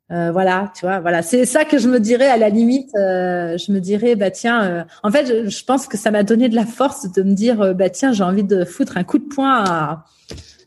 voilà, 0.10 0.72
tu 0.76 0.86
vois, 0.86 1.00
voilà, 1.00 1.22
c'est 1.22 1.46
ça 1.46 1.64
que 1.64 1.78
je 1.78 1.88
me 1.88 2.00
dirais 2.00 2.28
à 2.28 2.38
la 2.38 2.50
limite. 2.50 2.90
je 2.94 3.72
me 3.72 3.80
dirais, 3.80 4.16
bah 4.16 4.30
tiens, 4.30 4.86
en 5.04 5.12
fait, 5.12 5.50
je, 5.50 5.64
pense 5.64 5.88
que 5.88 5.98
ça 5.98 6.12
m'a 6.12 6.24
donné 6.24 6.50
de 6.50 6.56
la 6.56 6.66
force 6.66 7.10
de 7.12 7.24
me 7.24 7.34
dire, 7.34 7.74
bah 7.76 7.90
tiens, 7.90 8.12
j'ai 8.12 8.24
envie 8.24 8.44
de 8.44 8.66
foutre 8.66 8.98
un 8.98 9.06
coup 9.06 9.20
de 9.20 9.28
poing 9.34 9.64
à, 9.64 10.04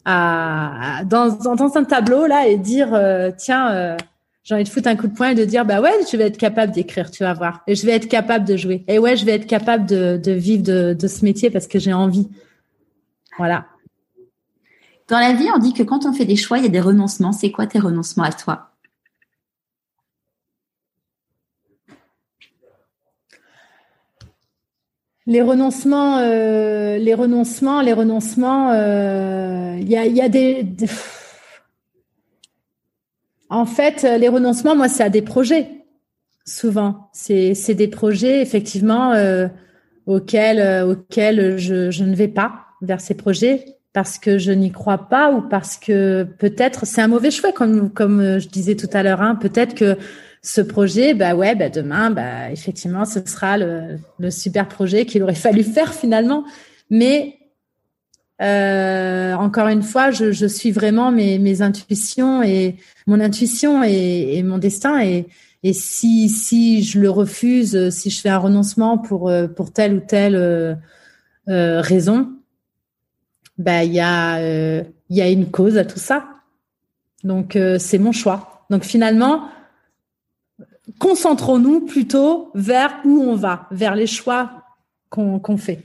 à 0.07 1.05
dans, 1.05 1.29
dans 1.29 1.77
un 1.77 1.85
tableau 1.85 2.27
là 2.27 2.47
et 2.47 2.57
dire, 2.57 2.99
tiens, 3.37 3.97
j'ai 4.45 4.55
envie 4.55 4.65
de 4.65 4.69
foutre 4.69 4.89
un 4.89 4.97
coup 4.97 5.09
de 5.09 5.15
poing 5.15 5.31
et 5.31 5.35
de 5.35 5.45
dire 5.45 5.65
bah 5.65 5.81
ouais 5.81 5.93
je 6.11 6.17
vais 6.17 6.25
être 6.25 6.37
capable 6.37 6.73
d'écrire 6.73 7.11
tu 7.11 7.25
vas 7.25 7.33
voir. 7.33 7.63
Et 7.67 7.75
je 7.75 7.85
vais 7.87 7.93
être 7.93 8.09
capable 8.09 8.45
de 8.45 8.57
jouer. 8.57 8.85
Et 8.87 8.99
ouais 8.99 9.17
je 9.17 9.25
vais 9.25 9.33
être 9.33 9.47
capable 9.47 9.87
de, 9.87 10.21
de 10.23 10.33
vivre 10.33 10.63
de, 10.63 10.95
de 10.95 11.09
ce 11.09 11.25
métier 11.25 11.51
parce 11.51 11.67
que 11.67 11.79
j'ai 11.79 11.93
envie. 11.95 12.29
Voilà. 13.39 13.67
Dans 15.09 15.19
la 15.19 15.33
vie 15.33 15.49
on 15.55 15.59
dit 15.59 15.73
que 15.73 15.83
quand 15.83 16.07
on 16.07 16.13
fait 16.13 16.27
des 16.27 16.37
choix 16.37 16.59
il 16.59 16.65
y 16.65 16.67
a 16.67 16.71
des 16.71 16.81
renoncements. 16.81 17.33
C'est 17.33 17.51
quoi 17.51 17.67
tes 17.67 17.79
renoncements 17.79 18.25
à 18.25 18.33
toi? 18.33 18.71
Les 25.27 25.41
renoncements, 25.41 26.19
euh, 26.19 26.99
les 26.99 27.15
renoncements, 27.15 27.81
les 27.81 27.95
renoncements. 27.95 28.73
Euh, 28.73 29.75
il 29.81 29.89
y, 29.89 29.97
a, 29.97 30.05
y 30.05 30.21
a 30.21 30.29
des 30.29 30.67
en 33.55 33.67
fait, 33.67 34.05
euh, 34.05 34.19
les 34.19 34.29
renoncements, 34.29 34.75
moi, 34.75 34.89
c'est 34.89 35.03
à 35.05 35.09
des 35.09 35.23
projets. 35.23 35.69
Souvent, 36.45 37.09
c'est 37.13 37.75
des 37.75 37.89
projets 37.89 38.43
effectivement 38.43 39.13
euh, 39.13 39.49
auxquels 40.05 40.61
euh, 40.61 40.87
auxquels 40.87 41.57
je, 41.57 41.91
je 41.91 42.05
ne 42.05 42.15
vais 42.15 42.29
pas 42.29 42.67
vers 42.83 43.01
ces 43.01 43.15
projets 43.15 43.65
parce 43.95 44.19
que 44.19 44.37
je 44.37 44.53
n'y 44.53 44.71
crois 44.71 45.09
pas 45.09 45.33
ou 45.33 45.41
parce 45.41 45.79
que 45.79 46.25
peut-être 46.39 46.85
c'est 46.85 47.01
un 47.01 47.09
mauvais 47.09 47.31
choix 47.31 47.51
comme 47.53 47.91
comme 47.91 48.39
je 48.39 48.49
disais 48.49 48.75
tout 48.75 48.91
à 48.93 49.03
l'heure. 49.03 49.23
Hein, 49.23 49.37
peut-être 49.37 49.75
que 49.75 49.97
ce 50.43 50.61
projet, 50.61 51.15
bah 51.15 51.35
ouais, 51.35 51.55
bah 51.55 51.71
demain, 51.71 52.11
bah 52.11 52.51
effectivement, 52.51 53.07
ce 53.07 53.21
sera 53.25 53.57
le, 53.57 53.99
le 54.19 54.31
super 54.31 54.69
projet 54.69 55.07
qu'il 55.07 55.23
aurait 55.23 55.35
fallu 55.35 55.63
faire 55.77 55.95
finalement. 55.95 56.45
Mais 56.91 57.39
euh, 58.45 59.35
encore 59.35 59.69
une 59.69 59.83
fois, 59.83 60.11
je, 60.11 60.47
suis 60.47 60.71
vraiment 60.71 61.11
mes, 61.11 61.63
intuitions 61.63 62.43
et 62.43 62.77
mon 63.07 63.21
intuition 63.21 63.83
et, 63.83 64.43
mon 64.43 64.59
destin. 64.59 65.01
Et, 65.03 65.27
si, 65.73 66.83
je 66.83 67.01
le 67.01 67.09
refuse, 67.09 67.89
si 67.91 68.11
je 68.11 68.21
fais 68.21 68.29
un 68.29 68.39
renoncement 68.39 68.99
pour, 68.99 69.31
euh, 69.31 69.47
telle 69.73 69.95
ou 69.95 70.01
telle 70.01 70.37
euh, 70.37 70.75
raison, 71.49 72.33
bah 73.57 73.85
il 73.85 73.95
y 73.95 74.01
a 74.01 75.31
une 75.31 75.51
cause 75.51 75.79
à 75.79 75.85
tout 75.85 75.99
ça. 75.99 76.27
Donc 77.23 77.59
c'est 77.79 77.99
mon 77.99 78.13
choix. 78.13 78.67
Donc 78.69 78.85
finalement, 78.85 79.49
concentrons-nous 80.99 81.81
plutôt 81.87 82.51
vers 82.55 82.93
où 83.05 83.23
on 83.23 83.37
va, 83.37 83.69
vers 83.71 83.95
les 83.95 84.07
choix 84.07 84.65
qu'on 85.09 85.57
fait. 85.57 85.81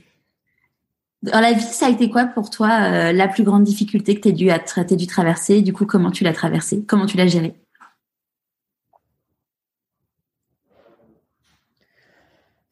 Dans 1.22 1.40
la 1.40 1.52
vie, 1.52 1.60
ça 1.60 1.86
a 1.86 1.90
été 1.90 2.08
quoi 2.08 2.24
pour 2.24 2.48
toi 2.48 2.70
euh, 2.70 3.12
la 3.12 3.28
plus 3.28 3.44
grande 3.44 3.64
difficulté 3.64 4.14
que 4.14 4.20
tu 4.22 4.28
as 4.28 4.84
dû, 4.84 4.96
dû 4.96 5.06
traverser? 5.06 5.60
Du 5.60 5.72
coup, 5.74 5.84
comment 5.84 6.10
tu 6.10 6.24
l'as 6.24 6.32
traversée? 6.32 6.82
Comment 6.86 7.06
tu 7.06 7.16
l'as 7.18 7.26
gérée? 7.26 7.54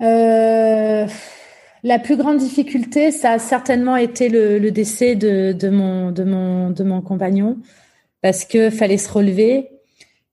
Euh, 0.01 1.07
La 1.85 1.99
plus 1.99 2.17
grande 2.17 2.39
difficulté, 2.39 3.11
ça 3.11 3.33
a 3.33 3.39
certainement 3.39 3.97
été 3.97 4.29
le, 4.29 4.71
décès 4.71 5.15
de, 5.15 5.69
mon, 5.69 6.11
de, 6.11 6.25
mon, 6.25 6.71
de 6.71 6.85
mon 6.85 7.03
compagnon, 7.03 7.59
parce 8.23 8.45
que 8.45 8.71
fallait 8.71 8.99
se 8.99 9.11
relever. 9.13 9.69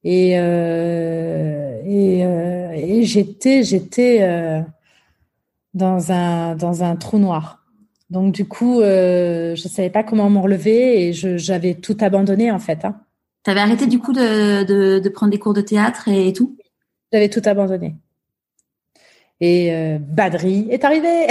Et, 0.04 0.40
euh, 0.40 1.82
et, 1.86 3.04
j'étais, 3.04 3.64
j'étais 3.64 4.64
dans, 5.74 6.12
un, 6.12 6.56
dans 6.56 6.84
un 6.84 6.96
trou 6.96 7.20
noir. 7.20 7.65
Donc 8.10 8.34
du 8.34 8.48
coup, 8.48 8.82
euh, 8.82 9.56
je 9.56 9.68
savais 9.68 9.90
pas 9.90 10.04
comment 10.04 10.30
me 10.30 10.40
relever 10.40 11.08
et 11.08 11.14
j'avais 11.14 11.76
tout 11.76 11.98
abandonné 12.02 12.52
en 12.52 12.60
fait. 12.60 12.86
Hein. 12.86 13.02
Tu 13.44 13.52
avais 13.52 13.60
arrêté 13.60 13.88
du 13.88 14.00
coup 14.00 14.14
de, 14.14 14.64
de, 14.64 15.00
de, 15.00 15.10
prendre 15.10 15.32
des 15.32 15.40
cours 15.40 15.54
de 15.54 15.62
théâtre 15.62 16.08
et 16.08 16.34
tout? 16.34 16.58
J'avais 17.12 17.30
tout 17.30 17.42
abandonné. 17.46 17.96
Et 19.42 19.74
euh, 19.74 19.98
Badri 20.00 20.68
est 20.70 20.84
arrivé. 20.86 21.28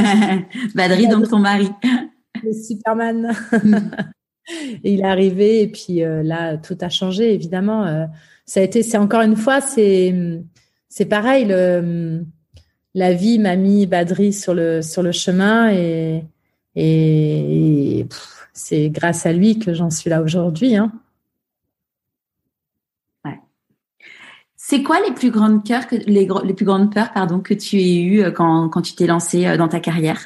Badri, 0.74 1.08
donc 1.08 1.28
ton 1.28 1.38
mari. 1.38 1.70
Le 2.42 2.52
Superman. 2.52 3.32
et 4.84 4.92
il 4.92 5.00
est 5.00 5.04
arrivé 5.04 5.62
et 5.62 5.68
puis 5.68 6.02
euh, 6.02 6.22
là, 6.22 6.56
tout 6.56 6.76
a 6.80 6.88
changé 6.88 7.32
évidemment. 7.32 7.86
Euh, 7.86 8.06
ça 8.44 8.60
a 8.60 8.62
été, 8.62 8.82
c'est 8.82 8.98
encore 8.98 9.22
une 9.22 9.36
fois, 9.36 9.60
c'est 9.60 10.14
c'est 10.88 11.06
pareil. 11.06 11.46
Le, 11.46 12.24
la 12.96 13.12
vie 13.12 13.38
m'a 13.38 13.56
mis 13.56 13.86
Badri 13.86 14.32
sur 14.32 14.54
le 14.54 14.82
sur 14.82 15.02
le 15.02 15.12
chemin 15.12 15.70
et 15.70 16.24
et, 16.76 18.06
c'est 18.52 18.90
grâce 18.90 19.26
à 19.26 19.32
lui 19.32 19.58
que 19.58 19.74
j'en 19.74 19.90
suis 19.90 20.10
là 20.10 20.22
aujourd'hui. 20.22 20.76
Hein. 20.76 20.92
Ouais. 23.24 23.40
C'est 24.56 24.82
quoi 24.82 25.00
les 25.06 25.14
plus 25.14 25.30
grandes 25.30 25.66
peurs 25.66 25.86
que 25.86 25.96
les, 25.96 26.28
les 26.44 26.54
plus 26.54 26.64
grandes 26.64 26.92
peurs 26.92 27.12
pardon 27.12 27.40
que 27.40 27.54
tu 27.54 27.78
aies 27.80 28.00
eues 28.02 28.22
euh, 28.24 28.30
quand 28.30 28.68
quand 28.70 28.82
tu 28.82 28.94
t'es 28.94 29.06
lancé 29.06 29.46
euh, 29.46 29.56
dans 29.58 29.68
ta 29.68 29.80
carrière? 29.80 30.20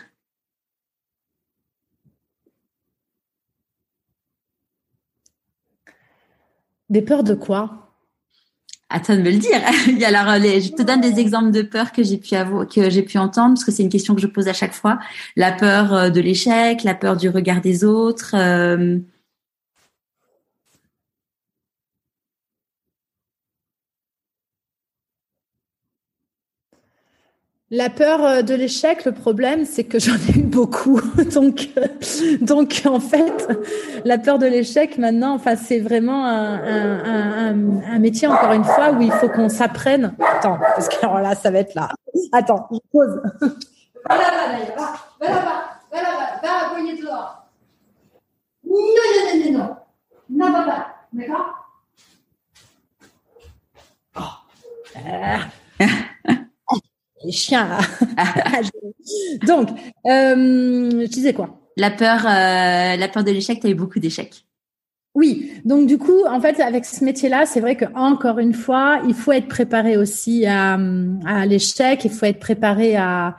Des 6.89 7.03
peurs 7.03 7.25
de 7.25 7.35
quoi? 7.35 7.90
Toi 8.99 9.15
de 9.15 9.23
me 9.23 9.31
le 9.31 9.37
dire. 9.37 9.61
Alors, 10.05 10.35
je 10.35 10.73
te 10.73 10.83
donne 10.83 11.01
des 11.01 11.21
exemples 11.21 11.53
de 11.53 11.62
peurs 11.62 11.93
que 11.93 12.03
j'ai 12.03 12.17
pu 12.17 12.35
avoir, 12.35 12.67
que 12.67 12.91
j'ai 12.91 13.03
pu 13.03 13.19
entendre, 13.19 13.55
parce 13.55 13.65
que 13.65 13.71
c'est 13.71 13.85
une 13.85 13.89
question 13.89 14.17
que 14.17 14.21
je 14.21 14.27
pose 14.27 14.49
à 14.49 14.53
chaque 14.53 14.75
fois. 14.75 14.99
La 15.37 15.53
peur 15.53 15.95
euh, 15.95 16.11
de 16.11 16.21
l'échec, 16.21 16.83
la 16.83 16.95
peur 16.95 17.17
du 17.17 17.29
regard 17.29 17.61
des 17.61 17.85
autres. 17.85 18.35
Euh, 18.35 18.99
La 27.73 27.89
peur 27.89 28.25
euh, 28.25 28.43
de 28.43 28.53
l'échec, 28.53 29.05
le 29.05 29.13
problème, 29.13 29.65
c'est 29.65 29.85
que 29.85 30.01
j'en 30.01 30.17
ai 30.17 30.39
eu 30.39 30.43
beaucoup. 30.43 31.01
donc, 31.33 31.69
euh, 31.77 31.87
donc 32.41 32.83
en 32.85 32.99
fait, 32.99 33.49
la 34.05 34.19
peur 34.19 34.39
de 34.39 34.47
l'échec, 34.47 34.99
maintenant, 34.99 35.35
enfin, 35.35 35.55
c'est 35.55 35.79
vraiment 35.79 36.27
un, 36.27 36.55
un, 36.55 37.53
un, 37.53 37.83
un, 37.95 37.99
métier, 38.01 38.27
encore 38.27 38.55
une 38.55 38.65
fois, 38.65 38.91
où 38.91 39.01
il 39.01 39.13
faut 39.13 39.29
qu'on 39.29 39.49
s'apprenne. 39.49 40.17
Attends, 40.19 40.59
parce 40.59 40.89
que 40.89 40.97
alors 41.07 41.21
là, 41.21 41.37
ça 41.37 41.53
va 41.53 41.61
être 41.61 41.77
là. 41.77 41.91
Attends, 42.33 42.69
je 42.73 42.79
pose. 42.91 43.23
Va 43.41 44.17
là-bas, 44.17 44.49
va, 44.77 44.95
va 45.21 45.29
là-bas, 45.29 45.63
va 45.93 46.03
là-bas, 46.03 46.41
va 46.43 46.71
aboyer 46.73 47.01
dehors. 47.01 47.47
Non, 48.65 48.75
non, 48.75 49.07
non, 49.15 49.53
non, 49.53 49.59
non. 49.59 49.77
Non, 50.29 50.53
va 50.53 50.63
pas. 50.65 50.87
D'accord? 51.13 51.55
Oh. 54.17 54.35
les 57.25 57.33
chiens 57.33 57.69
là. 57.69 57.79
Donc, 59.47 59.69
euh, 60.07 60.91
je 61.03 61.07
disais 61.07 61.33
quoi? 61.33 61.61
La 61.77 61.91
peur, 61.91 62.27
euh, 62.27 62.97
la 62.97 63.09
peur 63.09 63.25
de 63.25 63.31
l'échec. 63.31 63.61
Tu 63.61 63.67
as 63.67 63.71
eu 63.71 63.75
beaucoup 63.75 63.99
d'échecs. 63.99 64.45
Oui, 65.15 65.53
donc 65.65 65.89
du 65.89 65.99
coup, 65.99 66.25
en 66.29 66.41
fait, 66.41 66.61
avec 66.61 66.85
ce 66.85 67.05
métier-là, 67.05 67.45
c'est 67.45 67.61
vrai 67.61 67.75
que 67.75 67.85
encore 67.97 68.39
une 68.39 68.55
fois, 68.55 69.01
il 69.09 69.15
faut 69.15 69.33
être 69.33 69.49
préparé 69.49 69.97
aussi 69.97 70.47
à, 70.47 70.79
à 71.27 71.47
l'échec, 71.47 72.05
il 72.05 72.13
faut 72.13 72.27
être 72.27 72.39
préparé 72.39 72.95
à, 72.95 73.37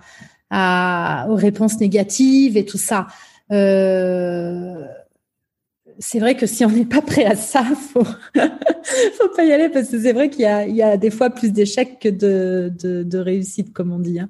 à, 0.49 1.27
aux 1.29 1.35
réponses 1.35 1.79
négatives 1.79 2.57
et 2.57 2.65
tout 2.65 2.77
ça. 2.77 3.07
Euh, 3.51 4.85
c'est 6.01 6.19
vrai 6.19 6.35
que 6.35 6.47
si 6.47 6.65
on 6.65 6.69
n'est 6.69 6.85
pas 6.85 7.01
prêt 7.01 7.25
à 7.25 7.35
ça, 7.35 7.63
faut 7.63 8.03
faut 8.33 9.29
pas 9.35 9.45
y 9.45 9.53
aller 9.53 9.69
parce 9.69 9.87
que 9.89 10.01
c'est 10.01 10.13
vrai 10.13 10.29
qu'il 10.29 10.41
y 10.41 10.81
a, 10.81 10.97
des 10.97 11.11
fois 11.11 11.29
plus 11.29 11.51
d'échecs 11.53 11.99
que 11.99 12.09
de, 12.09 13.17
réussites, 13.17 13.71
comme 13.71 13.91
on 13.91 13.99
dit. 13.99 14.19
Hein. 14.19 14.27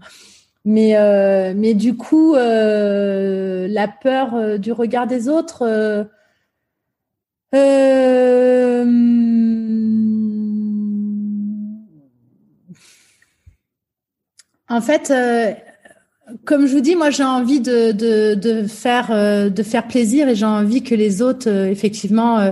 Mais 0.66 0.98
euh, 0.98 1.54
mais 1.56 1.74
du 1.74 1.96
coup, 1.96 2.36
euh, 2.36 3.68
la 3.70 3.88
peur 3.88 4.36
euh, 4.36 4.58
du 4.58 4.72
regard 4.74 5.08
des 5.08 5.30
autres. 5.30 5.66
En 14.70 14.82
fait, 14.82 15.12
comme 16.46 16.68
je 16.68 16.74
vous 16.74 16.82
dis, 16.82 16.96
moi 16.96 17.10
j'ai 17.10 17.24
envie 17.24 17.60
de, 17.60 17.92
de, 17.92 18.36
de 18.36 18.68
faire 18.68 19.08
euh, 19.12 19.50
de 19.50 19.64
faire 19.64 19.88
plaisir 19.88 20.28
et 20.28 20.36
j'ai 20.36 20.46
envie 20.46 20.84
que 20.84 20.96
les 20.96 21.22
autres 21.22 21.50
euh, 21.50 21.70
effectivement 21.70 22.40
euh, 22.40 22.52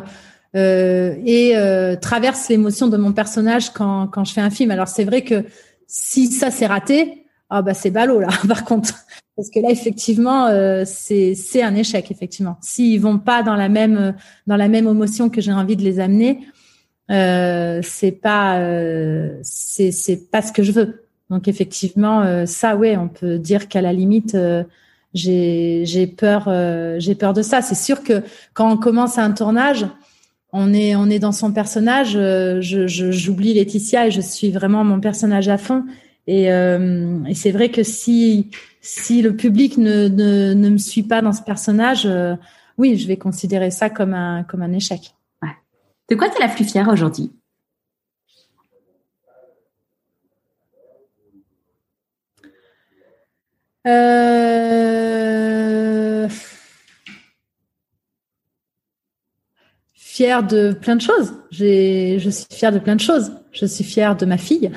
euh, 0.55 1.15
et 1.25 1.57
euh, 1.57 1.95
traversent 1.95 2.49
l'émotion 2.49 2.87
de 2.87 2.97
mon 2.97 3.13
personnage 3.13 3.71
quand, 3.71 4.07
quand 4.07 4.25
je 4.25 4.33
fais 4.33 4.41
un 4.41 4.49
film. 4.49 4.71
Alors 4.71 4.87
c'est 4.87 5.03
vrai 5.03 5.23
que 5.23 5.45
si 5.87 6.27
ça 6.27 6.51
s'est 6.51 6.65
raté, 6.65 7.25
ah 7.49 7.61
bah 7.61 7.73
c'est 7.73 7.91
ballot 7.91 8.19
là. 8.19 8.29
Par 8.47 8.63
contre, 8.65 8.93
parce 9.35 9.49
que 9.49 9.59
là 9.59 9.69
effectivement 9.69 10.47
c'est 10.85 11.35
c'est 11.35 11.61
un 11.61 11.75
échec 11.75 12.11
effectivement. 12.11 12.57
S'ils 12.61 12.99
vont 12.99 13.19
pas 13.19 13.43
dans 13.43 13.55
la 13.55 13.69
même 13.69 14.15
dans 14.47 14.57
la 14.57 14.67
même 14.67 14.87
émotion 14.87 15.29
que 15.29 15.41
j'ai 15.41 15.53
envie 15.53 15.75
de 15.75 15.83
les 15.83 15.99
amener, 15.99 16.39
euh, 17.11 17.81
c'est 17.83 18.11
pas 18.11 18.59
c'est 19.43 20.29
pas 20.31 20.41
ce 20.41 20.51
que 20.51 20.63
je 20.63 20.71
veux. 20.71 21.08
Donc 21.29 21.47
effectivement, 21.47 22.21
euh, 22.21 22.45
ça, 22.45 22.75
ouais, 22.75 22.97
on 22.97 23.07
peut 23.07 23.37
dire 23.37 23.67
qu'à 23.67 23.81
la 23.81 23.93
limite, 23.93 24.35
euh, 24.35 24.63
j'ai 25.13 26.07
peur, 26.17 26.45
euh, 26.47 26.97
j'ai 26.99 27.15
peur 27.15 27.33
de 27.33 27.41
ça. 27.41 27.61
C'est 27.61 27.75
sûr 27.75 28.03
que 28.03 28.23
quand 28.53 28.71
on 28.71 28.77
commence 28.77 29.17
un 29.17 29.31
tournage, 29.31 29.85
on 30.51 30.73
est 30.73 30.95
on 30.95 31.09
est 31.09 31.19
dans 31.19 31.31
son 31.31 31.51
personnage. 31.51 32.13
je 32.13 32.85
j'oublie 32.87 33.53
Laetitia 33.53 34.07
et 34.07 34.11
je 34.11 34.21
suis 34.21 34.49
vraiment 34.51 34.83
mon 34.83 34.99
personnage 34.99 35.47
à 35.47 35.57
fond. 35.57 35.85
Et, 36.25 36.45
et 36.45 37.35
c'est 37.35 37.51
vrai 37.51 37.69
que 37.69 37.83
si 37.83 38.49
si 38.81 39.21
le 39.21 39.35
public 39.35 39.77
ne, 39.77 40.07
ne 40.07 40.53
ne 40.53 40.69
me 40.69 40.77
suit 40.77 41.03
pas 41.03 41.21
dans 41.21 41.33
ce 41.33 41.43
personnage, 41.43 42.07
oui, 42.79 42.97
je 42.97 43.07
vais 43.07 43.17
considérer 43.17 43.69
ça 43.69 43.91
comme 43.91 44.15
un 44.15 44.43
comme 44.43 44.63
un 44.63 44.73
échec. 44.73 45.13
Ouais. 45.43 45.49
De 46.09 46.15
quoi 46.15 46.29
tu 46.29 46.37
es 46.37 46.47
la 46.47 46.51
plus 46.51 46.65
fière 46.65 46.87
aujourd'hui? 46.87 47.31
Euh... 53.87 54.79
Fière 59.93 60.43
de 60.43 60.73
plein 60.73 60.97
de 60.97 61.01
choses. 61.01 61.33
Je 61.49 62.29
suis 62.29 62.45
fière 62.51 62.71
de 62.73 62.79
plein 62.79 62.95
de 62.95 63.01
choses. 63.01 63.31
Je 63.51 63.65
suis 63.65 63.83
fière 63.85 64.15
de 64.17 64.25
ma 64.25 64.37
fille. 64.37 64.71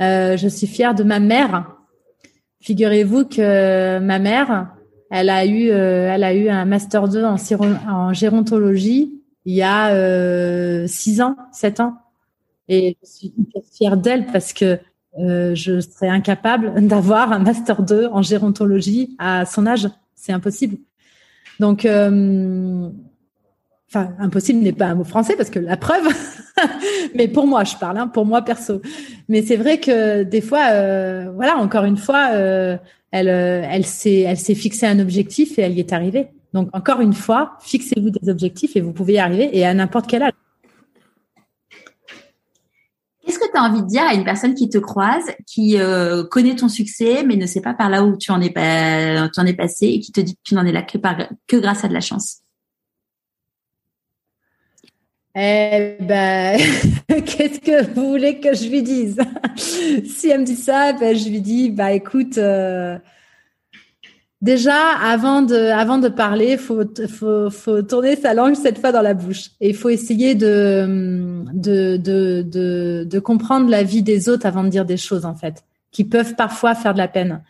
Euh, 0.00 0.36
je 0.36 0.48
suis 0.48 0.66
fière 0.66 0.94
de 0.94 1.04
ma 1.04 1.20
mère. 1.20 1.76
Figurez-vous 2.60 3.26
que 3.26 3.98
ma 3.98 4.18
mère, 4.18 4.74
elle 5.10 5.28
a 5.30 5.44
eu, 5.46 5.70
euh, 5.70 6.10
elle 6.12 6.24
a 6.24 6.34
eu 6.34 6.48
un 6.48 6.64
master 6.64 7.08
2 7.08 7.24
en, 7.24 8.12
gérontologie 8.12 9.20
il 9.44 9.54
y 9.54 9.62
a 9.62 9.94
euh, 9.94 10.86
6 10.86 11.20
ans, 11.20 11.36
7 11.52 11.80
ans. 11.80 11.98
Et 12.68 12.96
je 13.02 13.08
suis 13.08 13.34
fière 13.72 13.96
d'elle 13.96 14.26
parce 14.26 14.52
que 14.52 14.78
euh, 15.18 15.54
je 15.54 15.80
serais 15.80 16.08
incapable 16.08 16.72
d'avoir 16.86 17.32
un 17.32 17.38
master 17.38 17.82
2 17.82 18.08
en 18.12 18.22
gérontologie 18.22 19.14
à 19.18 19.46
son 19.46 19.66
âge. 19.66 19.88
C'est 20.14 20.32
impossible. 20.32 20.76
Donc, 21.60 21.84
euh, 21.84 22.88
impossible 23.94 24.60
n'est 24.60 24.72
pas 24.72 24.86
un 24.86 24.94
mot 24.96 25.04
français 25.04 25.36
parce 25.36 25.50
que 25.50 25.60
la 25.60 25.76
preuve. 25.76 26.08
mais 27.14 27.28
pour 27.28 27.46
moi, 27.46 27.64
je 27.64 27.76
parle, 27.76 27.98
hein, 27.98 28.08
pour 28.08 28.26
moi 28.26 28.42
perso. 28.42 28.82
Mais 29.28 29.42
c'est 29.42 29.56
vrai 29.56 29.78
que 29.78 30.24
des 30.24 30.40
fois, 30.40 30.70
euh, 30.72 31.30
voilà, 31.34 31.56
encore 31.58 31.84
une 31.84 31.96
fois, 31.96 32.30
elle, 32.32 33.28
elle 33.28 33.86
s'est, 33.86 34.20
elle 34.20 34.38
s'est 34.38 34.56
fixé 34.56 34.86
un 34.86 34.98
objectif 34.98 35.58
et 35.58 35.62
elle 35.62 35.74
y 35.74 35.80
est 35.80 35.92
arrivée. 35.92 36.28
Donc, 36.54 36.68
encore 36.72 37.00
une 37.00 37.12
fois, 37.12 37.56
fixez-vous 37.60 38.10
des 38.10 38.28
objectifs 38.28 38.76
et 38.76 38.80
vous 38.80 38.92
pouvez 38.92 39.14
y 39.14 39.18
arriver 39.18 39.50
et 39.52 39.64
à 39.64 39.74
n'importe 39.74 40.08
quel 40.08 40.22
âge. 40.22 40.32
Tu 43.54 43.60
as 43.60 43.62
envie 43.62 43.82
de 43.82 43.86
dire 43.86 44.02
à 44.02 44.14
une 44.14 44.24
personne 44.24 44.54
qui 44.54 44.68
te 44.68 44.78
croise, 44.78 45.30
qui 45.46 45.78
euh, 45.78 46.24
connaît 46.24 46.56
ton 46.56 46.68
succès, 46.68 47.22
mais 47.24 47.36
ne 47.36 47.46
sait 47.46 47.60
pas 47.60 47.74
par 47.74 47.88
là 47.88 48.04
où 48.04 48.16
tu 48.16 48.30
en 48.30 48.40
es, 48.40 48.50
passé 48.50 49.86
et 49.86 50.00
qui 50.00 50.12
te 50.12 50.20
dit 50.20 50.34
que 50.34 50.40
tu 50.42 50.54
n'en 50.54 50.66
es 50.66 50.72
là 50.72 50.82
que, 50.82 50.98
que 51.46 51.56
grâce 51.56 51.84
à 51.84 51.88
de 51.88 51.94
la 51.94 52.00
chance? 52.00 52.40
Eh 55.36 55.96
ben, 56.00 56.58
qu'est-ce 57.08 57.58
que 57.58 57.92
vous 57.92 58.08
voulez 58.08 58.38
que 58.38 58.54
je 58.54 58.68
lui 58.68 58.82
dise? 58.82 59.18
Si 59.56 60.28
elle 60.28 60.40
me 60.40 60.44
dit 60.44 60.56
ça, 60.56 60.92
ben, 60.92 61.16
je 61.16 61.28
lui 61.28 61.40
dis, 61.40 61.70
bah 61.70 61.92
écoute, 61.92 62.38
euh, 62.38 62.98
déjà 64.44 64.90
avant 65.00 65.40
de, 65.42 66.08
parler, 66.08 66.56
faut, 66.58 66.84
faut, 67.50 67.82
tourner 67.82 68.14
sa 68.14 68.34
langue 68.34 68.54
cette 68.54 68.78
fois 68.78 68.92
dans 68.92 69.00
la 69.00 69.14
bouche 69.14 69.50
et 69.60 69.70
il 69.70 69.74
faut 69.74 69.88
essayer 69.88 70.34
de, 70.34 71.40
comprendre 73.20 73.70
la 73.70 73.82
vie 73.82 74.02
des 74.02 74.28
autres 74.28 74.44
avant 74.46 74.62
de 74.62 74.68
dire 74.68 74.84
des 74.84 74.98
choses 74.98 75.24
en 75.24 75.34
fait, 75.34 75.64
qui 75.90 76.04
peuvent 76.04 76.34
parfois 76.34 76.74
faire 76.74 76.92
de 76.92 76.98
la 76.98 77.08
peine. 77.08 77.42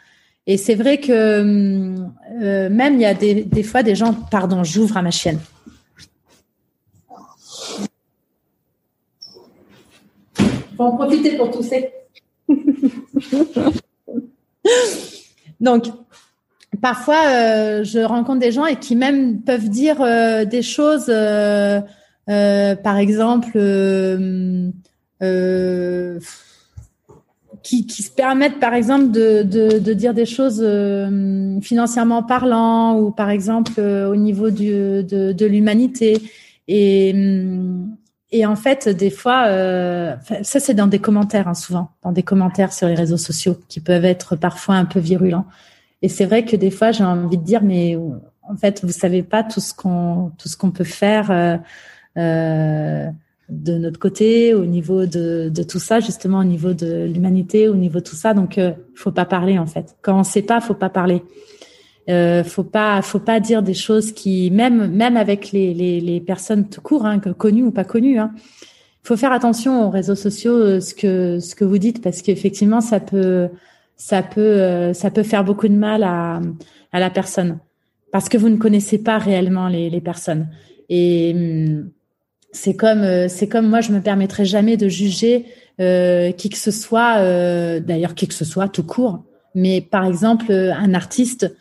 Et 0.47 0.57
c'est 0.57 0.77
vrai 0.77 0.99
que 0.99 1.11
euh, 1.11 2.71
même 2.71 2.95
il 2.95 3.01
y 3.01 3.07
a 3.07 3.15
des, 3.15 3.43
des 3.43 3.63
fois 3.65 3.83
des 3.83 3.97
gens, 3.97 4.15
pardon, 4.31 4.63
j'ouvre 4.63 4.97
à 4.97 5.03
ma 5.03 5.11
chienne. 5.11 5.41
Faut 10.77 10.85
en 10.85 10.97
profiter 10.97 11.37
pour 11.37 11.51
tousser. 11.51 11.91
Donc, 15.61 15.87
parfois, 16.81 17.21
euh, 17.27 17.85
je 17.85 17.99
rencontre 17.99 18.41
des 18.41 18.53
gens 18.53 18.67
et 18.67 18.77
qui 18.77 18.97
même 18.97 19.41
peuvent 19.43 19.69
dire 19.69 20.01
euh, 20.01 20.45
des 20.45 20.63
choses, 20.63 21.07
euh, 21.09 21.81
par 22.27 22.97
exemple, 22.97 23.53
qui, 27.63 27.87
qui, 27.87 28.03
se 28.03 28.11
permettent, 28.11 28.61
par 28.61 28.75
exemple, 28.75 29.11
de, 29.11 29.43
de, 29.43 29.79
de 29.79 29.93
dire 29.93 30.15
des 30.15 30.27
choses 30.27 30.65
financièrement 31.63 32.23
parlant 32.23 32.99
ou, 32.99 33.11
par 33.11 33.31
exemple, 33.31 33.81
au 33.81 34.17
niveau 34.17 34.51
du, 34.51 34.71
de, 34.71 35.33
de 35.33 35.47
l'humanité. 35.47 36.21
Et 36.69 37.15
et 38.31 38.47
en 38.47 38.57
fait, 38.57 38.89
des 38.89 39.11
fois, 39.11 39.47
ça 40.43 40.59
c'est 40.61 40.75
dans 40.75 40.89
des 40.89 40.99
commentaires, 40.99 41.47
hein, 41.47 41.55
souvent, 41.55 41.91
dans 42.03 42.11
des 42.11 42.25
commentaires 42.25 42.73
sur 42.73 42.89
les 42.89 42.95
réseaux 42.95 43.17
sociaux 43.17 43.57
qui 43.69 43.81
peuvent 43.81 44.05
être 44.05 44.35
parfois 44.35 44.75
un 44.75 44.87
peu 44.87 44.99
virulents. 44.99 45.47
Et 46.05 46.09
c'est 46.09 46.27
vrai 46.27 46.45
que 46.45 46.55
des 46.55 46.71
fois, 46.71 46.93
j'ai 46.93 47.03
envie 47.03 47.39
de 47.39 47.43
dire, 47.43 47.63
mais 47.63 47.97
en 48.43 48.57
fait, 48.57 48.85
vous 48.85 48.93
savez 48.93 49.23
pas 49.23 49.43
tout 49.43 49.61
ce 49.61 49.73
qu'on 49.73 50.33
tout 50.37 50.51
ce 50.51 50.57
qu'on 50.59 50.71
peut 50.71 50.85
faire 50.85 51.31
euh, 51.31 51.57
euh, 52.19 53.07
de 53.49 53.79
notre 53.79 53.99
côté, 53.99 54.53
au 54.53 54.67
niveau 54.67 55.07
de, 55.07 55.49
de 55.49 55.63
tout 55.63 55.79
ça, 55.79 56.01
justement, 56.01 56.41
au 56.41 56.45
niveau 56.45 56.75
de 56.75 57.07
l'humanité, 57.07 57.69
au 57.69 57.75
niveau 57.75 58.01
de 58.01 58.05
tout 58.05 58.17
ça. 58.17 58.35
Donc, 58.35 58.59
euh, 58.59 58.73
faut 58.95 59.13
pas 59.13 59.25
parler 59.25 59.59
en 59.59 59.65
fait. 59.65 59.97
Quand 60.03 60.21
on 60.21 60.25
sait 60.25 60.43
pas, 60.43 60.61
faut 60.61 60.75
pas 60.75 60.91
parler. 60.91 61.23
Euh, 62.11 62.45
faut 62.45 62.65
pas, 62.65 63.01
faut 63.01 63.25
pas 63.31 63.41
dire 63.41 63.63
des 63.63 63.73
choses 63.73 64.13
qui, 64.13 64.51
même, 64.51 64.93
même 64.93 65.17
avec 65.17 65.53
les, 65.53 65.73
les, 65.73 66.03
les 66.03 66.21
personnes 66.21 66.69
tout 66.69 66.83
court, 66.83 67.07
hein, 67.07 67.19
connues 67.19 67.63
ou 67.63 67.71
pas 67.71 67.85
connues, 67.85 68.19
hein, 68.19 68.31
faut 69.03 69.17
faire 69.17 69.33
attention 69.33 69.87
aux 69.87 69.91
réseaux 69.91 70.17
sociaux, 70.17 70.59
euh, 70.59 70.81
ce 70.81 70.95
que, 70.95 71.41
ce 71.41 71.55
que 71.55 71.65
vous 71.65 71.79
dites, 71.79 72.03
parce 72.03 72.21
qu'effectivement, 72.21 72.83
ça 72.83 73.01
peut, 73.01 73.49
ça 73.97 74.23
peut, 74.23 74.41
euh, 74.41 74.93
ça 74.93 75.11
peut 75.11 75.23
faire 75.23 75.45
beaucoup 75.45 75.69
de 75.69 75.75
mal 75.75 76.03
à, 76.03 76.41
à 76.93 77.01
la 77.01 77.11
personne, 77.11 77.59
parce 78.13 78.29
que 78.29 78.39
vous 78.39 78.49
ne 78.49 78.57
connaissez 78.57 78.99
pas 78.99 79.19
réellement 79.19 79.69
les, 79.69 79.91
les 79.91 80.01
personnes. 80.01 80.49
Et 80.89 81.33
hum, 81.35 81.91
c'est 82.53 82.77
comme, 82.77 83.03
euh, 83.03 83.29
c'est 83.29 83.49
comme 83.49 83.69
moi, 83.69 83.81
je 83.81 83.93
me 83.93 84.01
permettrai 84.01 84.45
jamais 84.45 84.77
de 84.77 84.89
juger 84.89 85.47
euh, 85.81 86.31
qui 86.33 86.51
que 86.51 86.59
ce 86.59 86.71
soit, 86.71 87.19
d'ailleurs 87.81 88.15
qui 88.15 88.29
que 88.29 88.35
ce 88.35 88.45
soit, 88.45 88.69
tout 88.69 88.85
court. 88.85 89.25
Mais 89.55 89.81
par 89.81 90.05
exemple, 90.05 90.53
un 90.53 90.95
artiste, 90.95 91.53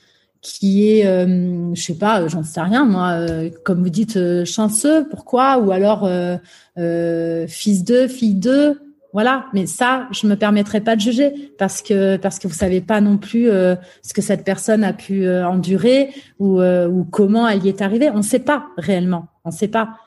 qui 0.43 0.89
est, 0.89 1.07
euh, 1.07 1.73
je 1.73 1.81
sais 1.81 1.97
pas, 1.97 2.27
j'en 2.27 2.43
sais 2.43 2.61
rien 2.61 2.85
moi, 2.85 3.11
euh, 3.13 3.49
comme 3.63 3.81
vous 3.81 3.89
dites, 3.89 4.17
euh, 4.17 4.43
chanceux, 4.43 5.07
pourquoi? 5.09 5.57
Ou 5.59 5.71
alors 5.71 6.05
euh, 6.05 7.47
fils 7.47 7.85
de, 7.85 8.07
fille 8.07 8.35
de, 8.35 8.77
voilà. 9.13 9.45
Mais 9.53 9.65
ça, 9.65 10.07
je 10.11 10.27
me 10.27 10.35
permettrai 10.35 10.81
pas 10.81 10.95
de 10.95 11.01
juger 11.01 11.53
parce 11.57 11.81
que 11.81 12.17
parce 12.17 12.39
que 12.39 12.47
vous 12.47 12.53
savez 12.53 12.81
pas 12.81 12.99
non 12.99 13.17
plus 13.17 13.45
ce 13.45 14.13
que 14.13 14.21
cette 14.21 14.43
personne 14.43 14.83
a 14.83 14.93
pu 14.93 15.29
endurer 15.29 16.09
ou 16.39 16.61
ou 16.61 17.03
comment 17.05 17.47
elle 17.47 17.63
y 17.65 17.69
est 17.69 17.81
arrivée. 17.81 18.09
On 18.09 18.17
ne 18.17 18.21
sait 18.21 18.39
pas 18.39 18.67
réellement, 18.77 19.27
on 19.45 19.49
ne 19.49 19.55
sait 19.55 19.67
pas. 19.67 19.97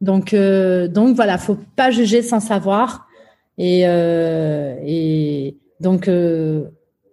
Donc 0.00 0.34
donc 0.34 1.16
voilà, 1.16 1.38
faut 1.38 1.58
pas 1.76 1.90
juger 1.90 2.22
sans 2.22 2.40
savoir 2.40 3.06
et 3.58 3.80
et 3.80 5.56
donc 5.80 6.08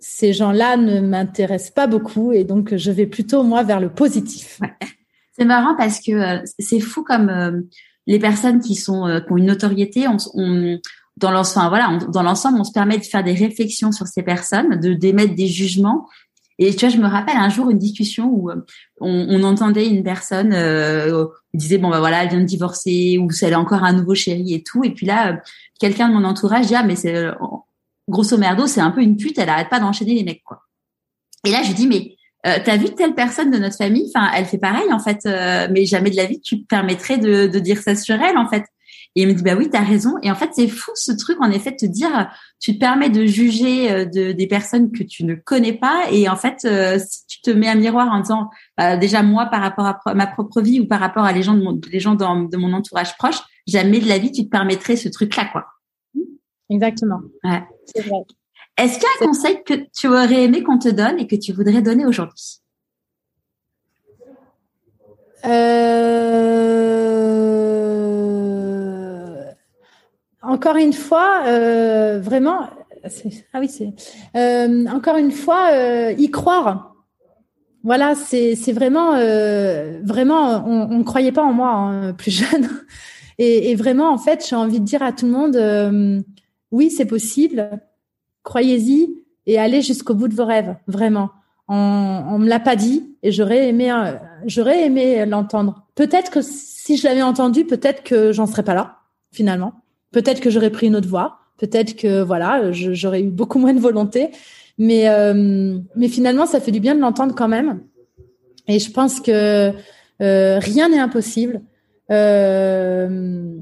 ces 0.04 0.34
gens-là 0.34 0.76
ne 0.76 1.00
m'intéressent 1.00 1.72
pas 1.72 1.88
beaucoup 1.88 2.34
et 2.34 2.44
donc 2.44 2.76
je 2.76 2.92
vais 2.92 3.08
plutôt 3.08 3.44
moi 3.44 3.64
vers 3.64 3.80
le 3.80 3.90
positif. 3.90 4.60
C'est 5.32 5.46
marrant 5.46 5.76
parce 5.76 6.00
que 6.00 6.12
euh, 6.12 6.42
c'est 6.60 6.80
fou 6.80 7.04
comme 7.04 7.30
euh, 7.30 7.62
les 8.06 8.20
personnes 8.20 8.60
qui 8.60 8.76
sont 8.76 9.08
euh, 9.08 9.20
qui 9.20 9.32
ont 9.32 9.38
une 9.38 9.46
notoriété, 9.46 10.06
on 10.08 10.80
dans 11.18 11.32
l'ensemble, 11.32 11.70
voilà, 11.70 11.98
dans 12.10 12.24
l'ensemble, 12.24 12.60
on 12.60 12.64
se 12.64 12.72
permet 12.72 12.98
de 12.98 13.04
faire 13.04 13.24
des 13.24 13.34
réflexions 13.34 13.92
sur 13.92 14.08
ces 14.08 14.24
personnes, 14.24 14.80
de 14.80 14.94
d'émettre 14.94 15.36
des 15.36 15.48
jugements. 15.48 16.08
Et 16.60 16.76
tu 16.76 16.86
vois, 16.86 16.96
je 16.96 17.02
me 17.02 17.08
rappelle 17.08 17.38
un 17.38 17.50
jour 17.50 17.70
une 17.70 17.80
discussion 17.80 18.30
où 18.32 18.52
on, 18.52 18.60
on 19.00 19.44
entendait 19.44 19.88
une 19.88 20.04
personne 20.04 20.54
euh, 20.54 21.26
disait 21.54 21.78
bon 21.78 21.90
bah 21.90 22.00
voilà, 22.00 22.24
elle 22.24 22.30
vient 22.30 22.40
de 22.40 22.46
divorcer 22.46 23.18
ou 23.18 23.28
elle 23.42 23.54
a 23.54 23.60
encore 23.60 23.84
un 23.84 23.94
nouveau 23.94 24.16
chéri 24.16 24.54
et 24.54 24.64
tout. 24.64 24.84
Et 24.84 24.92
puis 24.92 25.06
là, 25.06 25.42
quelqu'un 25.80 26.10
de 26.10 26.14
mon 26.14 26.24
entourage 26.24 26.68
dit 26.68 26.76
ah 26.76 26.84
mais 26.84 26.96
c'est 26.96 27.16
grosso 28.08 28.38
merdo, 28.38 28.68
c'est 28.68 28.82
un 28.82 28.92
peu 28.92 29.02
une 29.02 29.18
pute, 29.18 29.38
elle 29.38 29.50
arrête 29.50 29.70
pas 29.70 29.80
d'enchaîner 29.80 30.16
les 30.16 30.24
mecs, 30.24 30.44
quoi. 30.44 30.62
Et 31.46 31.52
là, 31.52 31.62
je 31.64 31.74
dis, 31.74 31.88
mais 31.88 32.16
euh, 32.46 32.60
t'as 32.64 32.78
vu 32.78 32.90
telle 32.96 33.16
personne 33.16 33.52
de 33.52 33.58
notre 33.58 33.78
famille? 33.78 34.10
Enfin, 34.14 34.30
elle 34.36 34.46
fait 34.46 34.58
pareil, 34.58 34.92
en 34.92 35.00
fait, 35.00 35.20
euh, 35.26 35.68
mais 35.72 35.86
jamais 35.86 36.10
de 36.10 36.16
la 36.16 36.26
vie 36.26 36.40
tu 36.42 36.60
permettrais 36.60 37.18
de, 37.18 37.48
de 37.48 37.60
dire 37.60 37.82
ça 37.82 37.96
sur 37.96 38.16
elle, 38.16 38.38
en 38.38 38.48
fait. 38.48 38.64
Et 39.16 39.22
il 39.24 39.28
me 39.28 39.34
dit, 39.34 39.44
bah 39.44 39.56
oui, 39.56 39.70
t'as 39.70 39.84
raison. 39.84 40.16
Et 40.24 40.32
en 40.32 40.36
fait, 40.36 40.50
c'est 40.54 40.68
fou 40.68 40.92
ce 40.96 41.12
truc, 41.12 41.38
en 41.40 41.52
effet, 41.52 41.72
de 41.72 41.76
te 41.76 41.86
dire, 41.86 42.32
tu 42.60 42.74
te 42.74 42.80
permets 42.80 43.10
de 43.10 43.26
juger 43.26 43.92
euh, 43.92 44.06
de, 44.06 44.32
des 44.32 44.48
personnes 44.48 44.92
que 44.92 45.04
tu 45.04 45.24
ne 45.24 45.36
connais 45.36 45.74
pas. 45.74 46.06
Et 46.12 46.28
en 46.28 46.36
fait, 46.36 46.66
euh, 46.66 46.98
si 47.00 47.26
tu 47.28 47.42
te 47.42 47.52
mets 47.52 47.68
un 47.68 47.76
miroir 47.76 48.12
en 48.12 48.22
disant, 48.22 48.50
bah, 48.76 48.98
déjà 48.98 49.22
moi, 49.22 49.46
par 49.46 49.62
rapport 49.62 49.86
à 49.86 50.14
ma 50.16 50.26
propre 50.26 50.62
vie 50.62 50.80
ou 50.80 50.88
par 50.88 51.00
rapport 51.00 51.26
à 51.26 51.32
les 51.32 51.44
gens 51.44 51.54
de 51.54 51.62
mon, 51.62 51.80
les 51.92 52.00
gens 52.00 52.16
dans, 52.16 52.42
de 52.42 52.58
mon 52.58 52.74
entourage 52.74 53.16
proche, 53.18 53.38
jamais 53.68 54.00
de 54.00 54.08
la 54.08 54.18
vie 54.18 54.32
tu 54.32 54.46
te 54.46 54.50
permettrais 54.50 54.96
ce 54.96 55.10
truc-là, 55.10 55.46
quoi. 55.52 55.66
Exactement. 56.70 57.20
Ouais. 57.44 57.64
C'est 57.86 58.02
vrai. 58.02 58.18
Est-ce 58.78 58.94
qu'il 58.94 59.04
y 59.04 59.06
a 59.06 59.10
un 59.22 59.28
conseil 59.28 59.64
que 59.64 59.74
tu 59.96 60.08
aurais 60.08 60.46
aimé 60.46 60.64
qu'on 60.64 60.80
te 60.80 60.90
donne 60.90 61.20
et 61.20 61.28
que 61.28 61.36
tu 61.36 61.54
voudrais 61.54 61.84
donner 61.84 62.08
aujourd'hui? 62.08 62.62
Euh... 65.46 66.94
Encore 70.44 70.76
une 70.76 70.94
fois, 70.94 71.44
euh, 71.48 72.20
vraiment, 72.20 72.68
ah 73.54 73.60
oui, 73.60 73.70
c'est 73.70 73.94
euh, 74.36 74.86
encore 74.88 75.18
une 75.18 75.32
fois 75.32 75.70
euh, 75.72 76.14
y 76.18 76.30
croire. 76.32 76.96
Voilà, 77.84 78.16
c'est 78.16 78.72
vraiment 78.72 79.16
euh, 79.16 80.00
vraiment 80.04 80.66
on 80.66 80.98
ne 81.00 81.04
croyait 81.04 81.34
pas 81.34 81.44
en 81.44 81.52
moi 81.52 81.72
hein, 81.72 82.14
plus 82.14 82.32
jeune 82.32 82.70
et, 83.40 83.72
et, 83.72 83.76
vraiment 83.76 84.10
en 84.10 84.18
fait 84.18 84.46
j'ai 84.48 84.56
envie 84.56 84.80
de 84.80 84.86
dire 84.86 85.04
à 85.04 85.12
tout 85.12 85.26
le 85.26 85.34
monde 85.34 85.58
euh, 85.58 86.22
oui, 86.74 86.90
c'est 86.90 87.06
possible. 87.06 87.70
Croyez-y 88.42 89.24
et 89.46 89.60
allez 89.60 89.82
jusqu'au 89.82 90.16
bout 90.16 90.28
de 90.28 90.34
vos 90.34 90.46
rêves, 90.46 90.76
vraiment. 90.88 91.30
On, 91.68 91.76
on 91.76 92.40
me 92.40 92.50
l'a 92.50 92.60
pas 92.60 92.76
dit 92.76 93.16
et 93.22 93.32
j'aurais 93.32 93.70
aimé, 93.70 93.92
euh, 93.92 94.18
j'aurais 94.48 94.84
aimé 94.84 95.26
l'entendre. 95.26 95.86
Peut-être 95.96 96.32
que 96.32 96.42
si 96.42 96.98
je 96.98 97.08
l'avais 97.08 97.22
entendu, 97.22 97.64
peut-être 97.66 98.04
que 98.04 98.32
j'en 98.32 98.48
serais 98.48 98.64
pas 98.64 98.74
là, 98.74 99.02
finalement. 99.32 99.83
Peut-être 100.14 100.40
que 100.40 100.50
j'aurais 100.50 100.70
pris 100.70 100.88
une 100.88 100.96
autre 100.96 101.10
voie. 101.10 101.40
Peut-être 101.58 101.98
que 101.98 102.22
voilà, 102.22 102.72
j'aurais 102.72 103.22
eu 103.22 103.30
beaucoup 103.30 103.60
moins 103.60 103.74
de 103.74 103.80
volonté. 103.80 104.30
Mais 104.78 105.10
euh, 105.10 105.80
mais 105.96 106.08
finalement, 106.08 106.46
ça 106.46 106.60
fait 106.60 106.72
du 106.72 106.80
bien 106.80 106.96
de 106.96 107.02
l'entendre 107.02 107.36
quand 107.36 107.48
même. 107.48 107.82
Et 108.68 108.80
je 108.80 108.92
pense 108.92 109.20
que 109.20 109.72
euh, 110.22 110.60
rien 110.60 110.90
n'est 110.90 111.00
impossible. 111.00 111.62
Euh, 112.12 113.56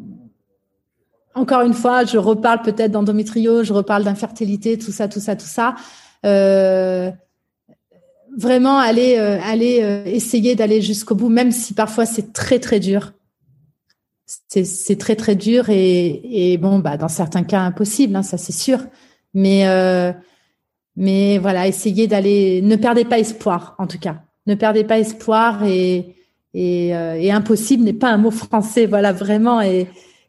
encore 1.34 1.62
une 1.62 1.74
fois, 1.74 2.06
je 2.06 2.18
reparle 2.18 2.62
peut-être 2.62 2.92
d'endométrio, 2.92 3.64
je 3.64 3.74
reparle 3.74 4.04
d'infertilité, 4.04 4.78
tout 4.78 4.92
ça, 4.92 5.08
tout 5.08 5.20
ça, 5.20 5.36
tout 5.36 5.46
ça. 5.46 5.76
Vraiment, 8.38 8.78
aller, 8.78 9.18
aller 9.18 10.04
essayer 10.06 10.56
d'aller 10.56 10.82
jusqu'au 10.82 11.16
bout, 11.16 11.28
même 11.28 11.52
si 11.52 11.74
parfois 11.74 12.06
c'est 12.06 12.32
très 12.32 12.60
très 12.60 12.80
dur. 12.80 13.12
C'est 14.48 15.00
très 15.00 15.16
très 15.16 15.36
dur 15.36 15.70
et, 15.70 16.54
et, 16.54 16.58
bon, 16.58 16.80
bah 16.80 16.98
dans 16.98 17.08
certains 17.08 17.44
cas 17.44 17.62
impossible, 17.62 18.16
hein, 18.16 18.24
ça 18.24 18.38
c'est 18.38 18.52
sûr. 18.52 18.80
Mais 19.34 19.68
euh, 19.68 20.12
mais 20.96 21.38
voilà, 21.38 21.68
essayez 21.68 22.08
d'aller, 22.08 22.62
ne 22.62 22.76
perdez 22.76 23.06
pas 23.06 23.20
espoir, 23.20 23.76
en 23.78 23.88
tout 23.88 24.00
cas, 24.00 24.24
ne 24.48 24.56
perdez 24.56 24.84
pas 24.84 25.00
espoir 25.00 25.64
et 25.64 26.16
et, 26.54 26.88
et 26.90 27.32
impossible 27.32 27.84
n'est 27.84 27.94
pas 27.94 28.12
un 28.12 28.18
mot 28.18 28.32
français, 28.32 28.86
voilà 28.86 29.14
vraiment 29.14 29.62
et 29.62 29.88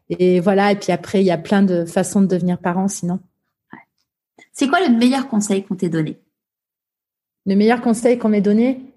et 0.09 0.39
voilà. 0.39 0.71
Et 0.71 0.75
puis 0.75 0.91
après, 0.91 1.21
il 1.21 1.25
y 1.25 1.31
a 1.31 1.37
plein 1.37 1.63
de 1.63 1.85
façons 1.85 2.21
de 2.21 2.27
devenir 2.27 2.57
parent, 2.57 2.87
sinon. 2.87 3.19
C'est 4.51 4.67
quoi 4.67 4.87
le 4.87 4.95
meilleur 4.95 5.27
conseil 5.27 5.63
qu'on 5.63 5.75
t'ait 5.75 5.89
donné? 5.89 6.19
Le 7.45 7.55
meilleur 7.55 7.81
conseil 7.81 8.17
qu'on 8.17 8.29
m'ait 8.29 8.41
donné? 8.41 8.92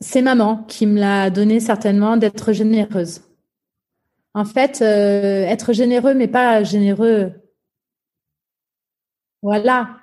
C'est 0.00 0.22
maman 0.22 0.64
qui 0.68 0.86
me 0.86 1.00
l'a 1.00 1.28
donné 1.30 1.58
certainement 1.58 2.16
d'être 2.16 2.52
généreuse. 2.52 3.22
En 4.32 4.44
fait, 4.44 4.80
euh, 4.82 5.44
être 5.44 5.72
généreux, 5.72 6.14
mais 6.14 6.28
pas 6.28 6.62
généreux. 6.62 7.32
Voilà. 9.42 9.96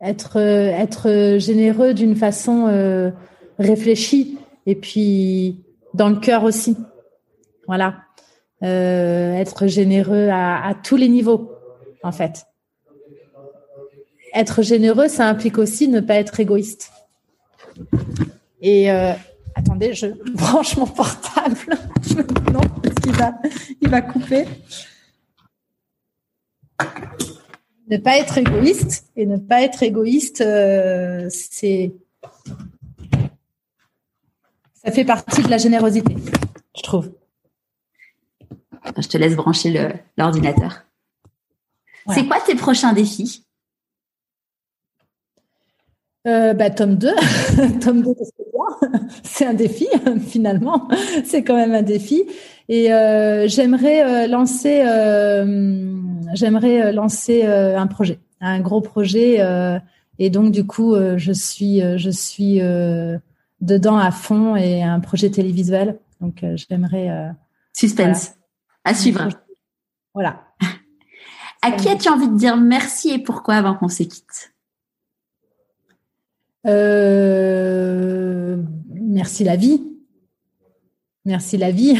Être, 0.00 0.38
euh, 0.38 1.38
généreux 1.40 1.92
d'une 1.92 2.14
façon 2.14 2.68
euh, 2.68 3.10
réfléchie 3.58 4.38
et 4.66 4.76
puis 4.76 5.64
dans 5.94 6.08
le 6.08 6.20
cœur 6.20 6.44
aussi. 6.44 6.76
Voilà. 7.66 7.96
être 8.62 9.66
généreux 9.66 10.28
à, 10.28 10.64
à 10.68 10.74
tous 10.74 10.96
les 10.96 11.08
niveaux, 11.08 11.50
en 12.04 12.12
fait. 12.12 12.46
Être 14.34 14.62
généreux, 14.62 15.08
ça 15.08 15.28
implique 15.28 15.58
aussi 15.58 15.88
ne 15.88 16.00
pas 16.00 16.14
être 16.14 16.38
égoïste. 16.38 16.92
Et 18.60 18.90
euh, 18.90 19.12
attendez, 19.54 19.94
je 19.94 20.06
branche 20.34 20.76
mon 20.76 20.86
portable. 20.86 21.78
non, 22.52 22.60
parce 22.82 22.94
qu'il 23.02 23.12
va, 23.12 23.34
il 23.80 23.88
va 23.88 24.02
couper. 24.02 24.44
Ne 27.88 27.96
pas 27.96 28.18
être 28.18 28.38
égoïste 28.38 29.10
et 29.16 29.26
ne 29.26 29.36
pas 29.36 29.62
être 29.62 29.82
égoïste, 29.82 30.42
euh, 30.42 31.26
c'est 31.30 31.92
ça 34.84 34.92
fait 34.92 35.04
partie 35.04 35.42
de 35.42 35.48
la 35.48 35.58
générosité, 35.58 36.16
je 36.76 36.82
trouve. 36.82 37.12
Je 38.96 39.08
te 39.08 39.18
laisse 39.18 39.34
brancher 39.34 40.00
l'ordinateur. 40.16 40.84
C'est 42.14 42.26
quoi 42.26 42.40
tes 42.40 42.54
prochains 42.54 42.92
défis? 42.92 43.44
Euh, 46.26 46.52
bah, 46.52 46.70
tome 46.70 46.96
2, 46.96 47.08
tome 47.80 48.02
2 48.02 48.10
c'est 49.22 49.46
un 49.46 49.54
défi 49.54 49.86
finalement, 50.26 50.88
c'est 51.24 51.42
quand 51.42 51.56
même 51.56 51.74
un 51.74 51.82
défi. 51.82 52.24
Et 52.68 52.92
euh, 52.92 53.48
j'aimerais 53.48 54.02
euh, 54.02 54.26
lancer, 54.26 54.82
euh, 54.84 55.96
j'aimerais 56.34 56.92
lancer 56.92 57.44
un 57.44 57.86
projet, 57.86 58.20
un 58.40 58.60
gros 58.60 58.80
projet. 58.80 59.40
et 60.18 60.30
donc 60.30 60.52
du 60.52 60.66
coup, 60.66 60.94
je 61.16 61.32
suis, 61.32 61.80
je 61.96 62.10
suis 62.10 62.60
dedans 63.60 63.98
à 63.98 64.10
fond 64.10 64.56
et 64.56 64.82
un 64.82 65.00
projet 65.00 65.30
télévisuel. 65.30 65.98
Donc 66.20 66.44
j'aimerais. 66.54 67.32
Suspense. 67.72 68.34
À 68.84 68.94
suivre. 68.94 69.28
Voilà. 70.14 70.42
à 71.62 71.72
qui 71.72 71.88
as-tu 71.88 72.08
envie 72.08 72.28
de 72.28 72.36
dire 72.36 72.56
merci 72.56 73.10
et 73.10 73.18
pourquoi 73.18 73.54
avant 73.54 73.74
qu'on 73.74 73.88
se 73.88 74.02
quitte 74.02 74.52
euh, 76.66 78.56
merci 78.92 79.44
la 79.44 79.56
vie. 79.56 79.82
Merci 81.24 81.56
la 81.56 81.70
vie. 81.70 81.96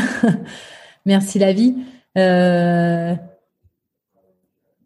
merci 1.07 1.39
la 1.39 1.53
vie. 1.53 1.77
Euh, 2.17 3.15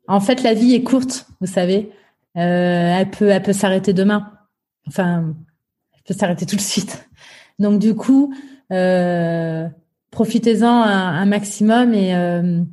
en 0.08 0.20
fait, 0.20 0.42
la 0.42 0.54
vie 0.54 0.74
est 0.74 0.82
courte, 0.82 1.26
vous 1.40 1.46
savez. 1.46 1.90
Euh, 2.36 2.96
elle 2.98 3.10
peut, 3.10 3.28
elle 3.28 3.42
peut 3.42 3.52
s'arrêter 3.52 3.92
demain. 3.92 4.32
Enfin, 4.86 5.34
elle 5.94 6.02
peut 6.02 6.14
s'arrêter 6.14 6.46
tout 6.46 6.56
de 6.56 6.60
suite. 6.60 7.08
Donc 7.58 7.78
du 7.78 7.94
coup, 7.94 8.34
profitez-en 10.10 10.66
un, 10.66 11.20
un, 11.20 11.26
maximum 11.26 11.94
et 11.94 12.14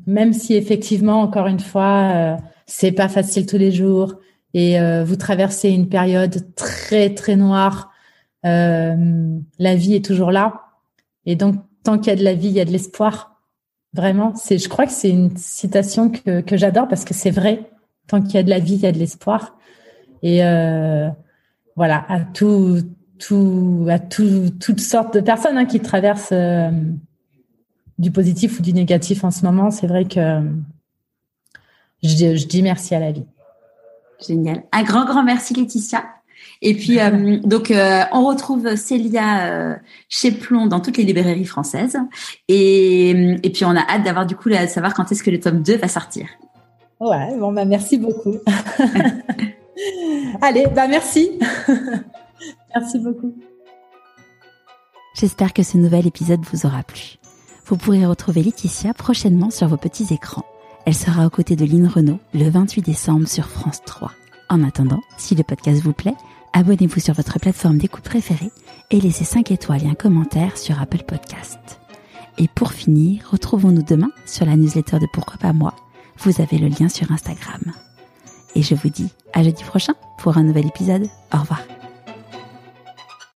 même 0.07 0.33
si 0.33 0.55
effectivement, 0.55 1.21
encore 1.21 1.47
une 1.47 1.59
fois, 1.59 2.37
c'est 2.65 2.91
pas 2.91 3.09
facile 3.09 3.45
tous 3.45 3.57
les 3.57 3.71
jours, 3.71 4.15
et 4.53 4.79
euh, 4.79 5.03
vous 5.03 5.15
traversez 5.15 5.69
une 5.69 5.89
période 5.89 6.53
très 6.55 7.13
très 7.13 7.35
noire, 7.35 7.91
euh, 8.45 9.37
la 9.59 9.75
vie 9.75 9.95
est 9.95 10.05
toujours 10.05 10.31
là. 10.31 10.65
Et 11.25 11.35
donc 11.35 11.55
tant 11.83 11.97
qu'il 11.97 12.07
y 12.07 12.15
a 12.15 12.15
de 12.15 12.23
la 12.23 12.33
vie, 12.33 12.47
il 12.47 12.53
y 12.53 12.61
a 12.61 12.65
de 12.65 12.71
l'espoir. 12.71 13.41
Vraiment, 13.93 14.35
c'est 14.35 14.57
je 14.57 14.69
crois 14.69 14.85
que 14.85 14.91
c'est 14.91 15.09
une 15.09 15.35
citation 15.37 16.09
que 16.09 16.41
que 16.41 16.57
j'adore 16.57 16.87
parce 16.87 17.05
que 17.05 17.13
c'est 17.13 17.31
vrai. 17.31 17.71
Tant 18.07 18.21
qu'il 18.21 18.35
y 18.35 18.37
a 18.37 18.43
de 18.43 18.49
la 18.49 18.59
vie, 18.59 18.75
il 18.75 18.81
y 18.81 18.87
a 18.87 18.91
de 18.91 18.97
l'espoir. 18.97 19.57
Et 20.23 20.43
euh, 20.43 21.09
voilà, 21.75 22.05
à 22.09 22.21
tout 22.21 22.79
tout 23.19 23.85
à 23.89 23.99
tout, 23.99 24.49
toutes 24.59 24.79
sortes 24.79 25.13
de 25.13 25.21
personnes 25.21 25.57
hein, 25.57 25.65
qui 25.65 25.79
traversent 25.79 26.29
euh, 26.31 26.71
du 27.97 28.11
positif 28.11 28.59
ou 28.59 28.63
du 28.63 28.73
négatif 28.73 29.23
en 29.23 29.31
ce 29.31 29.45
moment, 29.45 29.71
c'est 29.71 29.87
vrai 29.87 30.05
que 30.05 30.41
je, 32.01 32.35
je 32.35 32.47
dis 32.47 32.61
merci 32.63 32.95
à 32.95 32.99
la 32.99 33.11
vie. 33.11 33.25
Génial. 34.25 34.63
Un 34.71 34.83
grand, 34.83 35.05
grand 35.05 35.23
merci 35.23 35.53
Laetitia. 35.53 36.03
Et 36.61 36.73
puis, 36.73 36.99
euh, 36.99 37.39
donc, 37.43 37.71
euh, 37.71 38.01
on 38.11 38.25
retrouve 38.25 38.75
Célia 38.75 39.47
euh, 39.47 39.75
chez 40.09 40.31
Plomb 40.31 40.67
dans 40.67 40.81
toutes 40.81 40.97
les 40.97 41.03
librairies 41.03 41.45
françaises. 41.45 41.97
Et, 42.47 43.11
et 43.11 43.49
puis, 43.49 43.63
on 43.63 43.75
a 43.75 43.81
hâte 43.89 44.03
d'avoir 44.03 44.25
du 44.25 44.35
coup 44.35 44.49
de 44.49 44.55
savoir 44.67 44.93
quand 44.93 45.11
est-ce 45.11 45.23
que 45.23 45.31
le 45.31 45.39
tome 45.39 45.61
2 45.61 45.77
va 45.77 45.87
sortir. 45.87 46.27
Ouais, 46.99 47.37
bon, 47.37 47.53
bah, 47.53 47.63
merci 47.63 47.97
beaucoup. 47.97 48.35
Allez, 50.41 50.65
bah, 50.75 50.87
merci. 50.89 51.39
merci 52.75 52.99
beaucoup. 52.99 53.33
J'espère 55.15 55.53
que 55.53 55.63
ce 55.63 55.77
nouvel 55.77 56.07
épisode 56.07 56.41
vous 56.51 56.65
aura 56.65 56.83
plu. 56.83 57.15
Vous 57.65 57.77
pourrez 57.77 58.05
retrouver 58.05 58.43
Laetitia 58.43 58.93
prochainement 58.93 59.49
sur 59.49 59.67
vos 59.67 59.77
petits 59.77 60.13
écrans. 60.13 60.45
Elle 60.89 60.95
sera 60.95 61.27
aux 61.27 61.29
côtés 61.29 61.55
de 61.55 61.65
Lynn 61.65 61.85
Renault 61.85 62.17
le 62.33 62.49
28 62.49 62.81
décembre 62.81 63.27
sur 63.27 63.47
France 63.47 63.79
3. 63.85 64.11
En 64.49 64.63
attendant, 64.63 65.01
si 65.19 65.35
le 65.35 65.43
podcast 65.43 65.83
vous 65.83 65.93
plaît, 65.93 66.15
abonnez-vous 66.53 66.99
sur 66.99 67.13
votre 67.13 67.37
plateforme 67.37 67.77
d'écoute 67.77 68.03
préférée 68.03 68.49
et 68.89 68.99
laissez 68.99 69.23
5 69.23 69.51
étoiles 69.51 69.83
et 69.83 69.87
un 69.87 69.93
commentaire 69.93 70.57
sur 70.57 70.81
Apple 70.81 71.03
Podcast. 71.07 71.59
Et 72.39 72.47
pour 72.47 72.73
finir, 72.73 73.21
retrouvons-nous 73.29 73.83
demain 73.83 74.09
sur 74.25 74.47
la 74.47 74.55
newsletter 74.55 74.97
de 74.97 75.05
Pourquoi 75.13 75.37
pas 75.37 75.53
moi. 75.53 75.75
Vous 76.17 76.41
avez 76.41 76.57
le 76.57 76.69
lien 76.69 76.89
sur 76.89 77.11
Instagram. 77.11 77.61
Et 78.55 78.63
je 78.63 78.73
vous 78.73 78.89
dis 78.89 79.11
à 79.33 79.43
jeudi 79.43 79.63
prochain 79.63 79.93
pour 80.17 80.39
un 80.39 80.43
nouvel 80.43 80.65
épisode. 80.65 81.05
Au 81.31 81.37
revoir. 81.37 81.61